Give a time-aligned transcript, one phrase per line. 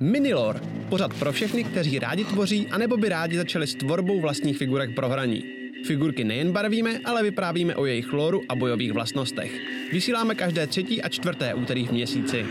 [0.00, 4.94] Minilor, pořad pro všechny, kteří rádi tvoří, anebo by rádi začali s tvorbou vlastních figurek
[4.94, 5.44] pro hraní.
[5.86, 9.52] Figurky nejen barvíme, ale vyprávíme o jejich lóru a bojových vlastnostech.
[9.92, 12.46] Vysíláme každé třetí a čtvrté úterý v měsíci.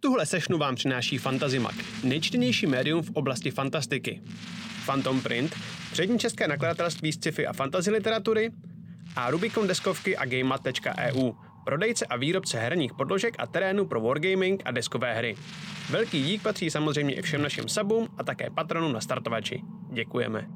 [0.00, 1.74] Tuhle sešnu vám přináší Fantazimak,
[2.04, 4.20] nejčtenější médium v oblasti fantastiky.
[4.86, 5.54] Phantom Print,
[5.92, 8.50] přední české nakladatelství z sci-fi a fantasy literatury
[9.16, 11.32] a Rubicon deskovky a gamemat.eu,
[11.70, 15.36] prodejce a výrobce herních podložek a terénu pro wargaming a deskové hry.
[15.90, 19.62] Velký dík patří samozřejmě i všem našim subům a také patronům na startovači.
[19.92, 20.46] Děkujeme.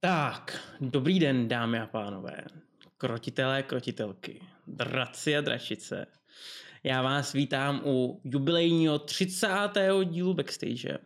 [0.00, 2.44] Tak, dobrý den, dámy a pánové,
[2.98, 6.06] krotitelé, krotitelky, draci a dračice.
[6.84, 9.48] Já vás vítám u jubilejního 30.
[10.04, 10.98] dílu Backstage,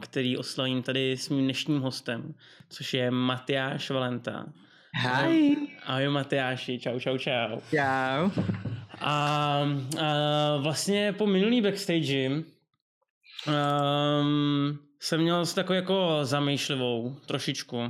[0.00, 2.34] který oslavím tady s mým dnešním hostem,
[2.68, 4.46] což je Matyáš Valenta.
[4.94, 5.56] Hi.
[5.86, 7.60] Ahoj Matyáši, čau, čau, čau.
[7.70, 8.30] Čau.
[9.00, 9.64] A,
[10.00, 12.44] a vlastně po minulý backstage um,
[15.00, 17.80] jsem měl takovou jako zamýšlivou trošičku.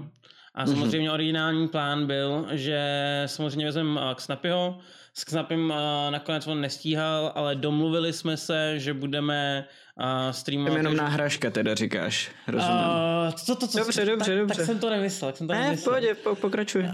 [0.55, 0.73] A mhm.
[0.73, 2.83] samozřejmě originální plán byl, že
[3.27, 4.79] samozřejmě vezmeme Snapyho,
[5.21, 5.77] s Knapem uh,
[6.11, 9.67] nakonec on nestíhal, ale domluvili jsme se, že budeme
[10.01, 10.77] uh, streamovat.
[10.77, 12.77] Jenom náhražka teda říkáš, rozumím.
[12.77, 14.57] Uh, to, to, to, dobře, dobře, tak, dobře.
[14.57, 15.33] Tak jsem to nemyslel.
[15.33, 16.83] Jsem to ne, v pohodě, po, pokračuj.
[16.83, 16.89] Uh,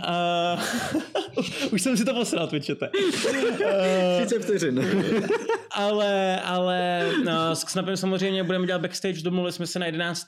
[1.72, 2.90] už jsem si to posral, Twitchete.
[2.90, 5.02] Uh, 30 vteřin.
[5.70, 10.26] ale, ale uh, s Knapem samozřejmě budeme dělat backstage, domluvili jsme se na 11.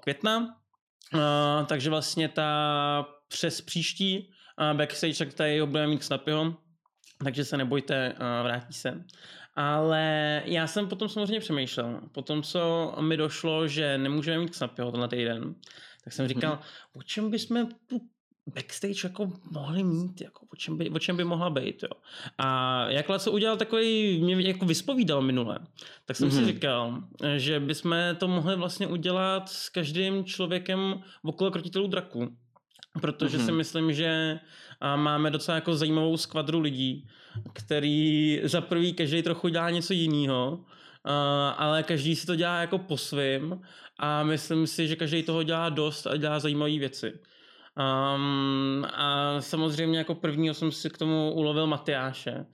[0.00, 4.30] května, uh, takže vlastně ta přes příští
[4.70, 6.56] uh, backstage, tak tady ho budeme mít Snapyho,
[7.24, 9.04] takže se nebojte, vrátí se.
[9.56, 15.08] Ale já jsem potom samozřejmě přemýšlel, potom co mi došlo, že nemůžeme mít Snapyho tenhle
[15.08, 15.54] týden,
[16.04, 16.62] tak jsem říkal, hmm.
[16.94, 18.00] o čem bychom tu
[18.46, 21.82] backstage jako mohli mít, jako o, čem by, o čem by mohla být.
[21.82, 21.88] Jo.
[22.38, 25.58] A jak co udělal takový, mě jako vyspovídal minule,
[26.04, 26.32] tak jsem mm-hmm.
[26.32, 26.46] si mhm.
[26.46, 27.02] říkal,
[27.36, 32.36] že bychom to mohli vlastně udělat s každým člověkem okolo krotitelů draků.
[33.00, 33.44] Protože mm-hmm.
[33.44, 34.40] si myslím, že
[34.96, 37.08] máme docela jako zajímavou skvadru lidí,
[37.52, 40.64] který za prvý každý trochu dělá něco jiného,
[41.56, 43.60] ale každý si to dělá jako po svým
[43.98, 47.12] a myslím si, že každý toho dělá dost a dělá zajímavé věci.
[47.76, 52.46] Um, a samozřejmě jako prvního jsem si k tomu ulovil Matyáše,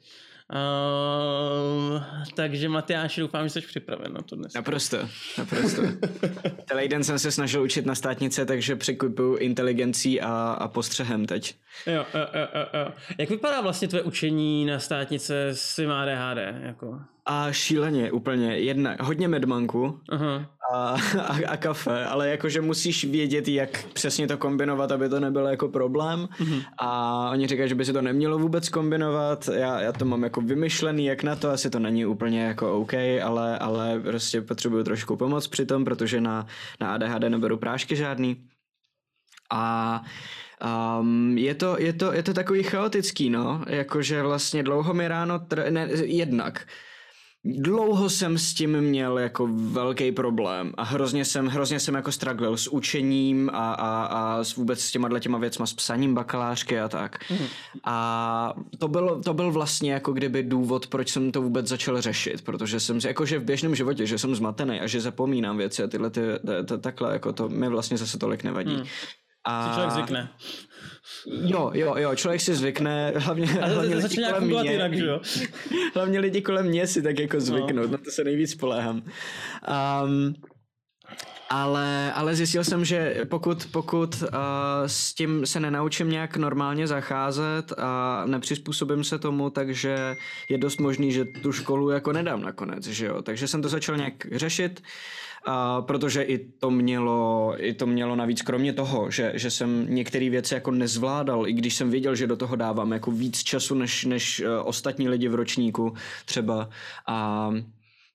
[0.52, 2.02] Uh,
[2.34, 4.54] takže Matyáš, doufám, že jsi připraven na to dnes.
[4.54, 4.96] Naprosto,
[5.38, 5.82] naprosto.
[6.68, 11.54] Celý den jsem se snažil učit na státnice, takže překvipuju inteligencí a, a postřehem teď.
[11.86, 12.92] Jo, jo, jo, jo.
[13.18, 16.38] Jak vypadá vlastně tvoje učení na státnice s tím ADHD?
[16.62, 17.00] Jako?
[17.26, 18.58] A šíleně úplně.
[18.58, 20.46] Jedna, hodně medmanku uh-huh.
[20.72, 25.48] A, a, a kafe, ale jakože musíš vědět, jak přesně to kombinovat, aby to nebylo
[25.48, 26.28] jako problém.
[26.40, 26.64] Uh-huh.
[26.78, 29.48] A oni říkají, že by se to nemělo vůbec kombinovat.
[29.52, 32.94] Já, já to mám jako vymyšlený, jak na to, asi to není úplně jako OK,
[33.22, 36.46] ale, ale prostě potřebuju trošku pomoc při tom, protože na,
[36.80, 38.36] na ADHD neberu prášky žádný.
[39.52, 40.02] A
[41.00, 45.38] Um, je, to, je, to, je to takový chaotický, no, jakože vlastně dlouho mi ráno,
[45.38, 46.66] tr- ne, jednak,
[47.44, 52.58] Dlouho jsem s tím měl jako velký problém a hrozně jsem, hrozně jsem jako struggle
[52.58, 56.88] s učením a, a, a s vůbec s těma těma věcma, s psaním bakalářky a
[56.88, 57.30] tak.
[57.30, 57.46] Mm.
[57.84, 62.42] A to byl, to byl vlastně jako kdyby důvod, proč jsem to vůbec začal řešit,
[62.42, 66.10] protože jsem jakože v běžném životě, že jsem zmatený a že zapomínám věci a tyhle
[66.10, 66.20] ty,
[66.64, 68.76] ty, takhle, jako to mi vlastně zase tolik nevadí.
[68.76, 68.84] Mm.
[69.44, 69.64] A...
[69.64, 70.28] Si člověk zvykne.
[71.30, 75.20] Jo, jo, jo, člověk si zvykne, hlavně, hlavně lidi kolem mě, jinak, že jo?
[75.94, 77.92] hlavně lidi kolem mě si tak jako zvyknout, no.
[77.92, 79.02] na to se nejvíc spoléhám.
[80.04, 80.34] Um,
[81.50, 84.28] ale, ale zjistil jsem, že pokud, pokud uh,
[84.86, 90.16] s tím se nenaučím nějak normálně zacházet a nepřizpůsobím se tomu, takže
[90.50, 93.22] je dost možný, že tu školu jako nedám nakonec, že jo.
[93.22, 94.82] Takže jsem to začal nějak řešit
[95.44, 100.30] a protože i to mělo, i to mělo navíc, kromě toho, že, že jsem některé
[100.30, 104.04] věci jako nezvládal, i když jsem věděl, že do toho dávám jako víc času než,
[104.04, 106.68] než uh, ostatní lidi v ročníku třeba
[107.06, 107.50] a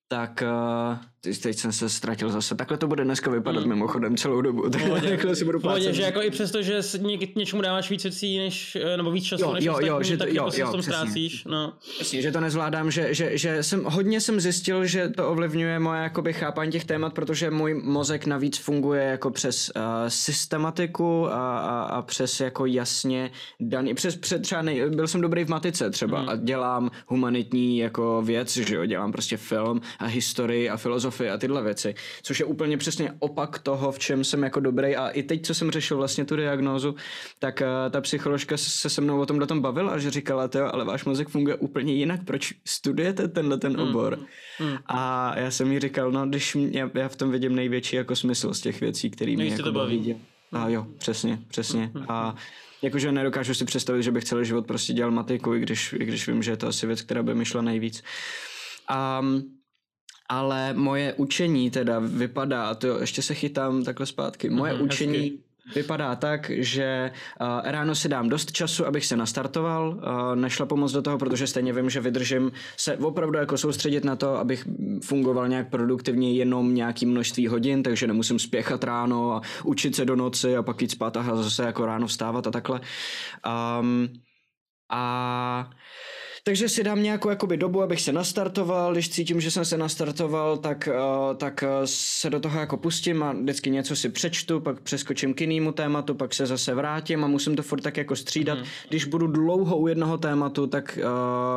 [0.08, 2.56] tak uh, teď jsem se ztratil zase.
[2.56, 3.70] Takhle to bude dneska vypadat mm.
[3.70, 4.70] mimochodem celou dobu.
[5.10, 8.78] Takhle si budu Pohodě, že jako i přesto, že ně, něčemu dáváš víc věcí, než,
[8.82, 10.72] eh, nebo víc času, jo, než jo, jo, že to, tak jo, jako jo, se
[10.72, 11.46] tom ztrácíš.
[11.46, 11.74] No.
[11.96, 16.02] Přesně, že to nezvládám, že, že, že jsem, hodně jsem zjistil, že to ovlivňuje moje
[16.02, 21.84] jakoby chápání těch témat, protože můj mozek navíc funguje jako přes uh, systematiku a, a,
[21.84, 26.22] a přes jako jasně daný, přes, před třeba nej, byl jsem dobrý v matice třeba
[26.22, 26.30] mm.
[26.30, 31.30] a dělám humanitní jako věc, že jo, dělám prostě film a historii a filozofii filozofii
[31.30, 35.10] a tyhle věci, což je úplně přesně opak toho, v čem jsem jako dobrý a
[35.10, 36.96] i teď, co jsem řešil vlastně tu diagnózu,
[37.40, 40.86] tak uh, ta psycholožka se se mnou o tom tom bavila, že říkala, to, ale
[40.86, 44.20] váš mozek funguje úplně jinak, proč studujete tenhle ten hmm, obor?
[44.60, 44.78] Mm, mm.
[44.86, 48.54] A já jsem jí říkal, no, když mě, já v tom vidím největší jako smysl
[48.54, 49.98] z těch věcí, které mě jako to baví.
[49.98, 50.16] baví.
[50.52, 51.92] A jo, přesně, přesně.
[51.94, 52.36] Mm, a
[52.82, 56.28] jakože nedokážu si představit, že bych celý život prostě dělal matiku, i když, i když
[56.28, 58.04] vím, že je to asi věc, která by mi šla nejvíc.
[59.20, 59.44] Um,
[60.30, 65.20] ale moje učení teda vypadá, to jo, ještě se chytám takhle zpátky, moje mm, učení
[65.20, 65.40] hezky.
[65.76, 67.12] vypadá tak, že
[67.42, 71.48] uh, ráno si dám dost času, abych se nastartoval, uh, nešla pomoc do toho, protože
[71.48, 74.68] stejně vím, že vydržím se opravdu jako soustředit na to, abych
[75.04, 80.16] fungoval nějak produktivně jenom nějaký množství hodin, takže nemusím spěchat ráno a učit se do
[80.16, 82.82] noci a pak jít spát a zase jako ráno vstávat a takhle.
[83.80, 84.10] Um,
[84.90, 85.70] a
[86.46, 90.58] takže si dám nějakou jakoby dobu, abych se nastartoval, když cítím, že jsem se nastartoval,
[90.58, 94.82] tak, uh, tak uh, se do toho jako pustím a vždycky něco si přečtu, pak
[94.82, 98.58] přeskočím k jinému tématu, pak se zase vrátím a musím to furt tak jako střídat.
[98.58, 98.66] Mm.
[98.90, 101.00] Když budu dlouho u jednoho tématu, tak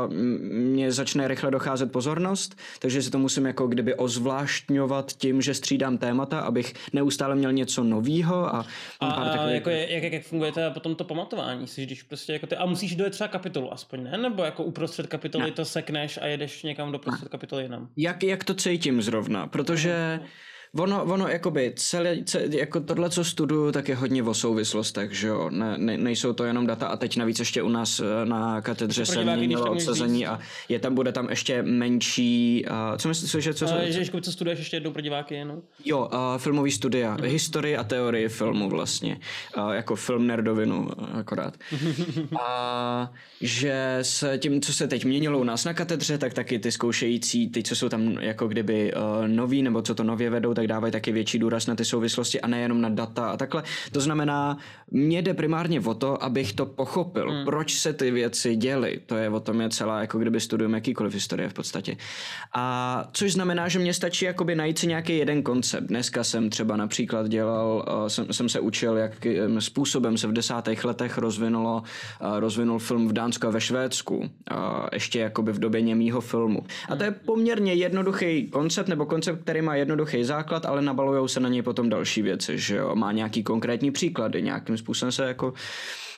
[0.08, 0.14] uh,
[0.52, 5.98] mě začne rychle docházet pozornost, takže si to musím jako kdyby ozvláštňovat tím, že střídám
[5.98, 8.66] témata, abych neustále měl něco novýho a,
[9.00, 9.54] a, pár takových...
[9.54, 12.96] jako je, jak, jak funguje to potom to pamatování, když prostě jako ty, a musíš
[12.96, 14.18] dojet třeba kapitolu aspoň, ne?
[14.18, 15.50] Nebo jako uprostřed kapitoly ne.
[15.50, 17.88] to sekneš a jedeš někam do prostřed kapitoly jinam.
[17.96, 20.20] Jak, jak to cítím zrovna, protože.
[20.78, 25.28] Ono, ono jakoby celé, celé, jako tohle, co studuju, tak je hodně o souvislostech, že
[25.28, 28.60] jo, ne, ne, nejsou to jenom data a teď navíc ještě u nás eh, na
[28.60, 30.38] katedře se měnilo obsazení a
[30.68, 33.64] je tam, bude tam ještě menší, uh, co myslíš, že co?
[33.64, 33.70] Uh,
[34.12, 35.62] co, co studuješ ještě jednou pro diváky jenom?
[35.84, 37.24] Jo, uh, filmový studia, mm.
[37.24, 39.20] historii a teorii filmu vlastně,
[39.56, 40.88] uh, jako film nerdovinu
[41.18, 41.54] akorát.
[42.40, 46.72] a že s tím, co se teď měnilo u nás na katedře, tak taky ty
[46.72, 50.65] zkoušející, ty, co jsou tam jako kdyby uh, noví, nebo co to nově vedou, tak
[50.66, 53.62] dávají taky větší důraz na ty souvislosti a nejenom na data a takhle.
[53.92, 54.58] To znamená,
[54.90, 57.44] mě jde primárně o to, abych to pochopil, hmm.
[57.44, 59.00] proč se ty věci děly.
[59.06, 61.96] To je o tom je celá, jako kdyby studujeme jakýkoliv historie v podstatě.
[62.54, 65.84] A což znamená, že mě stačí jakoby najít si nějaký jeden koncept.
[65.84, 70.84] Dneska jsem třeba například dělal, uh, jsem, jsem se učil, jakým způsobem se v desátých
[70.84, 74.16] letech rozvinulo, uh, rozvinul film v Dánsku a ve Švédsku.
[74.16, 74.26] Uh,
[74.92, 76.60] ještě jakoby v době němýho filmu.
[76.88, 81.28] A to je poměrně jednoduchý koncept, nebo koncept, který má jednoduchý základ základ, ale nabalujou
[81.28, 85.24] se na něj potom další věci, že jo, má nějaký konkrétní příklady, nějakým způsobem se
[85.24, 85.52] jako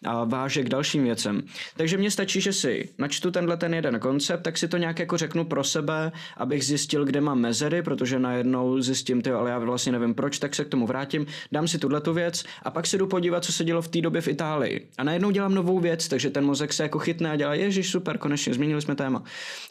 [0.04, 1.42] a váže k dalším věcem.
[1.76, 5.16] Takže mně stačí, že si načtu tenhle ten jeden koncept, tak si to nějak jako
[5.16, 9.92] řeknu pro sebe, abych zjistil, kde mám mezery, protože najednou zjistím, ty, ale já vlastně
[9.92, 12.98] nevím proč, tak se k tomu vrátím, dám si tuhle tu věc a pak si
[12.98, 14.86] jdu podívat, co se dělo v té době v Itálii.
[14.98, 18.18] A najednou dělám novou věc, takže ten mozek se jako chytne a dělá, ježiš, super,
[18.18, 19.22] konečně změnili jsme téma.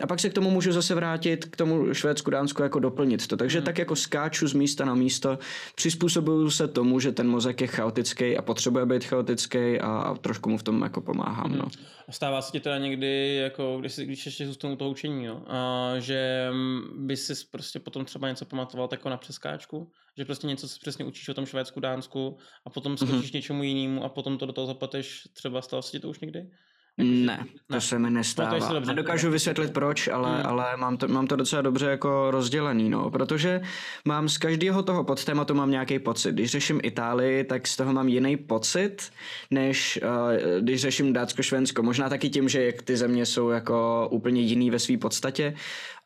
[0.03, 3.37] A pak se k tomu můžu zase vrátit, k tomu Švédsku, Dánsku, jako doplnit to.
[3.37, 3.65] Takže hmm.
[3.65, 5.39] tak jako skáču z místa na místo,
[5.75, 10.57] přizpůsobuju se tomu, že ten mozek je chaotický a potřebuje být chaotický a trošku mu
[10.57, 11.51] v tom jako pomáhám.
[11.51, 11.57] Mm-hmm.
[11.57, 11.67] No.
[12.09, 16.49] Stává se ti teda někdy, jako, když, když ještě zůstanu toho učení, jo, a, že
[16.95, 21.05] by si prostě potom třeba něco pamatoval jako na přeskáčku, že prostě něco si přesně
[21.05, 23.35] učíš o tom Švédsku, Dánsku a potom skočíš mm-hmm.
[23.35, 26.49] něčemu jinému a potom to do toho zapleteš, třeba stalo se ti to už někdy?
[26.97, 27.81] Ne, to ne.
[27.81, 28.73] se mi nestává.
[28.73, 30.45] Dobře, Nedokážu vysvětlit proč, ale, hmm.
[30.45, 33.61] ale mám, to, mám to docela dobře jako rozdělený, no, protože
[34.05, 36.31] mám z každého toho podtématu mám nějaký pocit.
[36.31, 39.11] Když řeším Itálii, tak z toho mám jiný pocit,
[39.51, 41.83] než uh, když řeším Dátsko-Švensko.
[41.83, 45.53] Možná taky tím, že jak ty země jsou jako úplně jiný ve své podstatě,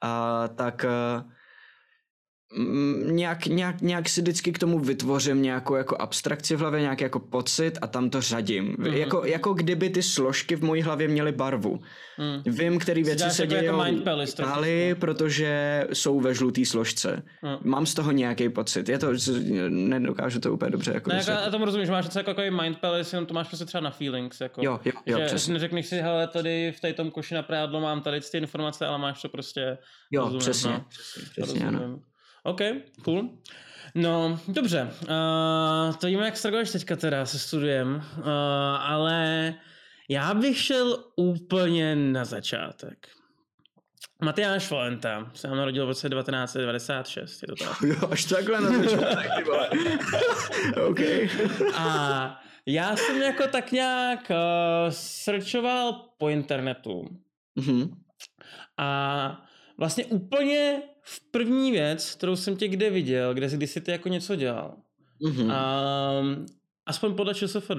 [0.04, 1.32] uh, tak uh,
[3.06, 7.20] nějak, nějak, nějak si vždycky k tomu vytvořím nějakou jako abstrakci v hlavě, nějaký jako
[7.20, 8.76] pocit a tam to řadím.
[8.76, 8.94] Mm-hmm.
[8.94, 11.80] Jako, jako kdyby ty složky v mojí hlavě měly barvu.
[12.18, 12.56] Mm.
[12.56, 13.86] Vím, které věci se dějí jako
[14.24, 17.24] Itálii, protože jsou ve žlutý složce.
[17.42, 17.72] Mm.
[17.72, 18.90] Mám z toho nějaký pocit.
[18.90, 19.08] Je to,
[19.70, 22.52] nedokážu to úplně dobře jako ne, jako, Já tomu rozumím, že máš něco jako takový
[22.52, 24.42] mind palace, jenom to máš prostě třeba na feelings.
[24.42, 25.54] Jako, jo, jo, jo, že přesně.
[25.54, 28.98] neřekneš si, hele, tady v té tom koši na prádlo mám tady ty informace, ale
[28.98, 29.78] máš to prostě
[30.12, 30.72] Jo, rozumím, přesně.
[30.72, 30.86] No.
[30.90, 32.00] přesně, přesně ano.
[32.44, 32.62] OK,
[33.04, 33.30] cool.
[33.96, 34.92] No, dobře.
[35.02, 38.28] Uh, to víme, jak straguješ teďka teda se studiem, uh,
[38.80, 39.54] ale
[40.10, 43.08] já bych šel úplně na začátek.
[44.24, 47.82] Matyáš Valenta se nám narodil v roce 1996, je to tak?
[47.86, 49.70] Jo, až takhle na začátek, ty vole.
[50.90, 51.00] OK.
[51.76, 54.36] A já jsem jako tak nějak uh,
[54.90, 57.06] searchoval po internetu.
[57.60, 57.90] Mm-hmm.
[58.78, 59.42] A
[59.78, 64.10] vlastně úplně v první věc, kterou jsem tě kde viděl, kde, kdy jsi ty jako
[64.10, 64.78] něco dělal,
[65.22, 65.52] mm-hmm.
[65.52, 66.22] a,
[66.86, 67.72] aspoň podle ČSFD,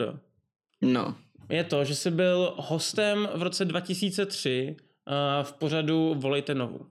[0.83, 1.17] no.
[1.49, 6.87] je to, že jsi byl hostem v roce 2003 uh, v pořadu Volejte Novu.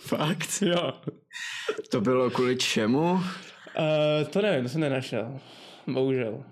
[0.00, 0.62] Fakt?
[0.62, 0.92] Jo.
[1.90, 3.12] To bylo kvůli čemu?
[3.12, 3.20] Uh,
[4.30, 5.40] to nevím, to jsem nenašel.
[5.86, 6.44] Bohužel.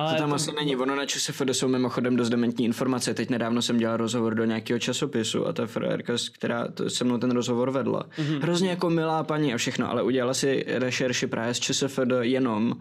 [0.00, 0.34] Ale to tam to...
[0.34, 0.76] asi není.
[0.76, 3.14] Ono na ČSFD jsou mimochodem dost dementní informace.
[3.14, 7.18] Teď nedávno jsem dělal rozhovor do nějakého časopisu a ta frajerka, která to, se mnou
[7.18, 8.06] ten rozhovor vedla.
[8.18, 8.40] Mm-hmm.
[8.42, 12.76] Hrozně jako milá paní a všechno, ale udělala si rešerši právě z ČSFD jenom.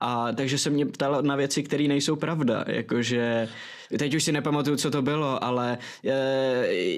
[0.00, 2.64] A takže se mě ptala na věci, které nejsou pravda.
[2.66, 3.48] Jakože
[3.98, 6.12] teď už si nepamatuju, co to bylo, ale e,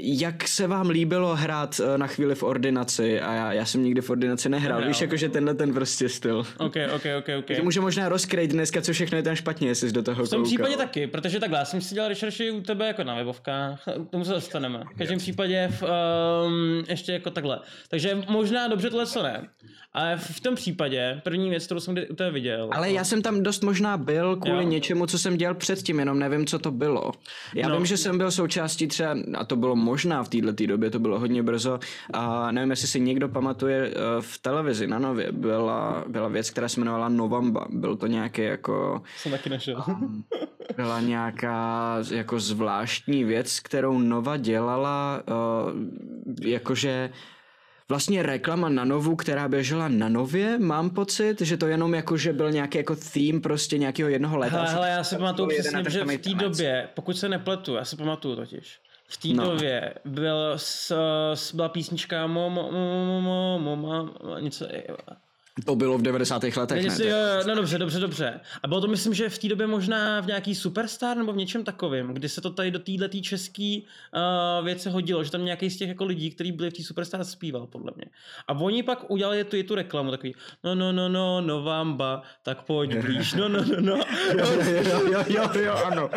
[0.03, 4.01] jak se vám líbilo hrát eh, na chvíli v ordinaci a já, já jsem nikdy
[4.01, 4.89] v ordinaci nehrál, nehrál.
[4.89, 6.39] víš, jakože tenhle ten prostě styl.
[6.59, 7.45] Ok, ok, ok, ok.
[7.47, 10.31] Takže může možná rozkrejt dneska, co všechno je tam špatně, jestli jsi do toho V
[10.31, 10.45] tom koukal.
[10.45, 14.25] případě taky, protože takhle, já jsem si dělal rešerši u tebe jako na webovkách, tomu
[14.25, 14.83] se dostaneme.
[14.95, 15.83] V každém případě v,
[16.47, 17.61] um, ještě jako takhle.
[17.89, 19.49] Takže možná dobře tohle co ne.
[19.95, 22.71] Ale v tom případě, první věc, kterou jsem u tebe viděl.
[22.73, 24.71] Ale já jsem tam dost možná byl kvůli jo.
[24.71, 27.13] něčemu, co jsem dělal předtím, jenom nevím, co to bylo.
[27.55, 27.77] Já no.
[27.77, 31.19] vím, že jsem byl součástí třeba, a to bylo možná v této době, to bylo
[31.19, 31.81] hodně brzo,
[32.13, 36.69] a nevím, jestli si někdo pamatuje, eh, v televizi na Nově byla, byla věc, která
[36.69, 37.67] se jmenovala Novamba.
[37.71, 39.03] Byl to nějaký jako...
[39.17, 39.85] Jsem taky našel.
[40.77, 45.73] byla nějaká jako zvláštní věc, kterou Nova dělala, uh,
[46.47, 47.11] jakože
[47.89, 52.33] vlastně reklama na Novu, která běžela na Nově, mám pocit, že to jenom jako, že
[52.33, 54.57] byl nějaký jako theme prostě nějakého jednoho leta.
[54.57, 57.97] Hele, hele já si pamatuju přesně, že v té době, pokud se nepletu, já si
[57.97, 59.45] pamatuju totiž, v té no.
[59.45, 60.97] době byl, s,
[61.35, 64.67] s, byla písnička mo, mo, mo, mo, mo, mo, mo, něco,
[65.65, 66.43] to bylo v 90.
[66.57, 67.07] letech, ne?
[67.07, 67.17] Jo,
[67.47, 68.41] no dobře, dobře, dobře.
[68.63, 71.65] A bylo to myslím, že v té době možná v nějaký Superstar nebo v něčem
[71.65, 75.77] takovém, kdy se to tady do téhle české uh, věce hodilo, že tam nějaký z
[75.77, 78.05] těch jako lidí, kteří byli v té Superstar zpíval, podle mě.
[78.49, 82.63] A oni pak udělali tu, tu reklamu, takový no, no, no, no, no, vamba, tak
[82.63, 83.97] pojď blíž, no, no, no, no.
[84.39, 86.11] jo, jo, jo, jo, jo, ano.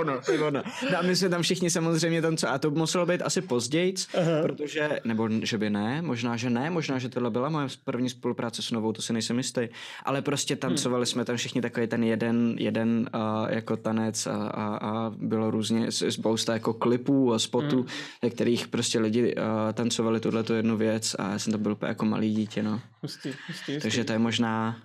[0.00, 0.62] ono, ono.
[0.92, 3.94] No a my jsme tam všichni samozřejmě tam co, a to muselo být asi později,
[4.42, 8.62] protože, nebo že by ne, možná, že ne, možná, že tohle byla moje první spolupráce
[8.70, 9.68] Novou, to si nejsem jistý.
[10.04, 11.06] Ale prostě tancovali hmm.
[11.06, 15.92] jsme tam všichni takový ten jeden, jeden uh, jako tanec a, a, a bylo různě
[15.92, 17.86] spousta jako klipů a spotů, hmm.
[18.22, 19.42] ve kterých prostě lidi uh,
[19.72, 22.80] tancovali tuhle jednu věc a já jsem to byl jako malý dítě, no.
[23.02, 23.82] Hustý, hustý, hustý.
[23.82, 24.76] Takže to je možná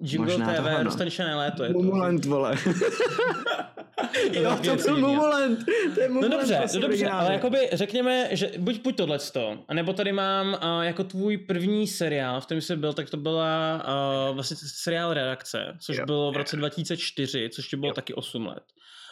[0.00, 0.84] Jingle Možná TV, no.
[0.84, 1.64] dostaneš na léto.
[1.64, 2.28] Je Moment, to.
[2.28, 2.54] vole.
[4.32, 5.64] jo, to byl moment.
[5.94, 9.92] To je moment no dobře, no dobře, ale jakoby řekněme, že buď, buď tohleto, nebo
[9.92, 13.82] tady mám uh, jako tvůj první seriál, v kterém jsi byl, tak to byla
[14.28, 16.06] uh, vlastně seriál Redakce, což jo.
[16.06, 17.94] bylo v roce 2004, což ti bylo jo.
[17.94, 18.62] taky 8 let.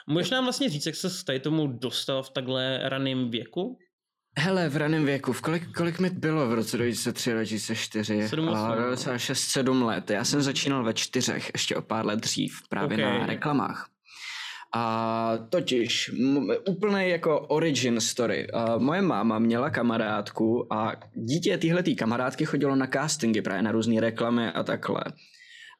[0.06, 3.78] Můžeš nám vlastně říct, jak se tady tomu dostal v takhle raném věku?
[4.38, 8.28] Hele, v raném věku, v kolik, kolik mi bylo v roce 2003, 2004?
[8.28, 10.10] 7, 6-7 let.
[10.10, 13.18] Já jsem začínal ve čtyřech, ještě o pár let dřív, právě okay.
[13.18, 13.88] na reklamách.
[14.74, 18.50] A totiž m- úplný jako origin story.
[18.50, 24.00] A moje máma měla kamarádku a dítě téhletý kamarádky chodilo na castingy právě na různé
[24.00, 25.00] reklamy a takhle.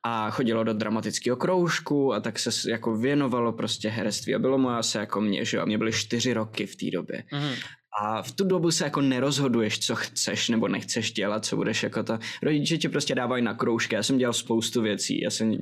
[0.05, 4.35] A chodilo do dramatického kroužku a tak se jako věnovalo prostě herectví.
[4.35, 5.63] A bylo mu asi jako mě, že jo.
[5.63, 7.25] A mě byly čtyři roky v té době.
[7.33, 7.55] Mm.
[8.03, 12.03] A v tu dobu se jako nerozhoduješ, co chceš nebo nechceš dělat, co budeš jako
[12.03, 12.19] ta...
[12.43, 13.95] Rodiče ti prostě dávají na kroužky.
[13.95, 15.21] Já jsem dělal spoustu věcí.
[15.21, 15.57] Já jsem uh,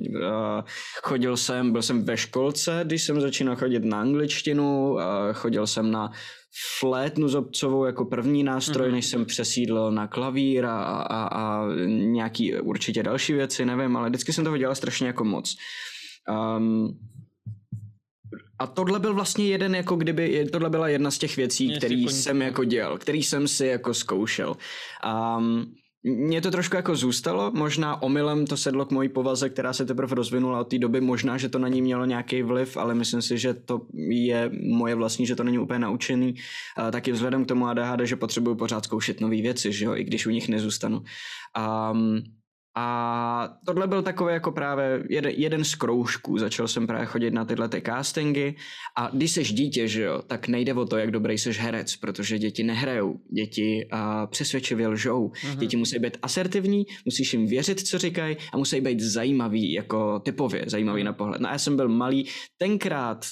[1.03, 5.01] chodil jsem, byl jsem ve školce, když jsem začínal chodit na angličtinu, uh,
[5.33, 6.11] chodil jsem na
[6.79, 8.91] flétnu zobcovou jako první nástroj, mm-hmm.
[8.91, 14.33] než jsem přesídlil na klavír a, a, a nějaký určitě další věci, nevím, ale vždycky
[14.33, 15.55] jsem toho dělal strašně jako moc.
[16.57, 16.99] Um,
[18.59, 22.41] a tohle byl vlastně jeden, jako kdyby, tohle byla jedna z těch věcí, který jsem
[22.41, 24.55] jako dělal, který jsem si jako zkoušel.
[25.37, 25.65] Um,
[26.03, 30.15] mně to trošku jako zůstalo, možná omylem to sedlo k mojí povaze, která se teprve
[30.15, 33.37] rozvinula od té doby, možná, že to na ní mělo nějaký vliv, ale myslím si,
[33.37, 36.33] že to je moje vlastní, že to není úplně naučený.
[36.33, 40.03] Uh, taky vzhledem k tomu ADHD, že potřebuju pořád zkoušet nové věci, že jo, i
[40.03, 41.03] když u nich nezůstanu.
[41.91, 42.23] Um,
[42.77, 46.37] a tohle byl takový jako právě jeden, jeden z kroužků.
[46.37, 48.55] Začal jsem právě chodit na tyhle ty castingy
[48.97, 52.39] a když seš dítě, že jo, tak nejde o to, jak dobrý seš herec, protože
[52.39, 55.27] děti nehrajou, děti uh, přesvědčivě lžou.
[55.27, 55.57] Uh-huh.
[55.57, 60.63] Děti musí být asertivní, musíš jim věřit, co říkají a musí být zajímavý, jako typově
[60.67, 61.05] zajímavý uh-huh.
[61.05, 61.41] na pohled.
[61.41, 63.25] No a já jsem byl malý, tenkrát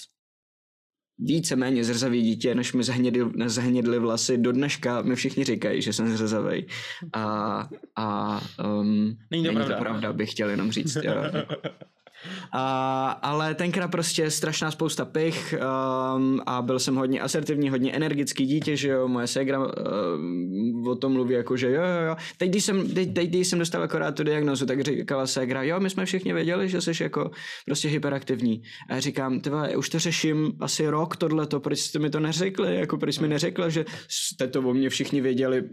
[1.23, 4.37] víceméně zrzavý dítě, než mi zahnědly, zahnědly vlasy.
[4.37, 6.65] Do dneška mi všichni říkají, že jsem zrzavý.
[7.13, 8.39] A, a
[8.79, 9.75] um, není, to, není pravda.
[9.75, 10.97] to pravda, bych chtěl jenom říct.
[11.03, 11.13] Jo.
[12.51, 15.55] A, ale tenkrát prostě strašná spousta pich
[16.15, 20.95] um, a byl jsem hodně asertivní, hodně energický dítě, že jo, moje ségra uh, o
[20.95, 22.15] tom mluví jako, že jo, jo, jo.
[22.37, 25.79] Teď, když jsem, teď, teď, když jsem dostal akorát tu diagnozu, tak říkala ségra, jo,
[25.79, 27.31] my jsme všichni věděli, že jsi jako
[27.65, 28.61] prostě hyperaktivní.
[28.89, 32.75] A já říkám, tyva, už to řeším asi rok tohleto, proč jste mi to neřekli,
[32.75, 35.63] jako proč mi neřekla, že jste to o mě všichni věděli,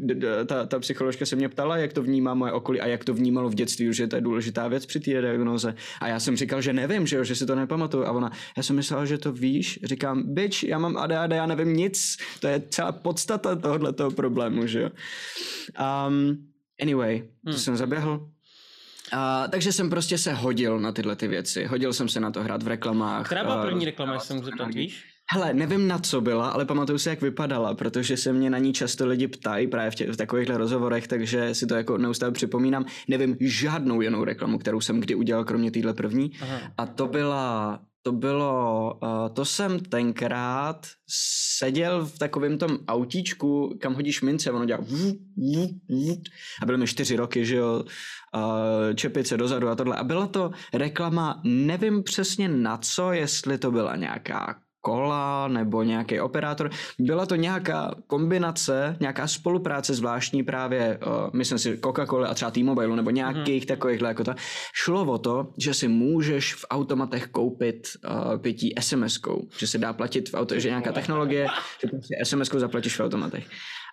[0.47, 3.49] ta, ta psycholožka se mě ptala, jak to vnímá moje okolí a jak to vnímalo
[3.49, 5.75] v dětství, že to je důležitá věc při té diagnoze.
[6.01, 8.05] A já jsem říkal, že nevím, že jo, že si to nepamatuju.
[8.05, 9.79] A ona, já jsem myslel, že to víš.
[9.85, 12.17] Říkám, bitch, já mám ADHD, já nevím nic.
[12.41, 14.91] To je celá podstata tohoto problému, že jo.
[16.09, 16.49] Um,
[16.83, 17.59] anyway, to hmm.
[17.59, 18.31] jsem zaběhl.
[19.13, 21.67] Uh, takže jsem prostě se hodil na tyhle ty věci.
[21.67, 23.27] Hodil jsem se na to hrát v reklamách.
[23.27, 25.05] Která byla první reklama, jestli se zeptat, víš?
[25.33, 28.73] Hele, nevím na co byla, ale pamatuju si, jak vypadala, protože se mě na ní
[28.73, 32.85] často lidi ptají právě v, tě, v takovýchhle rozhovorech, takže si to jako neustále připomínám.
[33.09, 36.33] Nevím žádnou jinou reklamu, kterou jsem kdy udělal, kromě téhle první.
[36.41, 36.61] Aha.
[36.79, 40.87] A to byla to bylo, uh, to jsem tenkrát
[41.59, 44.81] seděl v takovém tom autíčku, kam hodíš mince, ono dělá
[46.63, 47.85] a byly mi čtyři roky, že jo,
[48.35, 49.97] uh, čepice dozadu a tohle.
[49.97, 56.21] A byla to reklama, nevím přesně na co, jestli to byla nějaká kola nebo nějaký
[56.21, 56.71] operátor.
[56.99, 62.97] Byla to nějaká kombinace, nějaká spolupráce zvláštní právě, uh, myslím si, Coca-Cola a třeba T-Mobile
[62.97, 63.69] nebo nějakých mm-hmm.
[63.69, 64.35] takovýchhle jako to.
[64.73, 69.93] Šlo o to, že si můžeš v automatech koupit uh, pití SMS-kou, že se dá
[69.93, 71.47] platit v auto, že nějaká technologie,
[71.81, 73.47] že prostě SMS-kou zaplatíš v automatech.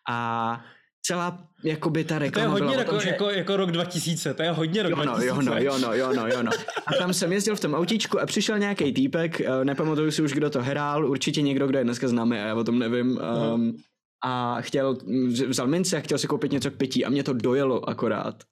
[0.09, 0.61] A
[1.07, 3.09] celá jakoby ta reklama To je hodně jako, tom, že...
[3.09, 5.27] jako, jako, rok 2000, to je hodně rok jo, no, 2000.
[5.27, 6.51] Jo, no, jo, no, jo, no, jo, no.
[6.87, 10.33] A tam jsem jezdil v tom autíčku a přišel nějaký týpek, eh, nepamatuju si už,
[10.33, 13.19] kdo to hrál, určitě někdo, kdo je dneska známý a já o tom nevím.
[13.53, 13.77] Um,
[14.23, 14.97] a chtěl,
[15.47, 18.43] vzal mince a chtěl si koupit něco k pití a mě to dojelo akorát.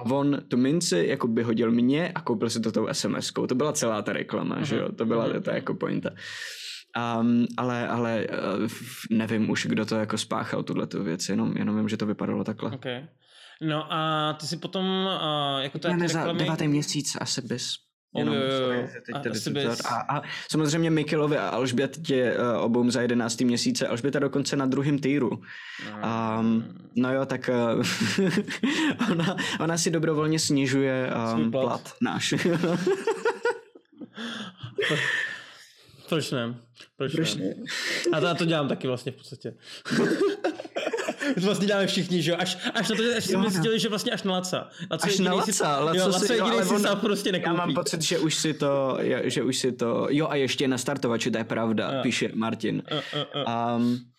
[0.00, 3.46] A on tu minci jako by hodil mě a koupil si to tou SMS-kou.
[3.46, 4.64] To byla celá ta reklama, uh-huh.
[4.64, 4.92] že jo?
[4.92, 6.10] To byla ta jako pointa.
[7.20, 8.68] Um, ale, ale uh,
[9.10, 12.44] nevím už, kdo to jako spáchal, tuhle tu věc, jenom, jenom vím, že to vypadalo
[12.44, 12.70] takhle.
[12.70, 13.06] Okay.
[13.60, 16.08] No a ty si potom, uh, jako to reklamy...
[16.08, 17.74] za devátý měsíc asi bys.
[18.16, 19.34] Jenom, oh, jo, jo, jo.
[19.34, 23.88] Sorry, a, a, a samozřejmě Mikilovi a Alžbětě uh, obou za jedenáctý měsíce.
[23.88, 25.30] Alžběta dokonce na druhém týru.
[26.40, 26.64] Um,
[26.96, 27.82] no jo, tak uh,
[29.12, 31.64] ona, ona si dobrovolně snižuje um, plat.
[31.64, 32.34] plat náš.
[36.08, 36.54] Proč ne?
[36.96, 37.44] Proč, Proč ne?
[37.44, 37.54] ne?
[38.12, 39.54] A to, já to dělám taky vlastně v podstatě.
[41.34, 42.36] to vlastně děláme všichni, že jo?
[42.40, 44.68] Až, až na to, až jsme zjistili, že vlastně až na Laca.
[44.90, 47.50] Laco až na Laca, si, Laco, jo, Laco si, jo, ale si sám prostě nekoupí.
[47.50, 50.78] Já mám pocit, že už si to, že už si to, jo a ještě na
[50.78, 52.02] startovači, to je pravda, jo.
[52.02, 52.82] píše Martin.
[52.92, 53.76] Uh, uh, uh.
[53.76, 54.13] Um,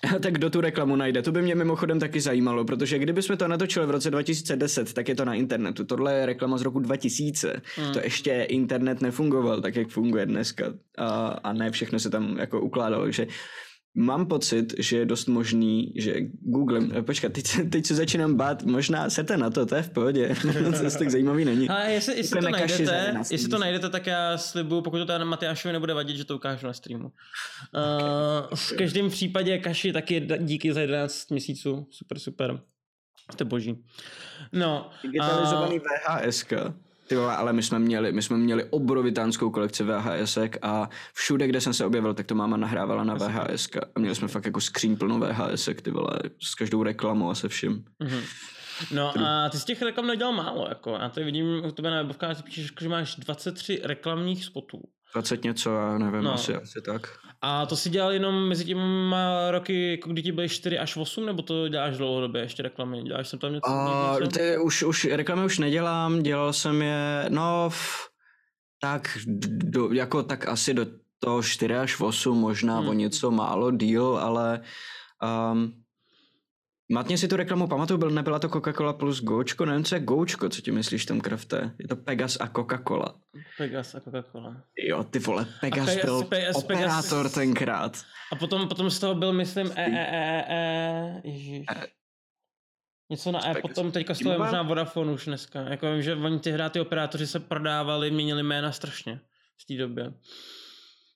[0.20, 1.22] tak kdo tu reklamu najde?
[1.22, 5.14] To by mě mimochodem taky zajímalo, protože kdybychom to natočili v roce 2010, tak je
[5.14, 5.84] to na internetu.
[5.84, 7.60] Tohle je reklama z roku 2000.
[7.76, 7.92] Hmm.
[7.92, 10.72] To ještě internet nefungoval tak, jak funguje dneska.
[10.98, 11.08] A,
[11.44, 13.04] a ne všechno se tam jako ukládalo.
[13.04, 13.26] Takže
[13.94, 18.62] Mám pocit, že je dost možný, že Google, eh, počkat, teď, teď se začínám bát,
[18.62, 20.36] možná sete na to, to je v pohodě,
[20.80, 21.68] to tak zajímavý není.
[21.68, 25.72] A jestli, jestli to najdete, jestli to najdete, tak já slibuju, pokud to teda Matyášovi
[25.72, 27.04] nebude vadit, že to ukážu na streamu.
[27.04, 27.10] Uh,
[28.54, 32.60] v každém případě Kaši taky díky za 11 měsíců, super, super.
[33.32, 33.84] Jste boží.
[34.52, 34.90] No.
[35.02, 36.44] Digitalizovaný uh, VHS.
[37.10, 41.60] Ty vole, ale my jsme měli, my jsme měli obrovitánskou kolekci VHS a všude, kde
[41.60, 44.96] jsem se objevil, tak to máma nahrávala na VHS a měli jsme fakt jako skříň
[44.96, 47.84] plnou VHS, ty vole, s každou reklamou a se vším.
[48.00, 48.22] Mm-hmm.
[48.94, 50.90] No a ty z těch reklam nedělal málo, jako.
[50.90, 54.82] Já tady vidím u tebe na webovkách, ty píšeš, že máš 23 reklamních spotů.
[55.12, 56.34] 20 něco, já nevím, no.
[56.34, 57.18] asi, asi tak.
[57.42, 61.26] A to si dělal jenom mezi těma roky, jako kdy ti byly 4 až 8,
[61.26, 63.02] nebo to děláš dlouhodobě, ještě reklamy?
[63.02, 63.70] Děláš jsem tam něco?
[63.70, 64.38] A, něco?
[64.38, 67.70] Ty, už, už reklamy už nedělám, dělal jsem je, no,
[68.80, 70.86] tak, do, jako tak asi do
[71.18, 72.88] toho 4 až 8, možná hmm.
[72.88, 74.60] o něco málo díl, ale
[75.52, 75.79] um,
[76.92, 80.48] Matně si tu reklamu pamatuju, byl, nebyla to Coca-Cola plus Gočko, nevím, co je Gočko,
[80.48, 81.74] co ti myslíš tam krafte?
[81.78, 83.14] Je to Pegas a Coca-Cola.
[83.58, 84.62] Pegas a Coca-Cola.
[84.78, 87.32] Jo, ty vole, Pegas, Pegas byl Pegas, operátor Pegas.
[87.32, 88.02] tenkrát.
[88.32, 91.66] A potom, potom z toho byl, myslím, e, e, e, e, e ježiš.
[91.76, 91.86] E.
[93.10, 93.62] Něco na E, Pegas.
[93.62, 95.60] potom teďka z toho je možná Vodafone už dneska.
[95.60, 99.20] Jako vím, že oni ty hrá, ty operátoři se prodávali, měnili jména strašně
[99.62, 100.12] v té době.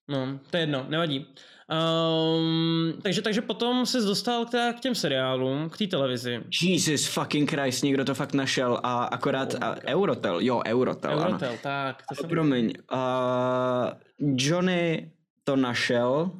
[0.09, 1.27] No, to je jedno, nevadí.
[1.70, 6.40] Um, takže, takže potom se dostal k, k těm seriálům, k té televizi.
[6.62, 11.59] Jesus fucking Christ, někdo to fakt našel a akorát a Eurotel, jo, Eurotel, Eurotel, ano.
[11.62, 12.03] tak.
[12.09, 12.31] To jsem...
[12.31, 13.90] Promiň, uh,
[14.37, 15.11] Johnny
[15.44, 16.31] to našel.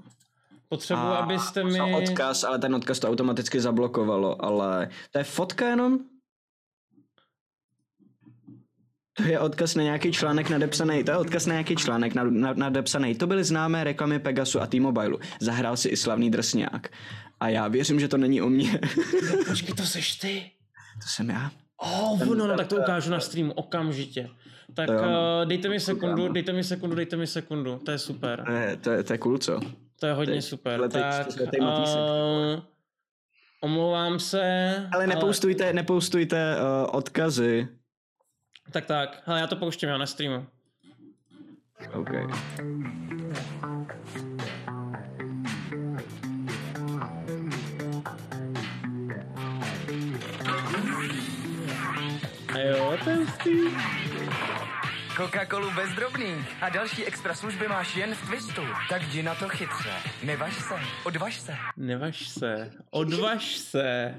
[0.69, 1.95] Potřebuji, abyste mi...
[1.95, 5.99] odkaz, ale ten odkaz to automaticky zablokovalo, ale to je fotka jenom?
[9.17, 12.15] To je odkaz na nějaký článek nadepsaný, to je odkaz na nějaký článek
[12.55, 13.15] nadepsaný.
[13.15, 15.17] To byly známé reklamy Pegasu a T-Mobile.
[15.41, 16.89] Zahrál si i slavný drsňák.
[17.41, 18.81] A já věřím, že to není o mně.
[19.49, 20.51] Počkej, to seš ty.
[21.03, 21.51] To jsem já.
[21.77, 24.31] Oh, no, no, tak to ukážu na streamu okamžitě.
[24.75, 24.97] Tak uh,
[25.45, 28.45] dejte mi sekundu, dejte mi sekundu, dejte mi sekundu, to je super.
[28.47, 29.61] To je, to je, to je cool, co?
[30.01, 30.81] To je hodně super.
[30.81, 31.27] Letej, tak,
[31.61, 31.67] uh,
[33.61, 34.43] omlouvám se.
[34.93, 35.73] Ale nepoustujte, ale...
[35.73, 37.69] nepoustujte uh, odkazy.
[38.71, 40.47] Tak tak, ale já to pouštím já na streamu.
[41.93, 42.11] OK.
[52.55, 53.27] A jo, ten.
[55.17, 58.63] Coca-Colu bez drobných a další extra služby máš jen v Twistu.
[58.89, 59.91] Tak jdi na to chytře.
[60.23, 60.75] Nevaž se,
[61.05, 61.57] odvaž se.
[61.77, 64.15] Nevaž se, odvaž se.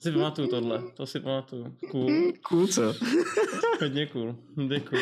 [0.00, 1.76] Si pamatuju tohle, to si pamatuju.
[1.90, 2.32] Cool.
[2.48, 2.94] Cool co?
[3.80, 4.36] Hodně cool,
[4.80, 5.00] cool.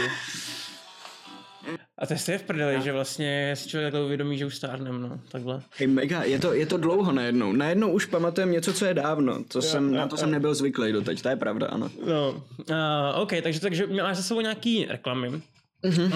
[1.99, 5.21] A to je v prdeli, že vlastně si člověk takhle uvědomí, že už stárnem, no,
[5.29, 5.63] takhle.
[5.79, 7.53] Hej, mega, je to, je to dlouho najednou.
[7.53, 9.45] Najednou už pamatujeme něco, co je dávno.
[9.45, 10.19] To jo, jsem, jo, na to jo.
[10.19, 11.91] jsem nebyl zvyklý doteď, to je pravda, ano.
[12.07, 15.43] No, uh, OK, takže, takže máš za sebou nějaký reklamy.
[15.85, 16.13] Mm-hmm.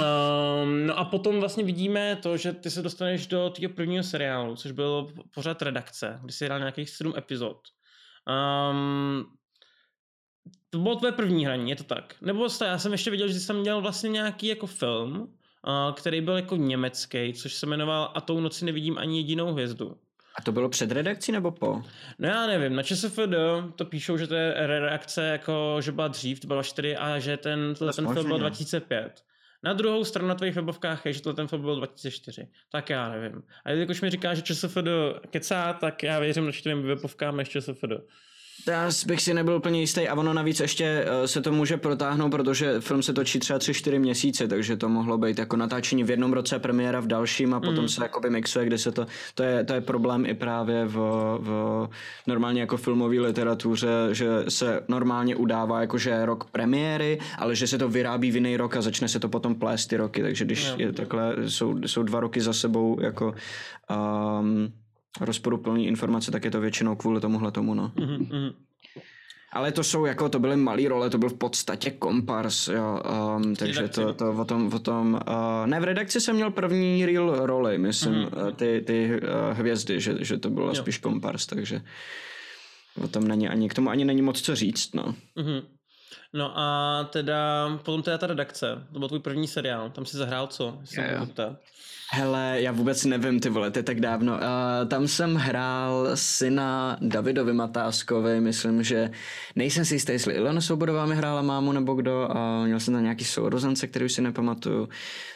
[0.63, 4.57] Um, no a potom vlastně vidíme to, že ty se dostaneš do toho prvního seriálu,
[4.57, 7.59] což bylo pořád redakce, kdy jsi hrál nějakých sedm epizod.
[8.29, 9.27] Um,
[10.71, 12.15] to bylo tvoje první hraní, je to tak?
[12.21, 15.35] Nebo já jsem ještě viděl, že jsi tam měl vlastně nějaký jako film,
[15.95, 19.97] který byl jako německý, což se jmenoval A tou noci nevidím ani jedinou hvězdu.
[20.39, 21.83] A to bylo před redakcí nebo po?
[22.19, 23.19] No já nevím, na ČSFD
[23.77, 27.37] to píšou, že to je redakce jako, že byla dřív, to byla 4 a že
[27.37, 29.23] ten, ten film byl 2005.
[29.65, 32.49] Na druhou stranu na tvých webovkách je, že to ten film byl 2004.
[32.71, 33.43] Tak já nevím.
[33.65, 34.89] A jakož mi říká, že ČSFD
[35.31, 37.85] kecá, tak já věřím na čtyřem webovkám než ČSFD.
[38.69, 42.31] Já bych si nebyl úplně jistý a ono navíc ještě eh, se to může protáhnout,
[42.31, 46.33] protože film se točí třeba 3-4 měsíce, takže to mohlo být jako natáčení v jednom
[46.33, 47.89] roce, premiéra v dalším a potom mm.
[47.89, 50.97] se jakoby mixuje, kde se to, to je, to je problém i právě v,
[51.41, 51.89] v
[52.27, 57.79] normálně jako filmové literatuře, že se normálně udává jako že rok premiéry, ale že se
[57.79, 60.73] to vyrábí v jiný rok a začne se to potom plést ty roky, takže když
[60.77, 63.35] je takhle, jsou, jsou dva roky za sebou jako
[64.41, 64.73] um,
[65.21, 67.93] rozporuplný informace, tak je to většinou kvůli tomuhle tomu, no.
[67.97, 68.55] Mm-hmm.
[69.53, 73.03] Ale to jsou jako, to byly malé role, to byl v podstatě kompars, jo,
[73.37, 77.07] um, takže to, to o tom, o tom, uh, ne v redakci jsem měl první
[77.07, 78.55] real roli, myslím, mm-hmm.
[78.55, 80.75] ty, ty uh, hvězdy, že, že to bylo jo.
[80.75, 81.83] spíš kompars, takže
[83.05, 85.15] o tom není ani, k tomu ani není moc co říct, no.
[85.37, 85.63] Mm-hmm.
[86.33, 90.47] No a teda, potom teda ta redakce, to byl tvůj první seriál, tam si zahrál
[90.47, 90.79] co?
[90.97, 91.57] Yeah, yeah.
[92.15, 94.33] Hele, já vůbec nevím, ty vole, je tak dávno.
[94.33, 99.11] Uh, tam jsem hrál syna Davidovi Matáskovi, myslím, že
[99.57, 103.03] nejsem si jistý, jestli Ilona Svobodová mi hrála mámu nebo kdo, uh, měl jsem tam
[103.03, 104.89] nějaký sourozence, který už si nepamatuju,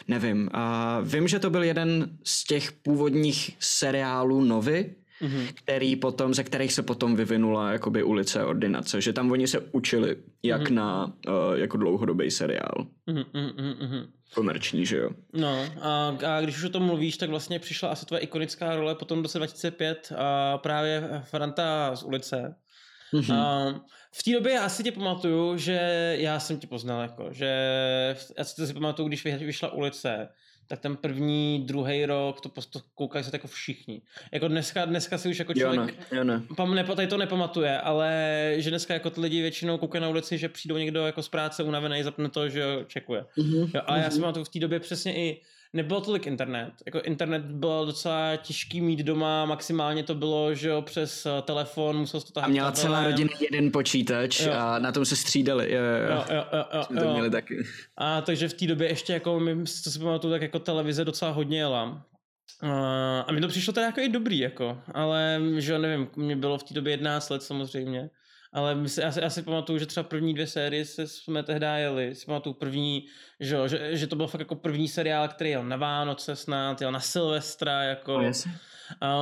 [0.07, 0.49] nevím.
[0.53, 5.47] Uh, vím, že to byl jeden z těch původních seriálů Novy, mm-hmm.
[5.53, 10.15] který potom, ze kterých se potom vyvinula jakoby ulice ordinace, že tam oni se učili
[10.43, 10.73] jak mm-hmm.
[10.73, 11.13] na uh,
[11.55, 12.87] jako dlouhodobý seriál.
[13.07, 14.07] Mm-hmm, mm-hmm.
[14.33, 15.09] Komerční, že jo.
[15.33, 18.95] No a, a když už o tom mluvíš, tak vlastně přišla asi tvoje ikonická role
[18.95, 22.55] potom roce 2005 a právě Franta z ulice.
[23.13, 23.35] Mm-hmm.
[23.35, 23.73] A
[24.11, 25.79] v té době já asi tě pamatuju, že
[26.19, 27.45] já jsem tě poznal, jako, že
[28.37, 30.29] já si to si pamatuju, když vyšla ulice,
[30.67, 34.01] tak ten první, druhý rok, to, to koukají se jako všichni.
[34.31, 36.43] Jako dneska, dneska si už jako člověk jo ne, jo ne.
[36.55, 40.37] Pam, ne, tady to nepamatuje, ale že dneska jako ty lidi většinou koukají na ulici,
[40.37, 43.25] že přijdou někdo jako z práce unavený, zapne to, že jo, čekuje.
[43.37, 43.69] Mm-hmm.
[43.73, 44.03] Jo, ale mm-hmm.
[44.03, 45.41] já si pamatuju v té době přesně i
[45.77, 46.73] nebylo tolik internet.
[46.85, 51.97] Jako internet byl docela těžký mít doma, maximálně to bylo, že jo, přes eh, telefon,
[51.97, 54.53] musel to tahat A měla celá rodina jeden počítač jo.
[54.53, 55.73] a na tom se střídali.
[55.73, 56.25] Jo, jo, jo.
[56.29, 57.01] jo, jo, jo, jo.
[57.01, 57.63] To měli taky.
[57.97, 61.31] A takže v té době ještě, jako my, co si pamatuju, tak jako televize docela
[61.31, 62.05] hodně jela.
[62.63, 62.69] Uh,
[63.27, 66.63] a mi to přišlo teda jako i dobrý, jako, ale že nevím, mě bylo v
[66.63, 68.09] té době 11 let samozřejmě.
[68.53, 71.43] Ale my si, já, si, já si pamatuju, že třeba první dvě série se jsme
[71.43, 72.15] tehdy jeli.
[72.15, 73.05] Si pamatuju první,
[73.39, 76.91] že, že, že, to byl fakt jako první seriál, který jel na Vánoce snad, jel
[76.91, 78.21] na Silvestra, jako...
[78.21, 78.47] Yes.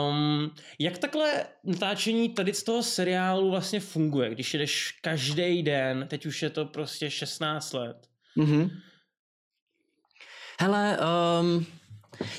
[0.10, 6.26] Um, jak takhle natáčení tady z toho seriálu vlastně funguje, když jdeš každý den, teď
[6.26, 8.08] už je to prostě 16 let?
[8.38, 8.70] Mm-hmm.
[10.60, 10.98] Hele,
[11.42, 11.66] um,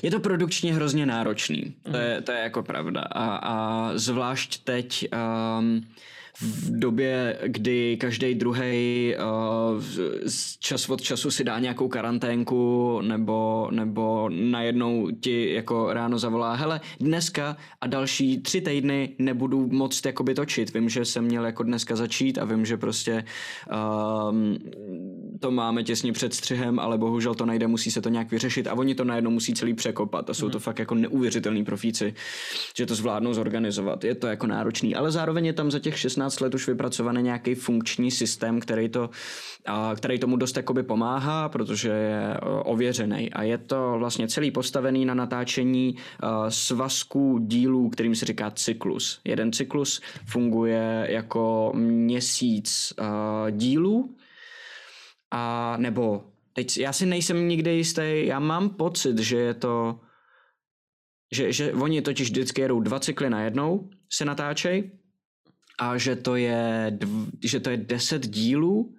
[0.03, 1.91] je to produkčně hrozně náročný, mm-hmm.
[1.91, 5.07] to, je, to je jako pravda a, a zvlášť teď
[5.59, 5.87] um,
[6.41, 9.83] v době, kdy každý druhý uh,
[10.59, 16.81] čas od času si dá nějakou karanténku nebo, nebo najednou ti jako ráno zavolá, hele,
[16.99, 20.73] dneska a další tři týdny nebudu moc jakoby točit.
[20.73, 23.25] Vím, že jsem měl jako dneska začít a vím, že prostě
[24.29, 24.57] um,
[25.39, 28.73] to máme těsně před střihem, ale bohužel to najde, musí se to nějak vyřešit a
[28.73, 32.13] oni to najednou musí celý překopat a jsou to fakt jako neuvěřitelní profíci,
[32.77, 34.03] že to zvládnou zorganizovat.
[34.03, 37.55] Je to jako náročný, ale zároveň je tam za těch 16 let už vypracovaný nějaký
[37.55, 39.09] funkční systém, který, to,
[39.95, 45.13] který tomu dost jakoby pomáhá, protože je ověřený a je to vlastně celý postavený na
[45.13, 45.95] natáčení
[46.49, 49.19] svazků dílů, kterým se říká cyklus.
[49.25, 52.93] Jeden cyklus funguje jako měsíc
[53.51, 54.09] dílů
[55.31, 59.99] a nebo teď já si nejsem nikdy jistý, já mám pocit, že je to
[61.31, 64.91] že, že oni totiž vždycky jedou dva cykly na jednou, se natáčej
[65.79, 68.95] a že to je, dv, že to je deset dílů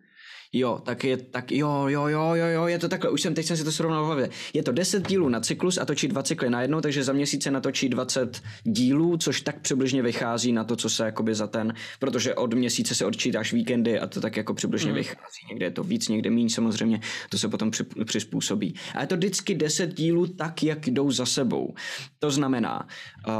[0.52, 3.46] Jo, tak je, tak jo, jo, jo, jo, jo, je to takhle, už jsem, teď
[3.46, 4.30] jsem si to srovnal v hlavě.
[4.54, 7.42] Je to 10 dílů na cyklus a točí dva cykly na jednou, takže za měsíc
[7.42, 11.74] se natočí 20 dílů, což tak přibližně vychází na to, co se jakoby za ten,
[11.98, 14.96] protože od měsíce se odčítáš víkendy a to tak jako přibližně mm.
[14.96, 15.40] vychází.
[15.50, 18.74] Někde je to víc, někde méně samozřejmě, to se potom při, přizpůsobí.
[18.94, 21.74] A je to vždycky 10 dílů tak, jak jdou za sebou.
[22.18, 22.88] To znamená,
[23.28, 23.34] uh,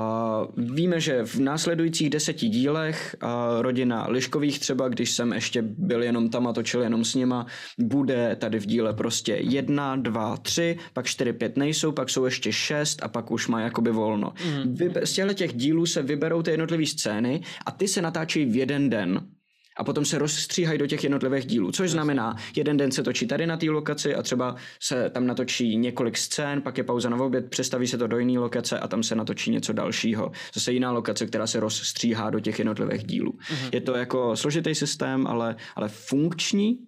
[0.74, 3.28] víme, že v následujících deseti dílech uh,
[3.62, 7.46] rodina Liškových třeba, když jsem ještě byl jenom tam a točil jenom jenom s nima,
[7.78, 12.52] bude tady v díle prostě jedna, dva, tři, pak čtyři, pět nejsou, pak jsou ještě
[12.52, 14.32] šest a pak už má jakoby volno.
[14.44, 14.74] Mm.
[14.74, 18.56] Vyber, z těchto těch dílů se vyberou ty jednotlivé scény a ty se natáčí v
[18.56, 19.38] jeden den
[19.78, 23.46] a potom se rozstříhají do těch jednotlivých dílů, což znamená, jeden den se točí tady
[23.46, 27.50] na té lokaci a třeba se tam natočí několik scén, pak je pauza na oběd,
[27.50, 30.32] přestaví se to do jiné lokace a tam se natočí něco dalšího.
[30.54, 33.32] Zase jiná lokace, která se rozstříhá do těch jednotlivých dílů.
[33.32, 33.70] Uh-huh.
[33.72, 36.78] Je to jako složitý systém, ale, ale funkční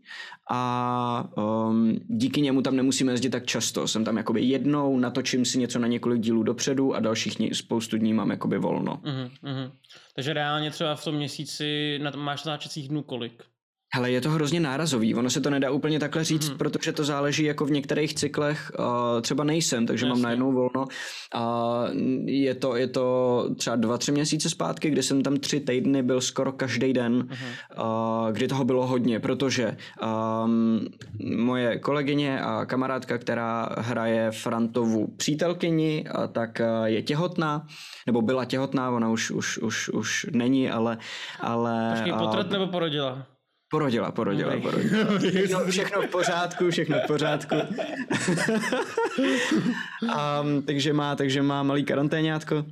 [0.53, 3.89] a um, díky němu tam nemusíme jezdit tak často.
[3.89, 7.99] Jsem tam jakoby jednou, natočím si něco na několik dílů dopředu a dalších dní, spoustu
[7.99, 9.01] dní mám jakoby volno.
[9.05, 9.73] Uh-huh.
[10.15, 13.45] Takže reálně třeba v tom měsíci na, máš natáčecích dnů kolik?
[13.94, 16.57] Hele, je to hrozně nárazový, ono se to nedá úplně takhle říct, mm-hmm.
[16.57, 20.14] protože to záleží jako v některých cyklech, uh, třeba nejsem, takže Jasně.
[20.14, 20.87] mám najednou volno
[21.35, 21.85] a
[22.24, 26.20] je to, je to třeba dva, tři měsíce zpátky, kdy jsem tam tři týdny byl
[26.20, 28.26] skoro každý den, mm-hmm.
[28.26, 29.76] uh, kdy toho bylo hodně, protože
[30.44, 30.87] um,
[31.37, 37.66] moje kolegyně a kamarádka, která hraje Frantovu přítelkyni, uh, tak uh, je těhotná,
[38.07, 40.98] nebo byla těhotná, ona už, už, už, už není, ale...
[41.40, 43.26] ale Počkej, potrat uh, nebo porodila?
[43.70, 44.62] Porodila, porodila, okay.
[44.62, 45.18] porodila.
[45.30, 47.54] Všechno, všechno v pořádku, všechno v pořádku.
[50.02, 52.64] um, takže má, takže má malý karanténátko.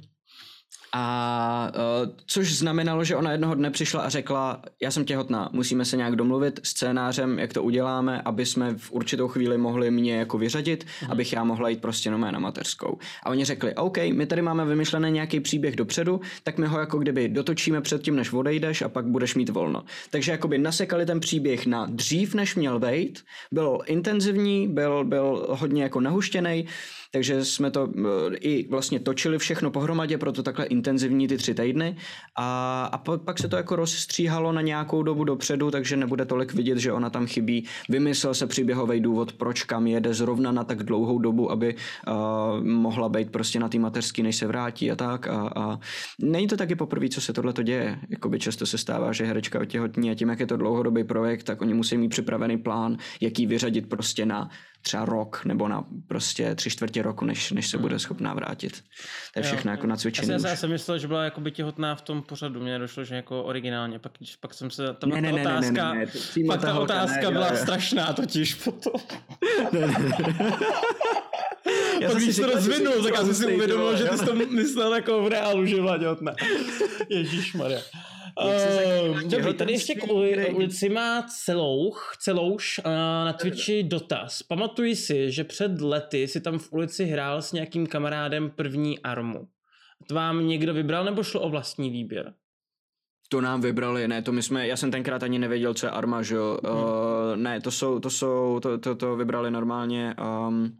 [0.93, 5.85] A uh, což znamenalo, že ona jednoho dne přišla a řekla, já jsem těhotná, musíme
[5.85, 10.39] se nějak domluvit scénářem, jak to uděláme, aby jsme v určitou chvíli mohli mě jako
[10.39, 11.11] vyřadit, mm.
[11.11, 12.99] abych já mohla jít prostě nomé na mateřskou.
[13.23, 16.99] A oni řekli, OK, my tady máme vymyšlený nějaký příběh dopředu, tak my ho jako
[16.99, 19.85] kdyby dotočíme předtím, než odejdeš a pak budeš mít volno.
[20.11, 25.83] Takže jakoby nasekali ten příběh na dřív, než měl být, byl intenzivní, byl, byl hodně
[25.83, 26.67] jako nahuštěný,
[27.11, 31.97] takže jsme to eh, i vlastně točili všechno pohromadě, proto takhle intenzivní ty tři týdny
[32.37, 36.79] a, a pak se to jako rozstříhalo na nějakou dobu dopředu, takže nebude tolik vidět,
[36.79, 37.65] že ona tam chybí.
[37.89, 43.09] Vymyslel se příběhový důvod, proč kam jede zrovna na tak dlouhou dobu, aby uh, mohla
[43.09, 45.29] být prostě na té mateřský, než se vrátí a tak.
[45.29, 45.79] A, a
[46.21, 47.99] není to taky poprvé, co se tohle to děje.
[48.11, 51.61] Jakoby často se stává, že herečka otěhotní a tím, jak je to dlouhodobý projekt, tak
[51.61, 54.51] oni musí mít připravený plán, jaký vyřadit prostě na
[54.83, 57.83] třeba rok nebo na prostě tři čtvrtě roku, než, než se hmm.
[57.83, 58.85] bude schopná vrátit.
[59.35, 60.31] To je všechno jo, jako na cvičení.
[60.31, 63.15] Já, já jsem myslel, že byla jako by těhotná v tom pořadu, mně došlo, že
[63.15, 66.47] jako originálně, pak, pak jsem se, tam ne, ne, ta otázka, ne, ne, ne, ne,
[66.47, 67.63] pak ta otázka ne, byla jo, jo.
[67.63, 68.93] strašná totiž potom.
[69.73, 70.53] ne, ne, ne.
[72.01, 75.23] Já pak když to rozvinul, tak jsem si uvědomil, že ty jsi to myslel jako
[75.23, 76.35] v reálu, že byla těhotná.
[77.09, 77.81] Ježíš Maria.
[78.45, 80.13] Uh, dobrý, tady ještě k
[80.55, 82.85] ulici má celouch, celouš uh,
[83.25, 84.43] na Twitchi dotaz.
[84.43, 89.49] Pamatuji si, že před lety si tam v ulici hrál s nějakým kamarádem první armu.
[90.07, 92.35] To vám někdo vybral nebo šlo o vlastní výběr?
[93.29, 96.23] To nám vybrali, ne, to my jsme, já jsem tenkrát ani nevěděl, co je arma,
[96.23, 96.59] že jo.
[96.65, 96.77] Hmm.
[96.77, 100.15] Uh, ne, to jsou, to jsou, to, to, to vybrali normálně
[100.49, 100.79] um,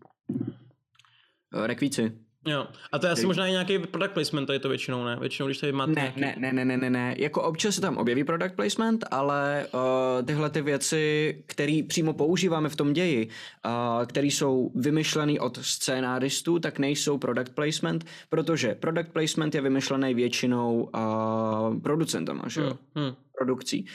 [1.53, 2.13] rekvíci.
[2.47, 2.67] Jo.
[2.93, 5.17] A to je asi možná i nějaký product placement, to je to většinou, ne?
[5.21, 6.21] Většinou, když tady máte ne, nějaký...
[6.21, 10.27] ne, ne, ne, ne, ne, ne, jako občas se tam objeví product placement, ale uh,
[10.27, 13.29] tyhle ty věci, které přímo používáme v tom ději,
[13.67, 20.15] uh, které jsou vymyšlené od scénáristů, tak nejsou product placement, protože product placement je vymyšlený
[20.15, 22.79] většinou uh, producentama, že jo?
[22.95, 23.15] Hmm, hmm.
[23.39, 23.87] Produkcí.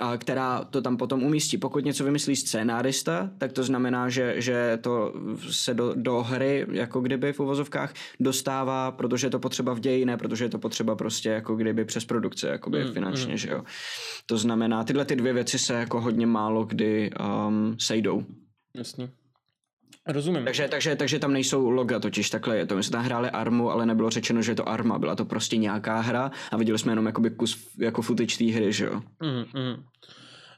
[0.00, 1.58] A která to tam potom umístí.
[1.58, 5.14] Pokud něco vymyslí scénárista, tak to znamená, že, že to
[5.50, 10.04] se do, do hry, jako kdyby v uvozovkách, dostává, protože je to potřeba v ději,
[10.04, 13.38] ne protože je to potřeba prostě jako kdyby přes produkce, jakoby mm, finančně, mm.
[13.38, 13.62] že jo.
[14.26, 17.10] To znamená, tyhle ty dvě věci se jako hodně málo kdy
[17.48, 18.24] um, sejdou.
[18.74, 19.10] Jasně.
[20.06, 20.44] Rozumím.
[20.44, 22.76] Takže, takže, takže tam nejsou loga totiž takhle je to.
[22.76, 24.98] My jsme tam hráli Armu, ale nebylo řečeno, že je to Arma.
[24.98, 28.72] Byla to prostě nějaká hra a viděli jsme jenom jakoby kus jako footage té hry,
[28.72, 29.02] že jo.
[29.22, 29.84] Mm, mm.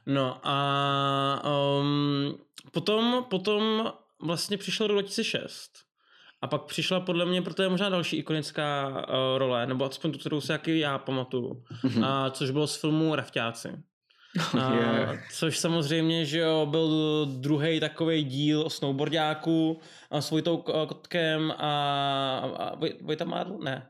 [0.05, 1.43] No a
[1.79, 2.37] um,
[2.71, 5.71] potom, potom vlastně přišel rok 2006.
[6.41, 10.17] A pak přišla podle mě, protože je možná další ikonická uh, role, nebo aspoň tu,
[10.19, 11.99] kterou se jaký já pamatuju, mm-hmm.
[11.99, 13.69] uh, což bylo z filmu Rafťáci.
[14.59, 15.19] A, yeah.
[15.31, 19.79] Což samozřejmě, že jo, byl druhý takový díl o snowboardiáku
[20.11, 21.71] s Vojtou Kotkem a,
[22.57, 23.57] a Vojta Mádl?
[23.57, 23.89] Ne,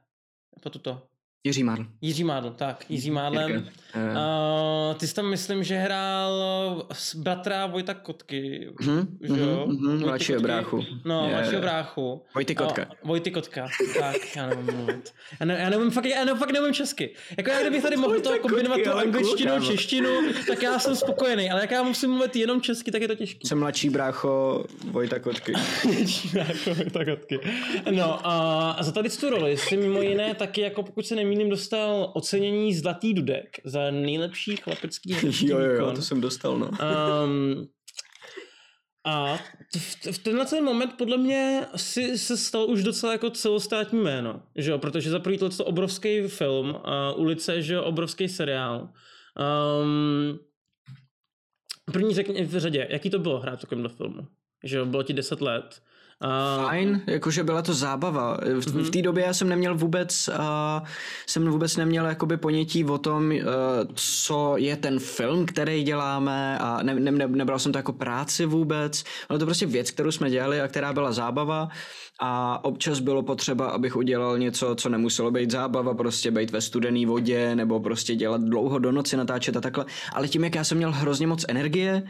[0.61, 1.12] po tuto.
[1.45, 1.85] Jiří Mádl.
[2.01, 3.67] Jiří Mádl, tak, Jiří Mádlem.
[3.95, 9.65] Uh, ty jsi tam, myslím, že hrál s bratra Vojta Kotky, mm-hmm, že jo?
[9.67, 10.85] Mm-hmm, mladšího bráchu.
[11.05, 12.21] No, mladšího bráchu.
[12.35, 12.81] Vojty Kotka.
[12.81, 13.67] Uh, Vojty Kotka,
[13.99, 15.13] tak, já nevím mluvit.
[15.39, 17.09] Já, ne, já nevím, fakt, já nevím, fakt nevím česky.
[17.37, 20.09] Jako já kdybych tady mohl to kombinovat tu angličtinu, češtinu,
[20.47, 23.47] tak já jsem spokojený, ale jak já musím mluvit jenom česky, tak je to těžké.
[23.47, 25.53] Jsem mladší brácho Vojta Kotky.
[25.85, 27.39] mladší brácho Vojta Kotky.
[27.91, 32.11] No a za tady tu roli si mimo jiné taky, jako pokud se nemýlím, dostal
[32.15, 36.69] ocenění Zlatý dudek za nejlepší chlapecký Jo, jo, jo, to jsem dostal, no.
[37.25, 37.67] Um,
[39.05, 39.37] a
[39.77, 44.41] v, v tenhle ten moment podle mě si se stal už docela jako celostátní jméno,
[44.55, 48.89] že jo, protože za prvý to obrovský film, uh, Ulice, že jo, obrovský seriál.
[49.83, 50.39] Um,
[51.93, 54.27] první řekni v řadě, jaký to bylo hrát v takovémhle filmu?
[54.63, 55.81] Že jo, bylo ti 10 let.
[56.23, 58.37] Uh, Fajn, jakože byla to zábava.
[58.37, 58.71] V, uh-huh.
[58.71, 58.91] v mhm.
[58.91, 60.87] té době já jsem neměl vůbec, uh,
[61.27, 63.37] jsem vůbec neměl jakoby ponětí o tom, uh,
[63.95, 68.45] co je ten film, který děláme a ne, ne, ne, nebral jsem to jako práci
[68.45, 69.03] vůbec.
[69.27, 71.69] Bylo to prostě věc, kterou jsme dělali a která byla zábava
[72.19, 77.05] a občas bylo potřeba, abych udělal něco, co nemuselo být zábava, prostě být ve studené
[77.05, 79.85] vodě nebo prostě dělat dlouho do noci, natáčet a takhle.
[80.13, 82.03] Ale tím, jak já jsem měl hrozně moc energie,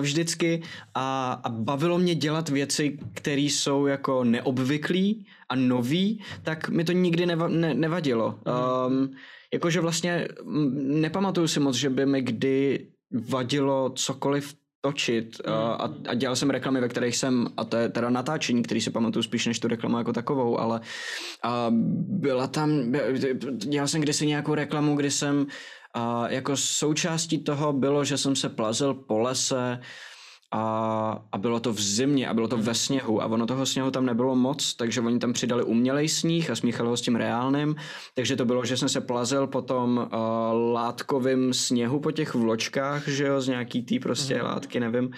[0.00, 0.62] vždycky
[0.94, 6.92] a, a bavilo mě dělat věci, které jsou jako neobvyklý a nový, tak mi to
[6.92, 8.38] nikdy neva, ne, nevadilo.
[8.86, 9.10] Um,
[9.52, 10.28] jakože vlastně
[10.74, 12.86] nepamatuju si moc, že by mi kdy
[13.28, 17.88] vadilo cokoliv točit uh, a, a dělal jsem reklamy, ve kterých jsem, a to je
[17.88, 21.74] teda natáčení, který si pamatuju spíš než tu reklamu jako takovou, ale uh,
[22.20, 22.92] byla tam,
[23.52, 25.46] dělal jsem kdysi nějakou reklamu, kdy jsem
[25.94, 29.80] a jako součástí toho bylo, že jsem se plazil po lese
[30.52, 33.90] a, a bylo to v zimě a bylo to ve sněhu a ono toho sněhu
[33.90, 37.76] tam nebylo moc, takže oni tam přidali umělej sníh a smíchali ho s tím reálným,
[38.14, 43.08] takže to bylo, že jsem se plazil po tom uh, látkovým sněhu po těch vločkách,
[43.08, 44.44] že jo, z nějaký tý prostě mm.
[44.44, 45.10] látky, nevím.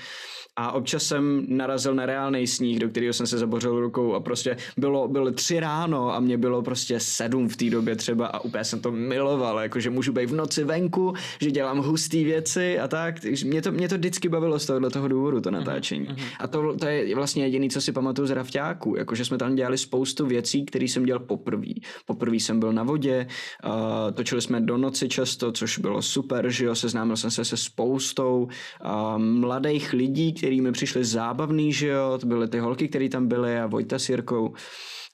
[0.56, 4.56] A občas jsem narazil na reálný sníh, do kterého jsem se zabořil rukou a prostě
[4.76, 8.64] bylo, bylo tři ráno a mě bylo prostě sedm v té době třeba a úplně
[8.64, 13.14] jsem to miloval, jakože můžu být v noci venku, že dělám husté věci a tak,
[13.44, 16.06] mě to, mě to vždycky bavilo z tohohle toho důvodu, to mhm, natáčení.
[16.06, 16.24] Uh-huh.
[16.38, 19.78] A to, to je vlastně jediný, co si pamatuju z Rafťáku, jakože jsme tam dělali
[19.78, 21.72] spoustu věcí, které jsem dělal poprvé.
[22.06, 23.26] Poprvé jsem byl na vodě,
[23.64, 23.72] uh,
[24.14, 28.48] točili jsme do noci často, což bylo super, že jo, seznámil jsem se se spoustou
[28.85, 33.28] uh, mladých lidí, který mi přišly zábavný, že jo, to byly ty holky, které tam
[33.28, 34.54] byly a Vojta s Jirkou.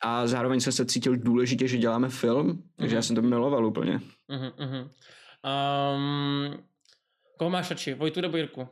[0.02, 2.98] A zároveň jsem se cítil důležitě, že děláme film, takže mm-hmm.
[2.98, 4.00] já jsem to miloval úplně.
[4.30, 4.88] Mm-hmm.
[5.44, 6.58] Um,
[7.38, 8.68] koho máš radši, Vojtu nebo Jirku?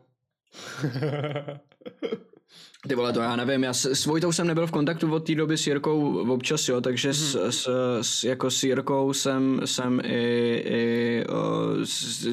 [2.88, 5.34] Ty vole, to já nevím, já s, s Vojtou jsem nebyl v kontaktu od té
[5.34, 7.68] doby s Jirkou občas, jo, takže s, s,
[8.00, 12.28] s, jako s Jirkou jsem, jsem i, i o, z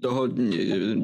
[0.00, 0.28] toho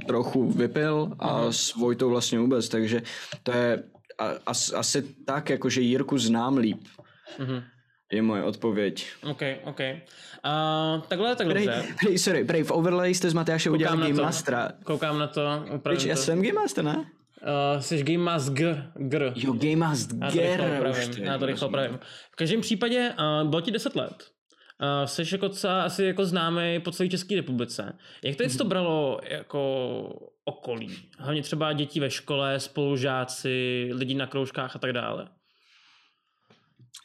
[0.07, 1.49] trochu vypil a mm-hmm.
[1.49, 3.03] s Vojtou vlastně vůbec, takže
[3.43, 3.83] to je
[4.19, 6.81] a, as, asi tak, jako že Jirku znám líp.
[7.39, 7.63] Mm-hmm.
[8.13, 9.07] Je moje odpověď.
[9.31, 9.81] OK, OK.
[9.81, 11.55] Uh, takhle, takhle.
[11.55, 11.69] Prej,
[12.01, 14.73] prej, sorry, prej, v Overlay jste z Matyáše udělali Game Mastera.
[14.85, 15.65] Koukám na to.
[15.83, 16.97] Pryč, já jsem Game Master, ne?
[16.97, 18.91] Uh, jsi Game Master G.
[18.95, 19.33] Gr.
[19.35, 21.21] Jo, Game Master Gr.
[21.23, 21.99] Já to rychle opravím.
[22.33, 24.25] V každém případě uh, bylo ti 10 let.
[24.83, 27.99] Uh, jsi jako celá, asi jako známý po celé České republice.
[28.25, 28.59] Jak to, mm-hmm.
[28.59, 30.99] to bralo jako okolí?
[31.19, 35.29] Hlavně třeba děti ve škole, spolužáci, lidi na kroužkách a tak dále.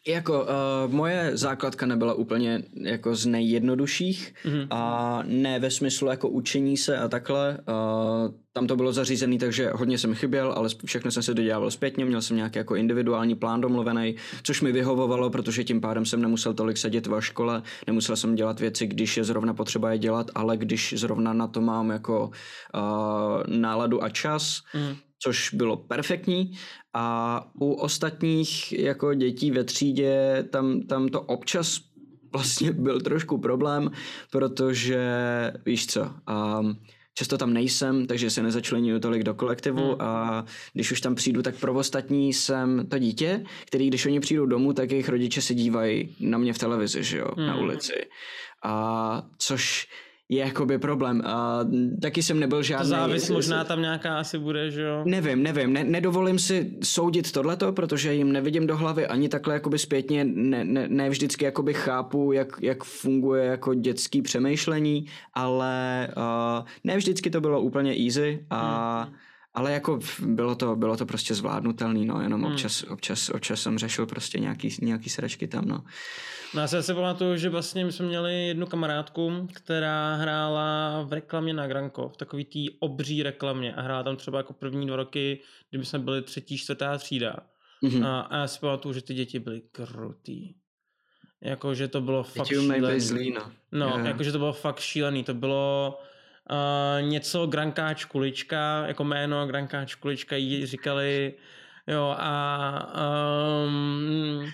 [0.08, 4.68] Jako uh, moje základka nebyla úplně jako z nejjednodušších mm-hmm.
[4.70, 7.58] a ne ve smyslu jako učení se a takhle.
[7.68, 12.06] Uh, tam to bylo zařízené, takže hodně jsem chyběl, ale všechno jsem se dodělával zpětně,
[12.06, 16.54] měl jsem nějaký jako individuální plán domluvený, což mi vyhovovalo, protože tím pádem jsem nemusel
[16.54, 20.58] tolik sedět ve škole, nemusel jsem dělat věci, když je zrovna potřeba je dělat, ale
[20.58, 22.32] když zrovna na to mám jako
[22.74, 26.52] uh, náladu a čas, mm což bylo perfektní
[26.94, 31.80] a u ostatních jako dětí ve třídě tam, tam to občas
[32.34, 33.92] vlastně byl trošku problém,
[34.32, 35.04] protože
[35.66, 36.78] víš co, um,
[37.14, 40.02] často tam nejsem, takže se nezačlenuju tolik do kolektivu hmm.
[40.02, 44.46] a když už tam přijdu, tak pro ostatní jsem to dítě, který když oni přijdou
[44.46, 47.48] domů, tak jejich rodiče se dívají na mě v televizi, že jo, hmm.
[47.48, 48.06] na ulici.
[48.64, 49.88] A což
[50.30, 51.22] je jakoby problém.
[51.26, 51.60] A
[52.02, 52.84] taky jsem nebyl žádný...
[52.84, 55.04] To závis možná tam nějaká asi bude, že jo?
[55.06, 55.74] Nevím, nevím.
[55.74, 60.64] Ne, nedovolím si soudit tohleto, protože jim nevidím do hlavy ani takhle jakoby zpětně ne,
[60.64, 67.30] ne, ne vždycky jakoby chápu, jak, jak funguje jako dětský přemýšlení, ale uh, ne vždycky
[67.30, 69.14] to bylo úplně easy a hmm.
[69.56, 72.52] Ale jako bylo to, bylo to prostě zvládnutelný, no, jenom hmm.
[72.52, 75.84] občas, občas, občas jsem řešil prostě nějaký, nějaký sračky tam, no.
[76.54, 81.14] No já se si pamatuju, že vlastně my jsme měli jednu kamarádku, která hrála v
[81.14, 84.96] reklamě na Granko, v takový tý obří reklamě a hrála tam třeba jako první dva
[84.96, 87.36] roky, kdyby jsme byli třetí, čtvrtá třída.
[87.84, 88.06] Mm-hmm.
[88.08, 90.54] A, a já si pamatuju, že ty děti byly krutý.
[91.42, 93.00] Jako, že to bylo fakt šílený.
[93.00, 94.06] Zlý, no, no yeah.
[94.06, 95.24] jako, že to bylo fakt šílený.
[95.24, 96.00] To bylo
[96.50, 101.34] uh, něco Grankáč Kulička, jako jméno Grankáč Kulička jí říkali,
[101.88, 102.94] jo, a
[103.66, 104.52] um,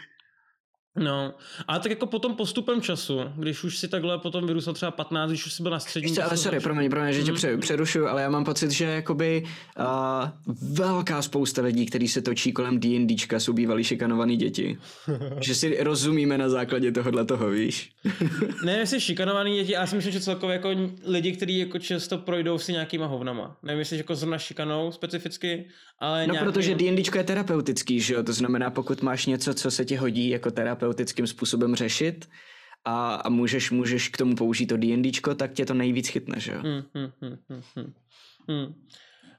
[0.95, 1.33] No,
[1.67, 5.45] ale tak jako potom postupem času, když už si takhle potom vyrůstal třeba 15, když
[5.45, 6.09] už si byl na střední...
[6.09, 7.59] Ještě, ale sorry, promiň, promiň, že tě mm-hmm.
[7.59, 9.43] přerušuju, ale já mám pocit, že jakoby
[9.79, 9.85] uh,
[10.75, 14.77] velká spousta lidí, kteří se točí kolem D&Dčka, jsou bývalí šikanovaný děti.
[15.41, 17.91] že si rozumíme na základě tohohle toho, víš?
[18.65, 20.69] ne, jestli šikanovaný děti, já si myslím, že celkově jako
[21.05, 23.57] lidi, kteří jako často projdou si nějakýma hovnama.
[23.63, 25.65] Nevím, jestli jako zrovna šikanou specificky,
[25.99, 26.51] ale No, nějaký...
[26.51, 28.23] protože D&Dčko je terapeutický, že jo?
[28.23, 30.51] To znamená, pokud máš něco, co se ti hodí jako
[30.81, 32.29] terapeutickým způsobem řešit,
[32.85, 36.51] a, a můžeš, můžeš k tomu použít to D&Dčko, tak tě to nejvíc chytne, že
[36.51, 36.59] jo?
[36.61, 37.37] Hmm, hmm, hmm,
[37.75, 37.93] hmm,
[38.47, 38.73] hmm.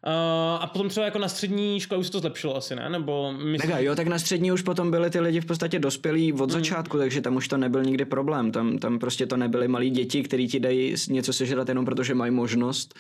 [0.05, 0.14] Hmm.
[0.14, 2.88] Uh, a potom třeba jako na střední škole už se to zlepšilo asi, ne?
[2.88, 3.70] Nebo myslím...
[3.70, 6.50] Mega, jo, tak na střední už potom byli ty lidi v podstatě dospělí od mm.
[6.50, 8.53] začátku, takže tam už to nebyl nikdy problém.
[8.53, 12.32] Tam, tam prostě to nebyly malí děti, kteří ti dají něco sežrat jenom protože mají
[12.32, 12.94] možnost,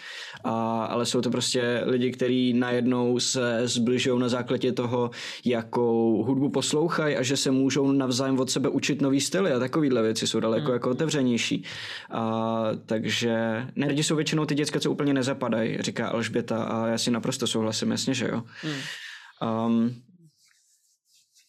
[0.44, 5.10] a, ale jsou to prostě lidi, kteří najednou se zbližují na základě toho,
[5.44, 10.02] jakou hudbu poslouchají a že se můžou navzájem od sebe učit nový styly a takovýhle
[10.02, 10.72] věci jsou daleko mm.
[10.72, 11.64] jako otevřenější.
[12.10, 17.10] A, takže nerdi jsou většinou ty děcka, co úplně nezapadají, říká Alžběta a já si
[17.10, 18.42] naprosto souhlasím, jasně, že jo.
[18.62, 19.66] Hmm.
[19.66, 20.02] Um,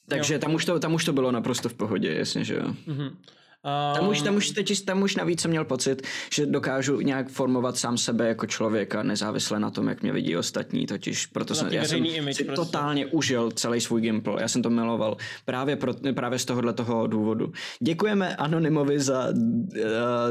[0.10, 0.40] takže jo.
[0.40, 2.68] Tam, už to, tam už to bylo naprosto v pohodě, jasně, že jo.
[2.88, 3.16] Mm-hmm.
[3.64, 3.96] Um...
[3.96, 6.02] Tam, už, tam, už, teď, tam už navíc jsem měl pocit,
[6.34, 10.86] že dokážu nějak formovat sám sebe jako člověka, nezávisle na tom, jak mě vidí ostatní,
[10.86, 12.66] totiž proto jsem, já jsem image si prostě.
[12.66, 17.08] totálně užil celý svůj gameplay, já jsem to miloval právě, pro, právě z tohohle toho
[17.08, 17.52] důvodu.
[17.80, 19.34] Děkujeme Anonymovi za uh,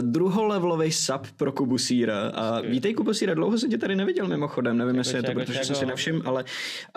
[0.01, 5.19] druholevelový sub pro Kubusíra a vítej Kubusíra, dlouho jsem tě tady neviděl mimochodem, nevím, jestli
[5.19, 6.45] je to, protože jsem si nevšiml, ale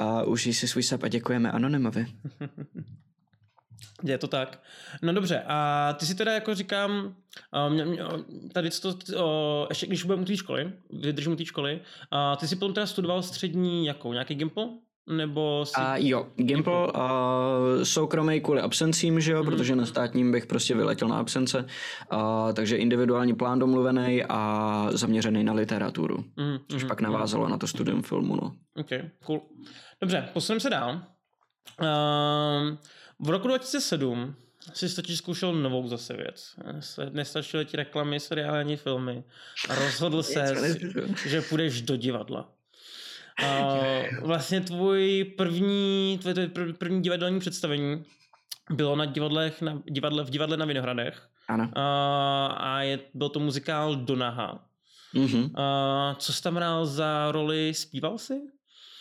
[0.02, 2.06] uh, užij si svůj sub a děkujeme Anonymovi.
[4.06, 4.60] Je to tak.
[5.02, 7.16] No dobře, a ty si teda jako říkám,
[7.70, 8.00] mě, mě,
[8.54, 11.82] tady to, o, ještě když budeme u té školy, vydržím u té školy,
[12.12, 14.68] a ty si potom teda studoval střední jakou, nějaký Gimple?
[15.10, 15.74] Nebo si...
[15.76, 16.92] A jo, Gimple, uh,
[17.84, 19.50] soukromý kvůli absencím, že jo, mm.
[19.50, 21.66] protože na státním bych prostě vyletěl na absence,
[22.14, 22.20] uh,
[22.54, 27.52] takže individuální plán domluvený a zaměřený na literaturu, mm, což mm, pak navázalo mm.
[27.52, 28.56] na to studium filmu, no.
[28.76, 28.90] Ok,
[29.26, 29.42] cool.
[30.02, 31.02] Dobře, posuneme se dál.
[31.82, 32.78] Uh,
[33.20, 34.36] v roku 2007
[34.74, 36.56] si totiž zkoušel novou zase věc.
[37.10, 39.24] Nestačily ti reklamy, seriální filmy
[39.70, 40.56] a rozhodl se,
[41.26, 42.50] že půjdeš do divadla.
[43.46, 43.74] A
[44.22, 48.06] vlastně tvůj první, tvoje první divadelní představení
[48.70, 51.28] bylo na divadlech, na divadle, v divadle na Vinohradech.
[51.48, 51.72] Ano.
[51.76, 54.66] A, a je, byl to muzikál Donaha.
[55.16, 55.52] Mm-hmm.
[55.56, 57.74] A, co jsi tam hrál za roli?
[57.74, 58.42] Zpíval jsi?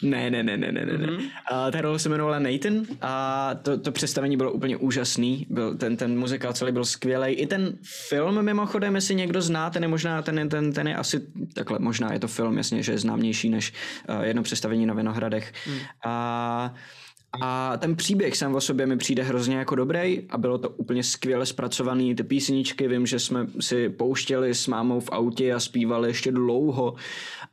[0.05, 0.95] Ne, ne, ne, ne, ne, ne.
[0.95, 1.17] Mm-hmm.
[1.17, 5.47] Uh, ta role se jmenovala Nathan a to, to představení bylo úplně úžasný.
[5.51, 7.33] Byl, ten, ten muzikál celý byl skvělý.
[7.33, 7.73] I ten
[8.09, 11.21] film mimochodem, jestli někdo zná, ten je možná, ten, ten, ten je asi,
[11.55, 13.73] takhle možná je to film, jasně, že je známější než
[14.09, 15.53] uh, jedno představení na Vinohradech.
[15.69, 15.79] Mm.
[16.05, 16.75] A
[17.43, 21.03] A ten příběh sám o sobě mi přijde hrozně jako dobrý a bylo to úplně
[21.03, 22.15] skvěle zpracovaný.
[22.15, 26.95] Ty písničky, vím, že jsme si pouštěli s mámou v autě a zpívali ještě dlouho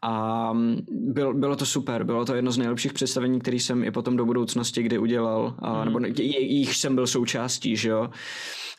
[0.03, 0.53] a
[0.89, 2.03] byl, bylo to super.
[2.03, 5.73] Bylo to jedno z nejlepších představení, který jsem i potom do budoucnosti kdy udělal, a,
[5.73, 5.85] mm.
[5.85, 8.09] nebo jich jsem byl součástí, že jo.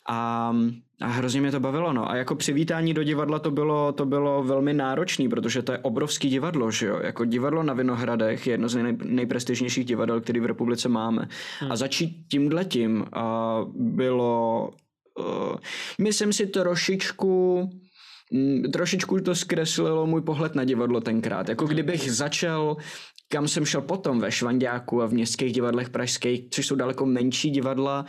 [0.09, 0.53] A,
[1.01, 2.11] a hrozně mě to bavilo, no.
[2.11, 6.29] A jako přivítání do divadla to bylo, to bylo velmi náročné, protože to je obrovský
[6.29, 7.01] divadlo, že jo.
[7.03, 11.29] Jako divadlo na Vinohradech je jedno z nej, nejprestižnějších divadel, který v republice máme.
[11.61, 11.73] Hmm.
[11.73, 14.71] A začít tímhletím uh, bylo,
[15.19, 15.57] uh,
[15.99, 17.81] myslím si trošičku mm,
[18.73, 21.49] trošičku to zkreslilo můj pohled na divadlo tenkrát.
[21.49, 22.77] Jako kdybych začal
[23.33, 27.51] kam jsem šel potom ve Švandáku a v městských divadlech pražských, což jsou daleko menší
[27.51, 28.05] divadla,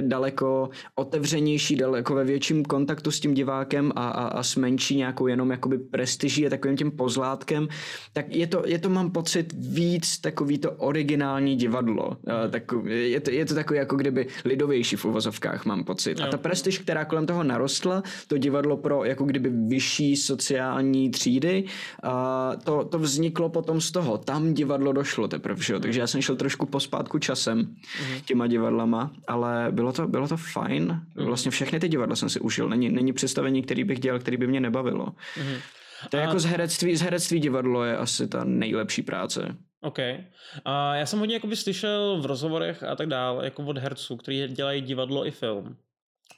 [0.00, 5.26] daleko otevřenější, daleko ve větším kontaktu s tím divákem a, a, a s menší nějakou
[5.26, 7.68] jenom jakoby prestiží a takovým tím pozlátkem,
[8.12, 12.16] tak je to, je to mám pocit víc takový to originální divadlo.
[12.50, 16.20] Tak, je, to, je to takový jako kdyby lidovější v uvozovkách mám pocit.
[16.20, 21.64] A ta prestiž, která kolem toho narostla, to divadlo pro jako kdyby vyšší sociální třídy,
[22.02, 24.18] a to, to vzniklo potom z toho.
[24.18, 25.80] Tam divadlo došlo teprve, že jo?
[25.80, 28.20] takže já jsem šel trošku pospátku časem mm-hmm.
[28.24, 30.84] těma divadlama, ale bylo to, bylo to fajn.
[30.86, 31.24] Mm-hmm.
[31.24, 32.68] Vlastně všechny ty divadla jsem si užil.
[32.68, 35.06] Není, není představení, který bych dělal, který by mě nebavilo.
[35.06, 35.60] Mm-hmm.
[36.10, 36.26] To je a...
[36.26, 39.56] jako z herectví, z herectví divadlo je asi ta nejlepší práce.
[39.80, 39.98] OK.
[40.64, 44.46] A já jsem hodně jakoby slyšel v rozhovorech a tak dále, jako od herců, kteří
[44.46, 45.76] dělají divadlo i film.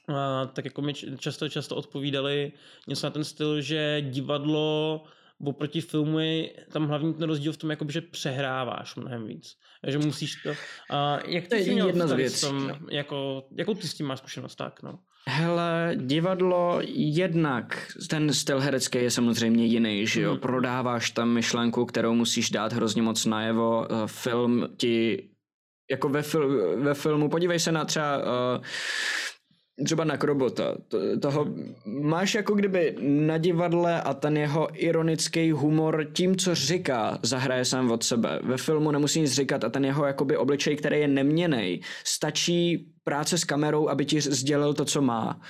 [0.07, 2.51] A, tak jako mi často, často odpovídali
[2.87, 5.03] něco na ten styl, že divadlo
[5.43, 9.55] oproti filmu je tam hlavní ten rozdíl v tom, jakoby, že přehráváš mnohem víc.
[9.87, 10.53] Že musíš to...
[10.89, 12.45] A jak ty to je jedna z věcí.
[12.45, 12.77] Tom, no.
[12.91, 14.55] jako, jakou ty s tím máš zkušenost?
[14.55, 14.99] Tak, no.
[15.27, 20.31] Hele, divadlo jednak, ten styl herecký je samozřejmě jiný, že jo?
[20.31, 20.39] Hmm.
[20.39, 23.87] Prodáváš tam myšlenku, kterou musíš dát hrozně moc najevo.
[23.91, 25.27] Eh, film ti
[25.91, 28.23] jako ve, fil, ve filmu, podívej se na třeba uh,
[29.83, 30.75] třeba na Krobota.
[30.87, 31.47] To, toho
[31.85, 37.91] máš jako kdyby na divadle a ten jeho ironický humor tím, co říká, zahraje sám
[37.91, 38.39] od sebe.
[38.43, 43.37] Ve filmu nemusí nic říkat a ten jeho jakoby obličej, který je neměný, stačí práce
[43.37, 45.41] s kamerou, aby ti sdělil to, co má.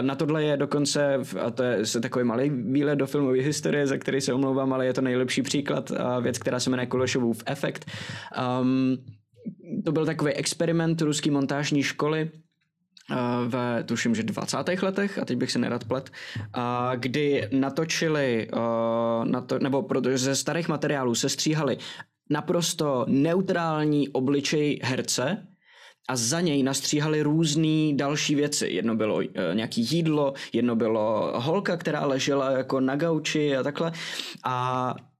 [0.00, 4.20] Na tohle je dokonce, a to je takový malý výlet do filmové historie, za který
[4.20, 7.86] se omlouvám, ale je to nejlepší příklad, věc, která se jmenuje Kulešovův efekt.
[8.60, 8.96] Um,
[9.84, 12.30] to byl takový experiment ruský montážní školy,
[13.46, 14.56] ve, tuším, že 20.
[14.82, 16.10] letech, a teď bych se nerad plet,
[16.52, 18.48] a kdy natočili,
[19.24, 21.78] na to, nebo protože ze starých materiálů se stříhali
[22.30, 25.46] naprosto neutrální obličej herce,
[26.08, 28.68] a za něj nastříhali různé další věci.
[28.68, 33.92] Jedno bylo nějaký jídlo, jedno bylo holka, která ležela jako na gauči a takhle.
[34.44, 35.11] A Eh,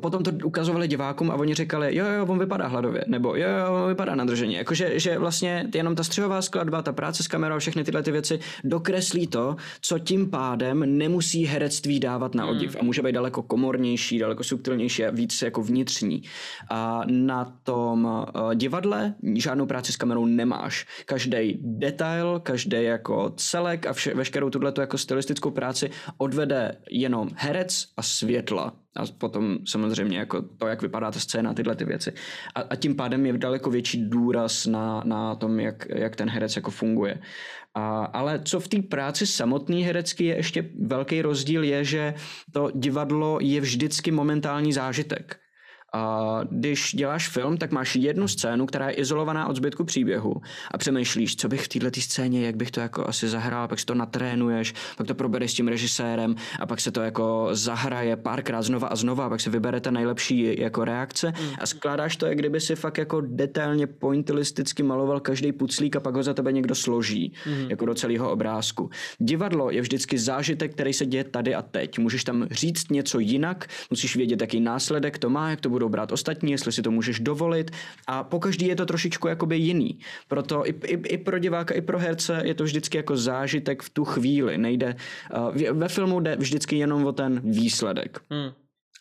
[0.00, 3.74] potom to ukazovali divákům a oni říkali, jo, jo, on vypadá hladově, nebo jo, jo,
[3.82, 4.56] on vypadá nadrženě.
[4.56, 8.38] Jakože že vlastně jenom ta střihová skladba, ta práce s kamerou, všechny tyhle ty věci
[8.64, 12.80] dokreslí to, co tím pádem nemusí herectví dávat na odiv mm.
[12.80, 16.22] a může být daleko komornější, daleko subtilnější a víc jako vnitřní.
[16.70, 20.86] A na tom uh, divadle žádnou práci s kamerou nemáš.
[21.06, 27.86] Každý detail, každý jako celek a vše, veškerou tuhle jako stylistickou práci odvede jenom herec
[27.96, 32.12] a světla a potom samozřejmě jako to, jak vypadá ta scéna, tyhle ty věci.
[32.54, 36.56] A, a tím pádem je daleko větší důraz na, na tom, jak, jak ten herec
[36.56, 37.20] jako funguje.
[37.74, 42.14] A, ale co v té práci samotný herecký je ještě velký rozdíl je, že
[42.52, 45.36] to divadlo je vždycky momentální zážitek.
[45.92, 50.34] A když děláš film, tak máš jednu scénu, která je izolovaná od zbytku příběhu
[50.70, 53.86] a přemýšlíš, co bych v této scéně, jak bych to jako asi zahrál, pak si
[53.86, 58.62] to natrénuješ, pak to probereš s tím režisérem a pak se to jako zahraje párkrát
[58.62, 62.60] znova a znova, a pak si vyberete nejlepší jako reakce a skládáš to, jak kdyby
[62.60, 67.32] si fakt jako detailně pointillisticky maloval každý puclík a pak ho za tebe někdo složí,
[67.46, 67.70] mm.
[67.70, 68.90] jako do celého obrázku.
[69.18, 71.98] Divadlo je vždycky zážitek, který se děje tady a teď.
[71.98, 75.88] Můžeš tam říct něco jinak, musíš vědět, jaký následek to má, jak to bude budou
[75.88, 77.70] brát ostatní, jestli si to můžeš dovolit
[78.06, 79.98] a po každý je to trošičku jakoby jiný.
[80.28, 83.90] Proto i, i, i pro diváka, i pro herce je to vždycky jako zážitek v
[83.90, 84.58] tu chvíli.
[84.58, 84.96] Nejde,
[85.32, 88.20] uh, ve filmu jde vždycky jenom o ten výsledek.
[88.30, 88.52] Hmm.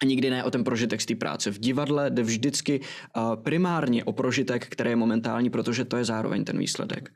[0.01, 1.51] A nikdy ne o ten prožitek z té práce.
[1.51, 6.43] V divadle jde vždycky uh, primárně o prožitek, který je momentální, protože to je zároveň
[6.43, 7.11] ten výsledek.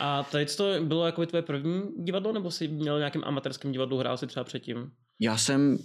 [0.00, 4.18] A tady to bylo jako tvoje první divadlo, nebo jsi měl nějakým amatérském divadlu, hrál
[4.18, 4.90] si třeba předtím?
[5.20, 5.78] Já jsem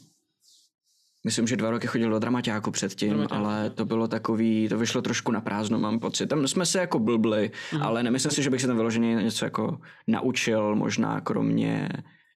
[1.24, 3.46] Myslím, že dva roky chodil do dramaťáku předtím, Dramaťáku.
[3.46, 6.28] ale to bylo takový, to vyšlo trošku na prázdno, mám pocit.
[6.28, 7.82] Tam jsme se jako blbli, mm.
[7.82, 11.90] ale nemyslím si, že bych se tam vyloženě něco jako naučil, možná kromě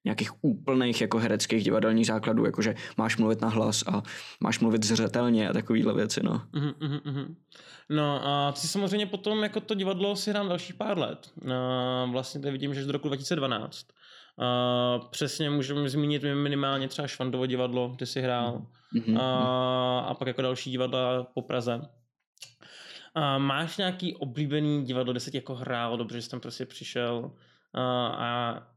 [0.06, 4.04] nějakých úplných jako hereckých divadelních základů, jakože máš mluvit na hlas a
[4.40, 6.42] máš mluvit zřetelně a takovýhle věci, no.
[6.54, 7.36] Uh-huh, uh-huh.
[7.90, 11.32] No a ty samozřejmě potom jako to divadlo si hrám dalších pár let.
[11.42, 13.88] Uh, vlastně tady vidím, že do roku 2012.
[14.36, 18.66] Uh, přesně můžeme zmínit minimálně třeba Švandovo divadlo, kde si hrál.
[18.96, 19.12] Uh-huh.
[19.12, 21.76] Uh, a pak jako další divadla po Praze.
[21.76, 26.66] Uh, máš nějaký oblíbený divadlo, kde se ti jako hrál dobře, že jsi tam prostě
[26.66, 27.32] přišel
[27.76, 27.82] uh,
[28.16, 28.68] a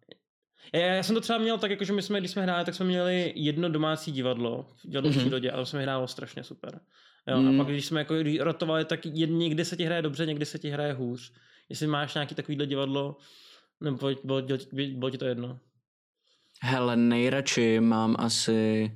[0.72, 2.74] já, já, jsem to třeba měl tak, jako, že my jsme, když jsme hráli, tak
[2.74, 5.14] jsme měli jedno domácí divadlo, divadlo mm-hmm.
[5.14, 6.80] v přírodě, ale jsme hrálo strašně super.
[7.26, 7.60] Jo, mm.
[7.60, 10.58] A pak, když jsme jako rotovali, tak jed, někdy se ti hraje dobře, někdy se
[10.58, 11.32] ti hraje hůř.
[11.68, 13.16] Jestli máš nějaký takovýhle divadlo,
[13.80, 15.60] nebo bylo, bylo, bylo ti to jedno?
[16.62, 18.90] Hele, nejradši mám asi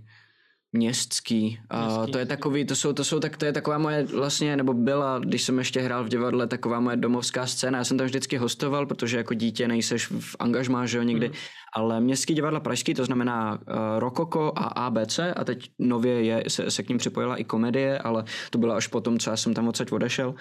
[0.73, 1.61] Městský.
[1.71, 4.75] A to je takový, to jsou, to jsou tak, to je taková moje vlastně, nebo
[4.75, 7.79] byla, když jsem ještě hrál v divadle, taková moje domovská scéna.
[7.79, 11.29] Já jsem tam vždycky hostoval, protože jako dítě nejseš v angažmá, že jo, někdy.
[11.29, 11.35] Mm.
[11.75, 13.59] Ale Městský divadla Pražský, to znamená uh,
[13.99, 18.25] Rokoko a ABC a teď nově je, se, se k ním připojila i komedie, ale
[18.51, 20.35] to bylo až potom, co já jsem tam odsaď odešel.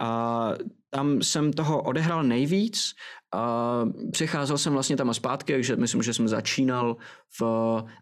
[0.00, 0.50] A
[0.90, 2.92] tam jsem toho odehrál nejvíc
[3.32, 6.96] a přicházel jsem vlastně tam a zpátky, takže myslím, že jsem začínal
[7.40, 7.42] v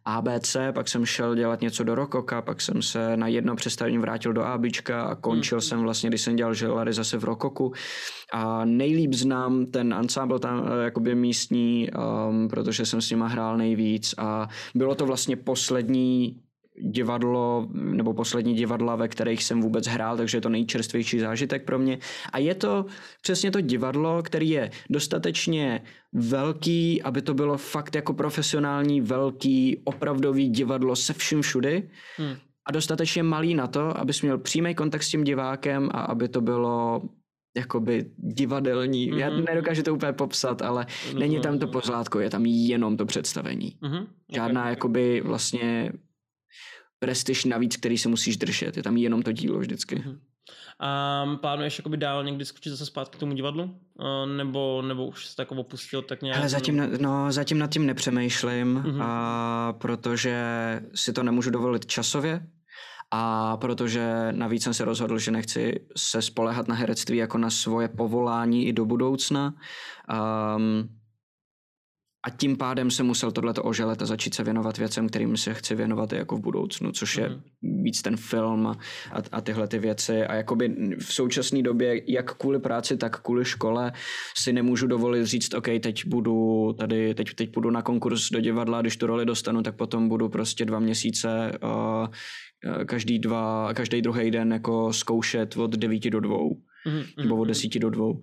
[0.05, 4.33] ABC, pak jsem šel dělat něco do Rokoka, pak jsem se na jedno představení vrátil
[4.33, 5.63] do ABčka a končil mm.
[5.63, 7.73] jsem vlastně, když jsem dělal želary zase v Rokoku.
[8.33, 11.89] A nejlíp znám ten ansábl tam eh, jakoby místní,
[12.29, 16.41] um, protože jsem s nima hrál nejvíc a bylo to vlastně poslední
[16.79, 21.79] divadlo, nebo poslední divadla, ve kterých jsem vůbec hrál, takže je to nejčerstvější zážitek pro
[21.79, 21.99] mě.
[22.33, 22.87] A je to
[23.23, 30.49] přesně to divadlo, který je dostatečně velký, aby to bylo fakt jako profesionální, velký, opravdový
[30.49, 31.91] divadlo se vším všudy.
[32.17, 32.37] Hmm.
[32.67, 36.41] A dostatečně malý na to, abys měl přímý kontakt s tím divákem a aby to
[36.41, 37.03] bylo
[37.57, 39.13] jakoby divadelní.
[39.13, 39.19] Mm-hmm.
[39.19, 39.45] Já mhm.
[39.45, 43.77] nedokážu to úplně popsat, ale no, není tam to pozlátko, je tam jenom to představení.
[43.83, 44.07] Mm-hmm.
[44.35, 44.73] Žádná okay.
[44.73, 45.93] jakoby vlastně
[47.01, 48.77] prestiž navíc, který se musíš držet.
[48.77, 49.97] Je tam jenom to dílo vždycky.
[49.97, 50.19] Uh-huh.
[50.81, 53.63] A plánuješ jakoby dál někdy skočit zase zpátky k tomu divadlu?
[53.65, 56.39] Uh, nebo, nebo už se tak opustil tak nějak?
[56.39, 56.97] Ale zatím, nebo...
[57.01, 59.03] no, zatím nad tím nepřemýšlím, uh-huh.
[59.03, 60.37] a protože
[60.95, 62.47] si to nemůžu dovolit časově,
[63.11, 67.89] a protože navíc jsem se rozhodl, že nechci se spolehat na herectví jako na svoje
[67.89, 69.55] povolání i do budoucna.
[70.57, 71.00] Um,
[72.27, 75.75] a tím pádem se musel tohleto oželet a začít se věnovat věcem, kterým se chci
[75.75, 77.83] věnovat i jako v budoucnu, což je mm.
[77.83, 78.79] víc ten film a,
[79.33, 80.25] a tyhle ty věci.
[80.25, 80.69] A jakoby
[80.99, 83.93] v současné době, jak kvůli práci, tak kvůli škole,
[84.37, 88.81] si nemůžu dovolit říct, OK, teď budu tady, teď, teď půjdu na konkurs do divadla,
[88.81, 92.07] když tu roli dostanu, tak potom budu prostě dva měsíce uh,
[92.85, 96.57] každý dva, každý druhý den jako zkoušet od devíti do dvou.
[96.87, 98.23] Mm, nebo od desíti do dvou.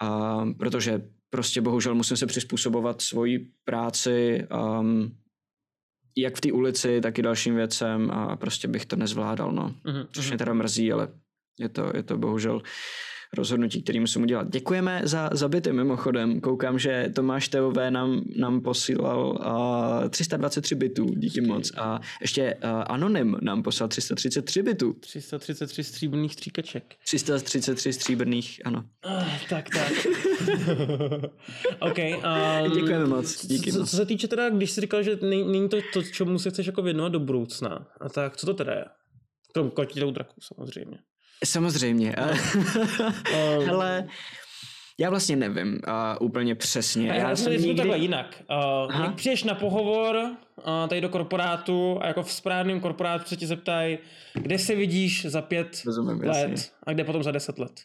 [0.00, 1.02] A, protože
[1.36, 4.46] prostě bohužel musím se přizpůsobovat svoji práci
[4.80, 5.16] um,
[6.16, 9.74] jak v té ulici, tak i dalším věcem a prostě bych to nezvládal, no.
[9.84, 10.06] Mm-hmm.
[10.12, 11.08] Což mě teda mrzí, ale
[11.58, 12.62] je to, je to bohužel
[13.32, 14.50] rozhodnutí, který musím udělat.
[14.50, 16.40] Děkujeme za zabity mimochodem.
[16.40, 19.38] Koukám, že Tomáš TOV nám, nám posílal
[20.02, 21.72] uh, 323 bitů, díky moc.
[21.78, 24.92] A ještě uh, Anonym nám poslal 333 bitů.
[24.92, 26.94] 333 stříbrných stříkaček.
[27.04, 28.84] 333 stříbrných, ano.
[29.06, 29.92] Uh, tak, tak.
[31.80, 31.98] OK.
[31.98, 35.76] Um, Děkujeme moc, díky co, co se týče teda, když jsi říkal, že není to
[35.92, 38.84] to, čemu se chceš jako věnovat do budoucna, a tak co to teda je?
[39.52, 40.98] Krom kotitou draku samozřejmě.
[41.44, 42.16] Samozřejmě.
[43.58, 43.66] Um.
[43.66, 44.08] Hele,
[44.98, 47.08] já vlastně nevím uh, úplně přesně.
[47.08, 47.74] Já, já jsem nikdy...
[47.74, 48.42] takhle jinak.
[48.90, 53.36] Uh, jak přijdeš na pohovor uh, tady do korporátu a jako v správném korporátu se
[53.36, 53.98] ti zeptají,
[54.34, 56.70] kde se vidíš za pět Rozumím, let jasně.
[56.82, 57.80] a kde potom za deset let.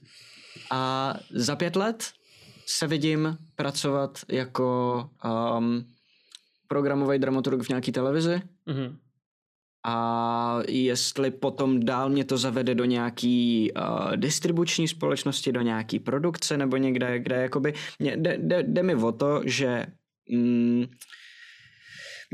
[0.71, 2.11] A za pět let
[2.65, 5.09] se vidím pracovat jako
[5.57, 5.85] um,
[6.67, 8.41] programový dramaturg v nějaké televizi.
[8.67, 8.95] Uh-huh
[9.83, 16.57] a jestli potom dál mě to zavede do nějaký uh, distribuční společnosti, do nějaký produkce
[16.57, 19.85] nebo někde, kde jakoby, jde, jde, jde mi o to, že
[20.29, 20.85] mm,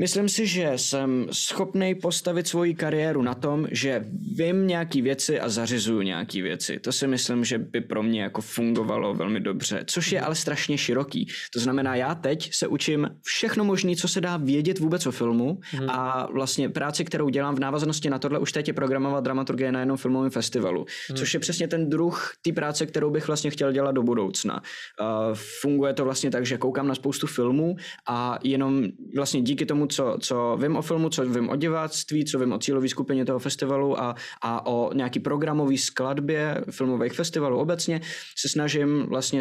[0.00, 4.04] Myslím si, že jsem schopný postavit svoji kariéru na tom, že
[4.36, 6.78] vím nějaký věci a zařizuju nějaký věci.
[6.78, 10.78] To si myslím, že by pro mě jako fungovalo velmi dobře, což je ale strašně
[10.78, 11.26] široký.
[11.54, 15.60] To znamená, já teď se učím všechno možné, co se dá vědět vůbec o filmu
[15.62, 15.90] hmm.
[15.90, 19.80] a vlastně práci, kterou dělám v návaznosti na tohle, už teď je programovat dramaturgie na
[19.80, 21.16] jednom filmovém festivalu, hmm.
[21.18, 24.62] což je přesně ten druh té práce, kterou bych vlastně chtěl dělat do budoucna.
[25.00, 27.76] Uh, funguje to vlastně tak, že koukám na spoustu filmů
[28.08, 28.84] a jenom
[29.16, 32.58] vlastně díky tomu, co, co vím o filmu, co vím o diváctví, co vím o
[32.58, 38.00] cílové skupině toho festivalu a, a o nějaký programové skladbě filmových festivalů obecně,
[38.36, 39.40] se snažím vlastně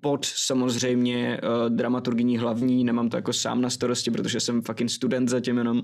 [0.00, 5.28] pod samozřejmě uh, dramaturgyní hlavní, nemám to jako sám na starosti, protože jsem fucking student
[5.28, 5.82] zatím jenom,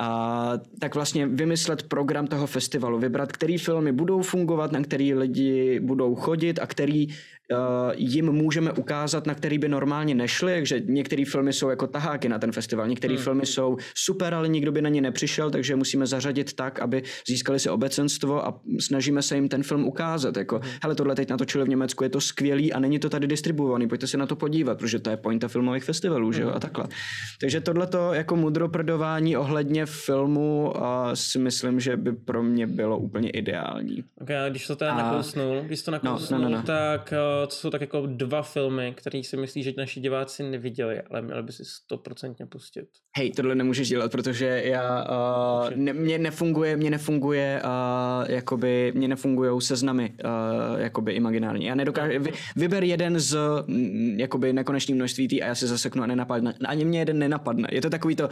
[0.00, 5.80] a tak vlastně vymyslet program toho festivalu, vybrat, který filmy budou fungovat, na který lidi
[5.80, 7.06] budou chodit a který
[7.96, 12.38] jim můžeme ukázat, na který by normálně nešli, takže některé filmy jsou jako taháky na
[12.38, 13.22] ten festival, některé hmm.
[13.22, 17.58] filmy jsou super, ale nikdo by na ně nepřišel, takže musíme zařadit tak, aby získali
[17.58, 20.36] si obecenstvo a snažíme se jim ten film ukázat.
[20.36, 20.70] Jako, hmm.
[20.82, 24.06] hele, tohle teď natočili v Německu, je to skvělý a není to tady distribuovaný, pojďte
[24.06, 26.32] se na to podívat, protože to je pointa filmových festivalů, hmm.
[26.32, 26.56] že jo, hmm.
[26.56, 26.84] a takhle.
[27.40, 30.82] Takže tohle to jako mudroprdování ohledně filmu uh,
[31.14, 34.04] si myslím, že by pro mě bylo úplně ideální.
[34.20, 34.96] Ok, a když to teda a...
[34.96, 36.62] nakousnul, když to nakousnul, no, no, no, no.
[36.62, 41.02] tak uh, to jsou tak jako dva filmy, které si myslí, že naši diváci neviděli,
[41.10, 42.88] ale měli by si stoprocentně pustit.
[43.16, 45.06] Hej, tohle nemůžeš dělat, protože já,
[45.64, 51.66] uh, ne, mě nefunguje, mě nefunguje, uh, jakoby, mě nefungujou seznamy, uh, jakoby imaginární.
[51.66, 56.02] Já nedokážu, vy, vyber jeden z, mm, jakoby, nekonečný množství tý a já si zaseknu
[56.02, 56.54] a nenapadne.
[56.66, 57.68] Ani mě jeden nenapadne.
[57.72, 58.28] Je to takový to,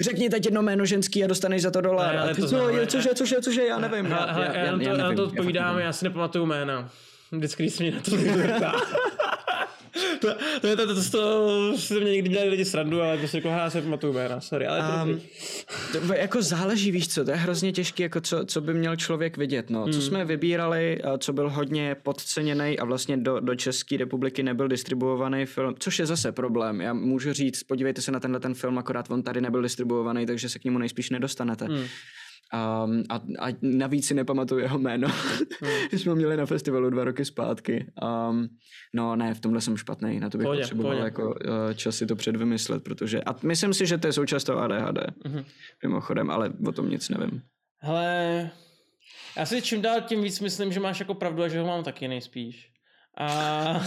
[0.00, 2.26] řekni teď jedno jméno ženský a dostaneš za to dolar.
[2.26, 4.06] Ne, to co, je, cože, cože, cože, já nevím.
[4.06, 6.90] Já, já, já, já, já, já, já, to odpovídám, já si nepamatuju jména.
[7.32, 8.72] Vždycky, když se mě na to zeptá.
[10.20, 10.28] to,
[10.60, 13.48] to, je to, to, to, to, to mě někdy dělali lidi srandu, ale prostě jako
[13.48, 15.20] já se pamatuju jména, sorry, ale um,
[15.92, 19.36] to, jako záleží, víš co, to je hrozně těžké, jako co, co by měl člověk
[19.36, 19.82] vidět, no.
[19.82, 19.92] Hmm.
[19.92, 25.46] Co jsme vybírali, co byl hodně podceněný a vlastně do, do České republiky nebyl distribuovaný
[25.46, 26.80] film, což je zase problém.
[26.80, 30.48] Já můžu říct, podívejte se na tenhle ten film, akorát on tady nebyl distribuovaný, takže
[30.48, 31.64] se k němu nejspíš nedostanete.
[31.64, 31.84] Hmm.
[32.54, 35.08] Um, a, a navíc si nepamatuju jeho jméno.
[35.60, 35.98] Hmm.
[35.98, 37.92] jsme ho měli na festivalu dva roky zpátky.
[38.30, 38.48] Um,
[38.94, 40.20] no ne, v tomhle jsem špatný.
[40.20, 41.04] Na to bych pohodě, potřeboval pohodě.
[41.04, 41.34] jako uh,
[41.74, 44.98] čas si to předvymyslet, protože a myslím si, že to je součást toho ADHD.
[44.98, 45.44] Mm-hmm.
[45.82, 47.42] Mimochodem, ale o tom nic nevím.
[47.78, 48.50] Hele,
[49.36, 51.84] já si čím dál tím víc myslím, že máš jako pravdu a že ho mám
[51.84, 52.72] taky nejspíš.
[53.18, 53.82] A...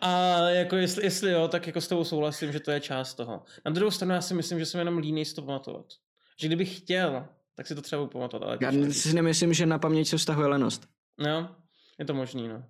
[0.00, 3.42] A jako jestli, jestli jo, tak jako s tebou souhlasím, že to je část toho.
[3.64, 5.86] Na druhou stranu já si myslím, že jsem jenom líný si to pamatovat
[6.40, 7.26] že kdybych chtěl,
[7.56, 8.48] tak si to třeba pamatovat.
[8.48, 10.88] Ale Já si nemyslím, že na paměť se vztahuje lenost.
[11.18, 11.56] No,
[11.98, 12.64] je to možný, no.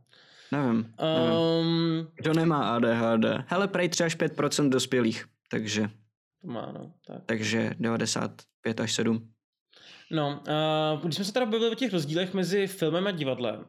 [0.52, 1.32] Nevím, nevím.
[1.32, 3.24] Um, Kdo nemá ADHD?
[3.46, 5.90] Hele, prej třeba až 5% dospělých, takže...
[6.42, 6.92] To má, no.
[7.06, 7.22] Tak.
[7.26, 9.32] Takže 95 až 7.
[10.10, 10.42] No,
[10.96, 13.64] uh, když jsme se teda bavili o těch rozdílech mezi filmem a divadlem,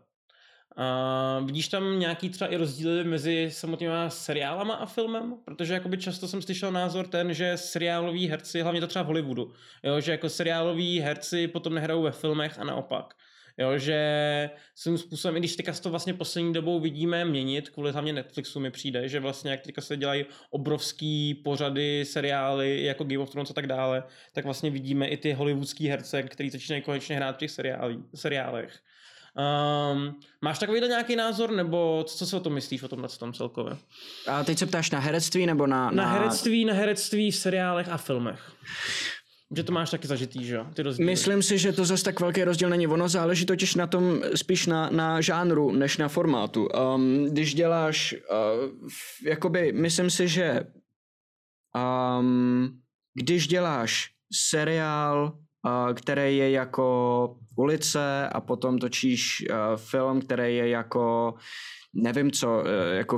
[0.78, 5.36] Uh, vidíš tam nějaký třeba i rozdíly mezi samotnými seriálama a filmem?
[5.46, 9.54] Protože jakoby často jsem slyšel názor ten, že seriáloví herci, hlavně to třeba v Hollywoodu,
[9.84, 13.14] jo, že jako seriáloví herci potom nehrajou ve filmech a naopak.
[13.58, 18.14] Jo, že svým způsobem, i když teďka to vlastně poslední dobou vidíme měnit, kvůli hlavně
[18.14, 23.30] Netflixu mi přijde, že vlastně jak teďka se dělají obrovský pořady, seriály, jako Game of
[23.30, 24.04] Thrones a tak dále,
[24.34, 27.52] tak vlastně vidíme i ty hollywoodský herce, který začínají konečně hrát v těch
[28.16, 28.80] seriálech.
[29.94, 33.78] Um, máš takovýhle nějaký názor, nebo co si o tom myslíš, o tomhle tom celkově?
[34.28, 35.92] A teď se ptáš na herectví, nebo na...
[35.92, 38.52] Na, na herectví, na herectví v seriálech a filmech.
[39.56, 40.66] Že to máš taky zažitý, že jo?
[40.74, 41.06] Ty rozdíly.
[41.06, 42.88] Myslím si, že to zase tak velký rozdíl není.
[42.88, 46.68] Ono záleží totiž na tom spíš na, na žánru, než na formátu.
[46.68, 48.90] Um, když děláš, uh,
[49.26, 50.64] jakoby, myslím si, že
[52.20, 52.80] um,
[53.14, 55.34] když děláš seriál,
[55.66, 61.34] uh, který je jako ulice a potom točíš uh, film, který je jako
[61.94, 63.18] nevím co, eh, jako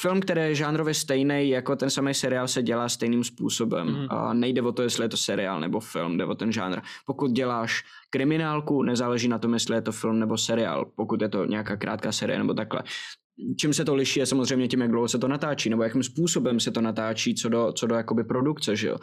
[0.00, 3.86] film, který je žánrově stejný, jako ten samý seriál se dělá stejným způsobem.
[3.86, 4.06] Mm.
[4.10, 6.80] A nejde o to, jestli je to seriál nebo film, jde o ten žánr.
[7.06, 11.44] Pokud děláš kriminálku, nezáleží na tom, jestli je to film nebo seriál, pokud je to
[11.44, 12.82] nějaká krátká série nebo takhle.
[13.60, 16.60] Čím se to liší je samozřejmě tím, jak dlouho se to natáčí, nebo jakým způsobem
[16.60, 18.96] se to natáčí, co do, co do jakoby produkce, že jo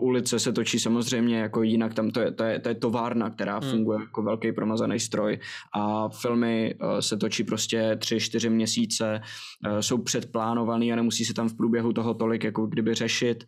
[0.00, 3.58] ulice se točí samozřejmě jako jinak, tam to je, to je, to je továrna, která
[3.58, 3.70] hmm.
[3.70, 5.38] funguje jako velký promazaný stroj
[5.74, 9.20] a filmy uh, se točí prostě tři, čtyři měsíce,
[9.66, 13.44] uh, jsou předplánovaný a nemusí se tam v průběhu toho tolik jako kdyby řešit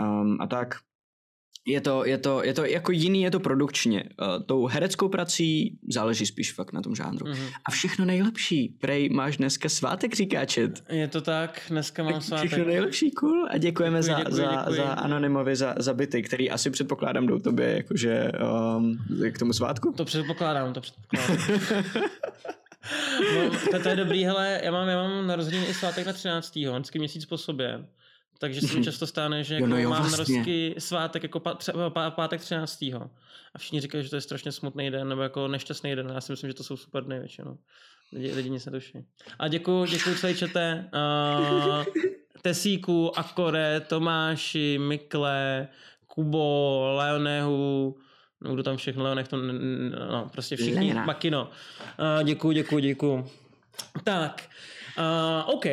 [0.00, 0.74] um, a tak
[1.68, 4.04] je to, je to, je to jako jiný, je to produkčně.
[4.20, 7.26] Uh, tou hereckou prací záleží spíš fakt na tom žánru.
[7.26, 7.52] Mm-hmm.
[7.64, 8.68] A všechno nejlepší.
[8.68, 10.84] Prej, máš dneska svátek, říká čet.
[10.88, 12.46] Je to tak, dneska mám svátek.
[12.46, 13.46] Všechno nejlepší, cool.
[13.50, 14.76] A děkujeme děkuji, za, děkuji, za, děkuji.
[14.76, 18.32] za Anonymovi za, za byty, který asi předpokládám jdou tobě jakože
[18.76, 18.98] um,
[19.32, 19.92] k tomu svátku.
[19.96, 21.36] To předpokládám, to předpokládám.
[23.34, 26.56] no, to, to, je dobrý, hele, já mám, já mám narozeniny i svátek na 13.
[26.56, 27.84] vždycky měsíc po sobě.
[28.38, 30.36] Takže se mi často stane, že jako jo, no jo, mám vlastně.
[30.36, 31.58] narozky svátek jako pá,
[31.88, 32.82] pá, pátek 13.
[33.54, 36.12] A všichni říkají, že to je strašně smutný den nebo jako nešťastný den.
[36.14, 37.58] Já si myslím, že to jsou super dny většinou.
[38.12, 38.98] Lidi, lidi nic netuší.
[39.38, 40.90] A děkuji, děkuji celý čete.
[40.94, 41.84] Uh,
[42.42, 45.68] Tesíku, Akore, Tomáši, Mikle,
[46.06, 47.96] Kubo, Leonehu,
[48.40, 51.04] no kdo tam všechno, Leonech to, no prostě všichni, Lena.
[51.04, 51.42] Makino.
[51.42, 53.30] Uh, děkuju, děkuju, děkuju.
[54.04, 54.48] Tak,
[54.98, 55.64] uh, OK,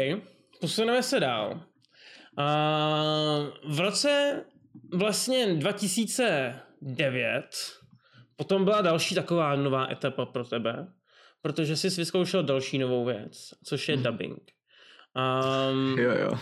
[0.61, 1.61] posuneme se dál.
[3.67, 4.43] V roce
[4.93, 7.45] vlastně 2009
[8.36, 10.88] potom byla další taková nová etapa pro tebe,
[11.41, 14.03] protože jsi vyzkoušel další novou věc, což je hmm.
[14.03, 14.51] dubbing.
[15.71, 16.31] Um, jo, jo.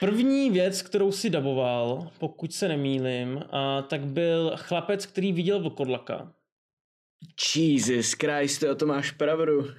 [0.00, 6.32] První věc, kterou si daboval, pokud se nemýlim, a, tak byl chlapec, který viděl vlkodlaka.
[7.56, 9.70] Jesus Christ, o to máš pravdu.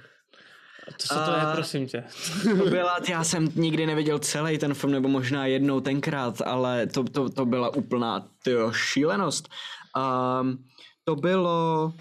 [0.98, 2.04] Co to je, prosím tě?
[2.42, 7.04] to byla, já jsem nikdy neviděl celý ten film, nebo možná jednou tenkrát, ale to,
[7.04, 9.48] to, to byla úplná tyjo, šílenost.
[9.96, 10.64] Um,
[11.04, 11.92] to bylo...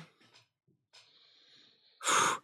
[2.12, 2.40] Uf,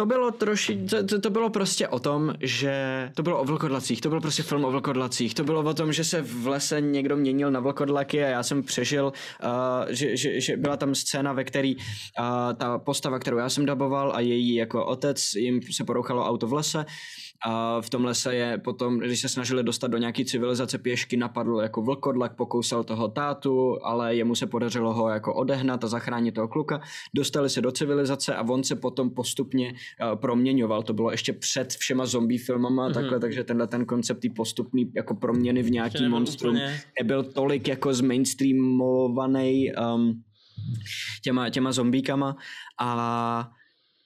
[0.00, 2.74] to bylo troši, to, to, to bylo prostě o tom, že
[3.14, 6.04] to bylo o vlkodlacích, to byl prostě film o vlkodlacích, to bylo o tom, že
[6.04, 9.12] se v lese někdo měnil na vlkodlaky a já jsem přežil,
[9.44, 9.50] uh,
[9.88, 11.82] že, že, že byla tam scéna, ve který uh,
[12.56, 16.52] ta postava, kterou já jsem daboval a její jako otec, jim se porouchalo auto v
[16.52, 16.86] lese
[17.46, 21.60] a v tom lese je potom, když se snažili dostat do nějaký civilizace pěšky, napadl
[21.62, 26.48] jako vlkodlak, pokousal toho tátu, ale jemu se podařilo ho jako odehnat a zachránit toho
[26.48, 26.80] kluka.
[27.14, 30.82] Dostali se do civilizace a on se potom postupně uh, proměňoval.
[30.82, 32.94] To bylo ještě před všema zombie filmama mm-hmm.
[32.94, 36.80] takhle, takže tenhle ten koncept postupný jako proměny v nějaký monstrum úplně...
[37.00, 40.22] nebyl tolik jako z mainstreamovaný um,
[41.22, 42.36] těma, těma zombíkama
[42.80, 43.50] a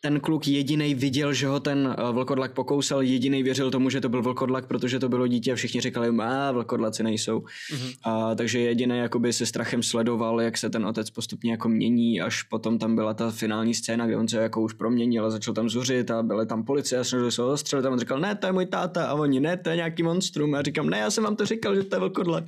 [0.05, 4.09] ten kluk jediný viděl, že ho ten uh, vlkodlak pokousal, jediný věřil tomu, že to
[4.09, 7.41] byl vlkodlak, protože to bylo dítě a všichni říkali, a vlkodlaci nejsou.
[7.41, 7.95] Mm-hmm.
[8.05, 12.43] A, takže jediný jakoby se strachem sledoval, jak se ten otec postupně jako mění, až
[12.43, 15.69] potom tam byla ta finální scéna, kde on se jako už proměnil a začal tam
[15.69, 18.47] zuřit a byly tam policie a snažili se ho zastřelit a on říkal, ne, to
[18.47, 21.25] je můj táta a oni, ne, to je nějaký monstrum a říkám, ne, já jsem
[21.25, 22.45] vám to říkal, že to je vlkodlak.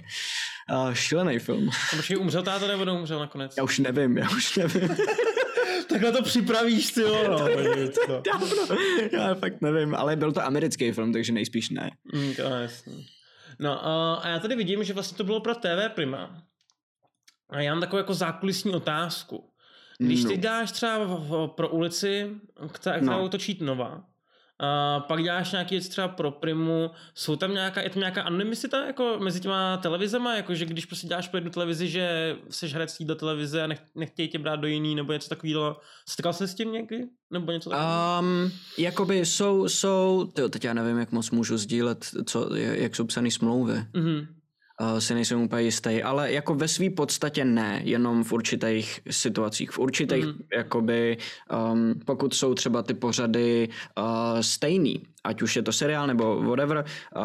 [0.69, 1.69] A šílený film.
[1.69, 3.55] A umřel táta nebo neumřel nakonec?
[3.57, 4.89] Já už nevím, já už nevím.
[5.89, 7.39] Takhle to připravíš, ty jo, no.
[8.33, 8.77] Dávno.
[9.13, 11.91] Já fakt nevím, ale byl to americký film, takže nejspíš ne.
[12.15, 13.07] Mm, to jasný.
[13.59, 16.43] No uh, a já tady vidím, že vlastně to bylo pro TV Prima.
[17.51, 19.51] A já mám takovou jako zákulisní otázku.
[19.99, 20.31] Když no.
[20.31, 20.99] ty dáš třeba
[21.47, 22.31] pro ulici,
[22.73, 23.29] která, no.
[23.29, 24.05] točí Nova,
[24.59, 28.87] a pak děláš nějaký věc třeba pro Primu, jsou tam nějaká, je tam nějaká anonymicita
[28.87, 32.97] jako mezi těma televizema, jako že když prostě děláš pro jednu televizi, že jsi herec
[33.01, 35.81] do televize a nech, nechtějí tě brát do jiný, nebo něco takového.
[36.09, 37.05] Setkal se s tím někdy?
[37.31, 38.21] Nebo něco takového?
[38.21, 43.05] Um, jakoby jsou, jsou, tyjo, teď já nevím, jak moc můžu sdílet, co, jak jsou
[43.05, 43.73] psané smlouvy.
[43.73, 44.27] Mm-hmm
[44.99, 49.79] si nejsem úplně jistý, ale jako ve své podstatě ne, jenom v určitých situacích, v
[49.79, 50.33] určitých, mm.
[50.57, 51.19] jakoby,
[51.73, 53.69] um, pokud jsou třeba ty pořady
[53.99, 54.05] uh,
[54.41, 56.85] stejný, ať už je to seriál nebo whatever,
[57.17, 57.23] uh,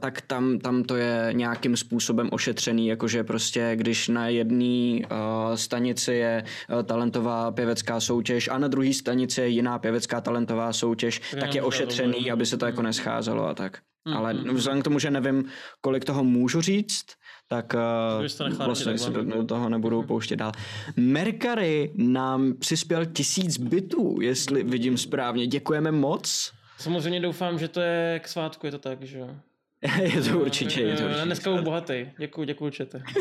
[0.00, 6.12] tak tam, tam to je nějakým způsobem ošetřený, jakože prostě když na jedné uh, stanici
[6.12, 11.40] je uh, talentová pěvecká soutěž a na druhé stanici je jiná pěvecká talentová soutěž, Já
[11.40, 13.78] tak je ošetřený, aby se to jako nescházelo a tak.
[14.08, 15.44] Mm, Ale mm, vzhledem k tomu, že nevím,
[15.80, 17.06] kolik toho můžu říct,
[17.48, 20.06] tak uh, vlastně se do, do toho nebudu mm.
[20.06, 20.52] pouštět dál.
[20.96, 25.46] Mercari nám přispěl tisíc bitů, jestli vidím správně.
[25.46, 26.52] Děkujeme moc.
[26.78, 29.36] Samozřejmě doufám, že to je k svátku, je to tak, že jo?
[30.02, 31.24] je to určitě, je to určitě.
[31.24, 32.06] Dneska budu bohatý.
[32.18, 33.02] Děkuji, děkuji, čete.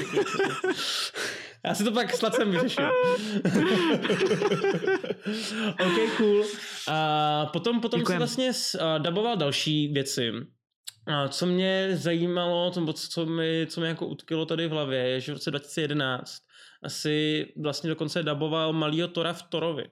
[1.66, 2.84] Já si to pak s Lacem vyřeším.
[5.72, 6.46] ok, cool.
[6.88, 8.52] A potom, potom si vlastně
[8.98, 10.32] daboval další věci.
[11.06, 15.20] A co mě zajímalo, co, co, mi, co mi jako utkilo tady v hlavě, je,
[15.20, 16.42] že v roce 2011
[16.84, 19.86] asi vlastně dokonce daboval malýho Tora v Torovi.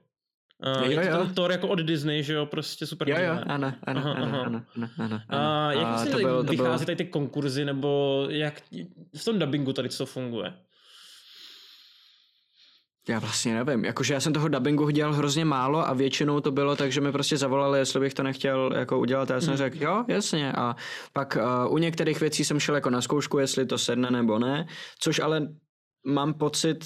[0.65, 1.25] Uh, jo, je to jo.
[1.25, 3.09] ten Thor jako od Disney, že jo, prostě super.
[3.09, 6.51] Jo, jo, ano, ano, aha, ano, ano, ano, ano, A jak a to bylo, to
[6.51, 6.85] vychází bylo...
[6.85, 8.61] tady ty konkurzy, nebo jak
[9.17, 10.53] v tom dubbingu tady co funguje?
[13.07, 16.75] Já vlastně nevím, jakože já jsem toho dubbingu dělal hrozně málo a většinou to bylo
[16.75, 19.31] tak, že mi prostě zavolali, jestli bych to nechtěl jako udělat.
[19.31, 19.57] A já jsem mm.
[19.57, 20.53] řekl, jo, jasně.
[20.53, 20.75] A
[21.13, 24.67] pak uh, u některých věcí jsem šel jako na zkoušku, jestli to sedne nebo ne,
[24.99, 25.47] což ale
[26.05, 26.85] mám pocit,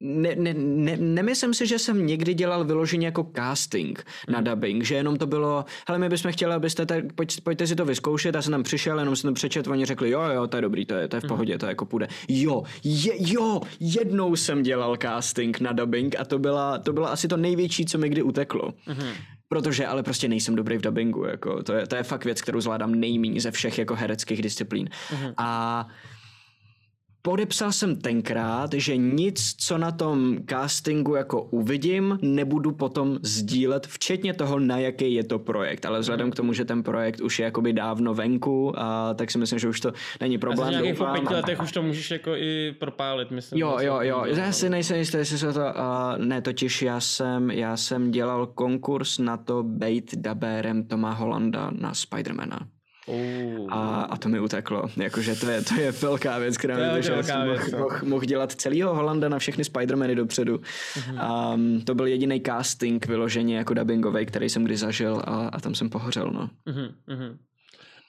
[0.00, 4.44] ne, ne, ne, nemyslím si, že jsem někdy dělal vyloženě jako casting na hmm.
[4.44, 7.84] dubbing, že jenom to bylo, hele, my bychom chtěli, abyste, tak, pojď, pojďte si to
[7.84, 10.60] vyzkoušet, já jsem tam přišel, jenom jsem to přečet, oni řekli, jo, jo, to je
[10.60, 11.28] dobrý, to je, to je v hmm.
[11.28, 12.08] pohodě, to jako půjde.
[12.28, 17.28] Jo, je, jo, jednou jsem dělal casting na dubbing a to byla, to byla asi
[17.28, 18.74] to největší, co mi kdy uteklo.
[18.88, 19.12] Mm-hmm.
[19.48, 22.60] Protože ale prostě nejsem dobrý v dubbingu, jako, to, je, to je fakt věc, kterou
[22.60, 24.88] zvládám nejméně ze všech jako hereckých disciplín.
[24.88, 25.34] Mm-hmm.
[25.36, 25.88] A
[27.26, 34.34] podepsal jsem tenkrát, že nic, co na tom castingu jako uvidím, nebudu potom sdílet, včetně
[34.34, 35.86] toho, na jaký je to projekt.
[35.86, 39.38] Ale vzhledem k tomu, že ten projekt už je jakoby dávno venku, a tak si
[39.38, 40.74] myslím, že už to není problém.
[40.74, 43.60] A po pěti letech už to můžeš jako i propálit, myslím.
[43.60, 44.24] Jo, jo, jo.
[44.26, 45.60] Já si nejsem jistý, jestli se to...
[45.60, 51.70] Uh, ne, totiž já jsem, já jsem dělal konkurs na to bejt dabérem Toma Holanda
[51.80, 52.75] na Spidermana.
[53.06, 53.72] Uh.
[53.72, 54.82] A, a to mi uteklo.
[54.96, 56.82] Jakože to je, to je velká věc, která mi.
[57.10, 57.88] Mohl, no.
[58.02, 60.56] mohl, dělat celého Holanda na všechny Spidermany dopředu.
[60.56, 61.54] Uh-huh.
[61.54, 65.74] Um, to byl jediný casting vyloženě jako dubbingový, který jsem kdy zažil a, a tam
[65.74, 66.30] jsem pohořel.
[66.30, 66.50] No.
[66.66, 67.36] Uh-huh, uh-huh.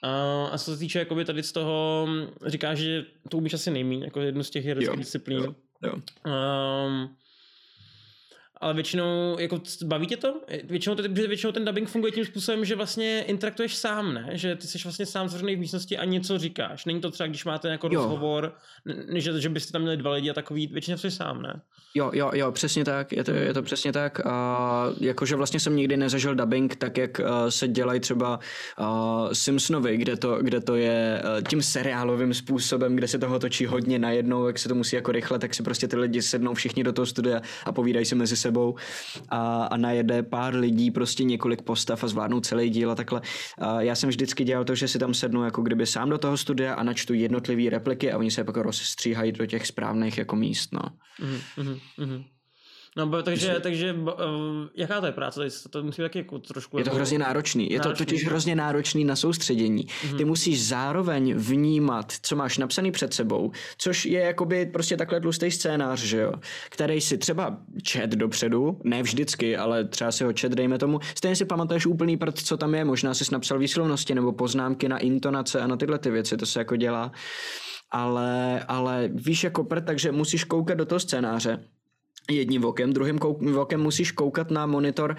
[0.04, 2.08] Uh, a co se týče jakoby tady z toho,
[2.46, 5.38] říkáš, že to umíš asi nejméně, jako jednu z těch hereckých disciplín.
[5.38, 5.92] Jo, jo.
[6.26, 7.08] Um,
[8.60, 10.40] ale většinou, jako baví tě to?
[10.64, 14.30] Většinou, to, většinou ten dubbing funguje tím způsobem, že vlastně interaktuješ sám, ne?
[14.32, 16.84] Že ty jsi vlastně sám zavřený v místnosti a něco říkáš.
[16.84, 18.02] Není to třeba, když máte jako jo.
[18.02, 18.54] rozhovor,
[19.14, 21.60] že, že byste tam měli dva lidi a takový, většinou jsi sám, ne?
[21.94, 24.26] Jo, jo, jo, přesně tak, je to, je to přesně tak.
[24.26, 28.40] A jakože vlastně jsem nikdy nezažil dubbing tak, jak uh, se dělají třeba
[28.80, 28.86] uh,
[29.32, 34.46] Simpsonovi, kde to, kde to je tím seriálovým způsobem, kde se toho točí hodně najednou,
[34.46, 37.06] jak se to musí jako rychle, tak si prostě ty lidi sednou všichni do toho
[37.06, 38.47] studia a povídají si mezi sebou
[39.28, 43.20] a, a najede pár lidí, prostě několik postav a zvládnou celý díl a takhle.
[43.58, 46.36] A já jsem vždycky dělal to, že si tam sednu jako kdyby sám do toho
[46.36, 50.72] studia a načtu jednotlivé repliky a oni se pak rozstříhají do těch správných jako míst,
[50.72, 50.80] no.
[51.20, 52.24] Mm-hmm, mm-hmm.
[52.98, 54.10] No, takže, takže uh,
[54.74, 55.40] jaká to je práce?
[55.70, 56.78] To musí taky jako trošku...
[56.78, 57.70] Je to jako hrozně náročný.
[57.70, 58.06] Je náročný.
[58.06, 59.86] to totiž hrozně náročný na soustředění.
[59.86, 60.16] Mm-hmm.
[60.16, 65.50] Ty musíš zároveň vnímat, co máš napsaný před sebou, což je jakoby prostě takhle tlustý
[65.50, 66.32] scénář, že jo?
[66.70, 71.00] Který si třeba čet dopředu, ne vždycky, ale třeba si ho čet, dejme tomu.
[71.14, 72.84] Stejně si pamatuješ úplný prd, co tam je.
[72.84, 76.36] Možná jsi napsal výslovnosti nebo poznámky na intonace a na tyhle ty věci.
[76.36, 77.12] To se jako dělá
[77.90, 81.64] ale, ale víš jako prd, takže musíš koukat do toho scénáře
[82.30, 85.16] jedním vokem, druhým kou- vokem musíš koukat na monitor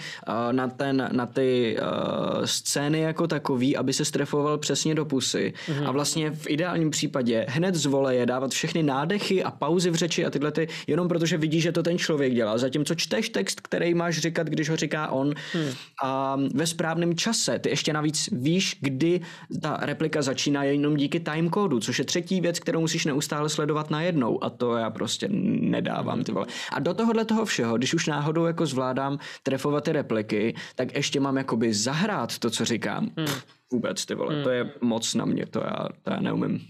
[0.52, 5.88] na, ten, na ty uh, scény jako takový, aby se strefoval přesně do pusy mm-hmm.
[5.88, 10.26] a vlastně v ideálním případě hned z voleje dávat všechny nádechy a pauzy v řeči
[10.26, 12.58] a tyhle ty, jenom protože vidíš, že to ten člověk dělá.
[12.58, 15.72] Zatímco čteš text, který máš říkat, když ho říká on mm.
[16.04, 17.60] a ve správném čase.
[17.60, 19.22] Ty ještě navíc víš, kdy
[19.62, 24.44] ta replika začíná jenom díky timecódu, což je třetí věc, kterou musíš neustále sledovat najednou
[24.44, 26.46] a to já prostě nedávám ty vole.
[26.72, 31.20] A do tohohle toho všeho, když už náhodou jako zvládám trefovat ty repliky, tak ještě
[31.20, 33.12] mám jakoby zahrát to, co říkám.
[33.18, 33.40] Hmm.
[33.72, 34.44] Vůbec, ty vole, hmm.
[34.44, 36.62] to je moc na mě, to já, to já neumím.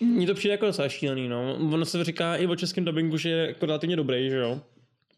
[0.00, 1.54] Mně to přijde jako docela šílený, no.
[1.54, 4.60] Ono se říká i o českém dubbingu, že je jako relativně dobrý, že jo.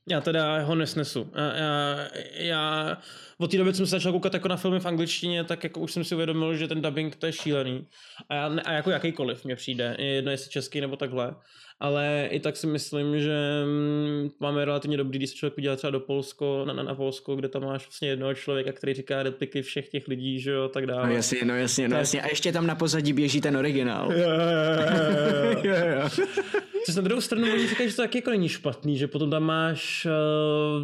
[0.09, 1.31] Já teda ho nesnesu.
[1.35, 2.97] Já, já, já
[3.39, 5.81] od té doby, co jsem se začal koukat jako na filmy v angličtině, tak jako
[5.81, 7.87] už jsem si uvědomil, že ten dubbing to je šílený.
[8.29, 11.35] A, já, a jako jakýkoliv mě přijde, je jedno jestli český nebo takhle
[11.81, 15.91] ale i tak si myslím, že mm, máme relativně dobrý, když se člověk podívá třeba
[15.91, 19.63] do Polsko, na, na, na Polsko, kde tam máš vlastně jednoho člověka, který říká repliky
[19.63, 21.07] všech těch lidí, že jo, tak dále.
[21.07, 22.23] No jasně, no jasně, no jasně.
[22.23, 24.13] A ještě tam na pozadí běží ten originál.
[24.13, 24.29] Jo,
[25.63, 26.09] jo, jo.
[26.87, 29.43] Což na druhou stranu můžu říkat, že to taky jako není špatný, že potom tam
[29.43, 30.07] máš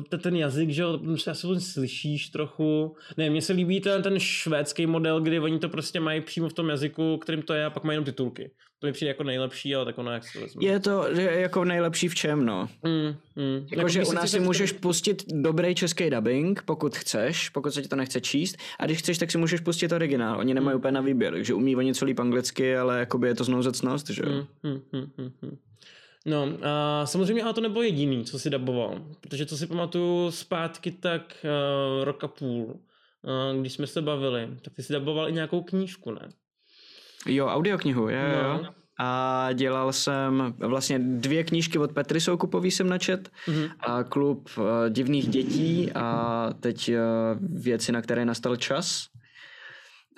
[0.03, 2.97] uh, ten jazyk, že jo, se asi slyšíš trochu.
[3.17, 6.53] Ne, mně se líbí ten, ten švédský model, kdy oni to prostě mají přímo v
[6.53, 8.51] tom jazyku, kterým to je a pak mají jenom titulky.
[8.81, 10.65] To mi přijde jako nejlepší, ale tak ono jak se to vezme.
[10.65, 12.69] Je to jako nejlepší v čem, no.
[12.83, 13.67] Mm, mm.
[13.77, 14.79] Jako, že u nás si můžeš to...
[14.79, 19.19] pustit dobrý český dubbing, pokud chceš, pokud se ti to nechce číst, a když chceš,
[19.19, 20.39] tak si můžeš pustit originál.
[20.39, 20.79] Oni nemají mm.
[20.79, 24.23] úplně na výběr, takže umí o něco líp anglicky, ale jakoby je to znouzecnost, že
[24.27, 24.33] jo.
[24.33, 25.59] Mm, mm, mm, mm, mm.
[26.27, 30.91] No, a samozřejmě ale to nebylo jediný, co si daboval, protože co si pamatuju zpátky,
[30.91, 35.33] tak uh, rok a půl, uh, když jsme se bavili, tak ty si daboval i
[35.33, 36.29] nějakou knížku, ne?
[37.27, 38.49] Jo, audioknihu, jo, no.
[38.49, 38.75] jo.
[39.03, 43.71] A dělal jsem vlastně dvě knížky od Petry Soukupový jsem načet mm-hmm.
[43.81, 46.97] a klub uh, divných dětí a teď uh,
[47.63, 49.07] věci, na které nastal čas.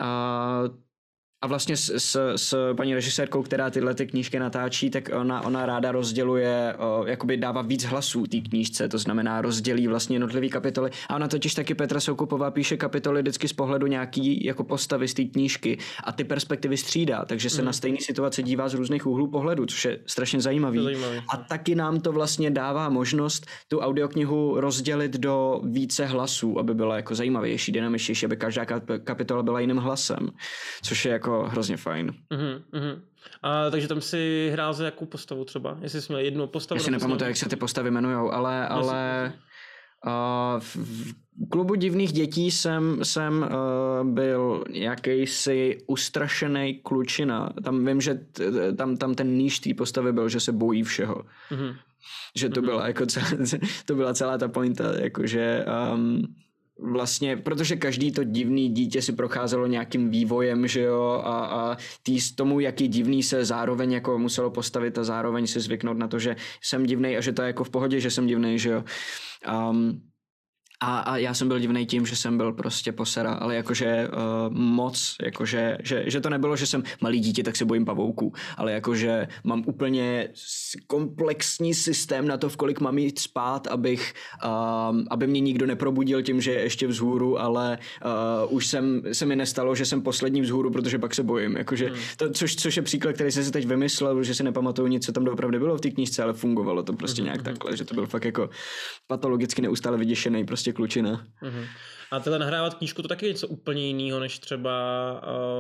[0.01, 0.63] A
[1.43, 5.67] a vlastně s, s, s paní režisérkou, která tyhle ty knížky natáčí, tak ona, ona
[5.67, 10.91] ráda rozděluje, o, jakoby dává víc hlasů té knížce, to znamená rozdělí vlastně jednotlivé kapitoly.
[11.09, 15.15] A ona totiž taky Petra Soukupová píše kapitoly vždycky z pohledu nějaký jako postavy z
[15.15, 17.67] té knížky a ty perspektivy střídá, takže se mm.
[17.67, 20.85] na stejné situace dívá z různých úhlů pohledu, což je strašně zajímavý.
[20.85, 21.21] zajímavý.
[21.29, 26.97] A taky nám to vlastně dává možnost tu audioknihu rozdělit do více hlasů, aby byla
[26.97, 28.65] jako zajímavější, dynamičtější, aby každá
[29.05, 30.31] kapitola byla jiným hlasem,
[30.83, 32.15] což je jako jako hrozně fajn.
[32.31, 33.01] Uh-huh, uh-huh.
[33.43, 35.79] A, takže tam si hrál za jakou postavu třeba?
[35.81, 36.79] Jestli jsi měl jednu postavu?
[36.79, 39.33] Já si nepamatuju, jak se ty postavy jmenujou, ale, ale
[40.07, 40.77] uh, v,
[41.51, 47.53] klubu divných dětí jsem, jsem uh, byl jakýsi ustrašený klučina.
[47.65, 51.23] Tam vím, že t, tam, tam ten níž té postavy byl, že se bojí všeho.
[51.51, 51.77] Mm-hmm.
[52.37, 53.27] Že to byla jako celá,
[53.87, 55.65] to byla celá ta pointa, jakože
[55.95, 56.35] um,
[56.83, 62.19] vlastně, protože každý to divný dítě si procházelo nějakým vývojem, že jo, a, a tý,
[62.35, 66.37] tomu, jaký divný se zároveň jako muselo postavit a zároveň si zvyknout na to, že
[66.63, 68.85] jsem divný a že to je jako v pohodě, že jsem divný, že jo.
[69.71, 70.12] Um,
[70.83, 74.57] a, a já jsem byl divný tím, že jsem byl prostě posera, ale jakože uh,
[74.57, 78.73] moc, jakože, že, že to nebylo, že jsem malý dítě, tak se bojím pavouků, ale
[78.73, 80.29] jakože mám úplně
[80.87, 84.15] komplexní systém na to, v kolik mám jít spát, abych,
[84.45, 87.79] uh, aby mě nikdo neprobudil tím, že je ještě vzhůru, ale
[88.45, 91.87] uh, už jsem, se mi nestalo, že jsem poslední vzhůru, protože pak se bojím, jakože
[91.87, 91.97] hmm.
[92.17, 95.13] to, což, což je příklad, který jsem si teď vymyslel, že si nepamatuju nic, co
[95.13, 97.27] tam doopravdy bylo v té knížce, ale fungovalo to prostě hmm.
[97.27, 97.55] nějak hmm.
[97.55, 98.51] takhle, že to byl fakt jako
[99.07, 101.27] patologicky neustále vyděšený prostě klučina.
[101.43, 101.67] Mm-hmm.
[102.13, 104.73] A tohle nahrávat knížku to taky je něco úplně jiného, než třeba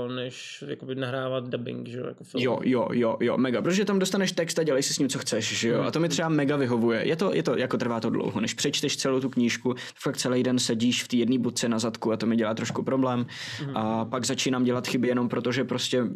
[0.07, 2.43] uh, než jakoby nahrávat dubbing, že jo, jako film.
[2.43, 5.19] Jo, jo, jo, jo, mega, protože tam dostaneš text a dělej si s ním, co
[5.19, 7.09] chceš, že jo, a to mi třeba mega vyhovuje.
[7.09, 10.43] Je to, je to, jako trvá to dlouho, než přečteš celou tu knížku, fakt celý
[10.43, 13.27] den sedíš v té jedné budce na zadku a to mi dělá trošku problém.
[13.67, 13.77] Mm.
[13.77, 16.09] A pak začínám dělat chyby jenom proto, že prostě uh,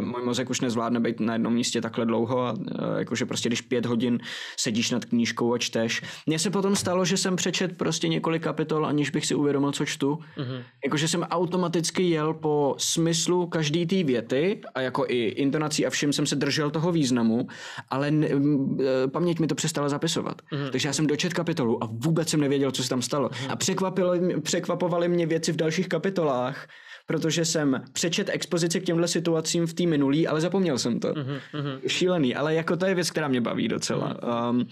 [0.00, 2.58] můj mozek už nezvládne být na jednom místě takhle dlouho a uh,
[2.98, 4.18] jakože prostě když pět hodin
[4.56, 6.02] sedíš nad knížkou a čteš.
[6.26, 9.84] Mně se potom stalo, že jsem přečet prostě několik kapitol, aniž bych si uvědomil, co
[9.84, 10.18] čtu.
[10.36, 10.62] Mm-hmm.
[10.84, 16.12] Jakože jsem automaticky jel po smyslu každý té věty a jako i intonací a všem
[16.12, 17.48] jsem se držel toho významu,
[17.90, 20.42] ale ne, e, paměť mi to přestala zapisovat.
[20.42, 20.70] Mm-hmm.
[20.70, 23.28] Takže já jsem dočet kapitolu a vůbec jsem nevěděl, co se tam stalo.
[23.28, 23.52] Mm-hmm.
[23.52, 26.68] A překvapilo, překvapovaly mě věci v dalších kapitolách,
[27.06, 31.08] protože jsem přečet expozici k těmhle situacím v té minulý, ale zapomněl jsem to.
[31.08, 31.80] Mm-hmm.
[31.86, 34.14] Šílený, ale jako to je věc, která mě baví docela.
[34.14, 34.50] Mm-hmm.
[34.50, 34.66] Um,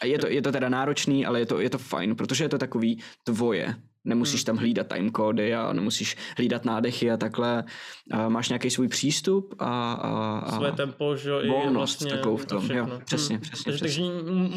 [0.00, 2.48] a je to, je to teda náročný, ale je to, je to fajn, protože je
[2.48, 3.74] to takový tvoje.
[4.04, 4.46] Nemusíš hmm.
[4.46, 7.64] tam hlídat timecody a nemusíš hlídat nádechy a takhle.
[8.10, 12.36] A máš nějaký svůj přístup a, a, a Své tempo, že jo, volnost vlastně takovou
[12.36, 12.70] v tom.
[12.70, 13.42] Jo, přesně, hmm.
[13.42, 13.78] přesně, takže, přesně.
[13.78, 14.02] Takže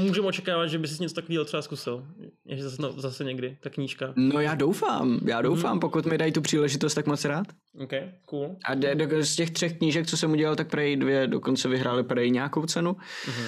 [0.03, 2.05] můžeme očekávat, že bys něco takového třeba zkusil.
[2.49, 4.13] Že zase, no, zase někdy, ta knížka.
[4.15, 5.79] No já doufám, já doufám, hmm.
[5.79, 7.47] pokud mi dají tu příležitost, tak moc rád.
[7.79, 7.91] Ok,
[8.25, 8.55] cool.
[8.65, 12.03] A de, de, z těch třech knížek, co jsem udělal, tak prej dvě dokonce vyhrály
[12.03, 12.95] prej nějakou cenu.
[13.25, 13.47] Hmm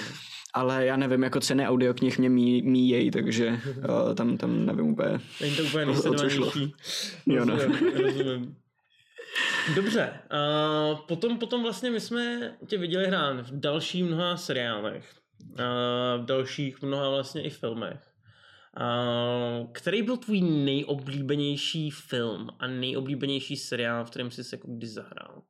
[0.55, 5.19] ale já nevím, jako ceny audioknih mě mí, míjejí, takže uh, tam, tam nevím úplně.
[5.41, 6.73] Není to úplně nejsledovanější.
[7.25, 7.55] Jo, no.
[7.55, 8.55] rozumím.
[9.75, 16.23] Dobře, uh, potom, potom vlastně my jsme tě viděli hrát v dalších mnoha seriálech, uh,
[16.23, 18.11] v dalších mnoha vlastně i filmech.
[18.79, 24.87] Uh, který byl tvůj nejoblíbenější film a nejoblíbenější seriál, v kterém jsi se jako kdy
[24.87, 25.41] zahrál?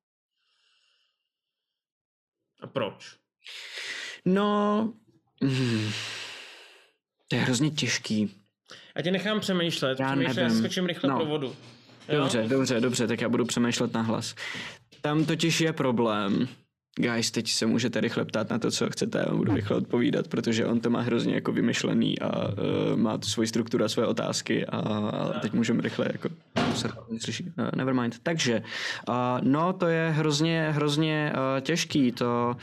[2.61, 3.17] A proč?
[4.25, 4.93] No,
[5.41, 5.89] mm,
[7.27, 8.31] to je hrozně těžký.
[8.95, 10.59] Já tě nechám přemýšlet, já přemýšlet, nevím.
[10.59, 11.15] skočím rychle no.
[11.15, 11.55] pro vodu.
[12.09, 12.19] Jo?
[12.19, 14.35] Dobře, dobře, dobře, tak já budu přemýšlet na hlas.
[15.01, 16.47] Tam totiž je problém.
[16.99, 20.65] Guys, teď se můžete rychle ptát na to, co chcete, já budu rychle odpovídat, protože
[20.65, 24.65] on to má hrozně jako vymyšlený a uh, má tu svoji strukturu a své otázky
[24.65, 26.29] a, a teď můžeme rychle jako
[27.19, 28.19] slyší, uh, never mind.
[28.23, 28.63] Takže,
[29.09, 32.61] uh, no to je hrozně, hrozně uh, těžký, to Uh,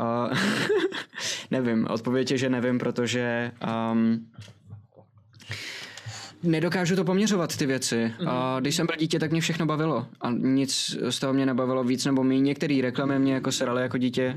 [1.50, 3.52] nevím, odpověď je, že nevím, protože
[3.92, 4.26] um,
[6.42, 8.12] nedokážu to poměřovat, ty věci.
[8.18, 8.28] Mm-hmm.
[8.28, 10.06] A když jsem byl dítě, tak mě všechno bavilo.
[10.20, 12.40] A nic z toho mě nebavilo víc nebo méně.
[12.40, 14.36] Některé reklamy mě jako seraly jako dítě,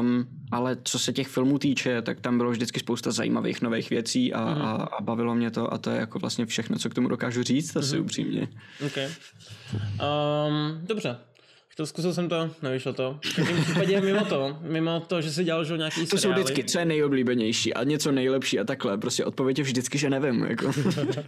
[0.00, 4.32] um, ale co se těch filmů týče, tak tam bylo vždycky spousta zajímavých nových věcí
[4.32, 4.62] a, mm-hmm.
[4.62, 7.42] a, a bavilo mě to a to je jako vlastně všechno, co k tomu dokážu
[7.42, 8.00] říct, asi mm-hmm.
[8.00, 8.48] upřímně.
[8.86, 9.06] Okay.
[9.06, 11.16] Um, dobře,
[11.74, 13.18] Chtěl, zkusil jsem to, nevyšlo to.
[13.24, 16.20] V každém případě mimo to, mimo to, že si dělal že nějaký To seriály.
[16.20, 18.98] jsou vždycky, co je nejoblíbenější a něco nejlepší a takhle.
[18.98, 20.44] Prostě odpověď je vždycky, že nevím.
[20.44, 20.72] Jako.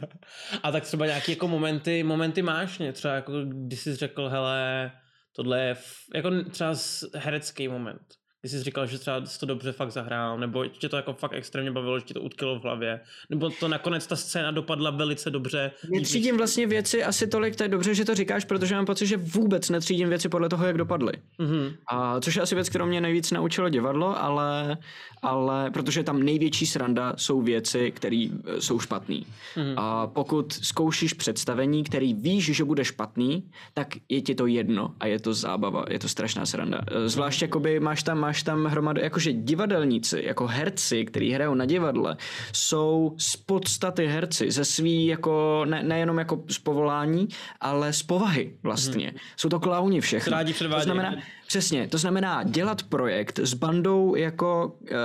[0.62, 2.92] a tak třeba nějaký jako momenty, momenty máš, ne?
[2.92, 4.92] třeba jako když jsi řekl, hele,
[5.36, 5.94] tohle je f...
[6.14, 6.74] jako třeba
[7.14, 8.02] herecký moment
[8.46, 11.32] ty jsi říkal, že třeba jsi to dobře fakt zahrál, nebo tě to jako fakt
[11.34, 15.30] extrémně bavilo, že ti to utkilo v hlavě, nebo to nakonec ta scéna dopadla velice
[15.30, 15.70] dobře.
[15.90, 19.16] Netřídím vlastně věci asi tolik, to je dobře, že to říkáš, protože mám pocit, že
[19.16, 21.12] vůbec netřídím věci podle toho, jak dopadly.
[21.38, 21.74] Mm-hmm.
[21.92, 24.76] A což je asi věc, kterou mě nejvíc naučilo divadlo, ale,
[25.22, 29.16] ale protože tam největší sranda jsou věci, které e, jsou špatné.
[29.16, 29.74] Mm-hmm.
[29.76, 35.06] A pokud zkoušíš představení, který víš, že bude špatný, tak je ti to jedno a
[35.06, 36.80] je to zábava, je to strašná sranda.
[36.86, 41.64] E, zvlášť jakoby máš tam, máš tam hromadu, jakože divadelníci, jako herci, kteří hrajou na
[41.64, 42.16] divadle,
[42.52, 47.28] jsou z podstaty herci, ze svý jako, ne, nejenom jako z povolání,
[47.60, 49.08] ale z povahy vlastně.
[49.08, 49.18] Hmm.
[49.36, 50.32] Jsou to klauni všechno.
[50.32, 51.14] Rádi to znamená,
[51.46, 54.96] přesně, to znamená dělat projekt s bandou jako uh,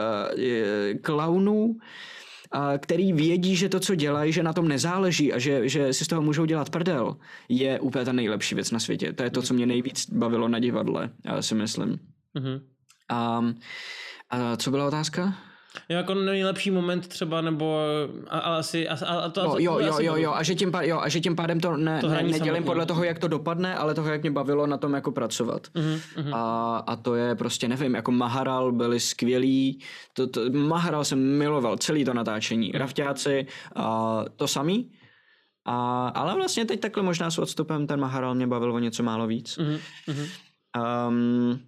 [1.02, 1.76] klaunů,
[2.52, 6.06] a který vědí, že to, co dělají, že na tom nezáleží a že, že si
[6.06, 7.18] z toho můžou dělat prdel,
[7.50, 9.14] je úplně ta nejlepší věc na světě.
[9.14, 12.00] To je to, co mě nejvíc bavilo na divadle, já si myslím.
[12.36, 12.62] Mm-hmm.
[13.12, 13.42] A,
[14.30, 15.34] a co byla otázka?
[15.90, 17.80] Jo, jako nejlepší moment třeba, nebo
[18.30, 18.90] a, a asi...
[18.90, 21.20] A, a to, jo, jo, jo, jo, jo, a že tím, pádem, jo, a že
[21.20, 22.66] tím pádem to, ne, to ne, nedělím samotný.
[22.66, 25.68] podle toho, jak to dopadne, ale toho, jak mě bavilo na tom jako pracovat.
[25.68, 29.80] Uh-huh, A, a to je prostě, nevím, jako Maharal byli skvělí,
[30.14, 32.78] to, to, Maharal jsem miloval, celý to natáčení, uh-huh.
[32.78, 34.92] Rafťáci, a to samý,
[35.66, 39.28] a, ale vlastně teď takhle možná s odstupem ten Maharal mě bavil o něco málo
[39.28, 39.58] víc.
[39.58, 39.80] Uh-huh.
[41.08, 41.60] Um,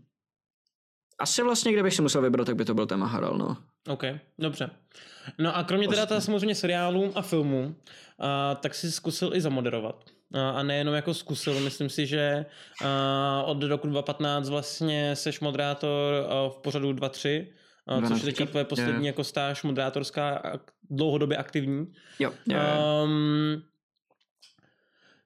[1.19, 3.57] asi vlastně, kdybych si musel vybrat, tak by to byl ten Maharal, no.
[3.89, 4.03] OK,
[4.39, 4.69] dobře.
[5.39, 7.75] No a kromě teda teda samozřejmě seriálů a filmů,
[8.19, 10.03] a, tak si zkusil i zamoderovat.
[10.33, 12.45] A, a nejenom jako zkusil, myslím si, že
[12.85, 17.47] a, od roku 2015 vlastně seš moderátor a, v pořadu 2.3,
[17.87, 20.41] a, což je teďka tvoje poslední jako stáž moderátorská
[20.89, 21.93] dlouhodobě aktivní.
[22.19, 22.31] Jo.
[23.03, 23.63] Um,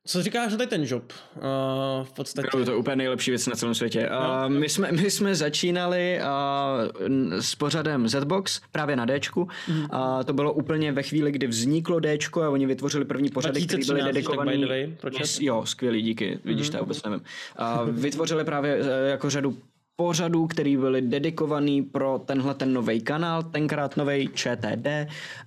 [0.07, 1.03] co říkáš na ten job?
[1.35, 1.43] Uh,
[2.03, 2.47] v podstatě.
[2.51, 4.09] Bylo to úplně nejlepší věc na celém světě.
[4.09, 9.47] Uh, my, jsme, my jsme začínali uh, s pořadem Zbox právě na Dčku.
[9.67, 9.79] Mm.
[9.79, 9.87] Uh,
[10.25, 14.03] to bylo úplně ve chvíli, kdy vzniklo Dčko a oni vytvořili první pořady, které byly
[14.03, 14.53] dedikované.
[15.39, 16.39] Jo, skvělý, díky.
[16.43, 16.77] Vidíš, mm.
[16.77, 17.21] to vůbec nevím.
[17.59, 19.57] Uh, vytvořili právě uh, jako řadu
[20.01, 24.87] pořadů, který byly dedikovaný pro tenhle ten nový kanál, tenkrát nový ČTD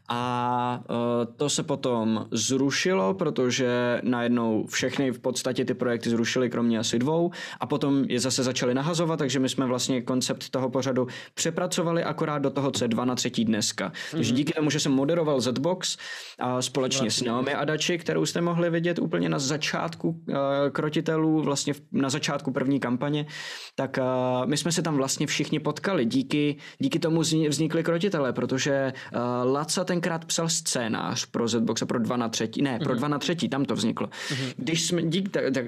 [0.09, 6.79] a uh, to se potom zrušilo, protože najednou všechny v podstatě ty projekty zrušily, kromě
[6.79, 11.07] asi dvou a potom je zase začali nahazovat, takže my jsme vlastně koncept toho pořadu
[11.35, 13.89] přepracovali akorát do toho, co je dva na třetí dneska.
[13.89, 14.11] Mm-hmm.
[14.11, 15.97] Takže díky tomu, že jsem moderoval Zbox
[16.39, 17.25] a společně vlastně.
[17.25, 20.37] s Naomi Adači, kterou jste mohli vidět úplně na začátku uh,
[20.73, 23.27] krotitelů, vlastně na začátku první kampaně,
[23.75, 26.05] tak uh, my jsme se tam vlastně všichni potkali.
[26.05, 31.99] Díky, díky tomu vznikly krotitele, protože uh, Laca tenkrát psal scénář pro Zbox a pro
[31.99, 32.99] dva na třetí, ne, pro mm-hmm.
[32.99, 34.07] dva na třetí, tam to vzniklo.
[34.07, 34.53] Mm-hmm.
[34.57, 35.65] Když jsme, dík, tak, tak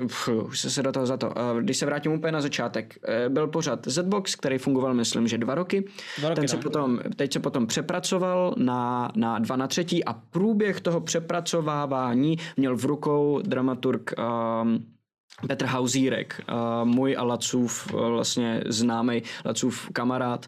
[0.48, 3.46] už se do toho za to, uh, když se vrátím úplně na začátek, uh, byl
[3.46, 5.84] pořád Zbox, který fungoval, myslím, že dva roky.
[6.18, 10.12] Dva roky Ten se potom, teď se potom přepracoval na, na dva na třetí a
[10.12, 14.10] průběh toho přepracovávání měl v rukou dramaturg
[14.62, 14.86] um,
[15.46, 16.40] Petr Hauzírek,
[16.84, 20.46] můj a Lacův vlastně známý Lacův kamarád,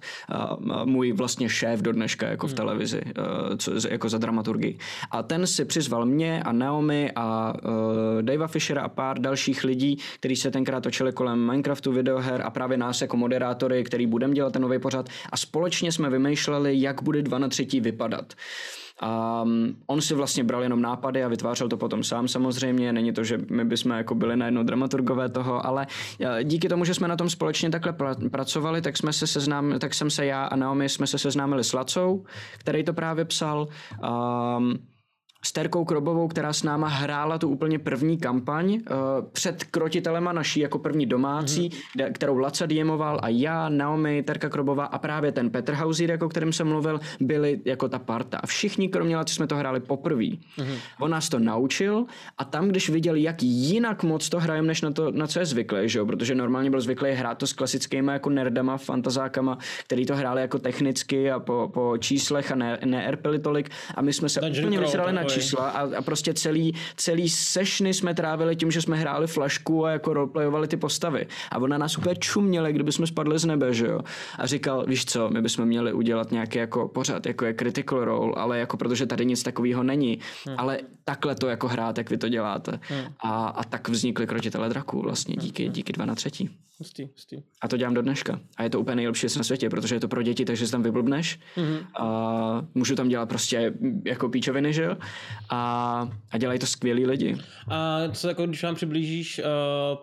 [0.85, 2.57] můj vlastně šéf do dneška jako v hmm.
[2.57, 3.03] televizi,
[3.91, 4.79] jako za dramaturgii.
[5.11, 7.55] A ten si přizval mě a Naomi a
[8.21, 12.77] Davea Fishera a pár dalších lidí, kteří se tenkrát točili kolem Minecraftu, videoher a právě
[12.77, 17.23] nás jako moderátory, který budeme dělat ten nový pořad a společně jsme vymýšleli, jak bude
[17.23, 18.33] dva na třetí vypadat.
[19.01, 19.45] A
[19.87, 22.93] on si vlastně bral jenom nápady a vytvářel to potom sám samozřejmě.
[22.93, 25.87] Není to, že my bychom jako byli najednou dramaturgové toho, ale
[26.21, 29.79] e, díky tomu, že jsme na tom společně takhle pra- pracovali, tak jsme se seznám,
[29.79, 32.25] tak jsem se já a Naomi jsme se seznámili s Lacou,
[32.59, 33.69] který to právě psal.
[34.59, 34.79] Um,
[35.45, 38.81] s Terkou Krobovou, která s náma hrála tu úplně první kampaň uh,
[39.33, 42.13] před krotitelema naší jako první domácí, mm-hmm.
[42.13, 46.53] kterou Laca diemoval a já, Naomi, Terka Krobová a právě ten Petr Hausír, jako kterým
[46.53, 48.39] jsem mluvil, byli jako ta parta.
[48.39, 50.23] A všichni, kromě Laci, jsme to hráli poprvé.
[50.23, 50.79] Mm-hmm.
[51.01, 52.05] On nás to naučil
[52.39, 55.47] a tam, když viděl, jak jinak moc to hrajeme, než na to, na co je
[55.47, 56.07] zvyklý, že jo?
[56.07, 60.59] protože normálně byl zvyklý hrát to s klasickými jako nerdama, fantazákama, který to hráli jako
[60.59, 64.81] technicky a po, po číslech a ne, ne tolik a my jsme se Dungeon úplně
[64.81, 69.27] vysrali na čísla a, a prostě celý, celý sešny jsme trávili tím, že jsme hráli
[69.27, 71.27] flašku a jako roleplayovali ty postavy.
[71.51, 74.01] A ona nás úplně čuměla, kdyby jsme spadli z nebe, že jo.
[74.39, 78.33] A říkal, víš co, my bychom měli udělat nějaký jako pořad, jako je Critical Role,
[78.37, 80.19] ale jako protože tady nic takového není.
[80.47, 80.57] Hmm.
[80.59, 82.81] Ale takhle to jako hrát, jak vy to děláte.
[82.83, 83.05] Hmm.
[83.19, 85.73] A, a tak vznikly krotitele draků vlastně díky, hmm.
[85.73, 86.51] díky dva na třetí.
[86.79, 87.37] Hustý, hustý.
[87.61, 88.41] A to dělám do dneška.
[88.57, 90.83] A je to úplně nejlepší na světě, protože je to pro děti, takže se tam
[90.83, 91.39] vyblbneš.
[91.57, 91.87] Mm-hmm.
[92.01, 93.73] A můžu tam dělat prostě
[94.05, 94.97] jako píčoviny, že jo?
[95.51, 97.37] A, a dělají to skvělí lidi.
[97.69, 99.45] A co jako, když vám přiblížíš uh,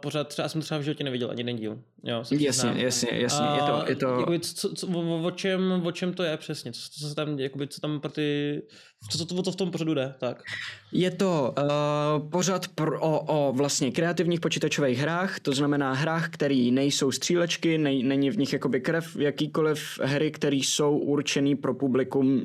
[0.02, 1.80] pořád, třeba jsem třeba v životě neviděl ani jeden díl.
[2.04, 2.78] Jo, jasně, znám.
[2.78, 3.46] jasně, jasně.
[3.46, 4.20] A, je to, je to...
[4.20, 6.72] Jakoby, co, co, o, o, čem, o čem to je přesně?
[6.72, 8.62] Co, co se tam, jakoby, co tam pro ty,
[9.10, 10.44] co, to, to v tom pořadu jde, tak?
[10.92, 16.70] Je to uh, pořad pro, o, o vlastně kreativních počítačových hrách, to znamená hrách, které
[16.72, 22.44] nejsou střílečky, nej, není v nich jakoby krev, jakýkoliv hry, které jsou určený pro publikum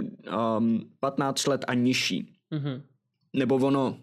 [0.59, 2.33] um, 15 let a nižší.
[2.53, 2.83] Mm-hmm.
[3.33, 3.99] Nebo ono,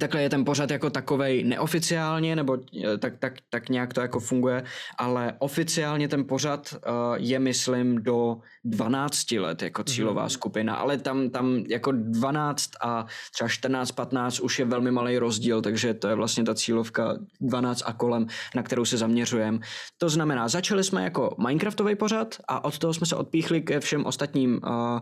[0.00, 4.20] Takhle je ten pořad jako takovej neoficiálně, nebo eh, tak, tak, tak nějak to jako
[4.20, 4.64] funguje,
[4.98, 9.86] ale oficiálně ten pořad uh, je, myslím, do 12 let jako mhm.
[9.86, 15.18] cílová skupina, ale tam, tam jako 12 a třeba 14, 15 už je velmi malý
[15.18, 19.58] rozdíl, takže to je vlastně ta cílovka 12 a kolem, na kterou se zaměřujeme.
[19.98, 24.06] To znamená, začali jsme jako Minecraftový pořad a od toho jsme se odpíchli ke všem
[24.06, 25.00] ostatním uh,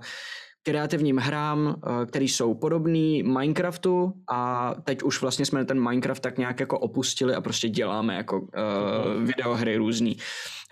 [0.62, 6.38] kreativním hrám, eh, které jsou podobné Minecraftu a teď už vlastně jsme ten Minecraft tak
[6.38, 8.46] nějak jako opustili a prostě děláme jako uh,
[9.22, 10.16] videohry různý.
[10.18, 10.24] Eh,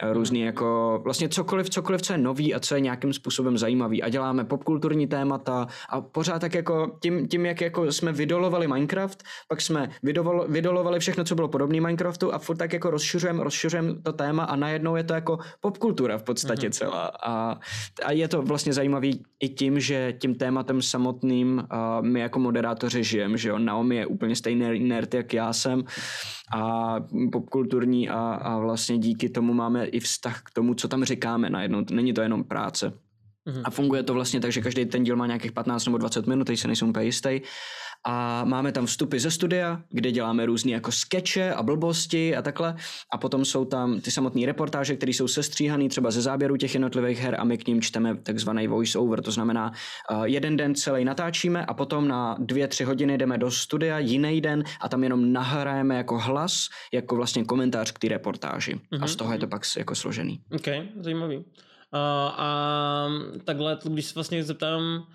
[0.03, 4.03] různý jako vlastně cokoliv, cokoliv, co je nový a co je nějakým způsobem zajímavý.
[4.03, 9.23] A děláme popkulturní témata a pořád tak jako tím, tím jak jako jsme vydolovali Minecraft,
[9.49, 14.03] pak jsme vydolovali, vydolovali všechno, co bylo podobné Minecraftu a furt tak jako rozšiřujeme rozšiřujem
[14.03, 16.79] to téma a najednou je to jako popkultura v podstatě mm-hmm.
[16.79, 17.07] celá.
[17.07, 17.59] A,
[18.05, 23.05] a je to vlastně zajímavý i tím, že tím tématem samotným uh, my jako moderátoři
[23.05, 25.85] žijeme, že jo, Naomi je úplně stejný nerd, jak já jsem.
[26.57, 26.97] A
[27.33, 31.85] popkulturní a, a vlastně díky tomu máme i vztah k tomu, co tam říkáme najednou.
[31.91, 32.93] Není to jenom práce.
[33.47, 33.63] Mm-hmm.
[33.65, 36.45] A funguje to vlastně tak, že každý ten díl má nějakých 15 nebo 20 minut,
[36.45, 37.41] teď se nejsem úplně jistý
[38.07, 42.77] a máme tam vstupy ze studia, kde děláme různé jako skeče a blbosti a takhle
[43.13, 47.19] a potom jsou tam ty samotné reportáže, které jsou sestříhané třeba ze záběru těch jednotlivých
[47.19, 49.73] her a my k ním čteme takzvaný voice over, to znamená
[50.11, 54.41] uh, jeden den celý natáčíme a potom na dvě, tři hodiny jdeme do studia jiný
[54.41, 59.05] den a tam jenom nahrajeme jako hlas, jako vlastně komentář k té reportáži mm-hmm.
[59.05, 59.51] a z toho je to mhm.
[59.51, 60.41] pak jako složený.
[60.53, 60.69] Ok,
[61.01, 61.37] zajímavý.
[61.37, 61.43] Uh,
[62.37, 63.09] a
[63.45, 65.07] takhle, když se vlastně zeptám,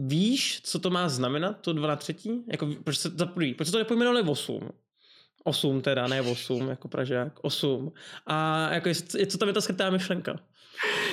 [0.00, 2.44] Víš, co to má znamenat, to 2 na třetí?
[2.50, 4.68] Jako, proč se, za prvý, proč se to nepojmenovali 8?
[5.44, 7.92] 8 teda, ne 8, jako Pražák, 8.
[8.26, 8.90] A jako,
[9.26, 10.40] co tam je ta skrytá myšlenka?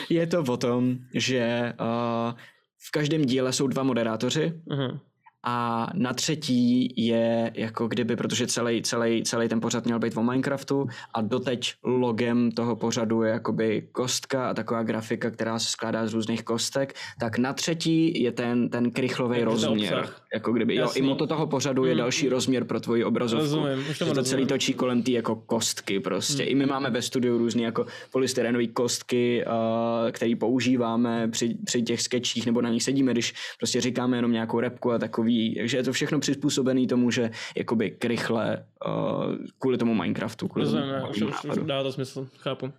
[0.09, 2.33] Je to o tom, že uh,
[2.77, 4.99] v každém díle jsou dva moderátoři, uh-huh
[5.45, 10.23] a na třetí je jako kdyby, protože celý, celý, celý ten pořad měl být o
[10.23, 16.07] Minecraftu a doteď logem toho pořadu je jakoby kostka a taková grafika, která se skládá
[16.07, 19.93] z různých kostek, tak na třetí je ten, ten krychlový rozměr.
[19.93, 20.21] Obsah.
[20.33, 21.89] Jako kdyby, jo, i moto toho pořadu hmm.
[21.89, 23.43] je další rozměr pro tvoji obrazovku.
[23.43, 26.43] Rozumím, už to, to celý točí kolem té jako kostky prostě.
[26.43, 26.51] Hmm.
[26.51, 32.01] I my máme ve studiu různé jako polystyrenové kostky, uh, které používáme při, při těch
[32.01, 35.83] sketchích nebo na nich sedíme, když prostě říkáme jenom nějakou repku a takový takže je
[35.83, 40.47] to všechno přizpůsobené tomu, že jakoby krychle uh, kvůli tomu Minecraftu.
[40.47, 42.73] Kvůli Rozumím, tomu, už, už, dá to smysl, chápu.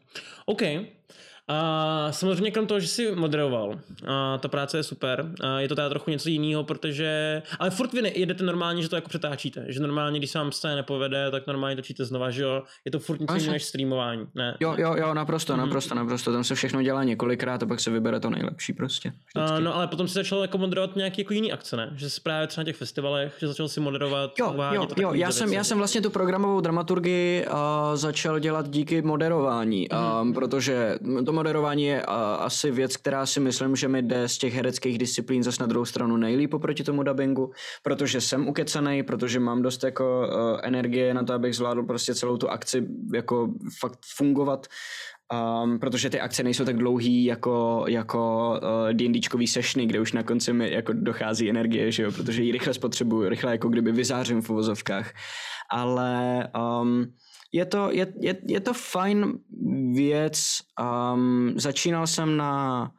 [0.46, 0.62] OK,
[1.48, 5.74] a samozřejmě krom toho, že jsi moderoval, a ta práce je super, a je to
[5.74, 9.80] teda trochu něco jiného, protože, ale furt vy jedete normálně, že to jako přetáčíte, že
[9.80, 13.20] normálně, když se vám scéna nepovede, tak normálně točíte znova, že jo, je to furt
[13.20, 14.56] něco jiného než streamování, ne?
[14.60, 15.56] Jo, jo, jo, naprosto, mm-hmm.
[15.56, 19.12] naprosto, naprosto, tam se všechno dělá několikrát a pak se vybere to nejlepší prostě.
[19.34, 21.90] A, no ale potom si začal jako moderovat nějaký jako jiný akce, ne?
[21.96, 25.32] Že jsi právě třeba na těch festivalech, že začal si moderovat, jo, jo, jo, já
[25.32, 27.56] jsem, já jsem vlastně tu programovou dramaturgii uh,
[27.94, 30.22] začal dělat díky moderování, mm-hmm.
[30.22, 34.38] um, protože to moderování je a, asi věc, která si myslím, že mi jde z
[34.38, 37.52] těch hereckých disciplín zase na druhou stranu nejlíp oproti tomu dubbingu,
[37.82, 42.36] protože jsem ukecený, protože mám dost jako uh, energie na to, abych zvládl prostě celou
[42.36, 43.48] tu akci jako
[43.80, 44.66] fakt fungovat
[45.62, 50.22] Um, protože ty akce nejsou tak dlouhý jako, jako uh, D&Dčkový sešny, kde už na
[50.22, 54.42] konci mi jako dochází energie, že jo, protože ji rychle spotřebuju, rychle jako kdyby vyzářím
[54.42, 55.12] v uvozovkách.
[55.70, 56.48] Ale
[56.82, 57.06] um,
[57.56, 59.38] je to, je, je, je to fajn
[59.94, 60.60] věc.
[60.80, 62.92] Um, začínal jsem na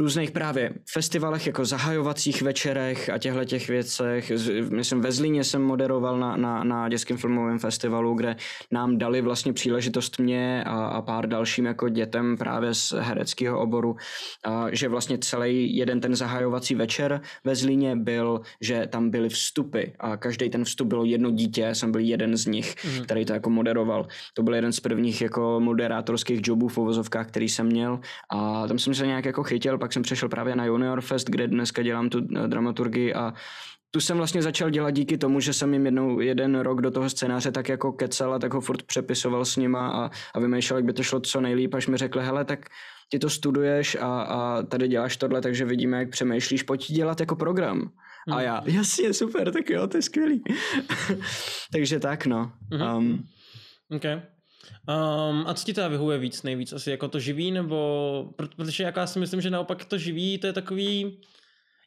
[0.00, 4.32] různých právě festivalech, jako zahajovacích večerech a těchto těch věcech.
[4.70, 8.36] Myslím, ve Zlíně jsem moderoval na, na, na dětském filmovém festivalu, kde
[8.70, 13.96] nám dali vlastně příležitost mě a, a pár dalším jako dětem právě z hereckého oboru,
[14.44, 19.82] a, že vlastně celý jeden ten zahajovací večer ve Zlíně byl, že tam byly vstupy
[19.98, 23.04] a každý ten vstup bylo jedno dítě, jsem byl jeden z nich, mm.
[23.04, 24.06] který to jako moderoval.
[24.34, 28.00] To byl jeden z prvních jako moderátorských jobů v uvozovkách, který jsem měl
[28.30, 31.48] a tam jsem se nějak jako chytil, pak jsem přešel právě na Junior Fest, kde
[31.48, 33.34] dneska dělám tu eh, dramaturgii a
[33.90, 37.10] tu jsem vlastně začal dělat díky tomu, že jsem jim jednou jeden rok do toho
[37.10, 40.86] scénáře tak jako kecal a tak ho furt přepisoval s nima a, a vymýšlel, jak
[40.86, 42.68] by to šlo co nejlíp, až mi řekli, hele, tak
[43.08, 47.36] ty to studuješ a, a tady děláš tohle, takže vidíme, jak přemýšlíš, pojď dělat jako
[47.36, 47.78] program.
[48.26, 48.36] Hmm.
[48.36, 50.42] A já, jasně, super, tak jo, to je skvělý.
[51.72, 52.52] takže tak, no.
[52.72, 52.96] Mm-hmm.
[52.96, 53.24] Um,
[53.96, 54.20] okay.
[54.88, 56.72] Um, a co ti teda vyhovuje víc nejvíc?
[56.72, 58.30] Asi jako to živý, nebo...
[58.56, 61.20] Protože jako já si myslím, že naopak to živý, to je takový...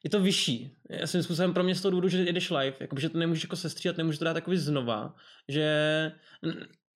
[0.04, 0.78] Je to vyšší.
[0.90, 3.44] Já si způsobem pro mě z toho důvodu, že jedeš live, jako, že to nemůžeš
[3.44, 5.16] jako sestříhat, nemůžeš to dát takový znova,
[5.48, 6.12] že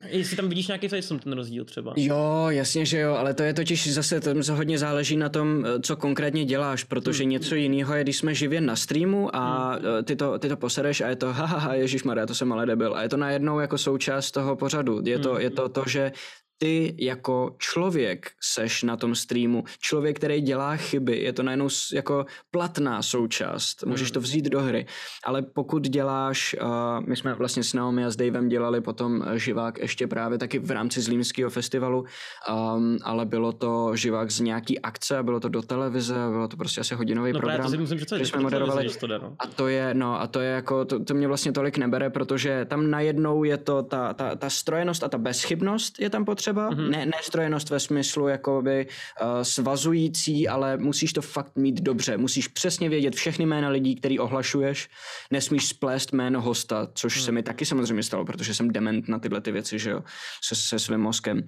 [0.07, 1.93] Jestli tam vidíš nějaký v ten rozdíl třeba.
[1.97, 5.79] Jo, jasně, že jo, ale to je totiž zase, to hodně záleží na tom, eh,
[5.81, 7.29] co konkrétně děláš, protože hmm.
[7.29, 9.85] něco jiného je, když jsme živě na streamu a hmm.
[9.99, 11.73] Eh, ty, to, ty to posereš a je to hahaha,
[12.03, 12.95] Maria, to jsem ale debil.
[12.95, 15.01] A je to najednou jako součást toho pořadu.
[15.05, 15.41] Je to, hmm.
[15.41, 16.11] je to to, že
[16.57, 22.25] ty jako člověk seš na tom streamu, člověk, který dělá chyby, je to najednou jako
[22.51, 24.23] platná součást, můžeš to hmm.
[24.23, 24.85] vzít do hry,
[25.23, 29.77] ale pokud děláš, uh, my jsme vlastně s Naomi a s Davem dělali potom živák
[29.77, 32.05] ještě právě taky v rámci Zlínského festivalu,
[32.49, 36.81] um, ale bylo to živák z nějaký akce, bylo to do televize, bylo to prostě
[36.81, 38.89] asi hodinový no, program, to si musím že jsme moderovali.
[38.89, 39.35] To jde, no.
[39.39, 42.65] A to je, no a to je jako, to, to mě vlastně tolik nebere, protože
[42.65, 46.69] tam najednou je to ta, ta, ta strojenost a ta bezchybnost je tam potřeba potřeba,
[46.69, 46.89] mm-hmm.
[46.89, 48.87] ne, nestrojenost ve smyslu jakoby
[49.21, 54.19] uh, svazující, ale musíš to fakt mít dobře, musíš přesně vědět všechny jména lidí, který
[54.19, 54.89] ohlašuješ,
[55.31, 57.23] nesmíš splést jméno hosta, což mm.
[57.23, 60.03] se mi taky samozřejmě stalo, protože jsem dement na tyhle ty věci, že jo,
[60.43, 61.43] se, se svým mozkem.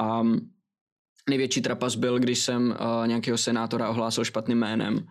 [0.00, 0.50] Um,
[1.30, 5.06] Největší trapas byl, když jsem uh, nějakého senátora ohlásil špatným jménem.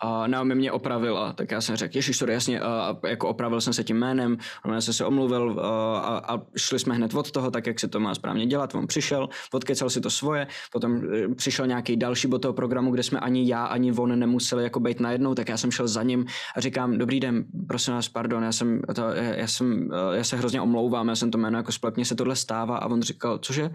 [0.00, 2.66] A uh, Naomi mě opravila, tak já jsem řekl, ježiš, sorry, jasně, uh,
[3.08, 6.94] jako opravil jsem se tím jménem, on jsem se omluvil uh, a, a, šli jsme
[6.94, 8.74] hned od toho, tak jak se to má správně dělat.
[8.74, 13.02] On přišel, odkecal si to svoje, potom uh, přišel nějaký další bod toho programu, kde
[13.02, 16.26] jsme ani já, ani on nemuseli jako být najednou, tak já jsem šel za ním
[16.56, 20.36] a říkám, dobrý den, prosím vás, pardon, já jsem, to, já, jsem, uh, já se
[20.36, 23.70] hrozně omlouvám, já jsem to jméno jako spletně se tohle stává a on říkal, cože?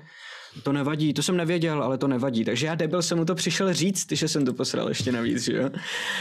[0.63, 2.45] To nevadí, to jsem nevěděl, ale to nevadí.
[2.45, 5.53] Takže já debil jsem mu to přišel říct, že jsem to posral ještě navíc, že
[5.53, 5.69] jo.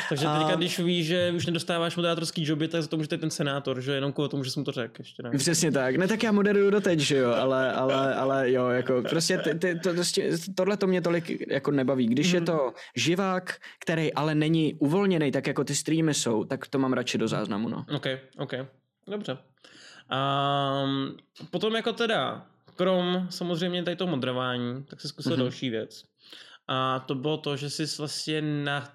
[0.08, 0.38] Takže a...
[0.38, 3.92] teďka, když víš, že už nedostáváš moderátorský joby, tak za to můžete ten senátor, že
[3.92, 5.30] jenom kvůli tomu, že jsem to řekl ještě ne.
[5.30, 5.96] Přesně tak.
[5.96, 9.78] Ne, tak já moderuju doteď, že jo, ale, ale, ale jo, jako prostě ty, ty,
[9.78, 12.06] to, prostě, tohle to mě tolik jako nebaví.
[12.06, 12.34] Když mm.
[12.34, 12.46] je mhm.
[12.46, 17.18] to živák, který ale není uvolněný, tak jako ty streamy jsou, tak to mám radši
[17.18, 17.84] do záznamu, no.
[17.96, 18.06] Ok,
[18.38, 18.52] ok.
[19.06, 19.38] Dobře.
[20.12, 21.16] Um,
[21.50, 22.46] potom jako teda
[22.76, 25.38] krom samozřejmě tady toho modrování, tak se zkusil mm-hmm.
[25.38, 26.04] další věc.
[26.68, 28.92] A to bylo to, že jsi vlastně na...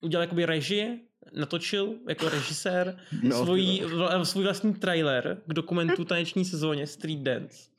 [0.00, 6.44] udělal jakoby režii, natočil jako režisér no, svůj, v, svůj vlastní trailer k dokumentu taneční
[6.44, 7.69] sezóně Street Dance.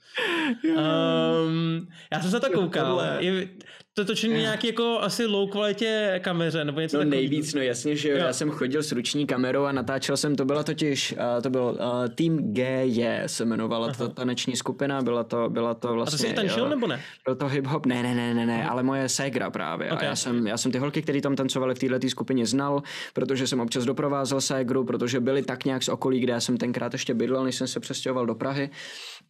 [0.68, 3.02] Um, já jsem se to koukal.
[3.20, 3.48] Je,
[3.94, 7.18] to točení nějaký jako asi low kvalitě kameře nebo něco No takový.
[7.18, 8.18] nejvíc, no jasně, že jo.
[8.18, 11.62] Já jsem chodil s ruční kamerou a natáčel jsem, to byla totiž, uh, to byl
[11.64, 13.96] uh, Team GJ se jmenovala Aha.
[13.98, 16.08] ta taneční skupina, byla to, byla to vlastně.
[16.08, 17.02] A to jsi vlastně, tančil nebo ne?
[17.26, 19.92] Byl to hip hop, ne, ne, ne, ne, ne, ale moje ségra právě.
[19.92, 20.08] Okay.
[20.08, 22.84] A já jsem, já jsem ty holky, které tam tancovali v této skupině znal,
[23.14, 26.94] protože jsem občas doprovázel ségru, protože byli tak nějak z okolí, kde já jsem tenkrát
[26.94, 28.70] ještě bydlel, než jsem se přestěhoval do Prahy.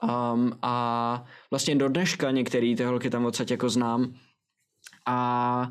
[0.04, 4.14] Um, a vlastně do dneška některé ty holky tam odsaď jako znám.
[5.06, 5.70] A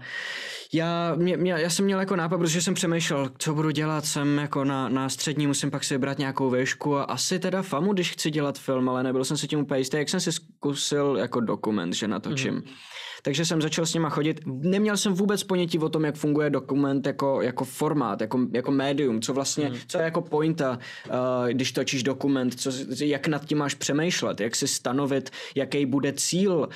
[0.73, 4.39] já, mě, mě, já jsem měl jako nápad, protože jsem přemýšlel, co budu dělat, jsem
[4.39, 8.13] jako na, na střední, musím pak si vybrat nějakou výšku a asi teda famu, když
[8.13, 11.41] chci dělat film, ale nebyl jsem si tím úplně jistý, jak jsem si zkusil jako
[11.41, 12.55] dokument, že natočím.
[12.55, 14.41] Mm-hmm takže jsem začal s nima chodit.
[14.47, 19.21] Neměl jsem vůbec ponětí o tom, jak funguje dokument jako, jako formát, jako, jako médium,
[19.21, 19.77] co vlastně, hmm.
[19.87, 20.79] co je jako pointa,
[21.09, 22.71] uh, když točíš dokument, co,
[23.01, 26.67] jak nad tím máš přemýšlet, jak si stanovit, jaký bude cíl uh,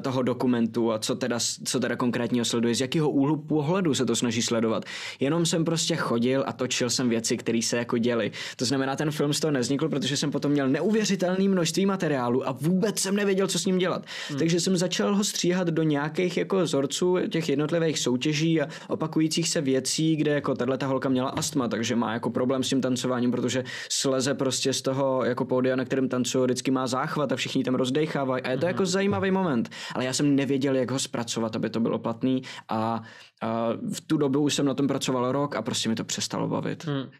[0.00, 4.16] toho dokumentu a co teda, co teda konkrétně sleduje, z jakého úhlu pohledu se to
[4.16, 4.84] snaží sledovat.
[5.20, 8.32] Jenom jsem prostě chodil a točil jsem věci, které se jako děly.
[8.56, 12.52] To znamená, ten film z toho neznikl, protože jsem potom měl neuvěřitelné množství materiálu a
[12.52, 14.04] vůbec jsem nevěděl, co s ním dělat.
[14.28, 14.38] Hmm.
[14.38, 19.60] Takže jsem začal ho stříhat do nějakých jako vzorců těch jednotlivých soutěží a opakujících se
[19.60, 23.30] věcí, kde jako tahle ta holka měla astma, takže má jako problém s tím tancováním,
[23.30, 27.64] protože sleze prostě z toho jako pódia, na kterém tancuje, vždycky má záchvat a všichni
[27.64, 28.42] tam rozdechávají.
[28.42, 28.86] A je to jako mhm.
[28.86, 29.70] zajímavý moment.
[29.94, 33.02] Ale já jsem nevěděl, jak ho zpracovat, aby to bylo platný a,
[33.42, 36.48] a v tu dobu už jsem na tom pracoval rok a prostě mi to přestalo
[36.48, 36.84] bavit.
[36.84, 37.10] Hmm.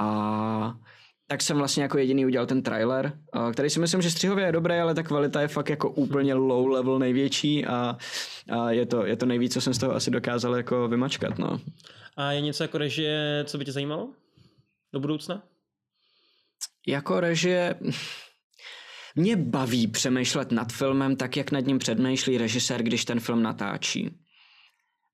[0.00, 0.74] A
[1.26, 3.12] tak jsem vlastně jako jediný udělal ten trailer,
[3.52, 6.68] který si myslím, že střihově je dobrý, ale ta kvalita je fakt jako úplně low
[6.68, 7.96] level největší a,
[8.52, 11.60] a je, to, je to nejvíc, co jsem z toho asi dokázal jako vymačkat, no.
[12.16, 14.10] A je něco jako režie, co by tě zajímalo
[14.92, 15.42] do budoucna?
[16.86, 17.74] Jako režie...
[19.16, 24.10] Mě baví přemýšlet nad filmem tak, jak nad ním předmýšlí režisér, když ten film natáčí.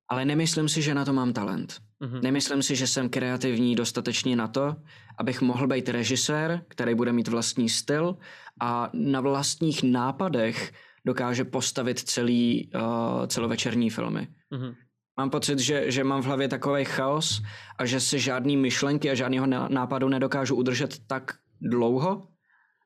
[0.08, 1.80] Ale nemyslím si, že na to mám talent.
[2.02, 2.22] Mm-hmm.
[2.22, 4.76] Nemyslím si, že jsem kreativní dostatečně na to,
[5.18, 8.16] abych mohl být režisér, který bude mít vlastní styl
[8.60, 10.72] a na vlastních nápadech
[11.06, 14.28] dokáže postavit celý uh, celovečerní filmy.
[14.52, 14.74] Mm-hmm.
[15.18, 17.42] Mám pocit, že, že mám v hlavě takový chaos
[17.78, 22.28] a že si žádný myšlenky a žádného nápadu nedokážu udržet tak dlouho,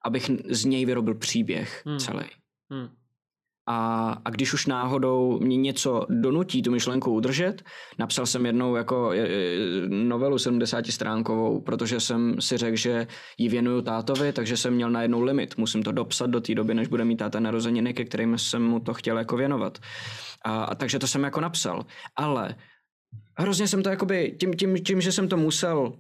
[0.04, 1.98] abych z něj vyrobil příběh mm.
[1.98, 2.24] celý.
[2.68, 2.88] Mm.
[3.66, 7.62] A, a když už náhodou mě něco donutí tu myšlenku udržet,
[7.98, 9.12] napsal jsem jednou jako
[9.88, 13.06] novelu 70 stránkovou, protože jsem si řekl, že
[13.38, 15.56] ji věnuju tátovi, takže jsem měl na jednou limit.
[15.56, 18.80] Musím to dopsat do té doby, než bude mít táta narozeniny, ke kterým jsem mu
[18.80, 19.78] to chtěl jako věnovat.
[20.44, 21.86] A, a takže to jsem jako napsal.
[22.16, 22.54] Ale
[23.38, 25.92] hrozně jsem to jakoby, tím, tím, tím, že jsem to musel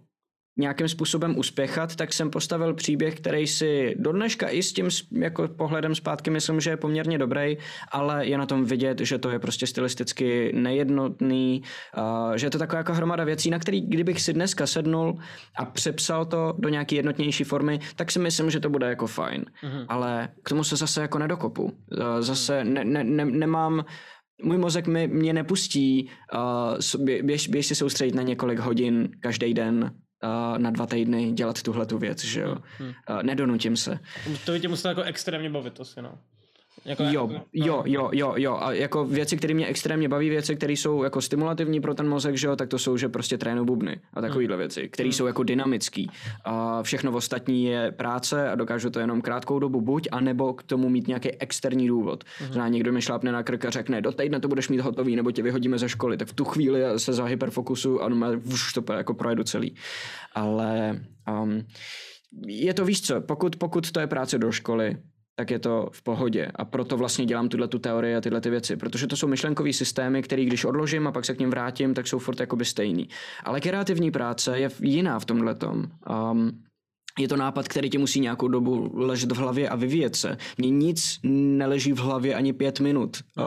[0.60, 5.48] nějakým způsobem uspěchat, tak jsem postavil příběh, který si do dneška i s tím jako
[5.48, 7.56] pohledem zpátky myslím, že je poměrně dobrý,
[7.92, 11.62] ale je na tom vidět, že to je prostě stylisticky nejednotný,
[12.34, 15.18] že je to taková jako hromada věcí, na který kdybych si dneska sednul
[15.56, 19.44] a přepsal to do nějaký jednotnější formy, tak si myslím, že to bude jako fajn.
[19.44, 19.86] Mm-hmm.
[19.88, 21.72] Ale k tomu se zase jako nedokopu.
[22.20, 23.84] Zase ne, ne, ne, nemám
[24.42, 29.90] můj mozek mi, mě nepustí uh, běž, běž si soustředit na několik hodin každý den
[30.22, 32.56] uh, na dva týdny dělat tuhle tu věc, že jo.
[32.78, 32.88] Hmm.
[32.88, 33.98] Uh, nedonutím se.
[34.44, 36.18] To by tě muselo jako extrémně bavit, to si no.
[36.84, 38.58] Jako, jo, jako, jo, jo, jo, jo.
[38.60, 42.36] A jako věci, které mě extrémně baví, věci, které jsou jako stimulativní pro ten mozek,
[42.36, 44.58] že jo, tak to jsou, že prostě trénu bubny a takovéhle hmm.
[44.58, 45.12] věci, které hmm.
[45.12, 46.10] jsou jako dynamický.
[46.44, 50.88] A všechno ostatní je práce a dokážu to jenom krátkou dobu buď, anebo k tomu
[50.88, 52.24] mít nějaký externí důvod.
[52.38, 52.52] Hmm.
[52.52, 55.30] Zná někdo mi šlápne na krk a řekne, do týdne to budeš mít hotový, nebo
[55.30, 58.10] tě vyhodíme ze školy, tak v tu chvíli se za hyperfokusu a
[58.52, 59.74] už to jako projedu celý.
[60.34, 61.00] Ale
[61.42, 61.62] um,
[62.46, 64.96] je to víš co, pokud, pokud to je práce do školy,
[65.40, 66.52] tak je to v pohodě.
[66.54, 68.76] A proto vlastně dělám tuhle tu teorii a tyhle ty věci.
[68.76, 72.06] Protože to jsou myšlenkové systémy, které když odložím a pak se k ním vrátím, tak
[72.06, 73.08] jsou furt jakoby stejný.
[73.44, 75.84] Ale kreativní práce je jiná v tomhle tom.
[76.32, 76.60] Um,
[77.18, 80.36] je to nápad, který ti musí nějakou dobu ležet v hlavě a vyvíjet se.
[80.58, 83.44] Mně nic neleží v hlavě ani pět minut, uh,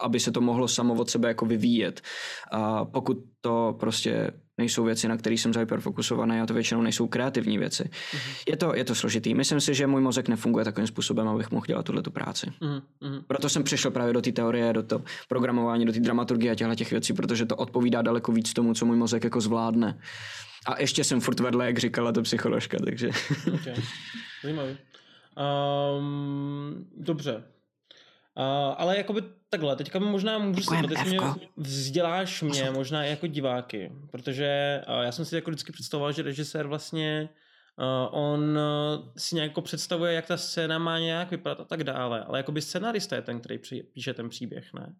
[0.00, 2.00] aby se to mohlo samo od sebe jako vyvíjet.
[2.52, 4.30] Uh, pokud to prostě
[4.60, 7.82] nejsou věci, na které jsem hyperfokusovaný a to většinou nejsou kreativní věci.
[7.82, 8.42] Mm-hmm.
[8.48, 9.34] Je, to, je to složitý.
[9.34, 12.46] Myslím si, že můj mozek nefunguje takovým způsobem, abych mohl dělat tuhle tu práci.
[12.46, 13.22] Mm-hmm.
[13.26, 16.74] Proto jsem přišel právě do té teorie, do toho programování, do té dramaturgie a těchto
[16.74, 19.98] těch věcí, protože to odpovídá daleko víc tomu, co můj mozek jako zvládne.
[20.66, 23.10] A ještě jsem furt vedle, jak říkala to psycholožka, takže...
[23.54, 23.74] Okay.
[24.42, 24.76] Zajímavý.
[25.98, 27.42] Um, dobře.
[28.36, 28.44] Uh,
[28.76, 31.18] ale jakoby takhle, teďka možná můžu se ty mě
[31.56, 36.22] vzděláš mě, možná i jako diváky, protože uh, já jsem si jako vždycky představoval, že
[36.22, 37.28] režisér vlastně
[37.78, 38.58] uh, on
[39.16, 42.62] si nějak jako představuje, jak ta scéna má nějak vypadat a tak dále, ale jakoby
[42.62, 43.58] scenarista je ten, který
[43.92, 44.94] píše ten příběh, ne?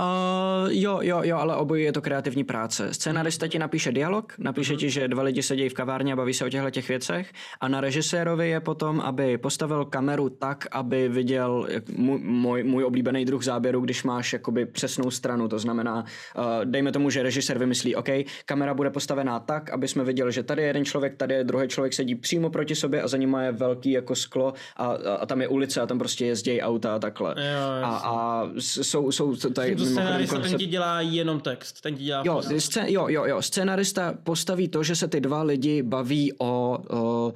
[0.00, 2.94] Uh, jo, jo, jo, ale obojí je to kreativní práce.
[2.94, 6.44] Scenarista ti napíše dialog, napíše ti, že dva lidi sedí v kavárně a baví se
[6.44, 11.68] o těchto těch věcech a na režisérovi je potom, aby postavil kameru tak, aby viděl
[11.96, 16.04] můj, můj, můj oblíbený druh záběru, když máš jakoby přesnou stranu, to znamená,
[16.38, 18.08] uh, dejme tomu, že režisér vymyslí, OK,
[18.44, 21.68] kamera bude postavená tak, aby jsme viděli, že tady je jeden člověk, tady je druhý
[21.68, 25.26] člověk sedí přímo proti sobě a za ním je velký jako sklo a, a, a
[25.26, 27.34] tam je ulice a tam prostě jezdí auta a takhle.
[27.38, 32.22] Jo, a, a jsou, jsou tady Scénarista ten ti dělá jenom text, ten ti dělá
[32.26, 36.78] jo, scén, jo, jo, jo, scénarista postaví to, že se ty dva lidi baví o,
[36.90, 37.34] o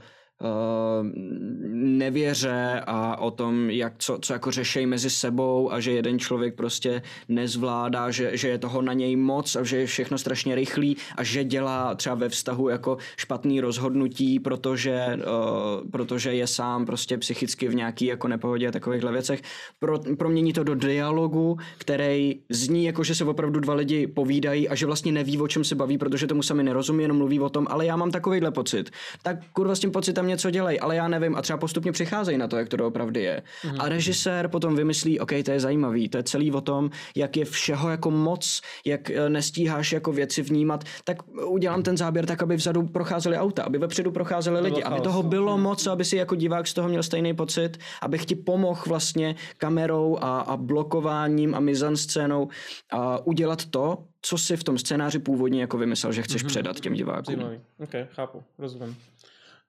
[1.75, 6.55] nevěře a o tom, jak co, co jako řešejí mezi sebou a že jeden člověk
[6.55, 10.97] prostě nezvládá, že, že je toho na něj moc a že je všechno strašně rychlý
[11.17, 17.19] a že dělá třeba ve vztahu jako špatný rozhodnutí, protože, uh, protože je sám prostě
[17.19, 19.43] psychicky v nějaký jako nepohodě a takovýchhle věcech.
[19.79, 24.75] Pro, promění to do dialogu, který zní jako, že se opravdu dva lidi povídají a
[24.75, 27.67] že vlastně neví, o čem se baví, protože tomu sami nerozumí, jenom mluví o tom,
[27.71, 28.91] ale já mám takovýhle pocit.
[29.23, 32.49] Tak kurva s tím pocitem něco dělají, ale já nevím a třeba postupně přicházejí na
[32.49, 33.43] to, jak to doopravdy je.
[33.43, 33.77] Mm-hmm.
[33.79, 37.45] A režisér potom vymyslí, OK, to je zajímavý, to je celý o tom, jak je
[37.45, 42.57] všeho jako moc, jak eh, nestíháš jako věci vnímat, tak udělám ten záběr tak, aby
[42.57, 46.67] vzadu procházely auta, aby vepředu procházeli lidi, aby toho bylo moc, aby si jako divák
[46.67, 52.49] z toho měl stejný pocit, abych ti pomohl vlastně kamerou a, a blokováním a mizanscénou
[52.91, 56.49] a udělat to, co si v tom scénáři původně jako vymyslel, že chceš mm-hmm.
[56.49, 57.35] předat těm divákům.
[57.35, 57.61] Zajímavý.
[57.79, 58.97] Ok, chápu, rozumím.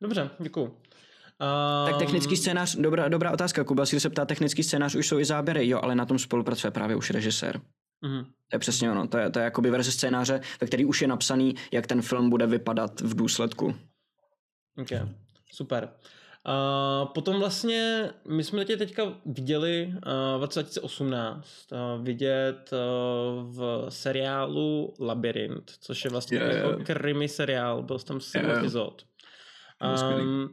[0.05, 0.63] Dobře, děkuji.
[0.65, 0.75] Um...
[1.85, 5.25] Tak technický scénář, dobrá, dobrá otázka, Kuba, si se ptá, technický scénář už jsou i
[5.25, 7.61] záběry, jo, ale na tom spolupracuje právě už režisér.
[8.03, 8.23] Mm-hmm.
[8.23, 11.07] To je přesně ono, to je, to je jakoby verze scénáře, ve který už je
[11.07, 13.75] napsaný, jak ten film bude vypadat v důsledku.
[14.77, 14.89] Ok,
[15.51, 15.89] super.
[16.47, 20.01] Uh, potom vlastně, my jsme tě teďka viděli uh,
[20.37, 27.27] v roce 2018 uh, vidět uh, v seriálu Labyrinth, což je vlastně yeah, jako krimi
[27.27, 28.59] seriál, byl tam 7 yeah.
[28.59, 29.05] epizod.
[29.81, 30.49] Um,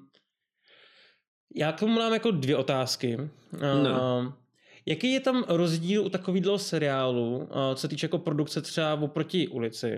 [1.56, 3.16] já k tomu mám jako dvě otázky.
[3.60, 4.18] No.
[4.18, 4.34] Um,
[4.86, 9.48] jaký je tam rozdíl u takového seriálu, uh, co se týče jako produkce třeba oproti
[9.48, 9.90] ulici?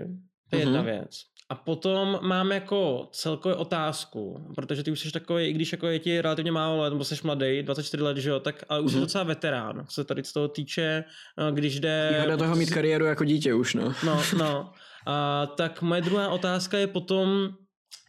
[0.49, 0.67] To je uh-huh.
[0.67, 0.85] jedna mhm.
[0.85, 1.09] věc.
[1.49, 5.99] A potom mám jako celkově otázku, protože ty už jsi takový, i když jako je
[5.99, 8.95] ti relativně málo let, nebo jsi mladý, 24 let, že jo, tak ale už mm-hmm.
[8.95, 11.03] jsi docela veterán, co se tady z toho týče,
[11.51, 12.25] když jde...
[12.29, 13.93] do toho mít kariéru jako dítě už, no.
[14.05, 14.71] No, no.
[15.07, 17.49] A, tak moje druhá otázka je potom,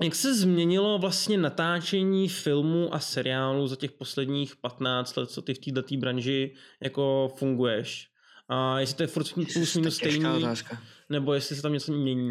[0.02, 5.54] jak se změnilo vlastně natáčení filmů a seriálů za těch posledních 15 let, co ty
[5.54, 8.08] v této branži jako funguješ?
[8.48, 10.78] A jestli to je furt plus minus stejný, otázka.
[11.08, 12.30] nebo jestli se tam něco mění.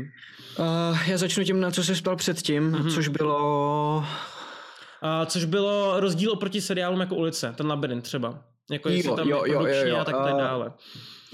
[0.60, 2.94] Uh, já začnu tím, na co jsi ptal předtím, mm-hmm.
[2.94, 3.98] což bylo...
[5.04, 8.44] Uh, což bylo rozdíl oproti seriálům jako Ulice, ten labirint třeba.
[8.72, 9.98] Jako jestli jo, tam jo, jo, jo, jo.
[9.98, 10.74] a tak, tak dále.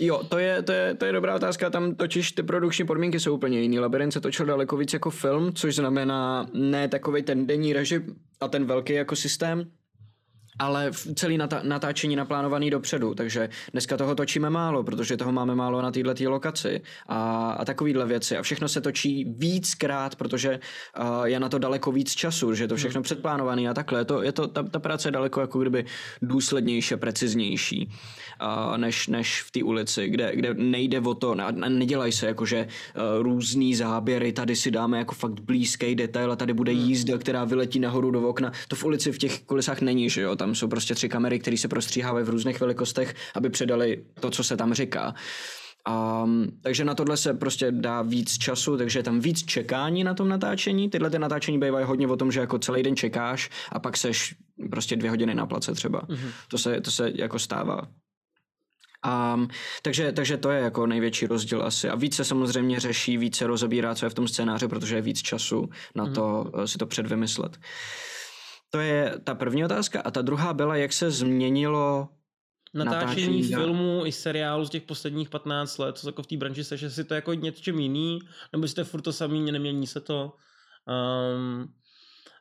[0.04, 1.70] Jo, to je, to, je, to je dobrá otázka.
[1.70, 3.80] Tam totiž ty produkční podmínky jsou úplně jiný.
[3.80, 8.48] Labirint se točil daleko víc jako film, což znamená ne takový ten denní režim a
[8.48, 9.72] ten velký jako systém,
[10.62, 15.82] ale celý natá- natáčení naplánovaný dopředu, takže dneska toho točíme málo, protože toho máme málo
[15.82, 18.38] na této lokaci a, a takovýhle věci.
[18.38, 20.60] A všechno se točí víckrát, protože
[21.00, 23.04] uh, je na to daleko víc času, že je to všechno hmm.
[23.04, 25.86] předplánované a takhle, je to, je to, ta, ta práce je daleko jako kdyby
[26.22, 27.90] důslednější, preciznější
[28.42, 32.68] uh, než, než v té ulici, kde, kde nejde o to, ne, nedělají se jakože
[32.68, 36.82] uh, různý záběry, tady si dáme jako fakt blízký detail a tady bude hmm.
[36.82, 40.36] jízda, která vyletí nahoru do okna, to v ulici v těch kulisách není, že jo,
[40.36, 44.44] tam jsou prostě tři kamery, které se prostříhávají v různých velikostech, aby předali to, co
[44.44, 45.14] se tam říká.
[45.90, 50.14] Um, takže na tohle se prostě dá víc času, takže je tam víc čekání na
[50.14, 50.90] tom natáčení.
[50.90, 54.36] Tyhle ty natáčení bývají hodně o tom, že jako celý den čekáš a pak seš
[54.72, 56.02] prostě dvě hodiny na place třeba.
[56.02, 56.32] Mm-hmm.
[56.48, 57.88] To, se, to se jako stává.
[59.36, 59.48] Um,
[59.82, 61.90] takže, takže to je jako největší rozdíl asi.
[61.90, 65.70] A více samozřejmě řeší, více rozebírá, co je v tom scénáři, protože je víc času
[65.96, 66.14] na mm-hmm.
[66.14, 67.58] to si to předvymyslet.
[68.72, 70.02] To je ta první otázka.
[70.02, 72.10] A ta druhá byla, jak se změnilo
[72.74, 76.64] natáčení, natáčení filmů i seriálu z těch posledních 15 let, co jako v té branži
[76.64, 78.20] se, že si to jako něčím jiný,
[78.54, 80.34] nebo jste furt to samý, nemění se to.
[80.88, 81.74] Um,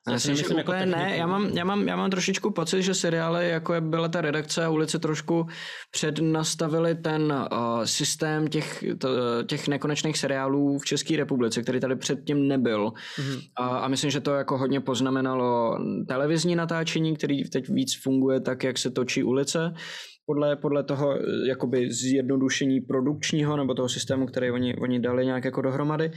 [0.09, 2.95] já si myslím, jako úplně ne, já mám, já, mám, já mám trošičku pocit, že
[2.95, 5.47] seriály, jako je byla ta redakce a ulice, trošku
[5.91, 9.09] přednastavili ten uh, systém těch, to,
[9.43, 12.87] těch nekonečných seriálů v České republice, který tady předtím nebyl.
[12.89, 13.41] Mm-hmm.
[13.57, 15.79] A, a myslím, že to jako hodně poznamenalo
[16.09, 19.75] televizní natáčení, který teď víc funguje tak, jak se točí ulice
[20.27, 21.19] podle, podle toho
[21.49, 26.11] jakoby zjednodušení produkčního nebo toho systému, který oni, oni dali nějak jako dohromady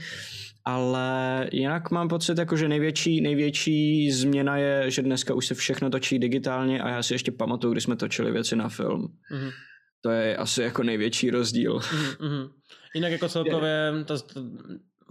[0.64, 5.90] ale jinak mám pocit, jako, že největší, největší změna je, že dneska už se všechno
[5.90, 9.08] točí digitálně a já si ještě pamatuju, když jsme točili věci na film.
[9.32, 9.52] Mm-hmm.
[10.00, 11.78] To je asi jako největší rozdíl.
[11.78, 12.50] Mm-hmm.
[12.94, 14.40] Jinak jako celkově to, to,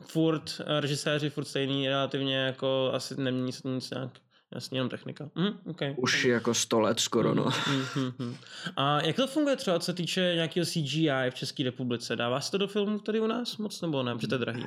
[0.02, 4.12] furt režiséři furt stejný relativně jako asi nemění se nic nějak
[4.56, 5.30] Jasně, jenom technika.
[5.36, 7.46] Mm, okay, Už jako 100 let skoro, no.
[7.70, 8.36] Mm, mm, mm.
[8.76, 12.16] A jak to funguje třeba, co se týče nějakého CGI v České republice?
[12.16, 14.64] Dává se to do filmu tady u nás moc, nebo ne, protože to je drahý?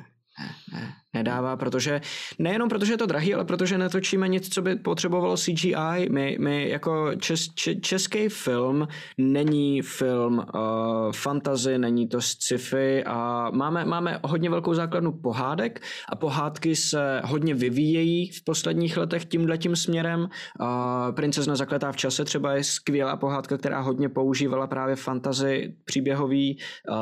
[0.72, 2.00] Ne, nedává, protože
[2.38, 6.08] nejenom protože je to drahý, ale protože netočíme nic, co by potřebovalo CGI.
[6.10, 8.88] My, my jako čes, če, český film
[9.18, 16.16] není film uh, fantasy, není to sci-fi a máme, máme hodně velkou základnu pohádek a
[16.16, 20.20] pohádky se hodně vyvíjejí v posledních letech tímhletím směrem.
[20.20, 20.66] Uh,
[21.14, 26.58] Princezna zakletá v čase třeba je skvělá pohádka, která hodně používala právě fantasy, příběhový
[26.88, 26.96] uh,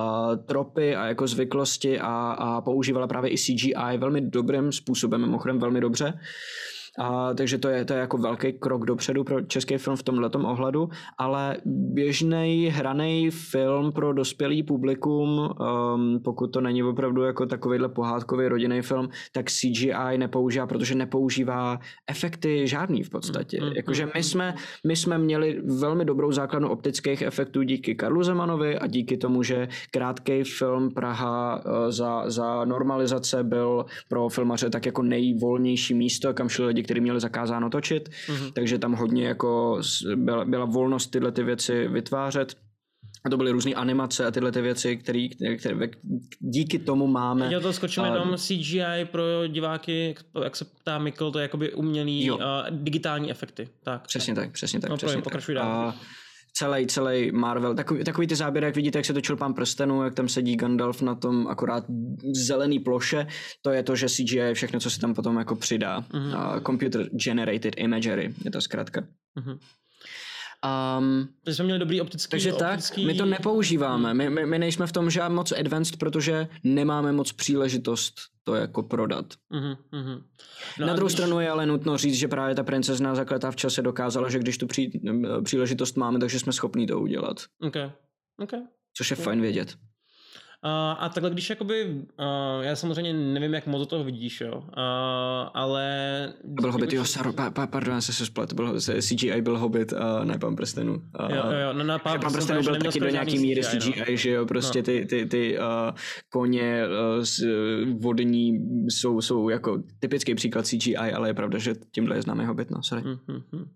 [0.46, 5.80] tropy a jako zvyklosti a, a používala právě i CGI velmi dobrým způsobem, mimochodem velmi
[5.80, 6.18] dobře.
[6.98, 10.30] A, takže to je, to je jako velký krok dopředu pro český film v tomhle
[10.30, 10.88] ohledu,
[11.18, 18.48] ale běžný hraný film pro dospělý publikum, um, pokud to není opravdu jako takovýhle pohádkový
[18.48, 23.60] rodinný film, tak CGI nepoužívá, protože nepoužívá efekty žádný v podstatě.
[23.60, 24.22] Mm, mm, Jakože my mm.
[24.22, 24.54] jsme,
[24.86, 29.68] my jsme měli velmi dobrou základnu optických efektů díky Karlu Zemanovi a díky tomu, že
[29.90, 36.48] krátký film Praha uh, za, za normalizace byl pro filmaře tak jako nejvolnější místo, kam
[36.48, 38.52] šli lidi, kteří měli zakázáno točit, mm-hmm.
[38.52, 39.80] takže tam hodně jako
[40.16, 42.56] byla, byla volnost tyhle ty věci vytvářet.
[43.26, 45.28] A to byly různé animace a tyhle ty věci, které,
[45.58, 45.88] které
[46.38, 47.52] díky tomu máme.
[47.52, 52.30] Já to skočím jenom CGI pro diváky, jak se ptá Mikl, to je jakoby umělý
[52.30, 52.40] uh,
[52.70, 53.68] digitální efekty.
[53.82, 54.90] Tak, přesně tak, přesně tak.
[54.90, 55.24] No, přesně tak.
[55.24, 55.88] Pokračuj dál.
[55.88, 55.94] A,
[56.56, 57.74] celý, celý Marvel.
[57.74, 61.02] Takový, takový ty záběry, jak vidíte, jak se točil pán prstenů, jak tam sedí Gandalf
[61.02, 61.84] na tom akorát
[62.34, 63.26] zelený ploše,
[63.62, 66.00] to je to, že CGI je všechno, co se tam potom jako přidá.
[66.00, 66.54] Mm-hmm.
[66.54, 69.00] Uh, computer generated imagery, je to zkrátka.
[69.00, 69.58] Mm-hmm.
[70.64, 72.30] Um, takže jsme měli dobrý optický...
[72.30, 73.02] Takže optický...
[73.02, 74.14] tak, my to nepoužíváme.
[74.14, 78.14] My, my, my nejsme v tom že moc advanced, protože nemáme moc příležitost
[78.44, 79.26] to jako prodat.
[79.52, 80.22] Uh-huh, uh-huh.
[80.78, 81.12] No Na druhou když...
[81.12, 84.58] stranu je ale nutno říct, že právě ta princezna zakletá v čase dokázala, že když
[84.58, 85.00] tu pří,
[85.44, 87.40] příležitost máme, takže jsme schopni to udělat.
[87.60, 87.90] Okay.
[88.42, 88.60] Okay.
[88.96, 89.24] Což je okay.
[89.24, 89.76] fajn vědět.
[90.98, 94.64] A takhle, když jakoby, uh, já samozřejmě nevím, jak moc do toho vidíš, jo, uh,
[95.54, 96.32] ale...
[96.44, 99.92] Byl Hobbit, jo, Saro, pa, pa, pardon, já jsem se splet, byl, CGI byl Hobbit
[99.92, 100.92] a ne Pan prstenů.
[100.94, 104.16] Uh, jo, jo, no na Pán, Pán prstenů byl taky do nějaký míry CGI, no.
[104.16, 104.82] že jo, prostě no.
[104.82, 105.64] ty, ty, ty uh,
[106.28, 108.52] koně uh, vodní
[108.88, 112.82] jsou, jsou jako typický příklad CGI, ale je pravda, že tímhle je známý Hobbit, no,
[112.82, 113.02] sorry.
[113.02, 113.68] Mm-hmm.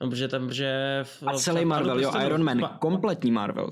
[0.00, 1.00] No, protože tam, že...
[1.02, 3.70] V, a celý Marvel, jo, Iron Man, kompletní Marvel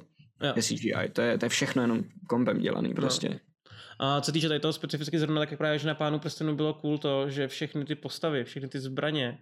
[0.57, 3.29] je CGI, to je, to je všechno jenom kompem dělaný prostě.
[3.29, 3.39] No.
[3.99, 6.99] A co týče tady toho specificky zrovna, tak právě, že na Pánu prstenu bylo cool
[6.99, 9.39] to, že všechny ty postavy, všechny ty zbraně,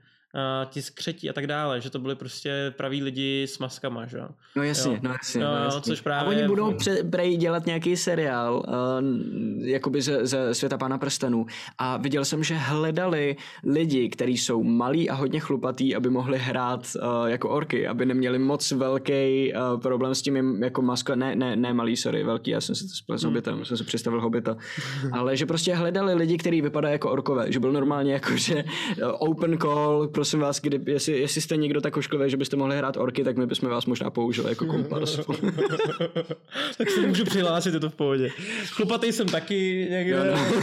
[0.70, 4.18] ti skřetí a tak dále, že to byly prostě praví lidi s maskama, že
[4.56, 4.98] No jasně, jo.
[5.02, 5.42] no jasně.
[5.42, 5.80] Jo, no jasně.
[5.82, 6.26] Což právě...
[6.26, 11.46] A oni budou pře- prej dělat nějaký seriál, uh, jakoby ze, ze světa pána prstenů
[11.78, 16.86] a viděl jsem, že hledali lidi, kteří jsou malí a hodně chlupatý, aby mohli hrát
[17.02, 21.56] uh, jako orky, aby neměli moc velký uh, problém s tím jako masko, ne, ne,
[21.56, 24.56] ne malý, sorry, velký, já jsem si to spletl s hobitem, jsem si představil hobita,
[25.12, 28.64] ale že prostě hledali lidi, kteří vypadají jako orkové, že byl normálně jako, že
[29.18, 32.96] open call, prosím vás, kdy, jestli, jestli jste někdo tak ošklivý, že byste mohli hrát
[32.96, 35.16] orky, tak my bychom vás možná použili jako kompars.
[36.78, 38.30] tak se můžu přihlásit, je to v pohodě.
[38.66, 40.16] Chlupatý jsem taky někde.
[40.16, 40.62] No, no.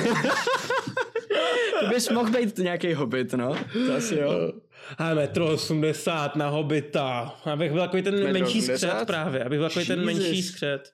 [1.80, 3.56] Ty bys mohl být nějaký hobit, no.
[3.88, 4.52] To asi jo.
[4.98, 7.36] A metro 80 na hobita.
[7.46, 8.78] Abych byl takový ten metro menší 80?
[8.78, 9.44] skřet právě.
[9.44, 9.96] Abych byl takový Jesus.
[9.96, 10.92] ten menší skřet.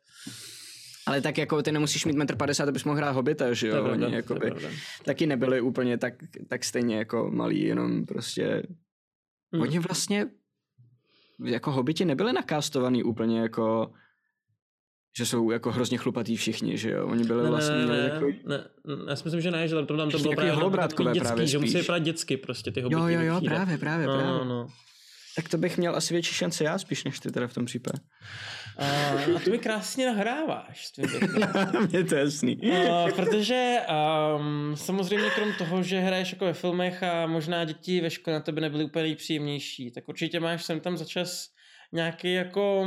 [1.07, 3.83] Ale tak jako ty nemusíš mít 1,50 m, abys mohl hrát hobita, že jo?
[3.91, 4.51] Oni jakoby,
[5.03, 6.13] taky nebyli úplně tak,
[6.49, 8.63] tak stejně jako malí, jenom prostě...
[9.53, 9.61] Hmm.
[9.61, 10.27] Oni vlastně
[11.43, 13.91] jako hobiti nebyli nakástovaný úplně jako
[15.17, 17.07] že jsou jako hrozně chlupatý všichni, že jo?
[17.07, 17.75] Oni byli ne, vlastně...
[17.75, 18.25] Ne, ne, jako...
[18.45, 18.63] ne,
[19.09, 21.47] já si myslím, že ne, že tam to tam to bylo právě holobrátkové dětský, právě
[21.47, 23.01] že musí vypadat dětsky prostě ty hobity.
[23.01, 24.31] Jo, jo, jo, právě, právě, no, právě.
[24.31, 24.67] No, no.
[25.35, 27.99] Tak to bych měl asi větší šance já spíš než ty teda v tom případě.
[28.79, 30.91] Uh, a ty mi krásně nahráváš.
[31.89, 32.57] Mně to jasný.
[32.57, 33.77] Uh, protože
[34.37, 38.39] um, samozřejmě krom toho, že hraješ jako ve filmech a možná děti ve škole na
[38.39, 41.49] tebe nebyly úplně nejpříjemnější, tak určitě máš sem tam za čas
[41.91, 42.85] nějaký jako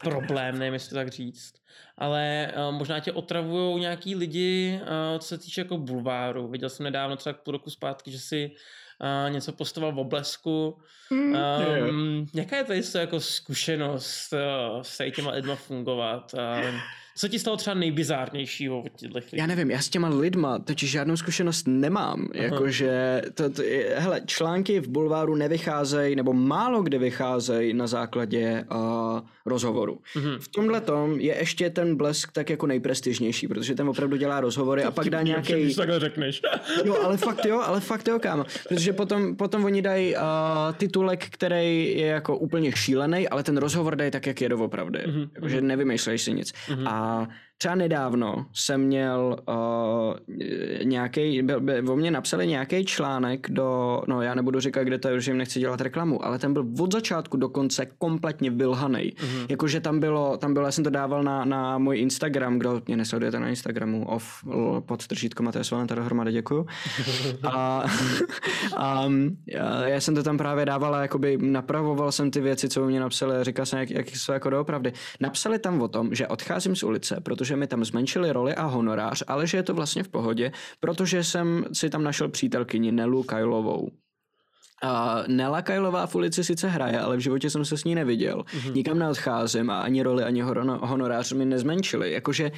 [0.00, 1.52] problém, nevím, jestli to tak říct.
[1.98, 6.48] Ale uh, možná tě otravují nějaký lidi, uh, co se týče jako bulváru.
[6.48, 8.50] Viděl jsem nedávno třeba půl roku zpátky, že si
[9.02, 10.78] uh, něco postoval v oblesku.
[11.10, 11.36] Mm,
[11.88, 16.34] um, jaká je to jako zkušenost uh, s těma lidma fungovat?
[16.34, 16.80] Uh,
[17.16, 19.28] co ti stalo třeba nejbizárnějšího od těchto lidí?
[19.32, 22.28] Já nevím, já s těma lidma totiž žádnou zkušenost nemám.
[22.34, 23.62] Jakože, to, to,
[23.94, 30.00] hele, články v bulváru nevycházejí, nebo málo kde vycházejí na základě uh, rozhovoru.
[30.16, 30.38] Uh-huh.
[30.38, 34.82] V tomhle tom je ještě ten blesk tak jako nejprestižnější, protože ten opravdu dělá rozhovory
[34.82, 35.52] to a pak dá nějaký.
[35.52, 36.42] Když takhle řekneš.
[36.84, 38.44] jo, ale fakt jo, ale fakt jo, kámo.
[38.68, 40.20] Protože potom, potom oni dají uh,
[40.76, 44.98] titulek, který je jako úplně šílený, ale ten rozhovor dají tak, jak je doopravdy.
[44.98, 45.28] Uh-huh.
[45.34, 46.52] Jakože nevymýšlejš si nic.
[46.52, 46.88] Uh-huh.
[46.88, 47.28] A 啊
[47.62, 49.54] třeba nedávno jsem měl uh,
[50.84, 51.42] nějaký,
[51.88, 55.38] o mě napsali nějaký článek do, no já nebudu říkat, kde to je, že jim
[55.38, 59.12] nechci dělat reklamu, ale ten byl od začátku do konce kompletně vylhanej.
[59.16, 59.46] Mm-hmm.
[59.48, 62.96] Jakože tam bylo, tam bylo, já jsem to dával na, na můj Instagram, kdo mě
[62.96, 64.44] nesledujete na Instagramu, off
[64.86, 66.66] pod tržítkom a to je to dohromady, děkuju.
[67.42, 67.84] a,
[68.76, 69.04] a
[69.46, 73.00] já, já, jsem to tam právě dával a jakoby napravoval jsem ty věci, co mě
[73.00, 74.92] napsali, říkal jsem, jak, jak jsou jako doopravdy.
[75.20, 79.22] Napsali tam o tom, že odcházím z ulice, protože mi tam zmenšili roli a honorář,
[79.26, 83.88] ale že je to vlastně v pohodě, protože jsem si tam našel přítelkyni Nelu Kajlovou.
[84.84, 84.88] Uh,
[85.26, 88.42] Nela Kajlová v ulici sice hraje, ale v životě jsem se s ní neviděl.
[88.42, 88.74] Mm-hmm.
[88.74, 90.42] Nikam neodcházím a ani roli, ani
[90.80, 92.12] honorář mi nezmenšili.
[92.12, 92.50] Jakože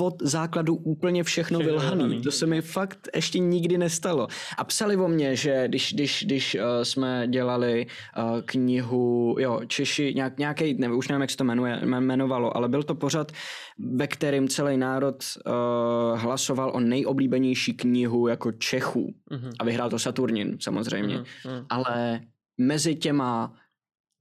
[0.00, 2.22] od základu úplně všechno vylhaný.
[2.22, 4.28] To se mi fakt ještě nikdy nestalo.
[4.58, 10.12] A psali o mně, že když, když, když uh, jsme dělali uh, knihu, jo, Češi,
[10.14, 13.32] nějak, nějaký, nevím, už nevím, jak se to jmenuje, jmenovalo, ale byl to pořad,
[13.78, 19.14] ve kterým celý národ uh, hlasoval o nejoblíbenější knihu jako Čechů.
[19.30, 19.52] Mm-hmm.
[19.58, 21.18] A vyhrál to Saturnin, samozřejmě.
[21.18, 21.66] Mm-hmm.
[21.70, 22.20] Ale
[22.58, 23.52] mezi těma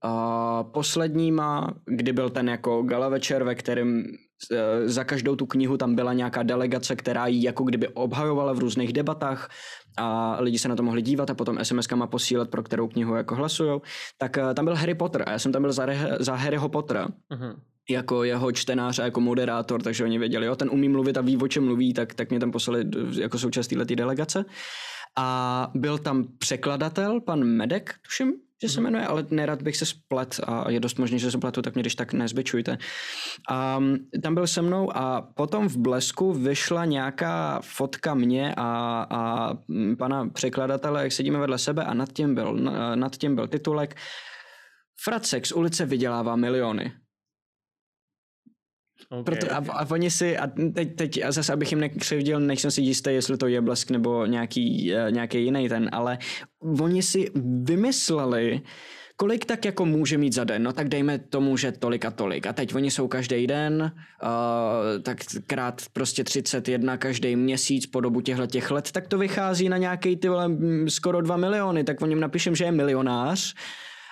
[0.05, 4.03] uh, posledníma, kdy byl ten jako gala večer, ve kterém
[4.85, 8.93] za každou tu knihu tam byla nějaká delegace, která ji jako kdyby obhajovala v různých
[8.93, 9.49] debatách
[9.97, 13.35] a lidi se na to mohli dívat a potom SMS-kama posílat, pro kterou knihu jako
[13.35, 13.81] hlasujou.
[14.18, 15.88] Tak eh, tam byl Harry Potter a já jsem tam byl za,
[16.19, 17.07] za Harryho Pottera.
[17.07, 17.55] Uh-huh
[17.89, 21.38] jako jeho čtenář a jako moderátor, takže oni věděli, jo, ten umí mluvit a ví,
[21.38, 22.85] o čem mluví, tak, tak mě tam poslali
[23.19, 24.45] jako součást této delegace.
[25.18, 28.84] A byl tam překladatel, pan Medek, tuším, že se mhm.
[28.84, 31.84] jmenuje, ale nerad bych se splet a je dost možné, že se pletu, tak mě
[31.84, 32.77] když tak nezbyčujte.
[33.49, 33.79] A
[34.23, 39.53] tam byl se mnou a potom v Blesku vyšla nějaká fotka mě a, a
[39.97, 42.53] pana překladatele, jak sedíme vedle sebe a nad tím byl,
[42.95, 43.95] nad tím byl titulek
[45.03, 46.93] Fracek z ulice vydělává miliony.
[49.09, 52.71] Okay, Proto, a, a oni si, a teď, teď a zase abych jim nekřivdil, nejsem
[52.71, 56.17] si jistý, jestli to je blesk nebo nějaký, uh, nějaký jiný ten, ale
[56.81, 57.31] oni si
[57.63, 58.61] vymysleli,
[59.15, 62.47] kolik tak jako může mít za den, no tak dejme tomu, že tolik a tolik.
[62.47, 63.91] A teď oni jsou každý den,
[64.23, 65.17] uh, tak
[65.47, 70.17] krát prostě 31 každý měsíc po dobu těchto těch let, tak to vychází na nějaký
[70.17, 70.49] ty vole,
[70.88, 73.53] skoro 2 miliony, tak o něm napíšem, že je milionář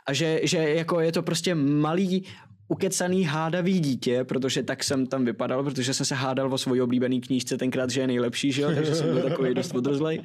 [0.07, 2.26] a že, že jako je to prostě malý
[2.67, 7.21] ukecaný hádavý dítě, protože tak jsem tam vypadal, protože jsem se hádal o svoji oblíbený
[7.21, 8.71] knížce tenkrát, že je nejlepší, že jo?
[8.75, 10.23] takže jsem byl takový dost odrzlej.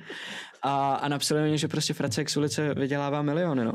[0.63, 3.73] A, a napsali mi, že prostě Fracek z ulice vydělává miliony, no.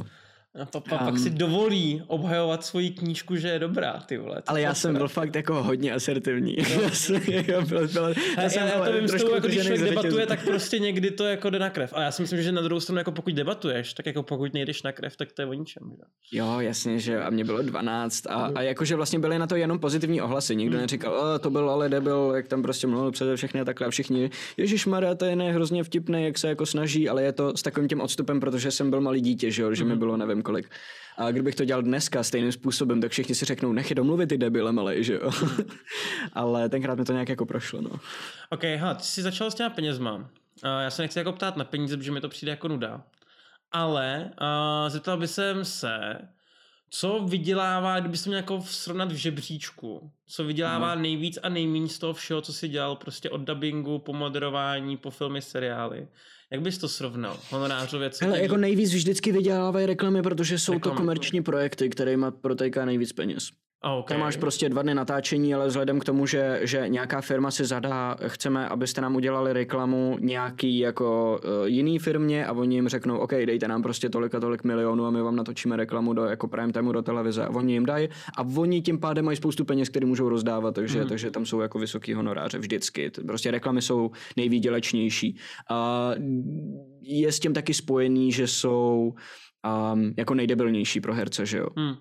[0.61, 4.41] A pa, pa, um, pak si dovolí obhajovat svoji knížku, že je dobrá, ty vole.
[4.47, 6.55] Ale já jsem byl fakt jako hodně asertivní.
[6.75, 6.81] No.
[6.81, 7.21] já, jsem,
[7.67, 10.43] byl, byl, já, já, jsem já to vím s tou, jako když člověk debatuje, tak
[10.45, 11.93] prostě někdy to jako jde na krev.
[11.93, 14.83] A já si myslím, že na druhou stranu, jako pokud debatuješ, tak jako pokud nejdeš
[14.83, 15.83] na krev, tak to je o ničem.
[15.95, 16.37] Že?
[16.37, 19.79] Jo, jasně, že a mě bylo 12 a, a jakože vlastně byly na to jenom
[19.79, 20.55] pozitivní ohlasy.
[20.55, 20.81] Nikdo hmm.
[20.81, 24.29] neříkal, to byl ale debil, jak tam prostě mluvil přede všechny a takhle a všichni,
[24.57, 27.61] Ježíš Maria, to je ne hrozně vtipný, jak se jako snaží, ale je to s
[27.61, 29.99] takovým tím odstupem, protože jsem byl malý dítě, že, jo, že mi hmm.
[29.99, 30.69] bylo nevím kolik.
[31.17, 34.37] A kdybych to dělal dneska stejným způsobem, tak všichni si řeknou, nech je domluvit ty
[34.37, 35.31] debile malej, že jo.
[36.33, 37.89] Ale tenkrát mi to nějak jako prošlo, no.
[38.49, 40.15] OK, ha, ty jsi začal s těma penězma.
[40.15, 40.25] Uh,
[40.81, 43.03] já se nechci jako ptát na peníze, protože mi to přijde jako nuda.
[43.71, 45.29] Ale uh, zeptal bych
[45.63, 46.17] se,
[46.89, 51.01] co vydělává, kdyby měl jako srovnat v žebříčku, co vydělává no.
[51.01, 55.09] nejvíc a nejméně z toho všeho, co si dělal prostě od dubbingu, po moderování, po
[55.09, 56.07] filmy, seriály.
[56.55, 57.39] Jak bys to srovnal?
[57.49, 60.95] Honorářově, co Hele, jako nejvíc vždycky vydělávají reklamy, protože jsou Reklamy.
[60.95, 63.49] to komerční projekty, kterými protéká nejvíc peněz.
[63.85, 64.15] Okay.
[64.15, 67.65] Tam máš prostě dva dny natáčení, ale vzhledem k tomu, že, že nějaká firma si
[67.65, 73.17] zadá, chceme, abyste nám udělali reklamu nějaký jako uh, jiný firmě a oni jim řeknou,
[73.17, 76.47] OK, dejte nám prostě tolik a tolik milionů a my vám natočíme reklamu do jako
[76.47, 79.89] prime timeu do televize a oni jim dají a oni tím pádem mají spoustu peněz,
[79.89, 81.07] které můžou rozdávat, takže, mm.
[81.07, 83.11] takže tam jsou jako vysoký honoráře vždycky.
[83.27, 85.37] Prostě reklamy jsou nejvýdělečnější.
[85.69, 86.11] A
[87.01, 89.13] je s tím taky spojený, že jsou
[89.93, 91.67] um, jako nejdebilnější pro herce, že jo.
[91.75, 91.95] Mm.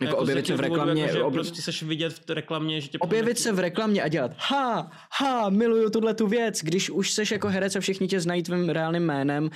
[0.00, 1.02] Jako, jako objevit se v reklamě.
[1.02, 1.32] Jako, že ob...
[1.32, 5.50] prostě seš vidět v reklamě, že tě Objevit se v reklamě a dělat ha, ha,
[5.50, 9.02] miluju tuhle tu věc, když už seš jako herec a všichni tě znají tvým reálným
[9.02, 9.50] jménem, uh,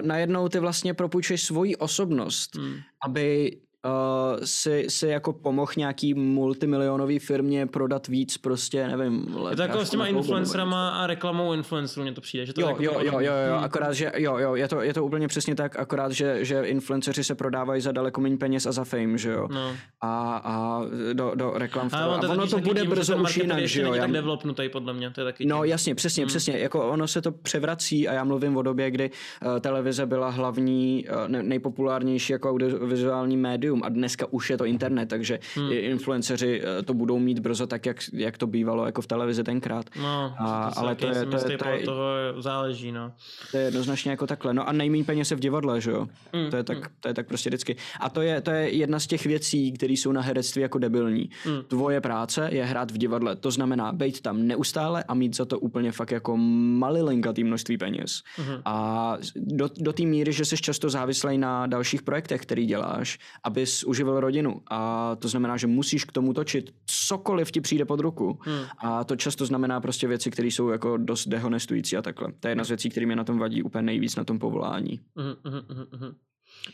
[0.00, 2.76] najednou ty vlastně propůjčuješ svoji osobnost, hmm.
[3.06, 9.26] aby uh, si, si jako pomohl nějaký multimilionový firmě prodat víc prostě, nevím.
[9.50, 12.46] Je to jako s těma influencerama a reklamou influencerů, mně to přijde.
[12.46, 13.64] Že to jo, jako jo, jo, jo, jo, hmm.
[13.64, 17.24] akorát, že jo, jo, je to, je to úplně přesně tak, akorát, že, že influenceři
[17.24, 19.48] se prodávají za daleko méně peněz a za fame, že jo.
[19.50, 19.72] No.
[20.00, 20.82] A, a
[21.12, 23.94] do, do reklam a, a ono to bude brzo už jinak, že jo.
[23.94, 24.02] Já...
[24.02, 25.70] tak developnutý podle mě, to je taky No tím.
[25.70, 26.28] jasně, přesně, hmm.
[26.28, 30.30] přesně, jako ono se to převrací a já mluvím o době, kdy uh, televize byla
[30.30, 35.72] hlavní, uh, nejpopulárnější jako audiovizuální médium a dneska už je to internet, takže hmm.
[35.72, 39.90] influenceři eh, to budou mít brzo tak, jak, jak to bývalo jako v televizi tenkrát.
[40.02, 42.04] No, a, to ale to je, to, je, to, je, toho
[42.38, 43.12] záleží, no.
[43.50, 44.54] To je jednoznačně jako takhle.
[44.54, 46.06] No a nejméně peněz je v divadle, že jo?
[46.32, 46.50] Hmm.
[46.50, 46.86] To, je tak, hmm.
[47.00, 47.76] to je tak prostě vždycky.
[48.00, 51.30] A to je, to je jedna z těch věcí, které jsou na herectví jako debilní.
[51.44, 51.62] Hmm.
[51.62, 53.36] Tvoje práce je hrát v divadle.
[53.36, 58.22] To znamená být tam neustále a mít za to úplně fakt jako malilinkatý množství peněz.
[58.36, 58.56] Hmm.
[58.64, 63.18] A do, do té míry, že jsi často závislý na dalších projektech, který děláš,
[63.64, 64.62] abys uživil rodinu.
[64.70, 68.38] A to znamená, že musíš k tomu točit cokoliv ti přijde pod ruku.
[68.42, 68.64] Hmm.
[68.78, 72.32] A to často znamená prostě věci, které jsou jako dost dehonestující a takhle.
[72.40, 75.00] To je jedna z věcí, které mě na tom vadí úplně nejvíc na tom povolání.
[75.16, 76.14] Hmm, hmm, hmm,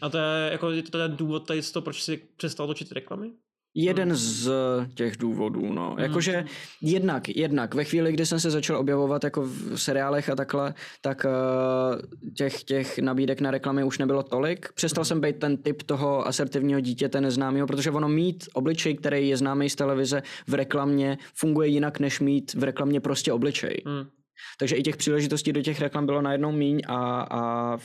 [0.00, 3.32] a to je jako je to ten důvod tady to, proč jsi přestal točit reklamy?
[3.74, 4.16] Jeden hmm.
[4.16, 4.50] z
[4.94, 5.90] těch důvodů, no.
[5.90, 5.98] Hmm.
[5.98, 6.44] Jakože
[6.82, 11.26] jednak, jednak, ve chvíli, kdy jsem se začal objevovat jako v seriálech a takhle, tak
[11.26, 14.72] uh, těch, těch nabídek na reklamy už nebylo tolik.
[14.74, 15.06] Přestal hmm.
[15.06, 19.70] jsem být ten typ toho asertivního dítěte neznámého, protože ono mít obličej, který je známý
[19.70, 23.82] z televize v reklamě, funguje jinak, než mít v reklamě prostě obličej.
[23.86, 24.19] Hmm.
[24.58, 27.76] Takže i těch příležitostí do těch reklam bylo najednou míň a, a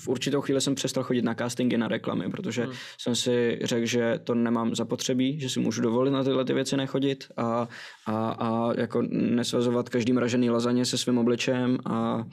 [0.00, 2.72] v určitou chvíli jsem přestal chodit na castingy na reklamy, protože hmm.
[3.00, 6.76] jsem si řekl, že to nemám zapotřebí, že si můžu dovolit na tyhle ty věci
[6.76, 7.68] nechodit a,
[8.06, 12.24] a, a jako nesvazovat každý mražený lazaně se svým obličejem a,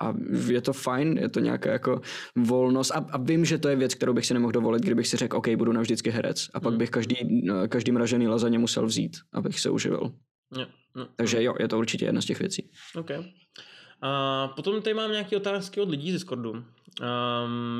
[0.00, 0.14] a
[0.48, 2.00] je to fajn, je to nějaká jako
[2.36, 5.16] volnost a, a vím, že to je věc, kterou bych si nemohl dovolit, kdybych si
[5.16, 6.78] řekl, OK, budu navždycky herec a pak hmm.
[6.78, 7.16] bych každý,
[7.68, 10.12] každý mražený lazaně musel vzít, abych se uživil.
[10.56, 10.79] Yeah.
[10.94, 11.42] No, Takže no.
[11.42, 12.70] jo, je to určitě jedna z těch věcí.
[12.94, 13.10] OK.
[14.02, 16.50] A potom tady mám nějaké otázky od lidí z Discordu.
[16.50, 16.64] Um,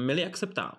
[0.07, 0.75] Miliak se ptá,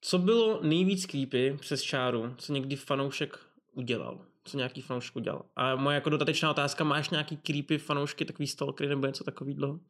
[0.00, 3.38] co bylo nejvíc creepy přes čáru, co někdy fanoušek
[3.72, 4.18] udělal?
[4.44, 5.42] Co nějaký fanoušek udělal?
[5.56, 9.80] A moje jako dodatečná otázka, máš nějaký creepy fanoušky, takový stalkery nebo něco takového?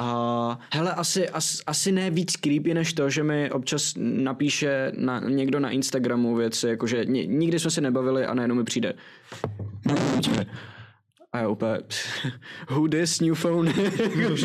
[0.00, 5.20] Uh, hele, asi, as, asi ne víc creepy než to, že mi občas napíše na,
[5.20, 8.94] někdo na Instagramu věci, jakože nikdy jsme se nebavili a najednou mi přijde.
[11.32, 11.78] A já úplně,
[12.70, 13.70] who this new phone?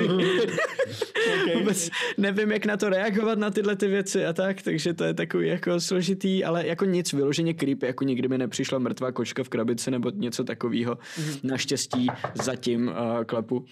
[1.44, 1.56] okay.
[1.56, 5.14] Vůbec nevím, jak na to reagovat na tyhle ty věci a tak, takže to je
[5.14, 9.50] takový jako složitý, ale jako nic vyloženě creepy, jako nikdy mi nepřišla mrtvá kočka v
[9.50, 10.96] krabici nebo něco takového.
[10.96, 11.40] Mm-hmm.
[11.44, 13.66] Naštěstí zatím uh, klepu.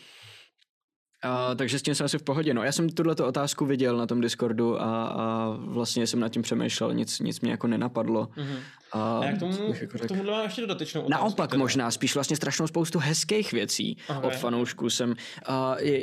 [1.24, 2.54] A, takže s tím jsem asi v pohodě.
[2.54, 6.42] No, já jsem tuhle otázku viděl na tom Discordu a, a vlastně jsem nad tím
[6.42, 8.26] přemýšlel, nic, nic mě jako nenapadlo.
[8.26, 8.60] Mm-hmm.
[8.92, 11.24] A, a jak tomu, jako k tomu mám ještě dodatečnou otázku.
[11.24, 11.60] Naopak teda.
[11.60, 15.10] možná, spíš vlastně strašnou spoustu hezkých věcí Aha, od fanoušků jsem.
[15.10, 15.16] Uh,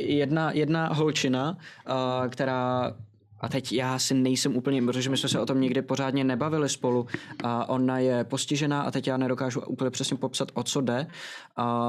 [0.06, 1.56] jedna, jedna holčina,
[1.88, 2.92] uh, která
[3.40, 6.68] a teď já si nejsem úplně, protože my jsme se o tom nikdy pořádně nebavili
[6.68, 7.06] spolu.
[7.44, 11.06] A ona je postižená a teď já nedokážu úplně přesně popsat, o co jde.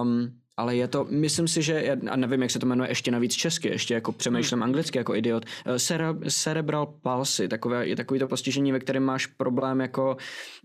[0.01, 3.35] Um, ale je to, myslím si, že, a nevím, jak se to jmenuje ještě navíc
[3.35, 4.63] česky, ještě jako přemýšlím hmm.
[4.63, 9.25] anglicky jako idiot, eh, Cere, cerebral palsy, takové, je takový to postižení, ve kterém máš
[9.25, 10.17] problém jako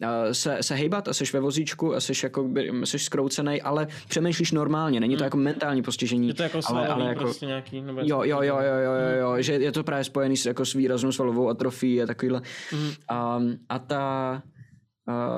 [0.02, 2.50] uh, se, se hejbat a jsi ve vozíčku a jsi jako,
[2.84, 5.26] jsi skroucený, ale přemýšlíš normálně, není to hmm.
[5.26, 6.28] jako mentální postižení.
[6.28, 9.18] Je to jako ale, ale jako, prostě nějaký, nebo jo, jo, jo, jo, jo, jo,
[9.20, 9.42] jo, hmm.
[9.42, 12.42] že je to právě spojený s, jako s výraznou svalovou atrofií a takovýhle.
[12.70, 12.90] Hmm.
[13.36, 14.42] Um, a ta,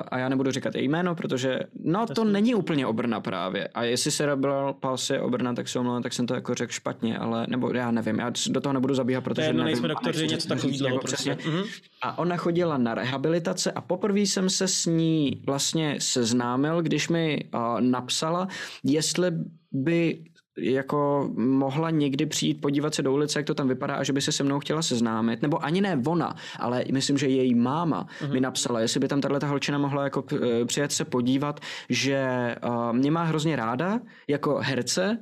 [0.08, 3.68] a já nebudu říkat její jméno, protože no to není úplně obrna právě.
[3.68, 7.18] A jestli cerebral palsy je obrna, tak se omlouvám, tak jsem to jako řekl špatně,
[7.18, 10.98] ale nebo já nevím, já do toho nebudu zabíhat, protože nevím, nejsme doktoři, něco takového
[10.98, 11.34] prostě.
[11.34, 11.64] Mm-hmm.
[12.02, 17.44] A ona chodila na rehabilitace a poprvé jsem se s ní vlastně seznámil, když mi
[17.54, 18.48] uh, napsala,
[18.84, 19.32] jestli
[19.72, 20.24] by
[20.59, 24.20] jako mohla někdy přijít podívat se do ulice, jak to tam vypadá a že by
[24.20, 28.32] se se mnou chtěla seznámit, nebo ani ne ona, ale myslím, že její máma uh-huh.
[28.32, 32.93] mi napsala, jestli by tam tahle holčina mohla jako eh, přijet se podívat, že uh,
[32.93, 35.18] mě má hrozně ráda jako herce,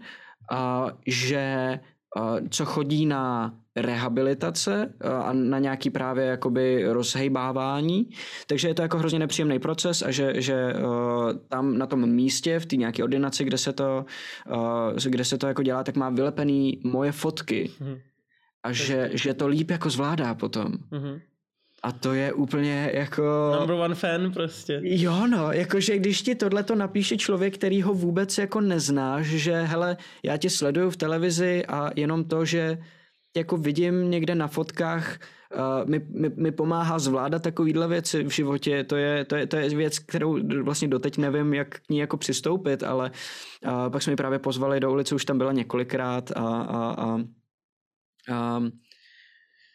[0.53, 1.79] uh, že
[2.17, 4.95] uh, co chodí na rehabilitace
[5.25, 8.11] a na nějaký právě jakoby rozhejbávání,
[8.47, 12.59] takže je to jako hrozně nepříjemný proces a že, že uh, tam na tom místě,
[12.59, 14.05] v té nějaké ordinaci, kde se to,
[14.51, 18.01] uh, kde se to jako dělá, tak má vylepený moje fotky mm-hmm.
[18.63, 20.73] a že, že to líp jako zvládá potom.
[20.93, 21.21] Mm-hmm.
[21.85, 23.57] A to je úplně jako...
[23.59, 24.81] Number one fan prostě.
[24.83, 29.63] Jo no, jakože když ti tohle to napíše člověk, který ho vůbec jako neznáš, že
[29.63, 32.79] hele, já tě sleduju v televizi a jenom to, že
[33.37, 35.19] jako vidím někde na fotkách,
[35.55, 38.85] uh, mi, mi, mi pomáhá zvládat takovýhle věci v životě.
[38.85, 42.17] To je, to, je, to je věc, kterou vlastně doteď nevím, jak k ní jako
[42.17, 43.11] přistoupit, ale
[43.67, 47.21] uh, pak jsme mi právě pozvali do ulice, už tam byla několikrát a, a, a,
[48.33, 48.63] a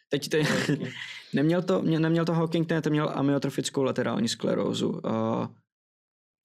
[0.09, 0.41] teď te,
[1.33, 4.89] neměl, to, neměl to Hawking, ne, to měl amyotrofickou laterální sklerózu.
[4.89, 5.47] Uh,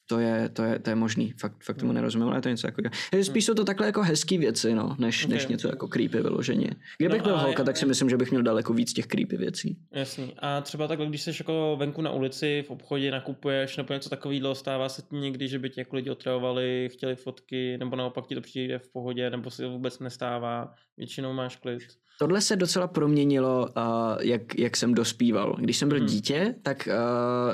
[0.06, 1.94] to je, to je, to je možný, fakt, fakt tomu hmm.
[1.94, 2.82] nerozumím, ale to je něco jako...
[3.22, 5.34] Spíš jsou to takhle jako hezký věci, no, než, okay.
[5.34, 6.70] než něco jako creepy vyloženě.
[6.98, 9.76] Kdybych no byl holka, tak si myslím, že bych měl daleko víc těch creepy věcí.
[9.92, 10.34] Jasný.
[10.38, 14.54] A třeba takhle, když jsi jako venku na ulici, v obchodě nakupuješ, nebo něco takového,
[14.54, 18.34] stává se ti někdy, že by tě jako lidi otravovali, chtěli fotky, nebo naopak ti
[18.34, 21.82] to přijde v pohodě, nebo si to vůbec nestává, většinou máš klid.
[22.22, 23.82] Tohle se docela proměnilo, uh,
[24.20, 25.56] jak, jak jsem dospíval.
[25.58, 26.06] Když jsem byl hmm.
[26.06, 26.88] dítě, tak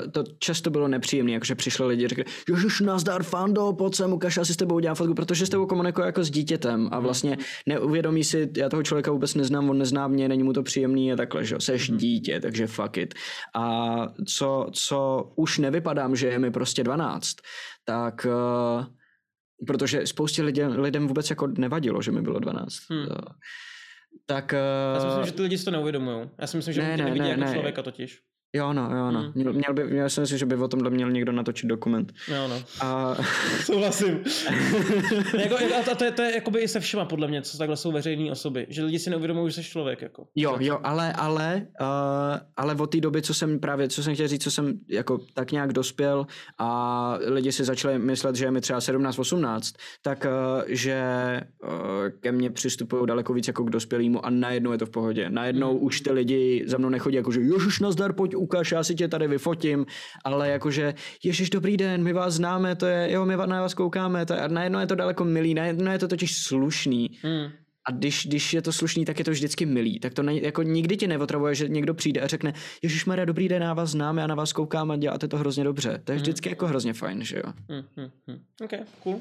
[0.03, 4.13] uh, to často bylo nepříjemné, jakože přišli lidi a řekli, Ježiš, nazdar, fando, pojď sem,
[4.13, 6.95] ukaž, já si s tebou udělám fotku, protože s tebou komunikuju jako s dítětem a
[6.95, 7.03] hmm.
[7.03, 11.13] vlastně neuvědomí si, já toho člověka vůbec neznám, on nezná mě, není mu to příjemný
[11.13, 11.97] a takhle, že seš hmm.
[11.97, 13.13] dítě, takže fuck it.
[13.55, 13.97] A
[14.27, 17.35] co, co už nevypadám, že je mi prostě 12,
[17.85, 18.85] tak uh,
[19.67, 22.75] protože spoustě lidem, lidem vůbec jako nevadilo, že mi bylo 12.
[22.89, 23.05] Hmm.
[24.25, 24.95] Tak, uh...
[24.95, 26.29] Já si myslím, že ty lidi si to neuvědomují.
[26.37, 27.53] Já si myslím, že ne, ne, nevidí ne, jako ne.
[27.53, 28.21] člověka totiž.
[28.55, 29.19] Jo, no, jo, no.
[29.19, 29.31] Hmm.
[29.35, 32.13] Měl, měl by, měl jsem si, že by o tomhle měl někdo natočit dokument.
[32.27, 32.63] Jo, no.
[32.81, 33.15] A...
[33.63, 34.19] Souhlasím.
[35.37, 35.55] jako,
[35.91, 38.31] a to je, to je jakoby i se všema podle mě, co takhle jsou veřejné
[38.31, 38.65] osoby.
[38.69, 40.01] Že lidi si neuvědomují, že jsi člověk.
[40.01, 40.27] Jako.
[40.35, 41.87] Jo, jo, ale, ale, uh,
[42.57, 45.51] ale od té doby, co jsem právě, co jsem chtěl říct, co jsem jako tak
[45.51, 46.25] nějak dospěl
[46.57, 51.01] a lidi si začali myslet, že je mi třeba 17-18, tak uh, že
[51.63, 51.69] uh,
[52.19, 55.29] ke mně přistupují daleko víc jako k dospělému a najednou je to v pohodě.
[55.29, 55.83] Najednou hmm.
[55.83, 59.07] už ty lidi za mnou nechodí jako, že ježiš, nazdar, pojď ukaž, já si tě
[59.07, 59.85] tady vyfotím,
[60.25, 60.93] ale jakože,
[61.23, 64.39] ježiš, dobrý den, my vás známe, to je, jo, my na vás koukáme, to je,
[64.39, 67.19] a najednou je to daleko milý, najednou je to totiž slušný.
[67.21, 67.51] Hmm.
[67.87, 69.99] A když, když je to slušný, tak je to vždycky milý.
[69.99, 72.53] Tak to ne, jako nikdy tě neotravuje, že někdo přijde a řekne,
[72.83, 75.63] Ježíš Maria, dobrý den, já vás znám, já na vás koukám a děláte to hrozně
[75.63, 76.01] dobře.
[76.03, 76.21] To je hmm.
[76.21, 76.51] vždycky hmm.
[76.51, 77.53] jako hrozně fajn, že jo.
[77.69, 78.39] Hmm, hmm, hmm.
[78.63, 78.71] Ok,
[79.03, 79.19] cool.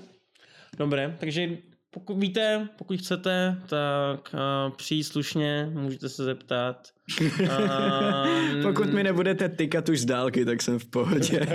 [0.78, 1.49] Dobré, takže
[1.90, 6.89] pokud víte, pokud chcete, tak uh, přijít slušně, můžete se zeptat.
[7.20, 11.40] Uh, pokud mi nebudete tykat už z dálky, tak jsem v pohodě.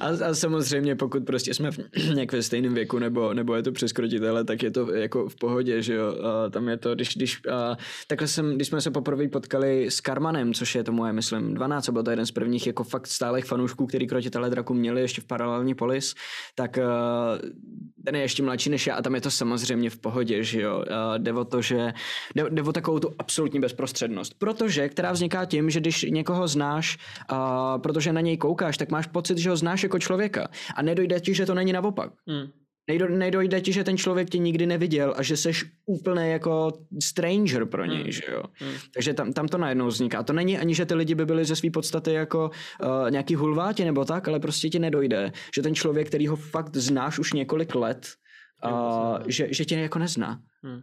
[0.00, 1.78] a, a samozřejmě pokud prostě jsme v,
[2.14, 5.82] nějak ve stejném věku nebo, nebo je to přeskrotitele, tak je to jako v pohodě,
[5.82, 6.16] že jo.
[6.22, 10.00] A tam je to, když, když a, takhle jsem, když jsme se poprvé potkali s
[10.00, 13.44] Karmanem, což je to moje, myslím, 12, byl to jeden z prvních jako fakt stálých
[13.44, 16.14] fanoušků, který krotitele draku měli ještě v paralelní polis,
[16.54, 16.84] tak a,
[18.04, 20.84] ten je ještě mladší než já a tam je to samozřejmě v pohodě, že jo.
[20.90, 21.92] A, jde o to, že
[22.34, 24.38] jde, jde o takovou tu absolutní bezprostřednost.
[24.38, 26.98] Protože, která vzniká tím, že když někoho znáš,
[27.28, 31.20] a, protože na něj koukáš, tak máš pocit, že ho znáš jako člověka a nedojde
[31.20, 32.12] ti, že to není naopak.
[32.28, 32.52] Hmm.
[32.88, 36.72] Nejdo, nejdojde ti, že ten člověk tě nikdy neviděl a že seš úplně jako
[37.02, 38.12] stranger pro něj, hmm.
[38.12, 38.42] že jo.
[38.52, 38.72] Hmm.
[38.94, 40.22] Takže tam, tam to najednou vzniká.
[40.22, 43.84] To není ani, že ty lidi by byli ze své podstaty jako uh, nějaký hulváti
[43.84, 47.74] nebo tak, ale prostě ti nedojde, že ten člověk, který ho fakt znáš už několik
[47.74, 48.06] let,
[48.64, 50.40] uh, že, že tě jako nezná.
[50.62, 50.80] Hmm.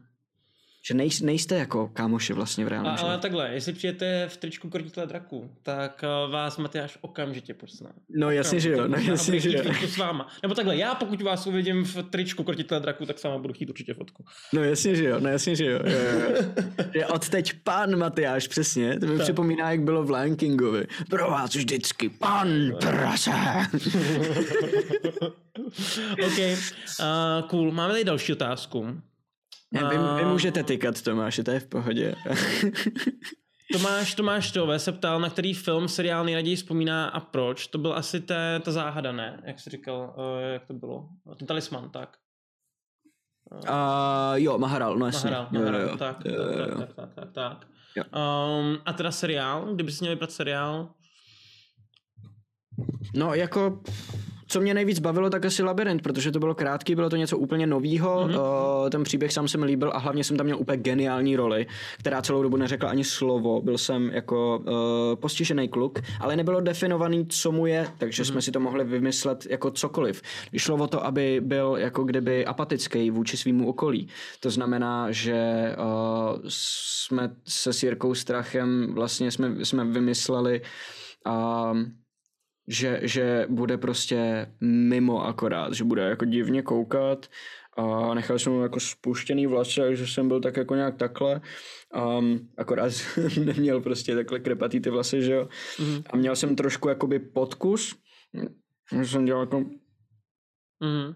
[0.87, 5.07] Že nej, nejste jako kámoši vlastně v reálném Ale takhle, jestli přijete v tričku krotitele
[5.07, 7.89] draku, tak uh, vás Matyáš okamžitě pozná.
[8.09, 9.63] No jasně, že jo, no jasně, že jo.
[9.87, 10.27] s váma.
[10.41, 13.69] Nebo takhle, já pokud vás uvidím v tričku krotitele draku, tak s váma budu chtít
[13.69, 14.25] určitě fotku.
[14.53, 15.79] No jasně, že jo, no jasně, že jo.
[15.85, 16.45] jo, jo.
[16.93, 19.23] je od teď pan Matyáš, přesně, to mi tak.
[19.23, 20.87] připomíná, jak bylo v Lion Kingovi.
[21.09, 22.47] Pro vás vždycky pan
[22.79, 23.31] prase.
[26.25, 27.71] OK, uh, cool.
[27.71, 29.01] Máme tady další otázku.
[29.71, 32.15] Ne, vy, vy můžete tykat, Tomáš, to je v pohodě.
[33.73, 37.67] Tomáš, Tomáš Tové se ptal, na který film, seriál nejraději vzpomíná a proč.
[37.67, 39.41] To byl asi té, ta záhada, ne?
[39.45, 41.09] Jak jsi říkal, uh, jak to bylo?
[41.37, 42.17] Ten talisman, tak.
[43.51, 45.31] Uh, jo, Maharal, no jasně.
[45.31, 47.67] Maharal, Maharal, jo, jo, tak, jo, jo, tak, tak, tak, tak.
[47.95, 48.03] Jo.
[48.03, 50.93] Um, a teda seriál, kdyby jsi měl vybrat seriál?
[53.15, 53.81] No, jako
[54.51, 57.67] co mě nejvíc bavilo, tak asi Labyrint, protože to bylo krátký, bylo to něco úplně
[57.67, 58.27] novýho.
[58.27, 58.89] Mm-hmm.
[58.89, 61.67] Ten příběh sám se mi líbil a hlavně jsem tam měl úplně geniální roli,
[61.99, 63.61] která celou dobu neřekla ani slovo.
[63.61, 64.75] Byl jsem jako uh,
[65.15, 68.31] postižený kluk, ale nebylo definovaný, co mu je, takže mm-hmm.
[68.31, 70.21] jsme si to mohli vymyslet jako cokoliv.
[70.57, 74.07] Šlo o to, aby byl jako kdyby apatický vůči svýmu okolí.
[74.39, 80.61] To znamená, že uh, jsme se s Jirkou Strachem vlastně jsme, jsme vymysleli
[81.27, 81.77] uh,
[82.71, 87.27] že, že bude prostě mimo akorát, že bude jako divně koukat
[87.77, 91.41] a nechal jsem mu jako spuštěný vlasy, takže jsem byl tak jako nějak takhle.
[92.19, 92.93] Um, akorát
[93.45, 95.47] neměl prostě takhle krepatý ty vlasy, že jo.
[95.77, 96.03] Mm-hmm.
[96.09, 97.95] A měl jsem trošku jakoby podkus,
[98.99, 99.59] že jsem dělal jako
[100.81, 101.15] mm-hmm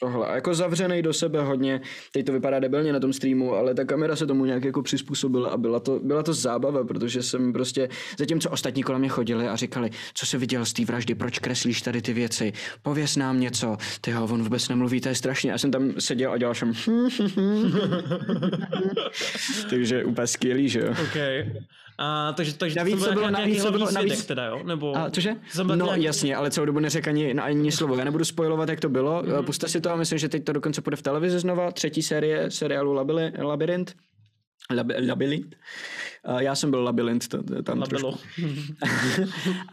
[0.00, 0.26] tohle.
[0.26, 1.80] A jako zavřený do sebe hodně,
[2.12, 5.50] teď to vypadá debilně na tom streamu, ale ta kamera se tomu nějak jako přizpůsobila
[5.50, 9.56] a byla to, byla to zábava, protože jsem prostě, zatímco ostatní kolem mě chodili a
[9.56, 12.52] říkali, co se viděl z té vraždy, proč kreslíš tady ty věci,
[12.82, 15.50] pověs nám něco, ty ho, on vůbec nemluví, to je strašně.
[15.50, 16.72] Já jsem tam seděl a dělal jsem
[19.70, 20.94] Takže úplně skvělý, že jo.
[21.10, 21.52] Okay.
[22.02, 24.62] A, takže, takže navíc to bylo, navíc to bylo, navíc, teda, jo?
[24.64, 24.96] Nebo...
[24.96, 25.36] A, cože?
[25.62, 26.02] No nějaký...
[26.02, 27.96] jasně, ale celou dobu neřek ani, no, ani slovo.
[27.96, 29.22] Já nebudu spojovat, jak to bylo.
[29.22, 29.44] Mm-hmm.
[29.44, 31.70] Puste si to a myslím, že teď to dokonce bude v televizi znova.
[31.70, 33.94] Třetí série seriálu Labili, Labyrint.
[34.74, 35.56] Lab, labyrint.
[36.38, 38.12] Já jsem byl labyrint to, tam Labilo.
[38.12, 38.28] trošku.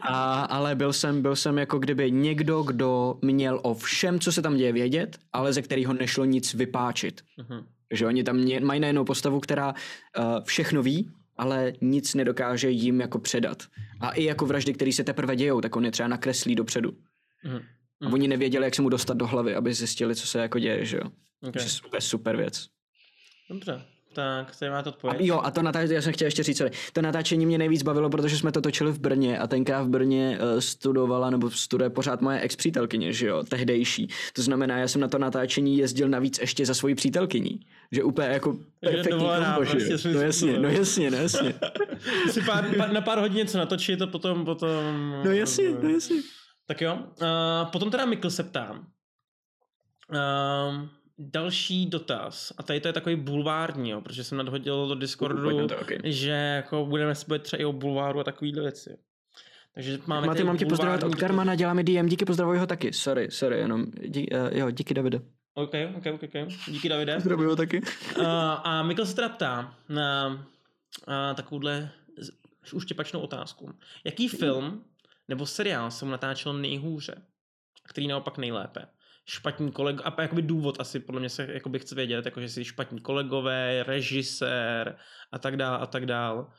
[0.00, 4.42] a, ale byl jsem, byl jsem jako kdyby někdo, kdo měl o všem, co se
[4.42, 7.20] tam děje vědět, ale ze kterého nešlo nic vypáčit.
[7.38, 7.64] Uh-huh.
[7.92, 9.68] Že oni tam mají najednou postavu, která
[10.18, 13.62] uh, všechno ví, ale nic nedokáže jim jako předat.
[14.00, 16.90] A i jako vraždy, které se teprve dějou, tak on je třeba nakreslí dopředu.
[17.44, 17.60] Mm.
[18.02, 20.84] A oni nevěděli, jak se mu dostat do hlavy, aby zjistili, co se jako děje,
[20.84, 21.10] že jo.
[21.48, 21.62] Okay.
[21.62, 22.66] je super, super věc.
[23.50, 25.20] Dobře, tak tady máte odpověď.
[25.20, 26.72] A jo, a to natáčení, já jsem chtěl ještě říct, sorry.
[26.92, 30.38] to natáčení mě nejvíc bavilo, protože jsme to točili v Brně a tenkrát v Brně
[30.40, 34.08] uh, studovala, nebo studuje pořád moje ex-přítelkyně, že jo, tehdejší.
[34.32, 37.60] To znamená, já jsem na to natáčení jezdil navíc ještě za svoji přítelkyní.
[37.92, 41.54] Že úplně jako perfektní kombo, prostě No jasně, no jasně, no jasně.
[42.30, 45.14] si pár, pár, na pár hodin něco natočit a potom, potom...
[45.24, 46.16] No jasně, no jasně.
[46.66, 48.86] Tak jo, uh, potom teda Mikl se ptám.
[50.10, 50.88] Uh,
[51.18, 55.78] další dotaz, a tady to je takový bulvární, jo, protože jsem nadhodil do Discordu, to,
[55.78, 55.98] okay.
[56.04, 58.98] že jako budeme se bavit třeba i o bulváru a takovýhle věci.
[59.74, 62.92] Takže máme Maty, mám tě pozdravovat od Karmana, děláme DM, díky, pozdravuji ho taky.
[62.92, 65.20] Sorry, sorry, jenom, dí, uh, jo, díky Davide.
[65.54, 66.48] OK, OK, OK, OK.
[66.68, 67.14] Díky Davide.
[67.14, 67.80] Pozdravuji ho taky.
[67.80, 68.24] uh,
[68.64, 71.90] a Mikl se teda ptá na uh, takovouhle
[72.72, 73.74] uštěpačnou otázku.
[74.04, 74.84] Jaký film
[75.28, 77.22] nebo seriál se mu natáčel nejhůře?
[77.88, 78.86] Který naopak nejlépe?
[79.28, 82.64] Špatní kolego, a jakoby důvod asi podle mě se jakoby chce vědět, jako že jsi
[82.64, 84.96] špatní kolegové, režisér
[85.32, 86.50] a tak dál a tak dál.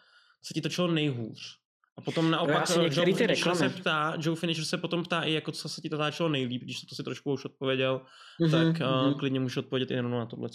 [0.43, 1.59] Co ti točilo nejhůř?
[1.97, 5.51] A potom naopak no, Joe Finisher se ptá, Joe Finisher se potom ptá i jako
[5.51, 8.01] co se ti to táčelo nejlíp, když to si trošku už odpověděl,
[8.41, 9.07] mm-hmm, tak mm-hmm.
[9.07, 10.49] Uh, klidně můžu odpovědět i jenom na tohle.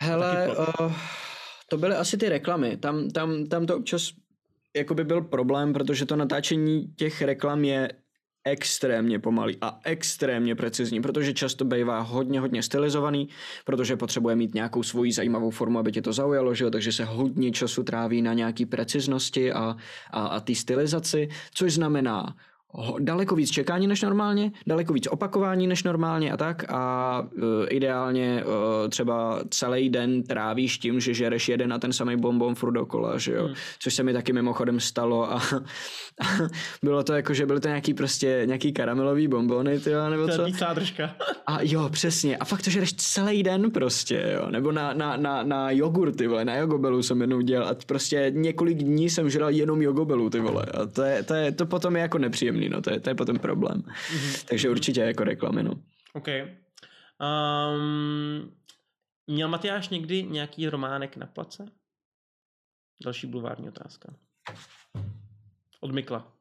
[0.00, 0.92] Hele, uh,
[1.68, 4.12] to byly asi ty reklamy, tam, tam, tam to občas
[4.76, 7.92] jakoby byl problém, protože to natáčení těch reklam je
[8.44, 13.28] extrémně pomalý a extrémně precizní, protože často bývá hodně, hodně stylizovaný,
[13.64, 16.70] protože potřebuje mít nějakou svoji zajímavou formu, aby tě to zaujalo, že jo?
[16.70, 19.76] takže se hodně času tráví na nějaký preciznosti a,
[20.10, 22.36] a, a ty stylizaci, což znamená
[22.98, 28.44] daleko víc čekání než normálně, daleko víc opakování než normálně a tak a uh, ideálně
[28.44, 33.18] uh, třeba celý den trávíš tím, že žereš jeden a ten samý bonbon furt dokola,
[33.18, 33.54] že jo, hmm.
[33.78, 36.26] což se mi taky mimochodem stalo a, a
[36.82, 40.44] bylo to jako, že byly to nějaký prostě nějaký karamelový bonbony, ty nebo co?
[40.74, 41.14] troška.
[41.46, 42.36] A jo, přesně.
[42.36, 44.50] A fakt to žereš celý den prostě, jo.
[44.50, 48.32] Nebo na, na, na, na jogurt, ty vole, na jogobelu jsem jednou dělal a prostě
[48.34, 50.64] několik dní jsem žral jenom jogobelu, ty vole.
[50.64, 53.10] A to, je, to, je, to potom je jako nepříjemný nepříjemný, no, to je, to
[53.10, 53.82] je potom problém.
[53.82, 54.44] Mm-hmm.
[54.48, 55.72] Takže určitě jako reklamy, no.
[56.12, 56.28] OK.
[57.20, 58.52] Um,
[59.26, 61.66] měl Matyáš někdy nějaký románek na place?
[63.04, 64.14] Další bulvární otázka.
[65.80, 66.32] Od Mikla.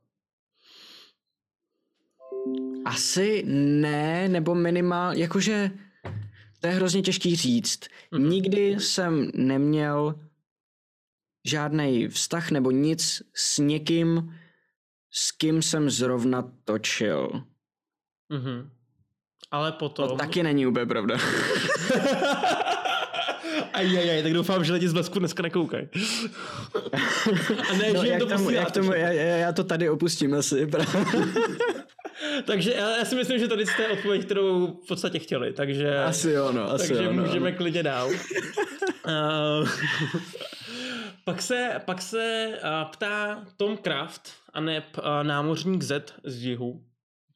[2.86, 3.44] Asi
[3.82, 5.72] ne, nebo minimál, jakože
[6.60, 7.80] to je hrozně těžký říct.
[7.80, 8.30] Mm-hmm.
[8.30, 10.20] Nikdy jsem neměl
[11.46, 14.39] žádný vztah nebo nic s někým,
[15.11, 17.44] s kým jsem zrovna točil.
[18.31, 18.69] Mm-hmm.
[19.52, 20.10] Ale potom...
[20.10, 21.18] To taky není úplně pravda.
[23.73, 25.88] Ajajaj, tak doufám, že lidi z Blesku dneska nekoukají.
[27.69, 30.69] A ne, no, že jak to tomu, jak tomu, já, já, to tady opustím asi.
[32.45, 36.03] takže já, já, si myslím, že tady je odpověď, kterou v podstatě chtěli, takže...
[36.03, 37.23] Asi jo, no, asi Takže jo, no.
[37.23, 38.10] můžeme klidně dál.
[41.30, 46.84] pak se, pak se uh, ptá Tom Kraft, a ne uh, námořník Z z jihu.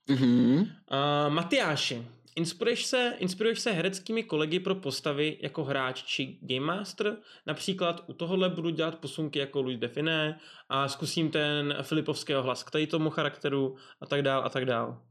[0.09, 0.61] Mm-hmm.
[0.61, 7.17] Uh, Matyáši, inspiruješ se, inspiruješ se hereckými kolegy pro postavy jako hráč či game master?
[7.47, 10.39] Například u tohohle budu dělat posunky jako Louis Define
[10.69, 15.01] a zkusím ten Filipovského hlas k tady tomu charakteru a tak dál a tak dál.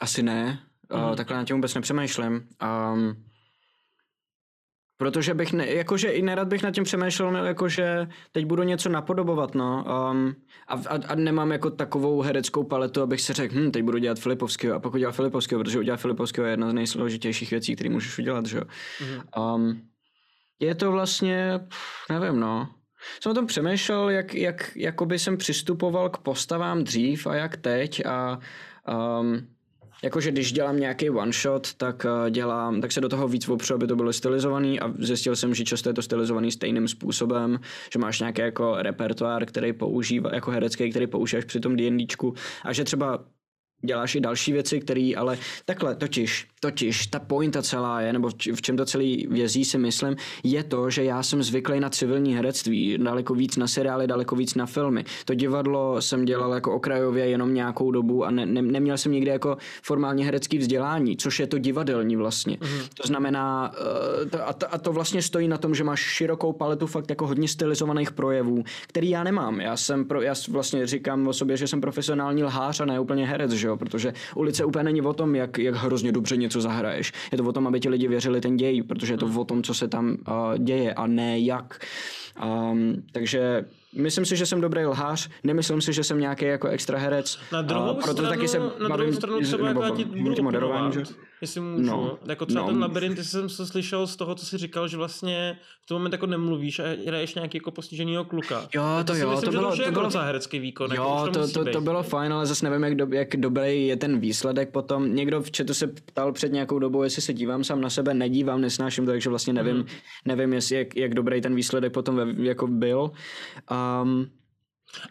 [0.00, 1.10] Asi ne, mm-hmm.
[1.10, 2.48] uh, takhle na tím vůbec nepřemýšlím.
[2.62, 3.24] Um,
[4.96, 9.54] Protože bych, ne, jakože i nerad bych nad tím přemýšlel, jakože teď budu něco napodobovat,
[9.54, 9.84] no.
[10.10, 10.34] Um,
[10.68, 14.18] a, a, a, nemám jako takovou hereckou paletu, abych si řekl, hm, teď budu dělat
[14.18, 18.18] Filipovského a pak udělal Filipovského, protože udělat Filipovského je jedna z nejsložitějších věcí, které můžeš
[18.18, 18.64] udělat, že jo.
[19.00, 19.54] Mm-hmm.
[19.54, 19.80] Um,
[20.60, 21.60] je to vlastně,
[22.10, 22.68] nevím, no.
[23.22, 28.06] Jsem o tom přemýšlel, jak, jak jakoby jsem přistupoval k postavám dřív a jak teď
[28.06, 28.38] a
[29.20, 29.53] um,
[30.04, 33.74] jakože když dělám nějaký one shot, tak eh, dělám, tak se do toho víc opřu,
[33.74, 37.58] aby to bylo stylizovaný a zjistil jsem, že často je to stylizovaný stejným způsobem,
[37.92, 42.72] že máš nějaký jako repertoár, který používá, jako herecký, který používáš při tom D&Dčku a
[42.72, 43.24] že třeba
[43.82, 48.62] děláš i další věci, které ale takhle totiž, totiž ta pointa celá je, nebo v
[48.62, 52.98] čem to celý vězí si myslím, je to, že já jsem zvyklý na civilní herectví,
[52.98, 55.04] daleko víc na seriály, daleko víc na filmy.
[55.24, 59.30] To divadlo jsem dělal jako okrajově jenom nějakou dobu a ne, ne, neměl jsem nikdy
[59.30, 62.56] jako formálně herecký vzdělání, což je to divadelní vlastně.
[62.56, 62.88] Mm-hmm.
[62.94, 63.72] To znamená,
[64.30, 67.26] to, a, to, a to vlastně stojí na tom, že máš širokou paletu fakt jako
[67.26, 69.60] hodně stylizovaných projevů, který já nemám.
[69.60, 73.26] Já jsem pro, já vlastně říkám o sobě, že jsem profesionální lhář a ne úplně
[73.26, 73.73] herec, že jo?
[73.76, 77.12] Protože ulice úplně není o tom, jak, jak hrozně dobře něco zahraješ.
[77.32, 79.62] Je to o tom, aby ti lidi věřili ten děj, protože je to o tom,
[79.62, 81.78] co se tam uh, děje a ne jak.
[82.70, 83.64] Um, takže
[83.96, 87.38] myslím si, že jsem dobrý lhář, nemyslím si, že jsem nějaký jako extra herec.
[87.52, 90.04] Na druhou uh, proto stranu, taky se na druhou stranu třeba nebo, jako já ti
[90.04, 91.02] budu moderování, že?
[91.44, 91.86] Jestli můžu.
[91.86, 92.68] No, jako třeba no.
[92.68, 96.12] ten labirint, jsem se slyšel z toho, co jsi říkal, že vlastně v tom moment
[96.12, 98.68] jako nemluvíš a hraješ nějaký jako postiženýho kluka.
[98.74, 100.92] Jo, to, to jo, myslím, to bylo, to, to jako bylo herecký výkon.
[100.92, 103.86] Jo, jako to, to, to, to, bylo fajn, ale zase nevím, jak, do, jak dobrý
[103.86, 105.14] je ten výsledek potom.
[105.14, 108.60] Někdo v chatu se ptal před nějakou dobou, jestli se dívám sám na sebe, nedívám,
[108.60, 109.86] nesnáším to, takže vlastně nevím, mm.
[110.24, 113.10] nevím jestli, jak, jak dobrý ten výsledek potom ve, jako byl.
[114.02, 114.26] Um,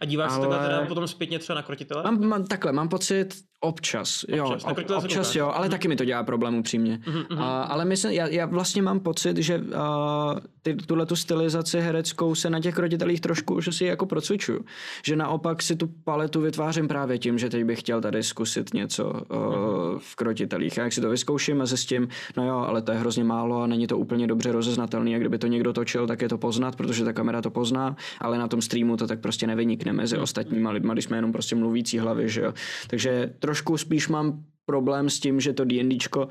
[0.01, 0.43] a díváš ale...
[0.43, 2.03] se takhle teda potom zpětně třeba na krotitele?
[2.03, 5.72] Mám, mám, takhle, mám pocit, Občas, jo, občas, ob, občas jo, ale mm.
[5.72, 6.99] taky mi to dělá problém upřímně.
[7.06, 7.26] Mm-hmm.
[7.31, 9.64] Uh, ale myslím, já, já vlastně mám pocit, že uh,
[10.61, 14.65] ty, tuhle tu stylizaci hereckou se na těch roditelích trošku že si jako procvičuju.
[15.06, 19.06] Že naopak si tu paletu vytvářím právě tím, že teď bych chtěl tady zkusit něco
[19.06, 19.99] uh, mm-hmm.
[19.99, 20.80] v krotitelích.
[20.80, 22.07] A jak si to vyzkouším a zjistím,
[22.38, 25.15] no jo, ale to je hrozně málo a není to úplně dobře rozeznatelný.
[25.15, 28.38] A kdyby to někdo točil, tak je to poznat, protože ta kamera to pozná, ale
[28.38, 30.22] na tom streamu to tak prostě nevynikne mezi mm-hmm.
[30.22, 32.53] ostatníma lidma, když jsme jenom prostě mluvící hlavy, že jo.
[32.88, 36.28] Takže trošku spíš mám problém s tím, že to D&Dčko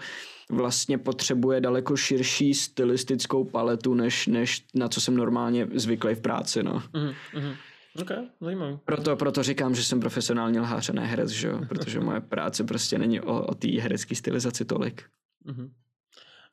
[0.51, 6.63] vlastně potřebuje daleko širší stylistickou paletu, než, než na co jsem normálně zvyklý v práci,
[6.63, 6.83] no.
[6.93, 7.57] Mm-hmm.
[8.01, 8.79] Ok, zajímavý.
[8.85, 11.61] Proto, proto říkám, že jsem profesionální lhář a ne herec, že jo?
[11.69, 15.05] protože moje práce prostě není o, o té herecké stylizaci tolik.
[15.47, 15.71] Mm-hmm.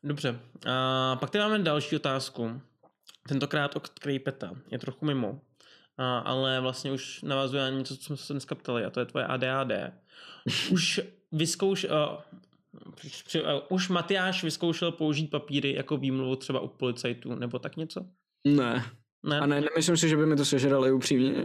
[0.03, 2.61] Dobře, a pak tady máme další otázku.
[3.27, 4.51] Tentokrát od Krejpeta.
[4.71, 5.41] Je trochu mimo
[5.99, 9.05] a, ale vlastně už navazuje na něco, co jsme se dneska ptali, a to je
[9.05, 9.71] tvoje ADHD.
[10.71, 11.01] Už
[11.31, 12.17] vyzkouš, uh,
[13.69, 18.05] už Matyáš vyzkoušel použít papíry jako výmluvu třeba u policajtů, nebo tak něco?
[18.47, 18.85] Ne.
[19.23, 19.39] Ne.
[19.39, 21.43] A ne, nemyslím si, že by mi to sežrali upřímně.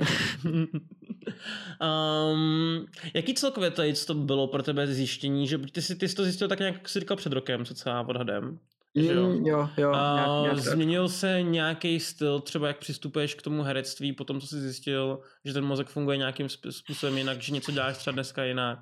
[2.35, 6.25] um, jaký celkově tady to bylo pro tebe zjištění, že ty jsi, ty jsi to
[6.25, 8.59] zjistil tak nějak, jak jsi říkal před rokem, co celá odhadem?
[8.95, 9.69] Jo, mm, jo.
[9.77, 14.41] jo nějak, nějak změnil se nějaký styl, třeba jak přistupuješ k tomu herectví, po tom,
[14.41, 18.45] co jsi zjistil, že ten mozek funguje nějakým způsobem jinak, že něco děláš třeba dneska
[18.45, 18.79] jinak?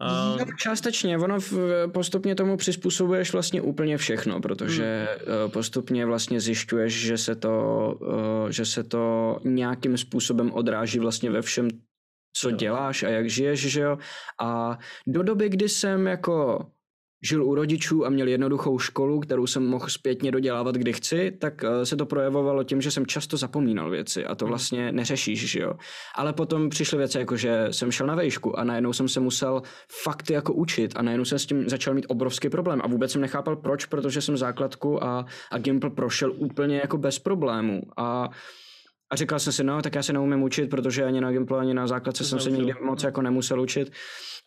[0.00, 0.38] Um...
[0.38, 1.52] No, částečně, ono v,
[1.94, 5.50] postupně tomu přizpůsobuješ vlastně úplně všechno, protože hmm.
[5.50, 7.94] postupně vlastně zjišťuješ, že se to,
[8.48, 11.68] eh, že se to nějakým způsobem odráží vlastně ve všem,
[12.36, 13.98] co děláš a jak žiješ, že jo.
[14.40, 16.66] A do doby, kdy jsem jako
[17.26, 21.64] žil u rodičů a měl jednoduchou školu, kterou jsem mohl zpětně dodělávat, kdy chci, tak
[21.64, 24.50] eh, se to projevovalo tím, že jsem často zapomínal věci a to hmm.
[24.50, 25.72] vlastně neřešíš, že jo.
[26.14, 29.62] Ale potom přišly věci, jako že jsem šel na vejšku a najednou jsem se musel
[30.02, 33.20] fakty jako učit a najednou jsem s tím začal mít obrovský problém a vůbec jsem
[33.20, 38.30] nechápal proč, protože jsem základku a, a Gimple prošel úplně jako bez problémů a
[39.12, 41.74] a říkal jsem si, no, tak já se neumím učit, protože ani na Gimple, ani
[41.74, 43.92] na základce jsem se nikdy moc jako nemusel učit.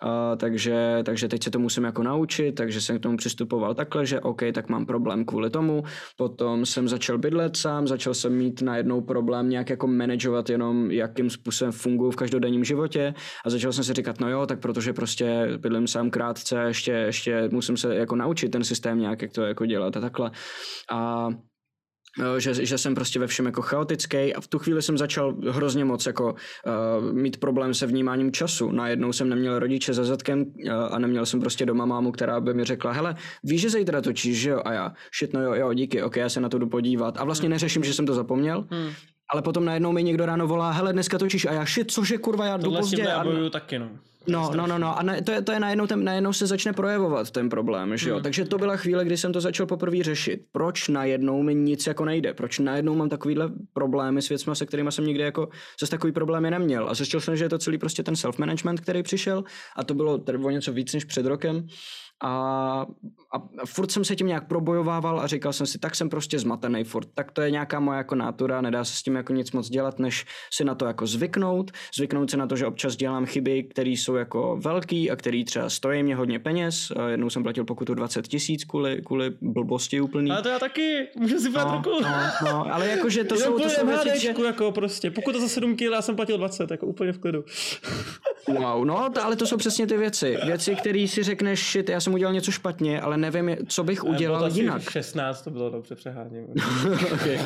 [0.03, 4.05] Uh, takže, takže teď se to musím jako naučit, takže jsem k tomu přistupoval takhle,
[4.05, 5.83] že OK, tak mám problém kvůli tomu.
[6.17, 11.29] Potom jsem začal bydlet sám, začal jsem mít najednou problém nějak jako manažovat jenom, jakým
[11.29, 13.13] způsobem funguji v každodenním životě
[13.45, 17.49] a začal jsem si říkat, no jo, tak protože prostě bydlím sám krátce, ještě, ještě
[17.51, 20.31] musím se jako naučit ten systém nějak, jak to jako dělat a takhle.
[20.91, 21.29] A
[22.37, 25.85] že, že jsem prostě ve všem jako chaotický a v tu chvíli jsem začal hrozně
[25.85, 28.71] moc jako uh, mít problém se vnímáním času.
[28.71, 32.53] Najednou jsem neměl rodiče za zadkem uh, a neměl jsem prostě doma mámu, která by
[32.53, 34.61] mi řekla, hele, víš, že zítra točíš, že jo?
[34.65, 37.17] A já, shit, no jo, jo, díky, ok, já se na to jdu podívat.
[37.17, 37.51] A vlastně hmm.
[37.51, 38.65] neřeším, že jsem to zapomněl.
[38.71, 38.91] Hmm.
[39.33, 42.45] Ale potom najednou mi někdo ráno volá, hele, dneska točíš a já, shit, cože kurva,
[42.45, 43.07] já jdu pozdě.
[43.23, 43.49] Tohle a...
[43.49, 43.89] taky, no.
[44.27, 44.99] No, no, no, no.
[44.99, 48.09] A ne, to, je, to je najednou, ten, najednou se začne projevovat ten problém, že
[48.09, 48.17] jo.
[48.17, 48.23] Mm.
[48.23, 50.41] Takže to byla chvíle, kdy jsem to začal poprvé řešit.
[50.51, 52.33] Proč najednou mi nic jako nejde?
[52.33, 56.51] Proč najednou mám takovýhle problémy s věcmi, se kterými jsem nikdy jako zase takový problémy
[56.51, 56.89] neměl.
[56.89, 59.43] A zjistil jsem, že je to celý prostě ten self-management, který přišel.
[59.75, 61.67] A to bylo o něco víc než před rokem
[62.23, 62.85] a,
[63.31, 66.83] a furt jsem se tím nějak probojovával a říkal jsem si, tak jsem prostě zmatený
[66.83, 69.69] furt, tak to je nějaká moje jako nátura, nedá se s tím jako nic moc
[69.69, 73.63] dělat, než si na to jako zvyknout, zvyknout si na to, že občas dělám chyby,
[73.63, 77.93] které jsou jako velký a které třeba stojí mě hodně peněz, jednou jsem platil pokutu
[77.93, 80.31] 20 tisíc kvůli, kvůli blbosti úplný.
[80.31, 82.03] Ale to já taky, můžu si brát no, ruku.
[82.03, 82.09] No,
[82.45, 84.33] no, ale jakože to jsou, to jsou věci, že...
[84.45, 87.43] jako prostě, pokud za 7 kg, já jsem platil 20, jako úplně v klidu.
[88.49, 90.37] Wow, no, to, ale to jsou přesně ty věci.
[90.45, 94.39] Věci, které si řekneš, shit, já jsem udělal něco špatně, ale nevím, co bych udělal
[94.39, 94.89] bylo jinak.
[94.89, 96.45] 16 to bylo dobře přeháním.
[97.13, 97.39] okay.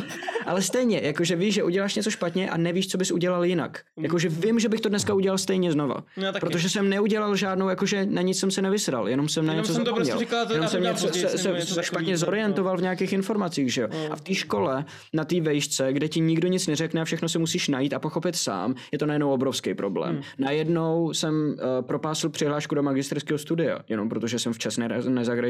[0.46, 3.82] Ale stejně, jakože víš, že uděláš něco špatně a nevíš, co bys udělal jinak.
[4.02, 6.04] Jakože vím, že bych to dneska udělal stejně znova.
[6.18, 9.64] No, protože jsem neudělal žádnou, jakože na nic jsem se nevysral, jenom jsem na jenom
[9.64, 10.06] něco jsem zapomněl.
[10.06, 12.78] To prostě říkal, to jenom jsem něco, se, se, se špatně zorientoval no.
[12.78, 13.88] v nějakých informacích, že jo.
[13.94, 14.14] No.
[14.14, 17.40] A v té škole, na té vejšce, kde ti nikdo nic neřekne a všechno se
[17.40, 20.14] musíš najít a pochopit sám, je to najednou obrovský problém.
[20.14, 20.24] Hmm.
[20.38, 24.80] Najednou jsem uh, propásl přihlášku do magisterského studia, jenom protože jsem včas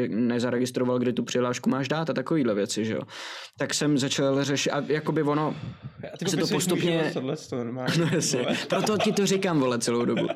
[0.09, 3.01] nezaregistroval, kdy tu přihlášku máš dát a takovýhle věci, že jo.
[3.57, 5.55] Tak jsem začal řešit, a jakoby ono
[6.27, 7.11] se to postupně...
[7.13, 7.63] Tohle, to
[7.99, 10.27] no jasně, proto ti to říkám, vole, celou dobu.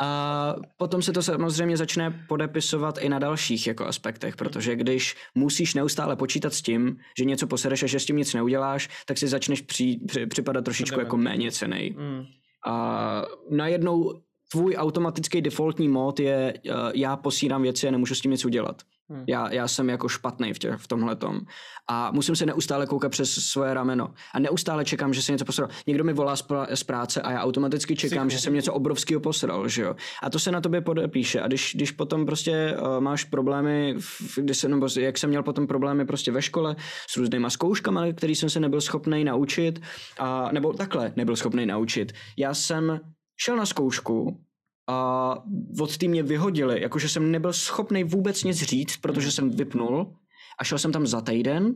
[0.00, 5.74] A potom se to samozřejmě začne podepisovat i na dalších jako aspektech, protože když musíš
[5.74, 9.28] neustále počítat s tím, že něco posereš a že s tím nic neuděláš, tak si
[9.28, 11.94] začneš při, při, připadat trošičku jako méně cenej.
[11.98, 12.24] Mm.
[12.66, 14.20] A najednou
[14.52, 18.82] tvůj automatický defaultní mod je, uh, já posírám věci a nemůžu s tím nic udělat.
[19.10, 19.24] Hmm.
[19.28, 21.40] Já, já jsem jako špatný v, v tomhle tom.
[21.88, 24.14] A musím se neustále koukat přes svoje rameno.
[24.34, 25.68] A neustále čekám, že se něco posral.
[25.86, 28.38] Někdo mi volá z, pr- z práce a já automaticky čekám, Psycho.
[28.38, 29.96] že jsem něco obrovského posral, že jo.
[30.22, 31.40] A to se na tobě podepíše.
[31.40, 33.94] A když, když potom prostě uh, máš problémy,
[34.36, 36.76] když se, nebo jak jsem měl potom problémy prostě ve škole
[37.10, 39.80] s různýma zkouškami, který jsem se nebyl schopný naučit,
[40.18, 42.12] a, nebo takhle nebyl schopný naučit.
[42.36, 43.00] Já jsem
[43.36, 44.40] šel na zkoušku
[44.88, 45.34] a
[45.80, 50.16] od té mě vyhodili, jakože jsem nebyl schopný vůbec nic říct, protože jsem vypnul
[50.58, 51.74] a šel jsem tam za týden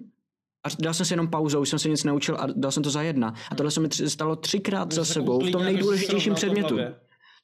[0.64, 2.90] a dal jsem si jenom pauzu, už jsem se nic neučil a dal jsem to
[2.90, 3.34] za jedna.
[3.50, 6.78] A tohle se mi tři, stalo třikrát za sebou v tom nejdůležitějším předmětu.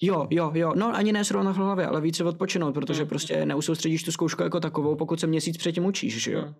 [0.00, 3.08] Jo, jo, jo, no ani ne srovnat v hlavě, ale více odpočinout, protože hmm.
[3.08, 6.54] prostě neusoustředíš tu zkoušku jako takovou, pokud se měsíc předtím učíš, že jo.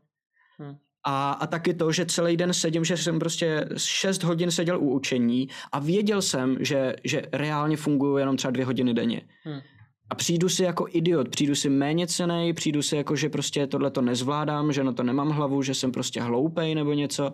[1.07, 4.91] A, a taky to, že celý den sedím, že jsem prostě 6 hodin seděl u
[4.91, 9.21] učení a věděl jsem, že, že reálně fungují jenom třeba dvě hodiny denně.
[9.45, 9.61] Hmm.
[10.11, 13.91] A přijdu si jako idiot, přijdu si méně cenej, přijdu si jako, že prostě tohle
[13.91, 17.33] to nezvládám, že na to nemám hlavu, že jsem prostě hloupej nebo něco.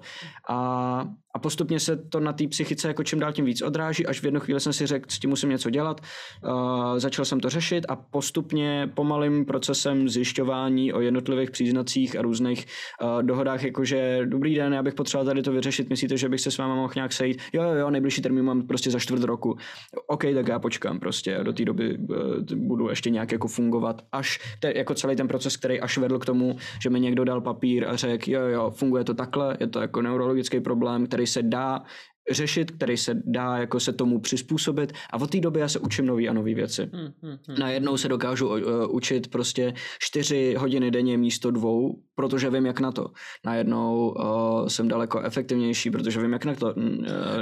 [0.51, 1.09] A,
[1.39, 4.25] a postupně se to na té psychice jako čím dál tím víc odráží, až v
[4.25, 6.01] jednu chvíli jsem si řekl, s tím musím něco dělat.
[6.01, 12.67] Uh, začal jsem to řešit a postupně pomalým procesem zjišťování o jednotlivých příznacích a různých
[13.03, 16.51] uh, dohodách, jakože dobrý den, já bych potřeboval tady to vyřešit, myslíte, že bych se
[16.51, 17.43] s váma mohl nějak sejít?
[17.53, 19.57] Jo, jo, jo, nejbližší termín mám prostě za čtvrt roku.
[20.07, 22.17] OK, tak já počkám prostě, do té doby uh,
[22.57, 26.27] budu ještě nějak jako fungovat, až te, jako celý ten proces, který až vedl k
[26.27, 29.81] tomu, že mi někdo dal papír a řekl, jo, jo, funguje to takhle, je to
[29.81, 31.83] jako neurologický problém, který se dá
[32.31, 36.07] řešit, který se dá jako se tomu přizpůsobit a od té doby já se učím
[36.07, 36.91] nový a nové věci.
[36.93, 37.59] Hmm, hmm, hmm.
[37.59, 38.59] Najednou se dokážu uh,
[38.91, 43.07] učit prostě čtyři hodiny denně místo dvou, protože vím, jak na to.
[43.45, 46.67] Najednou uh, jsem daleko efektivnější, protože vím, jak na to.
[46.67, 46.85] Uh,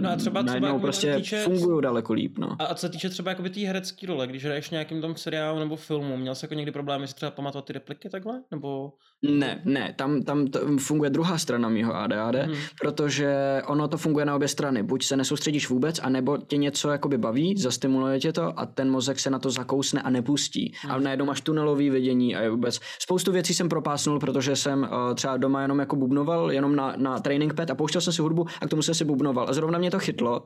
[0.00, 2.38] no a třeba, najednou třeba prostě týče, funguju daleko líp.
[2.38, 2.56] No.
[2.58, 6.16] A, co se týče třeba té herecké role, když hraješ nějakým tom seriálu nebo filmu,
[6.16, 8.42] měl jsi jako někdy problémy si třeba pamatovat ty repliky takhle?
[8.50, 8.92] Nebo...
[9.30, 12.54] Ne, ne, tam, tam to funguje druhá strana mýho ADHD, hmm.
[12.80, 14.82] protože ono to funguje na obě strany.
[14.82, 19.18] Buď se nesoustředíš vůbec, anebo tě něco jakoby baví, zastimuluje tě to a ten mozek
[19.18, 20.72] se na to zakousne a nepustí.
[20.82, 20.92] Hmm.
[20.92, 22.80] A najednou máš tunelový vidění a je vůbec.
[22.98, 27.18] Spoustu věcí jsem propásnul, protože jsem uh, třeba doma jenom jako bubnoval, jenom na, na
[27.18, 29.46] training pad a pouštěl jsem si hudbu a k tomu jsem si bubnoval.
[29.48, 30.42] A zrovna mě to chytlo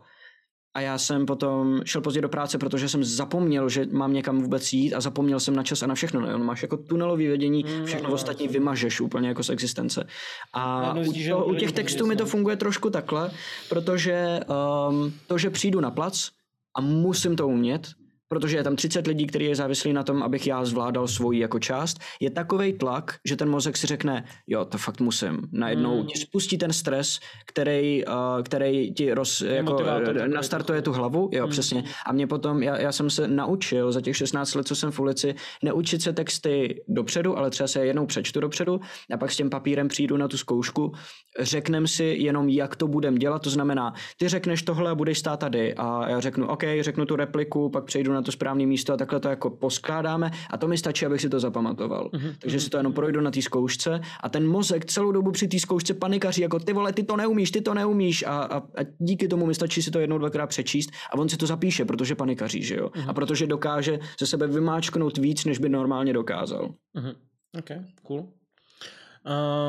[0.74, 4.72] a já jsem potom šel pozdě do práce, protože jsem zapomněl, že mám někam vůbec
[4.72, 6.20] jít a zapomněl jsem na čas a na všechno.
[6.20, 10.06] No, máš jako tunelový vědění, mm, všechno mm, ostatní vymažeš úplně jako z existence.
[10.52, 13.30] A u, to, u těch textů mi to funguje trošku takhle,
[13.68, 14.40] protože
[14.88, 16.28] um, to, že přijdu na plac
[16.76, 17.88] a musím to umět,
[18.30, 21.58] protože je tam 30 lidí, kteří je závislí na tom, abych já zvládal svoji jako
[21.58, 25.40] část, je takový tlak, že ten mozek si řekne, jo, to fakt musím.
[25.52, 26.06] Najednou hmm.
[26.06, 29.82] ti spustí ten stres, který, uh, který ti roz, jako,
[30.26, 31.50] nastartuje tu hlavu, jo, hmm.
[31.50, 31.84] přesně.
[32.06, 35.00] A mě potom, já, já jsem se naučil za těch 16 let, co jsem v
[35.00, 38.80] ulici, neučit se texty dopředu, ale třeba se jednou přečtu dopředu
[39.14, 40.92] a pak s tím papírem přijdu na tu zkoušku,
[41.40, 45.40] řeknem si jenom, jak to budem dělat, to znamená, ty řekneš tohle a budeš stát
[45.40, 48.92] tady a já řeknu, OK, řeknu tu repliku, pak přejdu na na to správné místo
[48.92, 52.10] a takhle to jako poskládáme a to mi stačí, abych si to zapamatoval.
[52.12, 52.34] Mm-hmm.
[52.38, 55.58] Takže si to jenom projdu na té zkoušce a ten mozek celou dobu při té
[55.58, 59.28] zkoušce panikaří, jako ty vole, ty to neumíš, ty to neumíš a, a, a díky
[59.28, 62.62] tomu mi stačí si to jednou, dvakrát přečíst a on si to zapíše, protože panikaří,
[62.62, 62.88] že jo?
[62.88, 63.10] Mm-hmm.
[63.10, 66.74] A protože dokáže ze sebe vymáčknout víc, než by normálně dokázal.
[66.96, 67.14] Mm-hmm.
[67.58, 67.70] OK,
[68.02, 68.28] cool.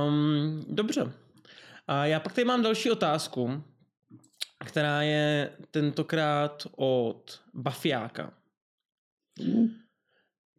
[0.10, 1.12] Um, dobře.
[1.88, 3.64] A já pak tady mám další otázku,
[4.66, 8.34] která je tentokrát od Bafiáka.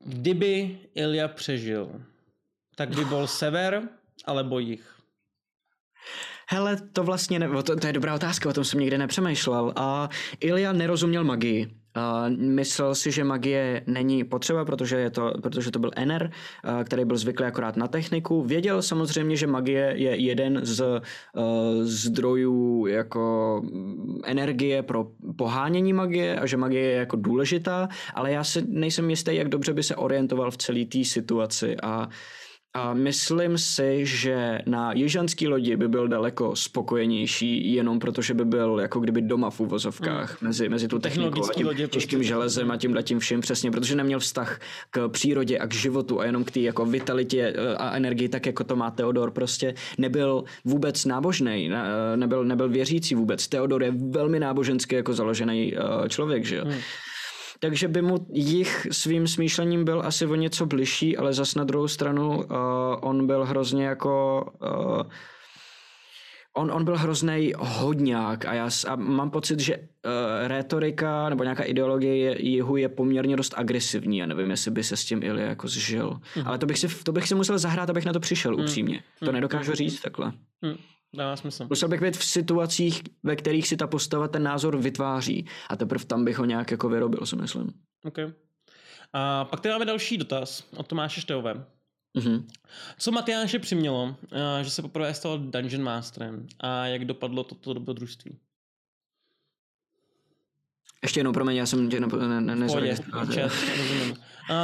[0.05, 2.05] Kdyby Ilja přežil,
[2.77, 3.89] tak by byl sever
[4.25, 5.01] alebo jich?
[6.53, 9.73] Hele, to vlastně, ne, to, to je dobrá otázka, o tom jsem nikdy nepřemýšlel.
[9.77, 10.09] A
[10.41, 11.67] Ilja nerozuměl magii.
[11.97, 16.31] Uh, myslel si, že magie není potřeba, protože, je to, protože to byl Ener,
[16.65, 18.43] uh, který byl zvyklý akorát na techniku.
[18.43, 21.43] Věděl samozřejmě, že magie je jeden z uh,
[21.83, 23.63] zdrojů jako
[24.25, 25.07] energie pro
[25.37, 29.73] pohánění magie a že magie je jako důležitá, ale já si nejsem jistý, jak dobře
[29.73, 32.13] by se orientoval v celé té situaci a uh,
[32.75, 38.79] a myslím si, že na jižanský lodi by byl daleko spokojenější, jenom protože by byl
[38.81, 40.49] jako kdyby doma v uvozovkách mm.
[40.49, 42.29] mezi, mezi tu technikou a tím lodě těžkým prostě.
[42.29, 46.25] železem a tím tím vším přesně, protože neměl vztah k přírodě a k životu a
[46.25, 50.45] jenom k té jako vitalitě eh, a energii, tak jako to má Teodor prostě nebyl
[50.65, 51.71] vůbec nábožný,
[52.17, 53.49] nebyl, nebyl věřící vůbec.
[53.49, 56.65] Teodor je velmi náboženský jako založený eh, člověk, že jo.
[56.65, 56.73] Mm
[57.63, 61.89] takže by mu jich svým smýšlením byl asi o něco bližší, ale zas na druhou
[61.89, 62.45] stranu uh,
[63.01, 65.03] on byl hrozně jako uh,
[66.57, 69.83] on, on byl hrozný hodňák a já a mám pocit, že uh,
[70.47, 74.19] retorika nebo nějaká ideologie jihu je poměrně dost agresivní.
[74.19, 76.21] Já nevím, jestli by se s tím Ilya jako zžil.
[76.37, 76.43] Mm.
[76.47, 78.61] Ale to bych, si, to bych si musel zahrát, abych na to přišel, mm.
[78.61, 79.03] upřímně.
[79.19, 79.33] To mm.
[79.33, 80.33] nedokážu říct takhle.
[80.63, 80.77] Mm.
[81.17, 81.67] Dává smysl.
[81.69, 85.47] Musel bych být v situacích, ve kterých si ta postava ten názor vytváří.
[85.69, 87.73] A teprve tam bych ho nějak jako vyrobil, si myslím.
[88.05, 88.19] OK.
[89.13, 91.67] A pak tady máme další dotaz od Tomáše Šteové.
[92.19, 92.45] Mm-hmm.
[92.99, 94.17] Co Matyáše přimělo,
[94.63, 98.39] že se poprvé stal Dungeon Masterem a jak dopadlo toto dobrodružství?
[101.03, 102.69] Ještě jednou, promiň, já jsem tě ne, ne, ne, ne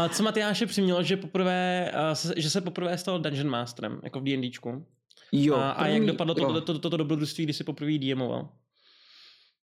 [0.08, 1.92] Co Matyáše přimělo, že, poprvé,
[2.36, 4.86] že se poprvé stal Dungeon Masterem, jako v D&Dčku?
[5.32, 8.48] Jo, a, a jak dopadlo toto to, to, to, to dobrodružství, když jsi poprvé DMoval?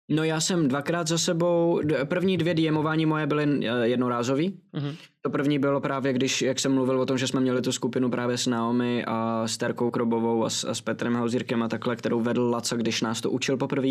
[0.10, 4.96] No já jsem dvakrát za sebou, první dvě DMování moje byly eh, jednorázový, uh-huh.
[5.26, 8.10] To první bylo právě, když, jak jsem mluvil o tom, že jsme měli tu skupinu
[8.10, 11.95] právě s Naomi a s Terkou Krobovou a s, a s Petrem Hauzírkem a takhle,
[11.95, 13.88] kterou vedl Laca, když nás to učil poprvé,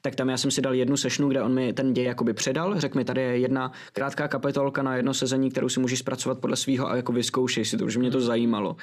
[0.00, 2.80] tak tam já jsem si dal jednu sešnu, kde on mi ten děj jakoby předal,
[2.80, 6.56] řekl mi, tady je jedna krátká kapitolka na jedno sezení, kterou si můžeš zpracovat podle
[6.56, 8.76] svého a jako vyzkoušej si to, že mě to zajímalo.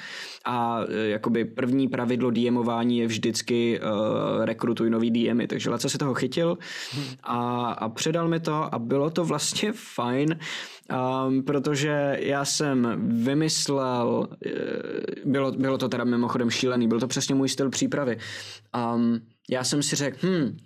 [0.44, 5.98] A e, jakoby první pravidlo DMování je vždycky uh, rekrutuj nový DMy, takže Laca si
[5.98, 6.58] toho chytil
[7.22, 10.38] a, a předal mi to a bylo to vlastně fajn,
[10.90, 14.50] um, protože já jsem vymyslel, eh,
[15.24, 18.18] bylo, bylo to teda mimochodem šílený, byl to přesně můj styl přípravy.
[18.94, 20.56] Um, já jsem si řekl, hm,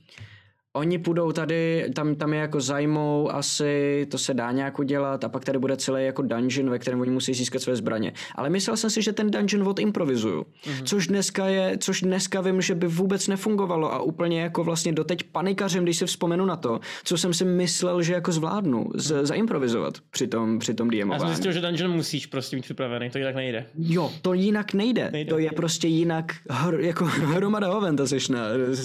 [0.76, 5.28] Oni půjdou tady, tam, tam je jako zajmou asi, to se dá nějak udělat a
[5.28, 8.12] pak tady bude celý jako dungeon, ve kterém oni musí získat své zbraně.
[8.34, 10.82] Ale myslel jsem si, že ten dungeon od improvizuju, mm-hmm.
[10.84, 15.22] což dneska je, což dneska vím, že by vůbec nefungovalo a úplně jako vlastně doteď
[15.22, 19.94] panikařem, když si vzpomenu na to, co jsem si myslel, že jako zvládnu z, zaimprovizovat
[20.10, 21.12] při tom, při tom DMování.
[21.12, 23.66] Já jsem zjistil, že dungeon musíš prostě být připravený, to jinak nejde.
[23.78, 25.10] Jo, to jinak nejde.
[25.12, 25.30] nejde.
[25.30, 28.38] To je prostě jinak hr, jako hromada hoven ta sešna.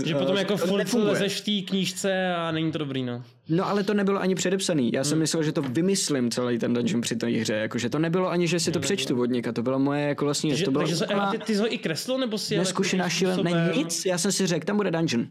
[0.05, 3.23] Že potom jako furt lezeš v té knížce a není to dobrý, no.
[3.49, 4.91] No ale to nebylo ani předepsaný.
[4.93, 5.19] Já jsem hmm.
[5.19, 7.53] myslel, že to vymyslím celý ten dungeon při té hře.
[7.53, 9.51] Jakože to nebylo ani, že si to přečtu od něka.
[9.51, 10.51] To bylo moje jako vlastně.
[10.51, 13.71] Takže, to bylo takže ty, ty jsi ho i kreslil, nebo si Neskušená šílen, ne
[13.75, 14.05] nic.
[14.05, 15.27] Já jsem si řekl, tam bude dungeon.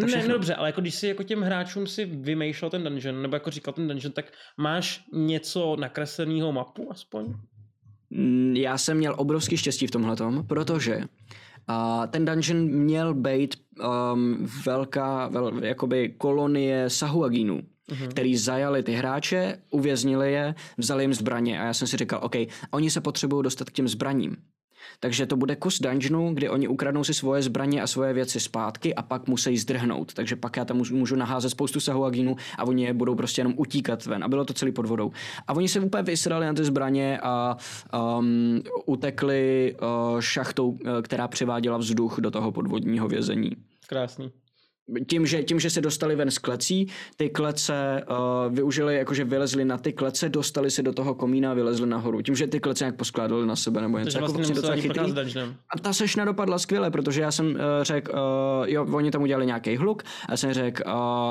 [0.00, 3.22] To ne, no dobře, ale jako když si jako těm hráčům si vymýšlel ten dungeon,
[3.22, 7.34] nebo jako říkal ten dungeon, tak máš něco nakresleného mapu aspoň?
[8.10, 11.00] Mm, já jsem měl obrovský štěstí v tomhle protože
[11.68, 13.54] a ten dungeon měl být
[14.12, 18.08] um, velká, vel, jakoby kolonie Sahuagínů, uh-huh.
[18.08, 22.34] který zajali ty hráče, uvěznili je, vzali jim zbraně a já jsem si říkal, OK,
[22.70, 24.36] oni se potřebují dostat k těm zbraním.
[25.00, 28.94] Takže to bude kus dungeonu, kdy oni ukradnou si svoje zbraně a svoje věci zpátky
[28.94, 30.14] a pak musí zdrhnout.
[30.14, 34.06] Takže pak já tam můžu, naházet spoustu sahuagínů a oni je budou prostě jenom utíkat
[34.06, 34.24] ven.
[34.24, 35.12] A bylo to celý pod vodou.
[35.46, 37.56] A oni se úplně vysrali na ty zbraně a
[38.18, 43.50] um, utekli uh, šachtou, uh, která přiváděla vzduch do toho podvodního vězení.
[43.86, 44.32] Krásný
[45.06, 46.86] tím, že, tím, že se dostali ven z klecí,
[47.16, 51.54] ty klece uh, využili, jakože vylezli na ty klece, dostali se do toho komína a
[51.54, 52.22] vylezli nahoru.
[52.22, 54.18] Tím, že ty klece nějak poskládali na sebe nebo něco.
[54.18, 55.12] Jako vlastně docela chytrý.
[55.74, 59.46] A ta sešna dopadla skvěle, protože já jsem uh, řekl, uh, jo, oni tam udělali
[59.46, 60.82] nějaký hluk a jsem řekl,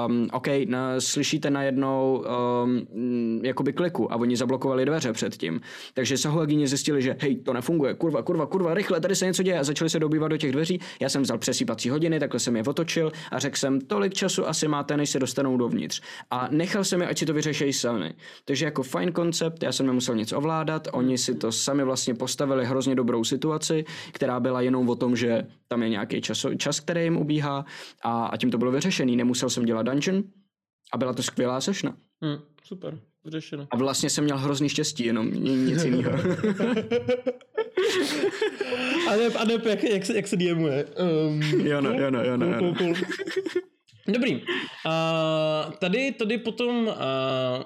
[0.08, 2.26] um, OK, na, slyšíte najednou
[2.64, 5.62] um, jakoby kliku a oni zablokovali dveře předtím.
[5.94, 9.60] Takže Sahuagini zjistili, že hej, to nefunguje, kurva, kurva, kurva, rychle, tady se něco děje
[9.60, 10.80] a začali se dobývat do těch dveří.
[11.00, 14.68] Já jsem vzal přesýpací hodiny, takhle jsem je otočil a řekl jsem, tolik času asi
[14.68, 16.02] máte, než se dostanou dovnitř.
[16.32, 18.14] A nechal jsem je, ať si to vyřešejí sami.
[18.46, 22.66] Takže jako fajn koncept, já jsem nemusel nic ovládat, oni si to sami vlastně postavili
[22.66, 27.04] hrozně dobrou situaci, která byla jenom o tom, že tam je nějaký čas, čas který
[27.04, 27.66] jim ubíhá
[28.04, 29.16] a, a tím to bylo vyřešený.
[29.16, 30.24] Nemusel jsem dělat dungeon
[30.94, 31.96] a byla to skvělá sešna.
[32.22, 33.68] Hmm, super, vyřešeno.
[33.72, 36.12] A vlastně jsem měl hrozný štěstí, jenom nic jiného.
[39.10, 40.86] a ne, a ne jak, jak, se, jak se DMuje.
[40.86, 42.94] Um, jo, no, jo, no, jo, no, jo, no.
[44.08, 44.36] Dobrý.
[44.36, 46.94] Uh, tady, tady potom uh,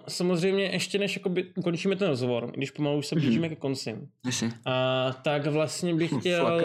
[0.07, 3.49] samozřejmě ještě než jakoby ukončíme ten rozhovor, když pomalu už se blížíme mm-hmm.
[3.49, 4.51] ke konci, uh,
[5.21, 6.61] tak vlastně bych chtěl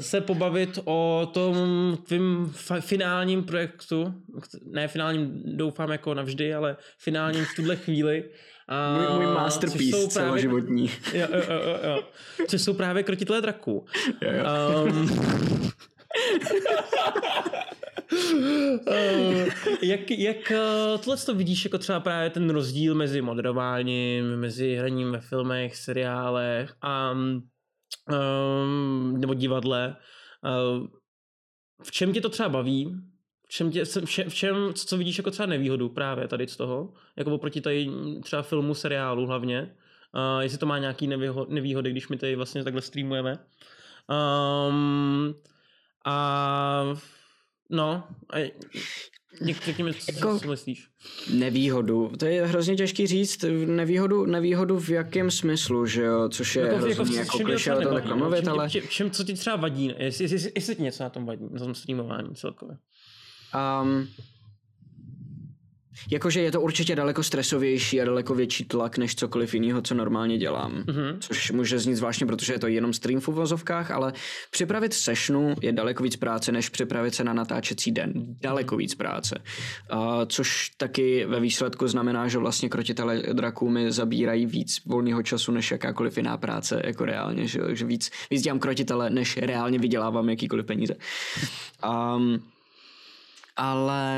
[0.00, 1.56] se pobavit o tom
[2.06, 4.14] tvým finálním projektu,
[4.64, 8.24] ne finálním doufám jako navždy, ale finálním v tuhle chvíli,
[8.68, 10.90] a můj, můj masterpiece právě, celoživotní.
[11.12, 12.04] Jo, jo, jo, jo.
[12.48, 13.86] Což jsou právě krotitelé draků.
[14.22, 14.84] Jo, jo.
[14.84, 15.70] Um, uh,
[19.82, 25.12] jak, jak uh, tohle to vidíš jako třeba právě ten rozdíl mezi moderováním, mezi hraním
[25.12, 27.50] ve filmech, seriálech a um,
[29.20, 29.96] nebo divadle.
[30.44, 30.86] Uh,
[31.82, 32.96] v čem tě to třeba baví?
[33.46, 33.84] V čem, tě,
[34.28, 36.92] v čem, co vidíš jako třeba nevýhodu právě tady z toho?
[37.16, 37.90] Jako oproti tady
[38.22, 39.76] třeba filmu, seriálu hlavně.
[40.14, 41.06] Uh, jestli to má nějaký
[41.48, 43.38] nevýhody, když my tady vlastně takhle streamujeme.
[44.68, 45.34] Um,
[46.04, 46.84] a
[47.70, 48.52] no, a
[49.64, 50.88] řekněme, co, jako, co myslíš?
[51.34, 56.62] Nevýhodu, to je hrozně těžký říct, nevýhodu, nevýhodu v jakém smyslu, že jo, což je
[56.62, 58.70] jako, hrozně jako, jako kliše to takhle mluvit, ale...
[58.70, 61.58] Čem, čem, co ti třeba vadí, jestli, jestli, jestli ti něco na tom vadí, na
[61.58, 62.76] tom streamování celkově?
[63.82, 64.08] Um,
[66.10, 70.38] Jakože je to určitě daleko stresovější a daleko větší tlak než cokoliv jiného, co normálně
[70.38, 70.72] dělám.
[70.72, 71.16] Mm-hmm.
[71.20, 74.12] Což může znít zvláštně, protože je to jenom stream v uvozovkách, ale
[74.50, 78.12] připravit sessionu je daleko víc práce, než připravit se na natáčecí den.
[78.40, 79.38] Daleko víc práce.
[79.92, 85.52] Uh, což taky ve výsledku znamená, že vlastně krotitele draků mi zabírají víc volného času,
[85.52, 87.46] než jakákoliv jiná práce, jako reálně.
[87.46, 90.94] Že, že víc, víc dělám krotitele, než reálně vydělávám jakýkoliv peníze.
[92.16, 92.42] Um,
[93.60, 94.08] ale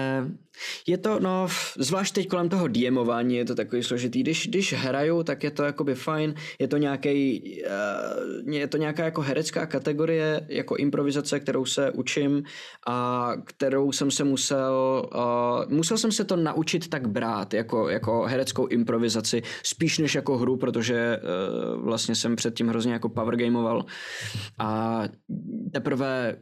[0.86, 1.48] je to, no,
[1.78, 4.22] zvlášť teď kolem toho DMování je to takový složitý.
[4.22, 7.42] Když, když hraju, tak je to jakoby fajn, je to nějaký,
[8.46, 12.42] uh, je to nějaká jako herecká kategorie, jako improvizace, kterou se učím
[12.86, 18.22] a kterou jsem se musel, uh, musel jsem se to naučit tak brát, jako, jako
[18.22, 23.84] hereckou improvizaci, spíš než jako hru, protože uh, vlastně jsem předtím hrozně jako powergameoval
[24.58, 25.02] a
[25.72, 26.36] teprve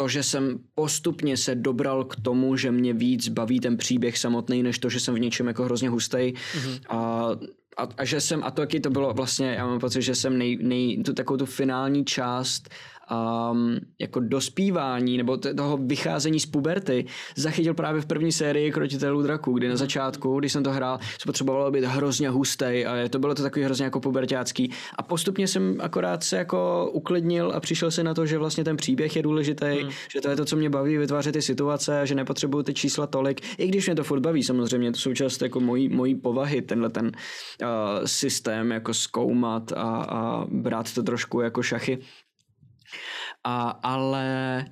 [0.00, 4.62] to, že jsem postupně se dobral k tomu, že mě víc baví ten příběh samotný,
[4.62, 6.32] než to, že jsem v něčem jako hrozně hustej.
[6.32, 6.80] Mm-hmm.
[6.88, 6.98] A,
[7.76, 10.38] a, a, že jsem, a to jaký to bylo vlastně, já mám pocit, že jsem
[10.38, 12.68] nej, nej, tu takovou tu finální část
[13.10, 17.06] um, jako dospívání nebo toho vycházení z puberty
[17.36, 21.26] zachytil právě v první sérii Krotitelů draků, kdy na začátku, když jsem to hrál, se
[21.26, 25.76] potřebovalo být hrozně hustej a to bylo to takový hrozně jako pubertácký a postupně jsem
[25.80, 29.66] akorát se jako uklidnil a přišel si na to, že vlastně ten příběh je důležitý,
[29.82, 29.90] hmm.
[30.12, 33.40] že to je to, co mě baví, vytvářet ty situace, že nepotřebuju ty čísla tolik,
[33.58, 37.06] i když mě to furt baví samozřejmě, to součást jako mojí, mojí povahy, tenhle ten
[37.06, 37.68] uh,
[38.04, 41.98] systém jako zkoumat a, a brát to trošku jako šachy.
[43.44, 44.64] A, ale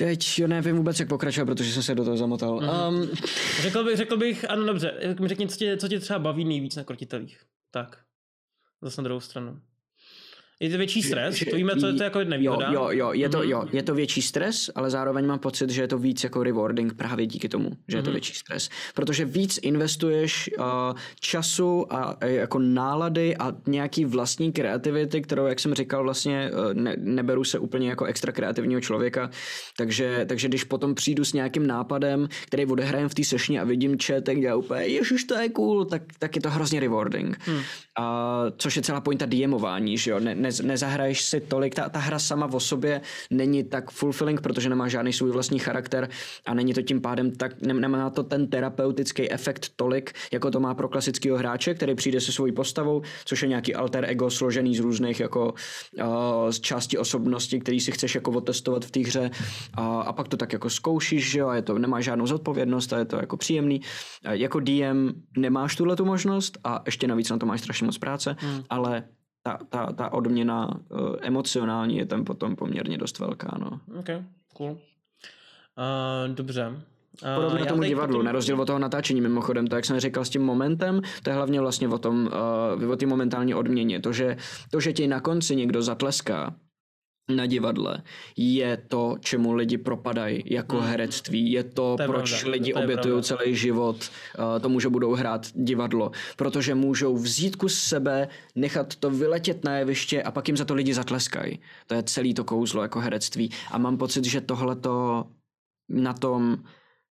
[0.00, 2.60] Teď nevím vůbec, jak pokračovat, protože jsem se do toho zamotal.
[2.60, 2.88] Mm-hmm.
[2.88, 3.10] Um,
[3.62, 6.84] řekl, bych, řekl bych, ano dobře, řekni, co tě, co tě třeba baví nejvíc na
[6.84, 7.40] krotitelích.
[7.70, 7.98] Tak,
[8.82, 9.60] zase na druhou stranu.
[10.62, 11.34] Je to větší stres?
[11.34, 12.66] Že, to víme, co je to jako nevýhoda.
[12.72, 13.48] Jo, jo, jo, je to, mm-hmm.
[13.48, 16.94] jo, je to větší stres, ale zároveň mám pocit, že je to víc jako rewarding
[16.94, 17.96] právě díky tomu, že mm-hmm.
[17.96, 18.14] je to mhm.
[18.14, 18.68] větší stres.
[18.94, 20.64] Protože víc investuješ uh,
[21.20, 26.96] času a jako nálady a nějaký vlastní kreativity, kterou, jak jsem říkal, vlastně uh, ne,
[26.98, 29.30] neberu se úplně jako extra kreativního člověka,
[29.76, 33.96] takže, takže když potom přijdu s nějakým nápadem, který odehrajem v té sešně a vidím
[34.22, 37.38] tak dělá úplně, ježiš, to je cool, tak, tak je to hrozně rewarding.
[37.46, 37.54] Mm.
[37.54, 37.62] Uh,
[38.56, 42.18] což je celá pointa DMování, že jo, ne, ne, nezahraješ si tolik, ta, ta hra
[42.18, 43.00] sama o sobě
[43.30, 46.08] není tak fulfilling, protože nemá žádný svůj vlastní charakter
[46.46, 50.74] a není to tím pádem tak, nemá to ten terapeutický efekt tolik, jako to má
[50.74, 54.80] pro klasického hráče, který přijde se svojí postavou, což je nějaký alter ego složený z
[54.80, 55.54] různých jako
[55.98, 59.30] uh, z části osobnosti, který si chceš jako otestovat v té hře
[59.74, 62.92] a, a pak to tak jako zkoušíš, že jo, a je to, nemá žádnou zodpovědnost
[62.92, 63.80] a je to jako příjemný.
[64.26, 67.98] Uh, jako DM nemáš tuhle tu možnost a ještě navíc na to máš strašně moc
[67.98, 68.62] práce, hmm.
[68.70, 69.04] ale
[69.42, 73.58] ta, ta, ta odměna uh, emocionální je tam potom poměrně dost velká.
[73.60, 73.80] No.
[73.98, 74.08] Ok,
[74.54, 74.70] cool.
[74.70, 76.68] Uh, dobře.
[76.68, 78.26] Uh, Podobně tomu divadlu, potom...
[78.26, 81.36] na rozdíl od toho natáčení mimochodem, to jak jsem říkal s tím momentem, to je
[81.36, 82.30] hlavně vlastně o tom,
[82.82, 84.36] uh, o té momentální odměně, to že,
[84.70, 86.54] to, že ti na konci někdo zatleská,
[87.28, 88.02] na divadle
[88.36, 90.86] je to, čemu lidi propadají jako hmm.
[90.86, 91.52] herectví.
[91.52, 92.50] Je to, to je proč pravda.
[92.50, 93.96] lidi obětují celý život
[94.38, 96.10] uh, tomu, že budou hrát divadlo.
[96.36, 100.74] Protože můžou vzít kus sebe, nechat to vyletět na jeviště a pak jim za to
[100.74, 101.60] lidi zatleskají.
[101.86, 103.50] To je celý to kouzlo jako herectví.
[103.70, 105.24] A mám pocit, že tohle to
[105.88, 106.56] na tom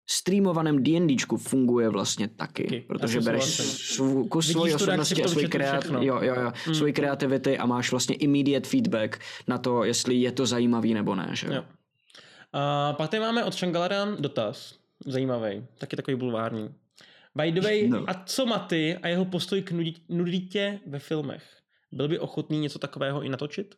[0.09, 2.81] streamovaném D&Dčku funguje vlastně taky, taky.
[2.87, 6.75] protože bereš svů, kus svojí osobnosti a svoji, kreat, jo, jo, jo, mm.
[6.75, 11.29] svoji kreativity a máš vlastně immediate feedback na to, jestli je to zajímavý nebo ne.
[11.33, 11.47] Že?
[11.47, 11.63] Jo.
[12.53, 14.75] A pak tady máme od Shangalara dotaz,
[15.05, 16.69] zajímavý, taky takový bulvární.
[17.35, 18.03] By the way, no.
[18.07, 19.73] a co Maty a jeho postoj k
[20.09, 21.43] nuditě ve filmech?
[21.91, 23.75] Byl by ochotný něco takového i natočit?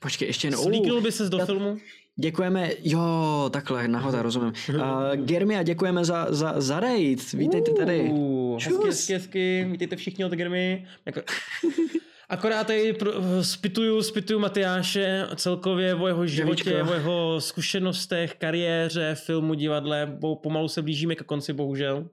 [0.00, 0.62] Počkej, ještě jednou.
[0.62, 1.78] Slíknul by ses do já, filmu?
[2.20, 4.52] Děkujeme, jo, takhle, nahoda, rozumím.
[4.68, 4.80] Uh,
[5.14, 8.00] Germia, děkujeme za, za, za raid, vítejte tady.
[8.00, 10.86] Uh, hezky, hezky, hezky, vítejte všichni od Germy.
[11.06, 11.20] Jako...
[12.28, 12.96] Akorát tady
[13.42, 20.18] spituju, spituju Matyáše celkově o jeho životě, o jeho zkušenostech, kariéře, filmu, divadle.
[20.42, 22.08] Pomalu se blížíme ke konci, bohužel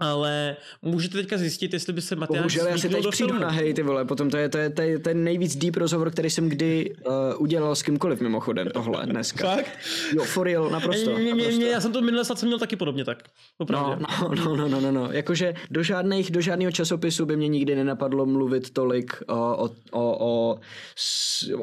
[0.00, 3.74] ale můžete teďka zjistit, jestli by se Matyáš Bohužel já si teď přijdu na hej,
[3.74, 6.48] ty vole, potom to je, to je, to je ten nejvíc deep rozhovor, který jsem
[6.48, 9.56] kdy uh, udělal s kýmkoliv mimochodem, tohle dneska.
[9.56, 9.70] Fakt?
[10.12, 11.18] Jo, for real, naprosto.
[11.18, 13.22] Mě, mě, mě, já jsem to minule snad jsem měl taky podobně tak,
[13.58, 13.90] opravdu.
[14.22, 17.76] No, no, no, no, no, no, jakože do, žádných, do žádného časopisu by mě nikdy
[17.76, 20.60] nenapadlo mluvit tolik uh, o, o, o,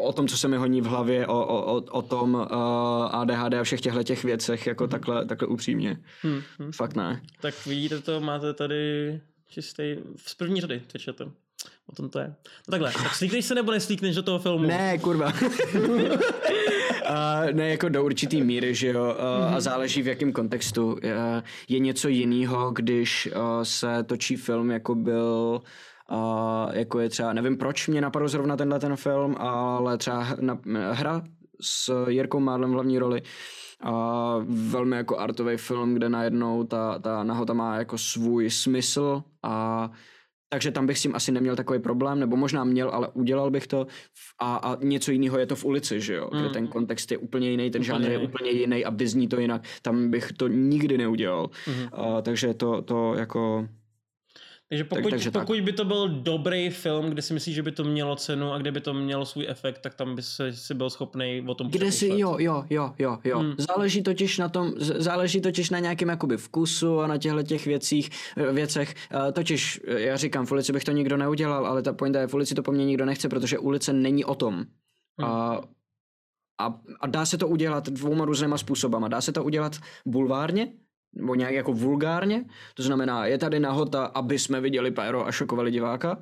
[0.01, 2.45] o tom, co se mi honí v hlavě, o, o, o tom uh,
[3.11, 4.91] ADHD a všech těchto těch věcech, jako hmm.
[4.91, 5.97] takhle, takhle upřímně.
[6.21, 6.71] Hmm, hmm.
[6.71, 7.21] Fakt ne.
[7.41, 9.95] Tak vidíte to, máte tady čistý,
[10.25, 11.25] z první řady Twitchete.
[11.87, 12.35] O tom to je.
[12.67, 14.67] No takhle, tak slíkneš se nebo neslíkneš do toho filmu?
[14.67, 15.33] Ne, kurva.
[15.75, 15.91] uh,
[17.51, 19.47] ne, jako do určitý míry, že jo, uh, mm-hmm.
[19.47, 19.61] a mhm.
[19.61, 20.93] záleží v jakém kontextu.
[20.93, 20.99] Uh,
[21.67, 25.61] je něco jiného, když uh, se točí film, jako byl
[26.11, 26.17] uh,
[26.71, 30.59] jako je třeba, nevím proč mě napadl zrovna tenhle ten film, ale třeba na,
[30.91, 31.23] hra
[31.61, 33.27] s Jirkou Mádlem v hlavní roli, uh,
[33.83, 39.91] a velmi jako artový film, kde najednou ta, ta nahota má jako svůj smysl a
[40.49, 43.67] takže tam bych s tím asi neměl takový problém, nebo možná měl, ale udělal bych
[43.67, 43.87] to.
[44.39, 46.29] A, a něco jiného je to v ulici, že jo?
[46.33, 46.39] Mm.
[46.39, 49.61] Kde ten kontext je úplně jiný, ten žánr je úplně jiný a vyzní to jinak.
[49.81, 51.49] Tam bych to nikdy neudělal.
[51.67, 52.05] Mm.
[52.05, 53.67] Uh, takže to, to jako
[54.69, 55.65] takže pokud, tak, takže pokud tak.
[55.65, 58.71] by to byl dobrý film, kde si myslíš, že by to mělo cenu a kde
[58.71, 61.91] by to mělo svůj efekt, tak tam by si, si byl schopný o tom Kde
[61.91, 63.39] si, jo, jo, jo, jo, jo.
[63.39, 63.53] Hmm.
[63.57, 68.09] Záleží totiž na tom, záleží totiž na nějakém jakoby vkusu a na těchto těch věcích,
[68.51, 68.95] věcech.
[69.13, 72.33] Uh, totiž, já říkám, v ulici bych to nikdo neudělal, ale ta pointa je, v
[72.33, 74.55] ulici to po mně nikdo nechce, protože ulice není o tom.
[75.19, 75.29] Hmm.
[75.29, 75.63] Uh,
[76.59, 79.07] a, a dá se to udělat dvouma různýma způsobama.
[79.07, 80.73] Dá se to udělat bulvárně,
[81.13, 85.71] nebo nějak jako vulgárně, to znamená, je tady nahota, aby jsme viděli péro a šokovali
[85.71, 86.21] diváka,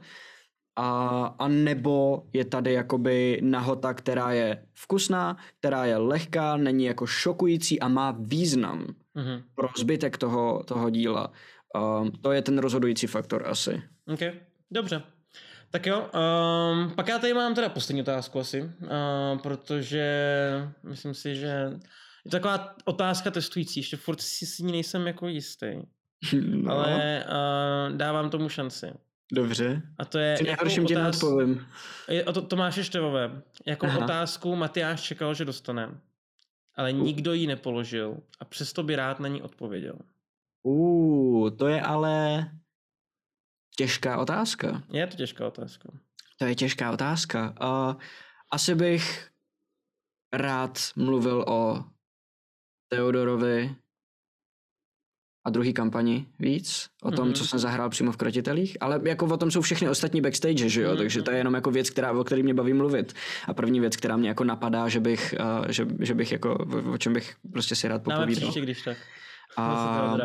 [0.75, 7.05] a, a nebo je tady jakoby nahota, která je vkusná, která je lehká, není jako
[7.05, 9.43] šokující a má význam mm-hmm.
[9.55, 11.31] pro zbytek toho, toho díla.
[12.01, 13.81] Um, to je ten rozhodující faktor asi.
[14.13, 14.19] Ok,
[14.71, 15.01] dobře.
[15.71, 20.07] Tak jo, um, pak já tady mám teda poslední otázku asi, uh, protože
[20.83, 21.71] myslím si, že
[22.25, 25.67] je to taková otázka testující, ještě furt si s ní nejsem jako jistý.
[26.41, 26.71] No.
[26.71, 28.93] Ale uh, dávám tomu šanci.
[29.31, 29.81] Dobře.
[29.97, 30.35] A to je...
[30.35, 31.21] Při nejhorším tě otáz...
[31.21, 31.67] neodpovím.
[32.09, 33.41] Je, to Tomáše Števové.
[33.65, 34.03] Jako Aha.
[34.03, 36.01] otázku Matyáš čekal, že dostane.
[36.75, 39.99] Ale nikdo ji nepoložil a přesto by rád na ní odpověděl.
[40.63, 42.45] Uh, to je ale
[43.77, 44.83] těžká otázka.
[44.91, 45.89] Je to těžká otázka.
[46.37, 47.55] To je těžká otázka.
[47.61, 48.01] Uh,
[48.51, 49.29] asi bych
[50.33, 51.83] rád mluvil o
[52.95, 53.75] Teodorovi
[55.45, 57.33] a druhý kampani víc, o tom, mm-hmm.
[57.33, 60.81] co jsem zahrál přímo v Krotitelích, ale jako o tom jsou všechny ostatní backstage, že
[60.81, 60.97] jo, mm-hmm.
[60.97, 63.13] takže to je jenom jako věc, která, o který mě baví mluvit.
[63.47, 66.93] A první věc, která mě jako napadá, že bych, uh, že, že bych jako, o,
[66.93, 68.25] o čem bych prostě si rád popovídal.
[68.25, 68.97] Dáme příště, když tak.
[69.57, 70.17] A,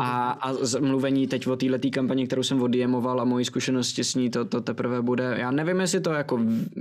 [0.00, 4.30] a, a mluvení teď o této kampani, kterou jsem odjemoval a mojí zkušenosti s ní,
[4.30, 5.34] to, to teprve bude.
[5.38, 6.40] Já nevím, jestli to jako,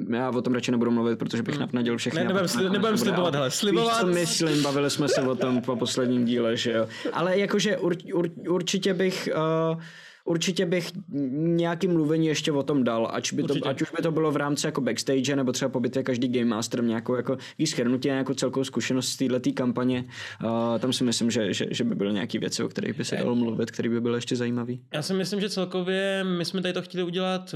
[0.09, 1.61] já o tom radši nebudu mluvit, protože bych hmm.
[1.61, 2.19] napnadil všechny.
[2.19, 3.93] Ne, nebudem, sli, nebudem slibovat, hele, slibovat.
[3.93, 6.87] Víš, co myslím, bavili jsme se o tom po posledním díle, že jo.
[7.13, 9.29] Ale jakože ur, ur, určitě bych...
[9.73, 9.81] Uh,
[10.25, 10.91] určitě bych
[11.31, 14.35] nějaký mluvení ještě o tom dal, ať, by to, ať už by to bylo v
[14.35, 18.63] rámci jako backstage, nebo třeba po bitvě každý Game Master, nějakou jako schrnutí, nějakou celkovou
[18.63, 20.05] zkušenost z této kampaně.
[20.43, 23.15] Uh, tam si myslím, že, že, že by byly nějaké věci, o kterých by se
[23.15, 24.73] dalo mluvit, které by byly ještě zajímavé.
[24.93, 27.55] Já si myslím, že celkově my jsme tady to chtěli udělat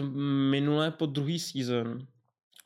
[0.50, 2.08] minule po druhý season,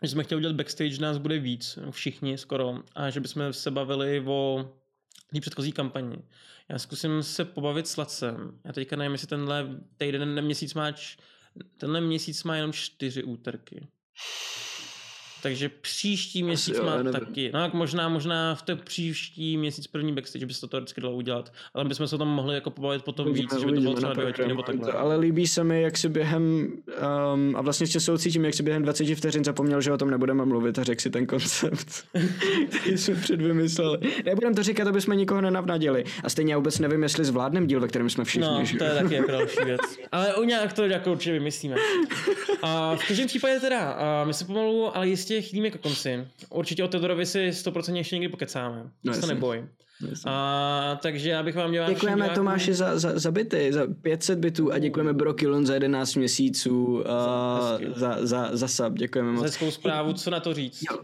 [0.03, 4.23] že jsme chtěli udělat backstage, nás bude víc, všichni skoro, a že bychom se bavili
[4.25, 4.69] o
[5.33, 6.17] té předchozí kampani.
[6.69, 8.59] Já zkusím se pobavit s Lacem.
[8.65, 10.91] Já teďka nevím, jestli tenhle týden, měsíc má,
[11.77, 13.87] tenhle měsíc má jenom čtyři úterky.
[15.43, 17.11] Takže příští měsíc jo, má nevím.
[17.11, 17.51] taky.
[17.53, 21.53] No, možná, možná v té příští měsíc první backstage by se to teoreticky dalo udělat.
[21.73, 24.13] Ale bychom se o tom mohli jako pobavit potom víc, že by to bylo třeba
[24.13, 24.91] dvě nebo takhle.
[24.91, 26.67] Ale líbí se mi, jak si během,
[27.33, 30.45] um, a vlastně ještě soucítím, jak si během 20 vteřin zapomněl, že o tom nebudeme
[30.45, 32.07] mluvit a řekl si ten koncept,
[32.79, 33.97] který jsme předvymysleli.
[34.25, 36.03] Nebudeme to říkat, aby jsme nikoho nenavnadili.
[36.23, 38.47] A stejně já vůbec nevím, jestli zvládnem díl, ve kterém jsme všichni.
[38.47, 39.81] No, to je taky jako další věc.
[40.11, 41.75] Ale u nějak to jako určitě vymyslíme.
[42.61, 46.27] A v každém případě teda, a my se pomalu, ale jistě chýlíme ke konci.
[46.49, 48.91] Určitě o Tedorovi si 100% ještě někdy pokecáme.
[49.03, 49.65] No, to neboj.
[50.25, 52.35] A, takže já bych vám dělal Děkujeme divákům...
[52.35, 57.03] Tomáši za, za, za byty, za 500 bytů a děkujeme Brokilon za 11 měsíců uh,
[57.95, 58.93] za, za, za sub.
[58.93, 59.43] Děkujeme moc.
[59.43, 60.83] Hezkou zprávu, co na to říct.
[60.91, 60.97] Jo.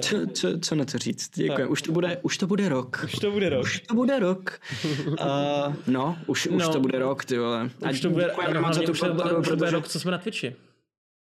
[0.00, 1.30] Co, co, co na to říct?
[1.34, 1.66] Děkuji.
[1.66, 3.00] Už to, bude, už to bude rok.
[3.04, 3.62] Už to bude rok.
[3.62, 4.60] Už to bude rok.
[5.08, 6.72] Uh, no, už, už no.
[6.72, 7.70] to bude rok, ty vole.
[7.82, 9.70] A už to bude, ano, moc za tu bude, protože...
[9.70, 10.56] rok, co jsme na Twitchi.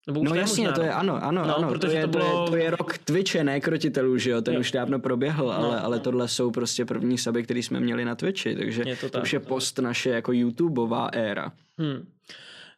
[0.07, 1.69] Nebo no jasně, možná, to je ano, ano, no, ano.
[1.69, 2.23] Protože to je, to, bylo...
[2.25, 4.59] to, je, to je rok Twitche, ne krotitelů, že jo, ten jo.
[4.59, 8.15] už dávno proběhl, no, ale, ale tohle jsou prostě první saby, které jsme měli na
[8.15, 11.51] Twitchi, takže je to, tak, to už je post naše jako YouTubeová éra.
[11.77, 12.07] Hmm.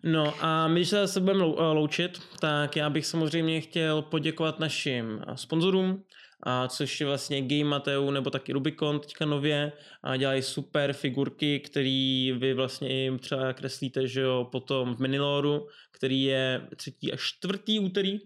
[0.03, 1.43] No a my, když se zase budeme
[1.73, 6.03] loučit, tak já bych samozřejmě chtěl poděkovat našim sponzorům,
[6.45, 9.71] a což je vlastně Game Mateu nebo taky Rubicon teďka nově
[10.03, 15.67] a dělají super figurky, který vy vlastně jim třeba kreslíte, že jo, potom v Miniloru,
[15.91, 18.19] který je třetí a čtvrtý úterý.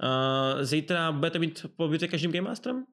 [0.00, 2.84] A zítra budete mít pobyt každým Game Masterem?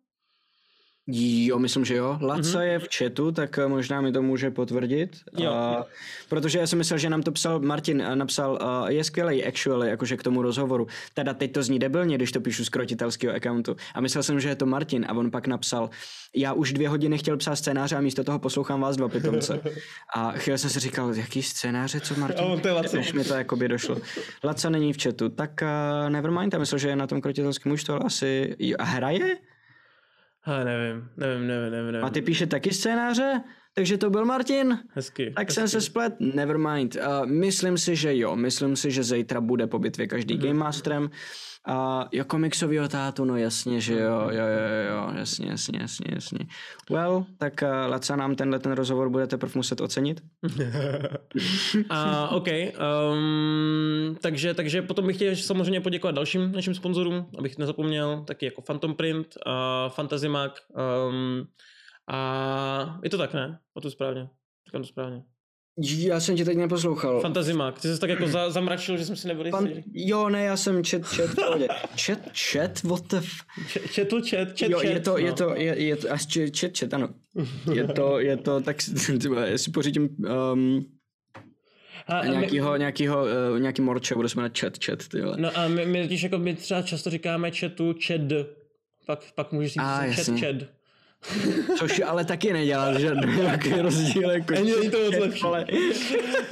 [1.13, 2.17] Jo, myslím, že jo.
[2.21, 2.61] Laca mm-hmm.
[2.61, 5.17] je v chatu, tak eh, možná mi to může potvrdit.
[5.37, 5.51] Jo.
[5.51, 5.83] Uh,
[6.29, 9.89] protože já jsem myslel, že nám to psal Martin, a napsal, uh, je skvělý actually,
[9.89, 10.87] jakože k tomu rozhovoru.
[11.13, 13.75] Teda teď to zní debilně, když to píšu z krotitelského accountu.
[13.95, 15.89] A myslel jsem, že je to Martin a on pak napsal,
[16.35, 19.61] já už dvě hodiny chtěl psát scénáře a místo toho poslouchám vás dva pitomce.
[20.15, 22.45] A chvíli jsem si říkal, jaký scénáře, co Martin?
[22.45, 22.97] On to je Laca.
[23.13, 23.97] mi to jakoby došlo.
[24.43, 27.83] Laca není v chatu, tak uh, nevermind, já myslel, že je na tom krotitelském už
[27.83, 28.55] to asi...
[28.79, 29.37] Hraje?
[30.43, 32.05] Ha, nevím, nevím, nevím, nevím.
[32.05, 33.41] A ty píše taky scénáře?
[33.73, 34.79] Takže to byl Martin.
[34.89, 35.31] Hezky.
[35.35, 35.53] Tak hezky.
[35.53, 36.95] jsem se splet, never mind.
[36.95, 40.47] Uh, myslím si, že jo, myslím si, že zítra bude po bitvě každý mm-hmm.
[40.47, 41.09] Game Masterem.
[41.67, 46.39] A jo, komiksovýho tátu, no jasně, že jo, jo, jo, jo, jasně, jasně, jasně, jasně.
[46.89, 50.21] Well, tak uh, Laca nám tenhle ten rozhovor bude teprve muset ocenit.
[51.89, 58.23] A OK, um, takže, takže potom bych chtěl samozřejmě poděkovat dalším našim sponzorům, abych nezapomněl,
[58.27, 60.59] taky jako Phantom Print, uh, Fantasy Mag,
[61.09, 61.47] um,
[62.11, 63.59] a je to tak, ne?
[63.73, 64.29] O to správně.
[64.67, 65.23] Říkám to správně.
[65.97, 67.21] Já jsem tě teď neposlouchal.
[67.21, 67.81] Fantasy Mag.
[67.81, 69.83] Ty jsi tak jako za, zamračil, že jsem si nebyl Pan, jistý.
[69.93, 71.31] jo, ne, já jsem čet, čet.
[71.95, 73.31] Čet, čet, what the f...
[73.91, 74.93] Četl čet, čet, Jo, čet.
[74.93, 75.35] je to, je no.
[75.35, 77.09] to, je, je to, čet, čet, čet, ano.
[77.73, 78.77] Je to, je to, tak
[79.45, 80.09] jestli pořídím
[80.53, 80.85] um,
[82.07, 83.23] A, a my, nějakýho, nějakýho,
[83.53, 85.37] uh, nějaký morče, bude se jmenovat čet, čet, ty vole.
[85.39, 88.21] no a my, my totiž jako my třeba často říkáme četu čed.
[89.05, 90.23] Pak, pak můžeš říct A, že
[91.77, 94.31] Což ale taky nedělá žádný velký rozdíl.
[94.31, 95.41] Jako Ani to moc lepší.
[95.43, 95.65] vole.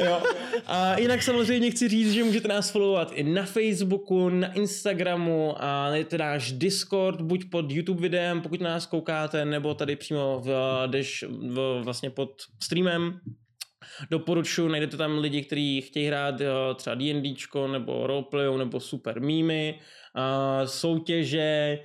[0.05, 0.21] Jo.
[0.65, 5.89] A jinak samozřejmě chci říct, že můžete nás followovat i na Facebooku, na Instagramu a
[5.89, 10.51] najdete náš Discord, buď pod YouTube videem, pokud nás koukáte, nebo tady přímo v,
[10.87, 12.29] dež, v, vlastně pod
[12.63, 13.19] streamem.
[14.11, 16.35] Doporučuji, najdete tam lidi, kteří chtějí hrát
[16.75, 19.79] třeba D&Dčko, nebo roleplayou, nebo super mýmy,
[20.65, 21.79] soutěže,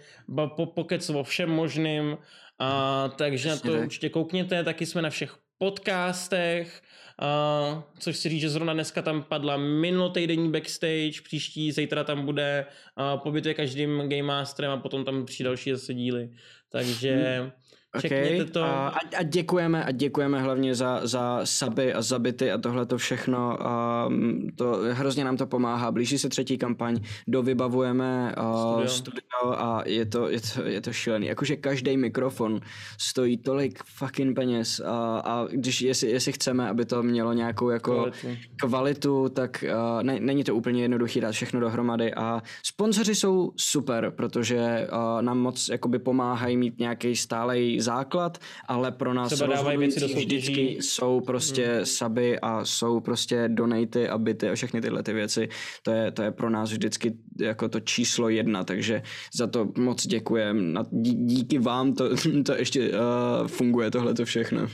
[0.56, 2.18] po, pokec o všem možným,
[2.58, 3.86] a, takže Přesně na to tak.
[3.86, 6.82] určitě koukněte, taky jsme na všech podcastech,
[7.20, 12.66] a, což si říct, že zrovna dneska tam padla minulotýdenní backstage, příští zítra tam bude
[12.96, 16.30] a, po bitvě každým Game Masterem a potom tam přijde další zase díly.
[16.68, 17.52] Takže čekněte
[17.96, 18.44] Okay.
[18.44, 18.64] to.
[18.64, 23.66] A, a děkujeme a děkujeme hlavně za, za suby a zabity a tohle to všechno.
[23.66, 25.90] A mm, to, hrozně nám to pomáhá.
[25.90, 28.88] Blíží se třetí kampaň, dovybavujeme uh, Studio.
[28.88, 29.20] studio.
[29.38, 31.26] studio a je to, je, to, je to šílený.
[31.26, 32.60] Jakože každý mikrofon
[32.98, 37.92] stojí tolik fucking peněz a, a když jestli, jestli chceme, aby to mělo nějakou jako
[37.92, 38.28] Kvalitu.
[38.56, 44.12] kvalitu, tak uh, ne, není to úplně jednoduchý dát všechno dohromady a sponzoři jsou super,
[44.16, 48.38] protože uh, nám moc jakoby pomáhají mít nějaký stálej základ,
[48.68, 50.36] ale pro nás Třeba věci rozhodující soutěží.
[50.52, 51.86] vždycky jsou prostě hmm.
[51.86, 55.48] suby a jsou prostě donaty a byty a všechny tyhle ty věci.
[55.82, 59.02] To je, to je pro nás vždycky jako to číslo jedna, takže
[59.34, 60.76] za to moc děkujem.
[60.78, 62.04] A dí- díky vám to,
[62.46, 64.68] to ještě uh, funguje tohle to všechno.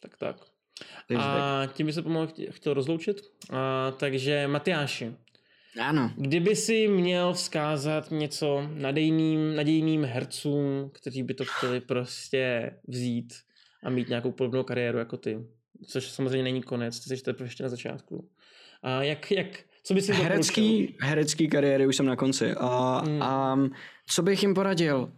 [0.00, 0.36] Tak tak.
[1.16, 3.20] A tím by se pomalu chtě- chtěl rozloučit.
[3.50, 5.14] A, takže Matyáši,
[5.80, 6.12] Ano.
[6.16, 13.34] kdyby si měl vzkázat něco nadějným, nadějným hercům, kteří by to chtěli prostě vzít
[13.84, 15.38] a mít nějakou podobnou kariéru jako ty,
[15.86, 18.28] což samozřejmě není konec, ty jsi teprve ještě na začátku.
[18.82, 19.46] A jak, jak,
[19.82, 20.32] co bys jim doporučil?
[20.32, 22.54] Herecký, herecký kariéry už jsem na konci.
[22.58, 23.22] A, Hmm.
[23.22, 23.58] a
[24.06, 25.12] co bych jim poradil?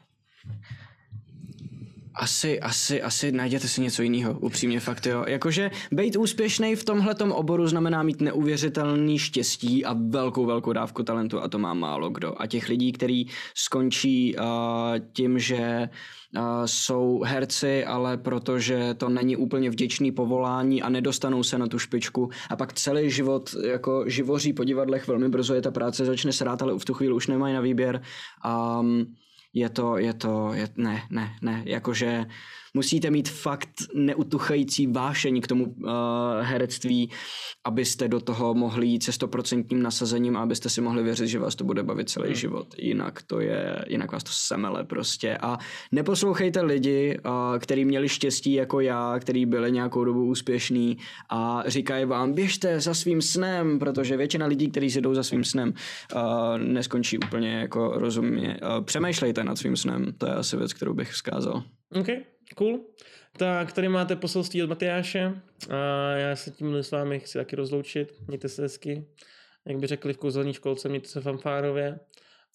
[2.14, 5.24] Asi, asi, asi najděte si něco jiného, upřímně fakt jo.
[5.28, 11.40] Jakože být úspěšný v tomhletom oboru znamená mít neuvěřitelný štěstí a velkou, velkou dávku talentu
[11.40, 12.42] a to má málo kdo.
[12.42, 14.44] A těch lidí, kteří skončí uh,
[15.12, 15.88] tím, že
[16.36, 21.78] uh, jsou herci, ale protože to není úplně vděčný povolání a nedostanou se na tu
[21.78, 26.32] špičku a pak celý život jako živoří po divadlech, velmi brzo je ta práce začne
[26.32, 28.02] srát, ale v tu chvíli už nemají na výběr.
[28.80, 29.06] Um,
[29.52, 32.24] je to, je to, je, ne, ne, ne, jakože
[32.74, 35.90] musíte mít fakt neutuchající vášení k tomu uh,
[36.40, 37.10] herectví,
[37.64, 41.54] abyste do toho mohli jít se stoprocentním nasazením a abyste si mohli věřit, že vás
[41.54, 42.34] to bude bavit celý hmm.
[42.34, 42.74] život.
[42.78, 45.36] Jinak to je, jinak vás to semele prostě.
[45.36, 45.58] A
[45.92, 50.98] neposlouchejte lidi, uh, který měli štěstí jako já, který byli nějakou dobu úspěšný
[51.30, 55.44] a říkají vám, běžte za svým snem, protože většina lidí, kteří si jdou za svým
[55.44, 55.74] snem,
[56.14, 56.20] uh,
[56.58, 58.56] neskončí úplně jako rozumně.
[58.62, 61.62] Uh, přemýšlejte nad svým snem, to je asi věc, kterou bych vzkázal.
[62.00, 62.06] OK,
[62.54, 62.80] cool.
[63.36, 68.14] Tak tady máte poselství od Matyáše a já se tím s vámi chci taky rozloučit.
[68.26, 69.04] Mějte se hezky.
[69.64, 71.98] Jak by řekli v kouzelní školce, mějte se fanfárově.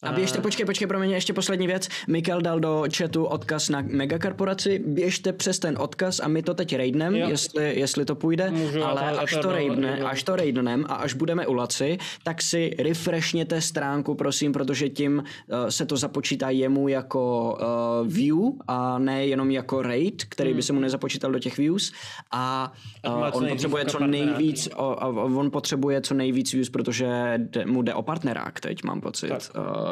[0.03, 1.89] A běžte, počkej, počkej, pro mě ještě poslední věc.
[2.07, 4.83] Mikel dal do chatu odkaz na megakorporaci.
[4.87, 7.29] Běžte přes ten odkaz a my to teď raidnem, Jo.
[7.29, 8.51] jestli, jestli to půjde.
[8.51, 12.41] Můžu, ale to- až to raidne, až to raidnem a až budeme u Laci, tak
[12.41, 15.17] si refreshněte stránku, prosím, protože tím
[15.47, 17.53] uh, se to započítá jemu jako
[18.01, 21.91] uh, view a ne jenom jako raid, který by se mu nezapočítal do těch views.
[22.31, 22.73] A
[23.07, 24.31] uh, co on potřebuje co partneráky.
[24.35, 27.07] nejvíc, o, a on potřebuje co nejvíc views, protože
[27.65, 29.27] mu jde o partnerák teď, mám pocit.
[29.29, 29.41] Tak.
[29.57, 29.86] Uh,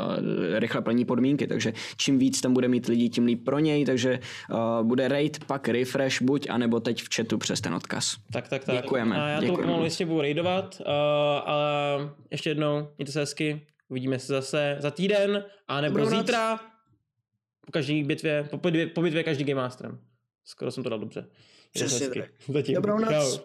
[0.54, 4.20] rychle plní podmínky, takže čím víc tam bude mít lidí, tím líp pro něj, takže
[4.52, 8.18] uh, bude raid, pak refresh buď, anebo teď v chatu přes ten odkaz.
[8.34, 8.76] Tak, tak, tak.
[8.76, 10.92] Děkujeme, A já to pomalu jistě budu raidovat, uh,
[11.50, 11.70] ale
[12.32, 13.62] ještě jednou, mějte se hezky.
[13.90, 16.26] Uvidíme se zase za týden, a nebo Dobrou noc.
[16.26, 16.60] zítra
[17.66, 20.00] po každý bitvě, po, po, po bitvě každý Game Masterem.
[20.46, 21.26] Skoro jsem to dal dobře.
[21.74, 22.30] Přesně tak.
[22.48, 22.76] Zatím.
[22.76, 23.10] Dobrou noc.
[23.10, 23.38] Čau.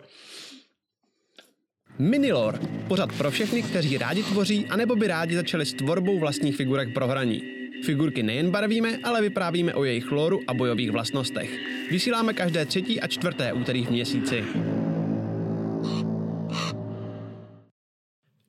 [2.00, 2.58] Minilore.
[2.88, 7.06] Pořad pro všechny, kteří rádi tvoří, anebo by rádi začali s tvorbou vlastních figurek pro
[7.06, 7.42] hraní.
[7.84, 11.50] Figurky nejen barvíme, ale vyprávíme o jejich lóru a bojových vlastnostech.
[11.90, 14.44] Vysíláme každé třetí a čtvrté úterý v měsíci.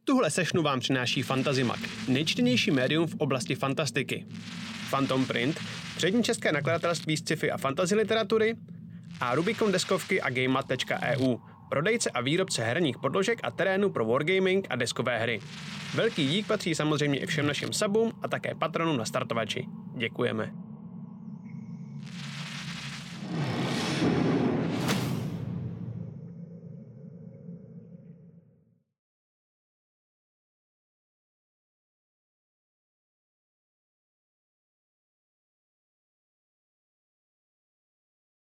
[0.03, 4.25] Tuhle sešnu vám přináší Fantazimak, nejčtenější médium v oblasti fantastiky.
[4.89, 5.59] Phantom Print,
[5.97, 8.55] přední české nakladatelství sci-fi a fantasy literatury
[9.19, 11.37] a Rubicon deskovky a gamemat.eu,
[11.71, 15.39] prodejce a výrobce herních podložek a terénu pro wargaming a deskové hry.
[15.95, 19.65] Velký dík patří samozřejmě i všem našim subům a také patronům na startovači.
[19.95, 20.51] Děkujeme.